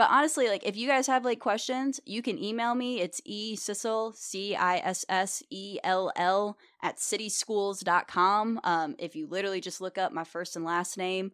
but 0.00 0.08
honestly, 0.10 0.48
like 0.48 0.64
if 0.64 0.78
you 0.78 0.88
guys 0.88 1.06
have 1.08 1.26
like 1.26 1.40
questions, 1.40 2.00
you 2.06 2.22
can 2.22 2.42
email 2.42 2.74
me. 2.74 3.02
It's 3.02 3.20
e 3.26 3.54
sissel 3.54 4.14
c 4.16 4.56
i 4.56 4.78
s 4.78 5.04
s 5.10 5.42
e 5.50 5.78
l 5.84 6.10
l 6.16 6.56
at 6.80 6.96
cityschools.com. 6.96 8.60
Um, 8.64 8.94
if 8.98 9.14
you 9.14 9.26
literally 9.26 9.60
just 9.60 9.82
look 9.82 9.98
up 9.98 10.10
my 10.10 10.24
first 10.24 10.56
and 10.56 10.64
last 10.64 10.96
name, 10.96 11.32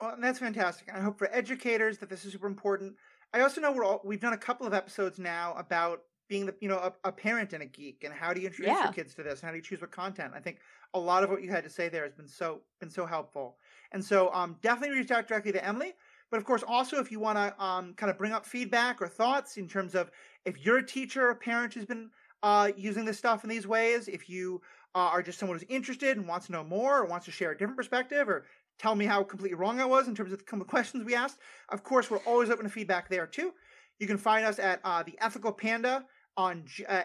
Well, 0.00 0.14
and 0.14 0.22
that's 0.24 0.38
fantastic. 0.38 0.92
I 0.92 1.00
hope 1.00 1.18
for 1.18 1.28
educators 1.32 1.98
that 1.98 2.08
this 2.08 2.24
is 2.24 2.32
super 2.32 2.46
important. 2.46 2.96
I 3.32 3.40
also 3.40 3.60
know 3.60 3.72
we're 3.72 3.84
all 3.84 4.00
we've 4.04 4.20
done 4.20 4.32
a 4.32 4.38
couple 4.38 4.66
of 4.66 4.74
episodes 4.74 5.18
now 5.18 5.54
about 5.54 6.02
being 6.28 6.46
the 6.46 6.56
you 6.60 6.68
know 6.68 6.78
a, 6.78 6.94
a 7.08 7.12
parent 7.12 7.52
and 7.52 7.62
a 7.62 7.66
geek 7.66 8.04
and 8.04 8.12
how 8.12 8.32
do 8.32 8.40
you 8.40 8.46
introduce 8.46 8.82
Yeah. 8.82 8.82
your 8.82 8.90
kids 8.90 9.14
to 9.14 9.22
this 9.22 9.40
and 9.40 9.46
how 9.46 9.50
do 9.52 9.56
you 9.56 9.62
choose 9.62 9.80
what 9.80 9.90
content. 9.92 10.34
I 10.34 10.40
think 10.40 10.60
a 10.94 10.98
lot 10.98 11.22
of 11.24 11.30
what 11.30 11.42
you 11.42 11.50
had 11.50 11.64
to 11.64 11.70
say 11.70 11.88
there 11.88 12.04
has 12.04 12.14
been 12.14 12.28
so 12.28 12.64
been 12.80 12.90
so 12.90 13.06
helpful. 13.06 13.58
And 13.92 14.04
so 14.04 14.32
um, 14.32 14.58
definitely 14.60 14.96
reach 14.96 15.10
out 15.10 15.28
directly 15.28 15.52
to 15.52 15.64
Emily. 15.64 15.94
But 16.30 16.38
of 16.38 16.44
course, 16.46 16.62
also 16.62 16.98
if 16.98 17.12
you 17.12 17.20
want 17.20 17.36
to 17.38 17.62
um, 17.62 17.94
kind 17.94 18.10
of 18.10 18.18
bring 18.18 18.32
up 18.32 18.46
feedback 18.46 19.00
or 19.02 19.08
thoughts 19.08 19.56
in 19.56 19.68
terms 19.68 19.94
of 19.94 20.10
if 20.44 20.64
you're 20.64 20.78
a 20.78 20.86
teacher 20.86 21.26
or 21.26 21.30
a 21.30 21.36
parent 21.36 21.74
who's 21.74 21.84
been 21.84 22.10
uh, 22.42 22.70
using 22.76 23.04
this 23.04 23.18
stuff 23.18 23.44
in 23.44 23.50
these 23.50 23.66
ways, 23.66 24.08
if 24.08 24.28
you 24.28 24.60
uh, 24.94 24.98
are 24.98 25.22
just 25.22 25.38
someone 25.38 25.58
who's 25.58 25.68
interested 25.68 26.16
and 26.16 26.26
wants 26.26 26.46
to 26.46 26.52
know 26.52 26.64
more 26.64 26.98
or 26.98 27.04
wants 27.04 27.26
to 27.26 27.32
share 27.32 27.52
a 27.52 27.56
different 27.56 27.76
perspective 27.76 28.28
or 28.28 28.44
tell 28.78 28.94
me 28.94 29.04
how 29.04 29.22
completely 29.22 29.56
wrong 29.56 29.80
I 29.80 29.84
was 29.84 30.08
in 30.08 30.14
terms 30.14 30.32
of 30.32 30.38
the 30.44 30.64
questions 30.64 31.04
we 31.04 31.14
asked. 31.14 31.38
Of 31.68 31.82
course, 31.84 32.10
we're 32.10 32.18
always 32.18 32.50
open 32.50 32.64
to 32.64 32.70
feedback 32.70 33.08
there 33.08 33.26
too. 33.26 33.52
You 33.98 34.06
can 34.06 34.18
find 34.18 34.44
us 34.44 34.58
at 34.58 34.80
uh, 34.84 35.02
the 35.02 35.16
Ethical 35.20 35.52
Panda 35.52 36.04
on. 36.36 36.64
Uh, 36.88 37.02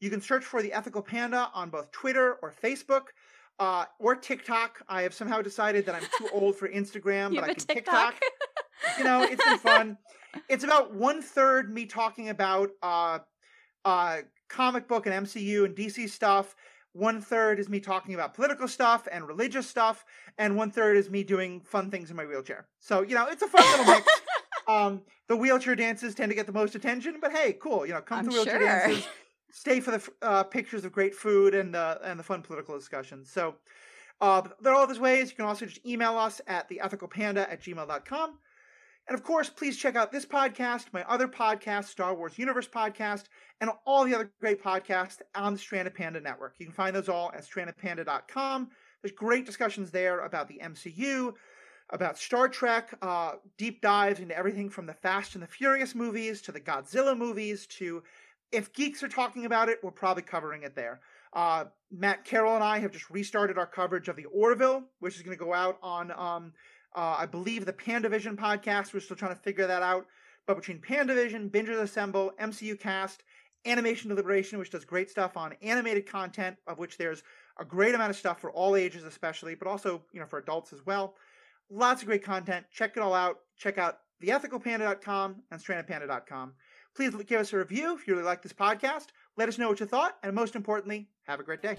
you 0.00 0.10
can 0.10 0.20
search 0.20 0.44
for 0.44 0.60
the 0.60 0.72
Ethical 0.72 1.02
Panda 1.02 1.50
on 1.54 1.70
both 1.70 1.90
Twitter 1.92 2.34
or 2.42 2.52
Facebook. 2.62 3.06
Uh, 3.60 3.84
or 4.00 4.16
TikTok. 4.16 4.82
I 4.88 5.02
have 5.02 5.14
somehow 5.14 5.40
decided 5.40 5.86
that 5.86 5.94
I'm 5.94 6.02
too 6.18 6.28
old 6.32 6.56
for 6.56 6.68
Instagram, 6.68 7.36
but 7.36 7.44
I 7.44 7.54
can 7.54 7.64
TikTok? 7.64 8.20
you 8.98 9.04
know, 9.04 9.22
it's 9.22 9.44
been 9.44 9.58
fun. 9.58 9.96
It's 10.48 10.64
about 10.64 10.94
one 10.94 11.22
third 11.22 11.72
me 11.72 11.86
talking 11.86 12.28
about 12.28 12.70
uh, 12.82 13.18
uh, 13.84 14.18
comic 14.48 14.88
book 14.88 15.06
and 15.06 15.26
MCU 15.26 15.64
and 15.64 15.74
DC 15.74 16.08
stuff. 16.08 16.54
One 16.92 17.20
third 17.20 17.58
is 17.58 17.68
me 17.68 17.80
talking 17.80 18.14
about 18.14 18.34
political 18.34 18.68
stuff 18.68 19.08
and 19.10 19.26
religious 19.26 19.68
stuff, 19.68 20.04
and 20.38 20.56
one 20.56 20.70
third 20.70 20.96
is 20.96 21.10
me 21.10 21.24
doing 21.24 21.60
fun 21.60 21.90
things 21.90 22.10
in 22.10 22.16
my 22.16 22.24
wheelchair. 22.24 22.68
So 22.78 23.02
you 23.02 23.14
know, 23.14 23.26
it's 23.26 23.42
a 23.42 23.48
fun 23.48 23.64
little 23.70 23.94
mix. 23.94 24.08
Um, 24.66 25.02
the 25.28 25.36
wheelchair 25.36 25.74
dances 25.74 26.14
tend 26.14 26.30
to 26.30 26.34
get 26.34 26.46
the 26.46 26.52
most 26.52 26.74
attention, 26.74 27.18
but 27.20 27.32
hey, 27.32 27.52
cool. 27.60 27.84
You 27.84 27.92
know, 27.92 28.00
come 28.00 28.20
I'm 28.20 28.24
to 28.24 28.30
wheelchair 28.30 28.58
sure. 28.58 28.66
dances. 28.66 29.06
Stay 29.50 29.80
for 29.80 29.90
the 29.90 30.12
uh, 30.22 30.42
pictures 30.44 30.86
of 30.86 30.92
great 30.92 31.14
food 31.14 31.54
and 31.54 31.76
uh, 31.76 31.98
and 32.02 32.18
the 32.18 32.24
fun 32.24 32.40
political 32.40 32.74
discussions. 32.74 33.30
So 33.30 33.56
uh, 34.20 34.42
there 34.60 34.72
are 34.72 34.76
all 34.76 34.86
these 34.86 34.98
ways. 34.98 35.30
You 35.30 35.36
can 35.36 35.44
also 35.44 35.66
just 35.66 35.84
email 35.86 36.16
us 36.16 36.40
at 36.46 36.68
theethicalpanda 36.68 37.38
at 37.50 37.62
gmail.com. 37.62 38.38
And 39.06 39.14
of 39.14 39.22
course, 39.22 39.50
please 39.50 39.76
check 39.76 39.96
out 39.96 40.10
this 40.10 40.24
podcast, 40.24 40.86
my 40.92 41.02
other 41.04 41.28
podcast, 41.28 41.84
Star 41.84 42.14
Wars 42.14 42.38
Universe 42.38 42.68
Podcast, 42.68 43.24
and 43.60 43.70
all 43.86 44.04
the 44.04 44.14
other 44.14 44.30
great 44.40 44.62
podcasts 44.62 45.20
on 45.34 45.52
the 45.52 45.58
Stranded 45.58 45.94
Panda 45.94 46.20
Network. 46.20 46.54
You 46.58 46.66
can 46.66 46.74
find 46.74 46.96
those 46.96 47.10
all 47.10 47.30
at 47.34 47.46
strandedpanda.com. 47.46 48.70
There's 49.02 49.12
great 49.12 49.44
discussions 49.44 49.90
there 49.90 50.20
about 50.20 50.48
the 50.48 50.60
MCU, 50.62 51.34
about 51.90 52.16
Star 52.16 52.48
Trek, 52.48 52.96
uh, 53.02 53.32
deep 53.58 53.82
dives 53.82 54.20
into 54.20 54.36
everything 54.36 54.70
from 54.70 54.86
the 54.86 54.94
Fast 54.94 55.34
and 55.34 55.42
the 55.42 55.48
Furious 55.48 55.94
movies 55.94 56.40
to 56.42 56.52
the 56.52 56.60
Godzilla 56.60 57.16
movies 57.16 57.66
to 57.66 58.02
if 58.52 58.72
geeks 58.72 59.02
are 59.02 59.08
talking 59.08 59.46
about 59.46 59.68
it, 59.68 59.80
we're 59.82 59.90
probably 59.90 60.22
covering 60.22 60.62
it 60.62 60.76
there. 60.76 61.00
Uh, 61.32 61.64
Matt 61.90 62.24
Carroll 62.24 62.54
and 62.54 62.62
I 62.62 62.78
have 62.78 62.92
just 62.92 63.10
restarted 63.10 63.58
our 63.58 63.66
coverage 63.66 64.08
of 64.08 64.16
the 64.16 64.26
Orville, 64.26 64.84
which 65.00 65.16
is 65.16 65.22
going 65.22 65.36
to 65.36 65.44
go 65.44 65.52
out 65.52 65.78
on, 65.82 66.12
um, 66.12 66.52
uh, 66.94 67.16
I 67.18 67.26
believe, 67.26 67.66
the 67.66 67.72
Pandavision 67.72 68.36
podcast. 68.36 68.92
We're 68.92 69.00
still 69.00 69.16
trying 69.16 69.34
to 69.34 69.40
figure 69.40 69.66
that 69.66 69.82
out. 69.82 70.06
But 70.46 70.56
between 70.56 70.80
Pandavision, 70.80 71.50
Bingers 71.50 71.80
Assemble, 71.80 72.32
MCU 72.40 72.78
Cast, 72.78 73.22
Animation 73.66 74.10
Deliberation, 74.10 74.58
which 74.58 74.70
does 74.70 74.84
great 74.84 75.10
stuff 75.10 75.36
on 75.36 75.54
animated 75.62 76.06
content, 76.06 76.56
of 76.66 76.78
which 76.78 76.98
there's 76.98 77.22
a 77.58 77.64
great 77.64 77.94
amount 77.94 78.10
of 78.10 78.16
stuff 78.16 78.40
for 78.40 78.50
all 78.50 78.76
ages, 78.76 79.04
especially, 79.04 79.54
but 79.54 79.68
also 79.68 80.02
you 80.12 80.20
know 80.20 80.26
for 80.26 80.38
adults 80.38 80.72
as 80.72 80.84
well. 80.84 81.14
Lots 81.70 82.02
of 82.02 82.08
great 82.08 82.22
content. 82.22 82.66
Check 82.70 82.96
it 82.96 83.00
all 83.00 83.14
out. 83.14 83.38
Check 83.56 83.78
out 83.78 84.00
theethicalpanda.com 84.22 85.42
and 85.50 85.60
strandedpanda.com. 85.60 86.52
Please 86.94 87.14
give 87.26 87.40
us 87.40 87.52
a 87.52 87.58
review 87.58 87.94
if 87.94 88.06
you 88.06 88.14
really 88.14 88.24
like 88.24 88.42
this 88.42 88.52
podcast. 88.52 89.06
Let 89.36 89.48
us 89.48 89.58
know 89.58 89.68
what 89.68 89.80
you 89.80 89.86
thought, 89.86 90.16
and 90.22 90.34
most 90.34 90.54
importantly, 90.54 91.08
have 91.24 91.40
a 91.40 91.42
great 91.42 91.62
day. 91.62 91.78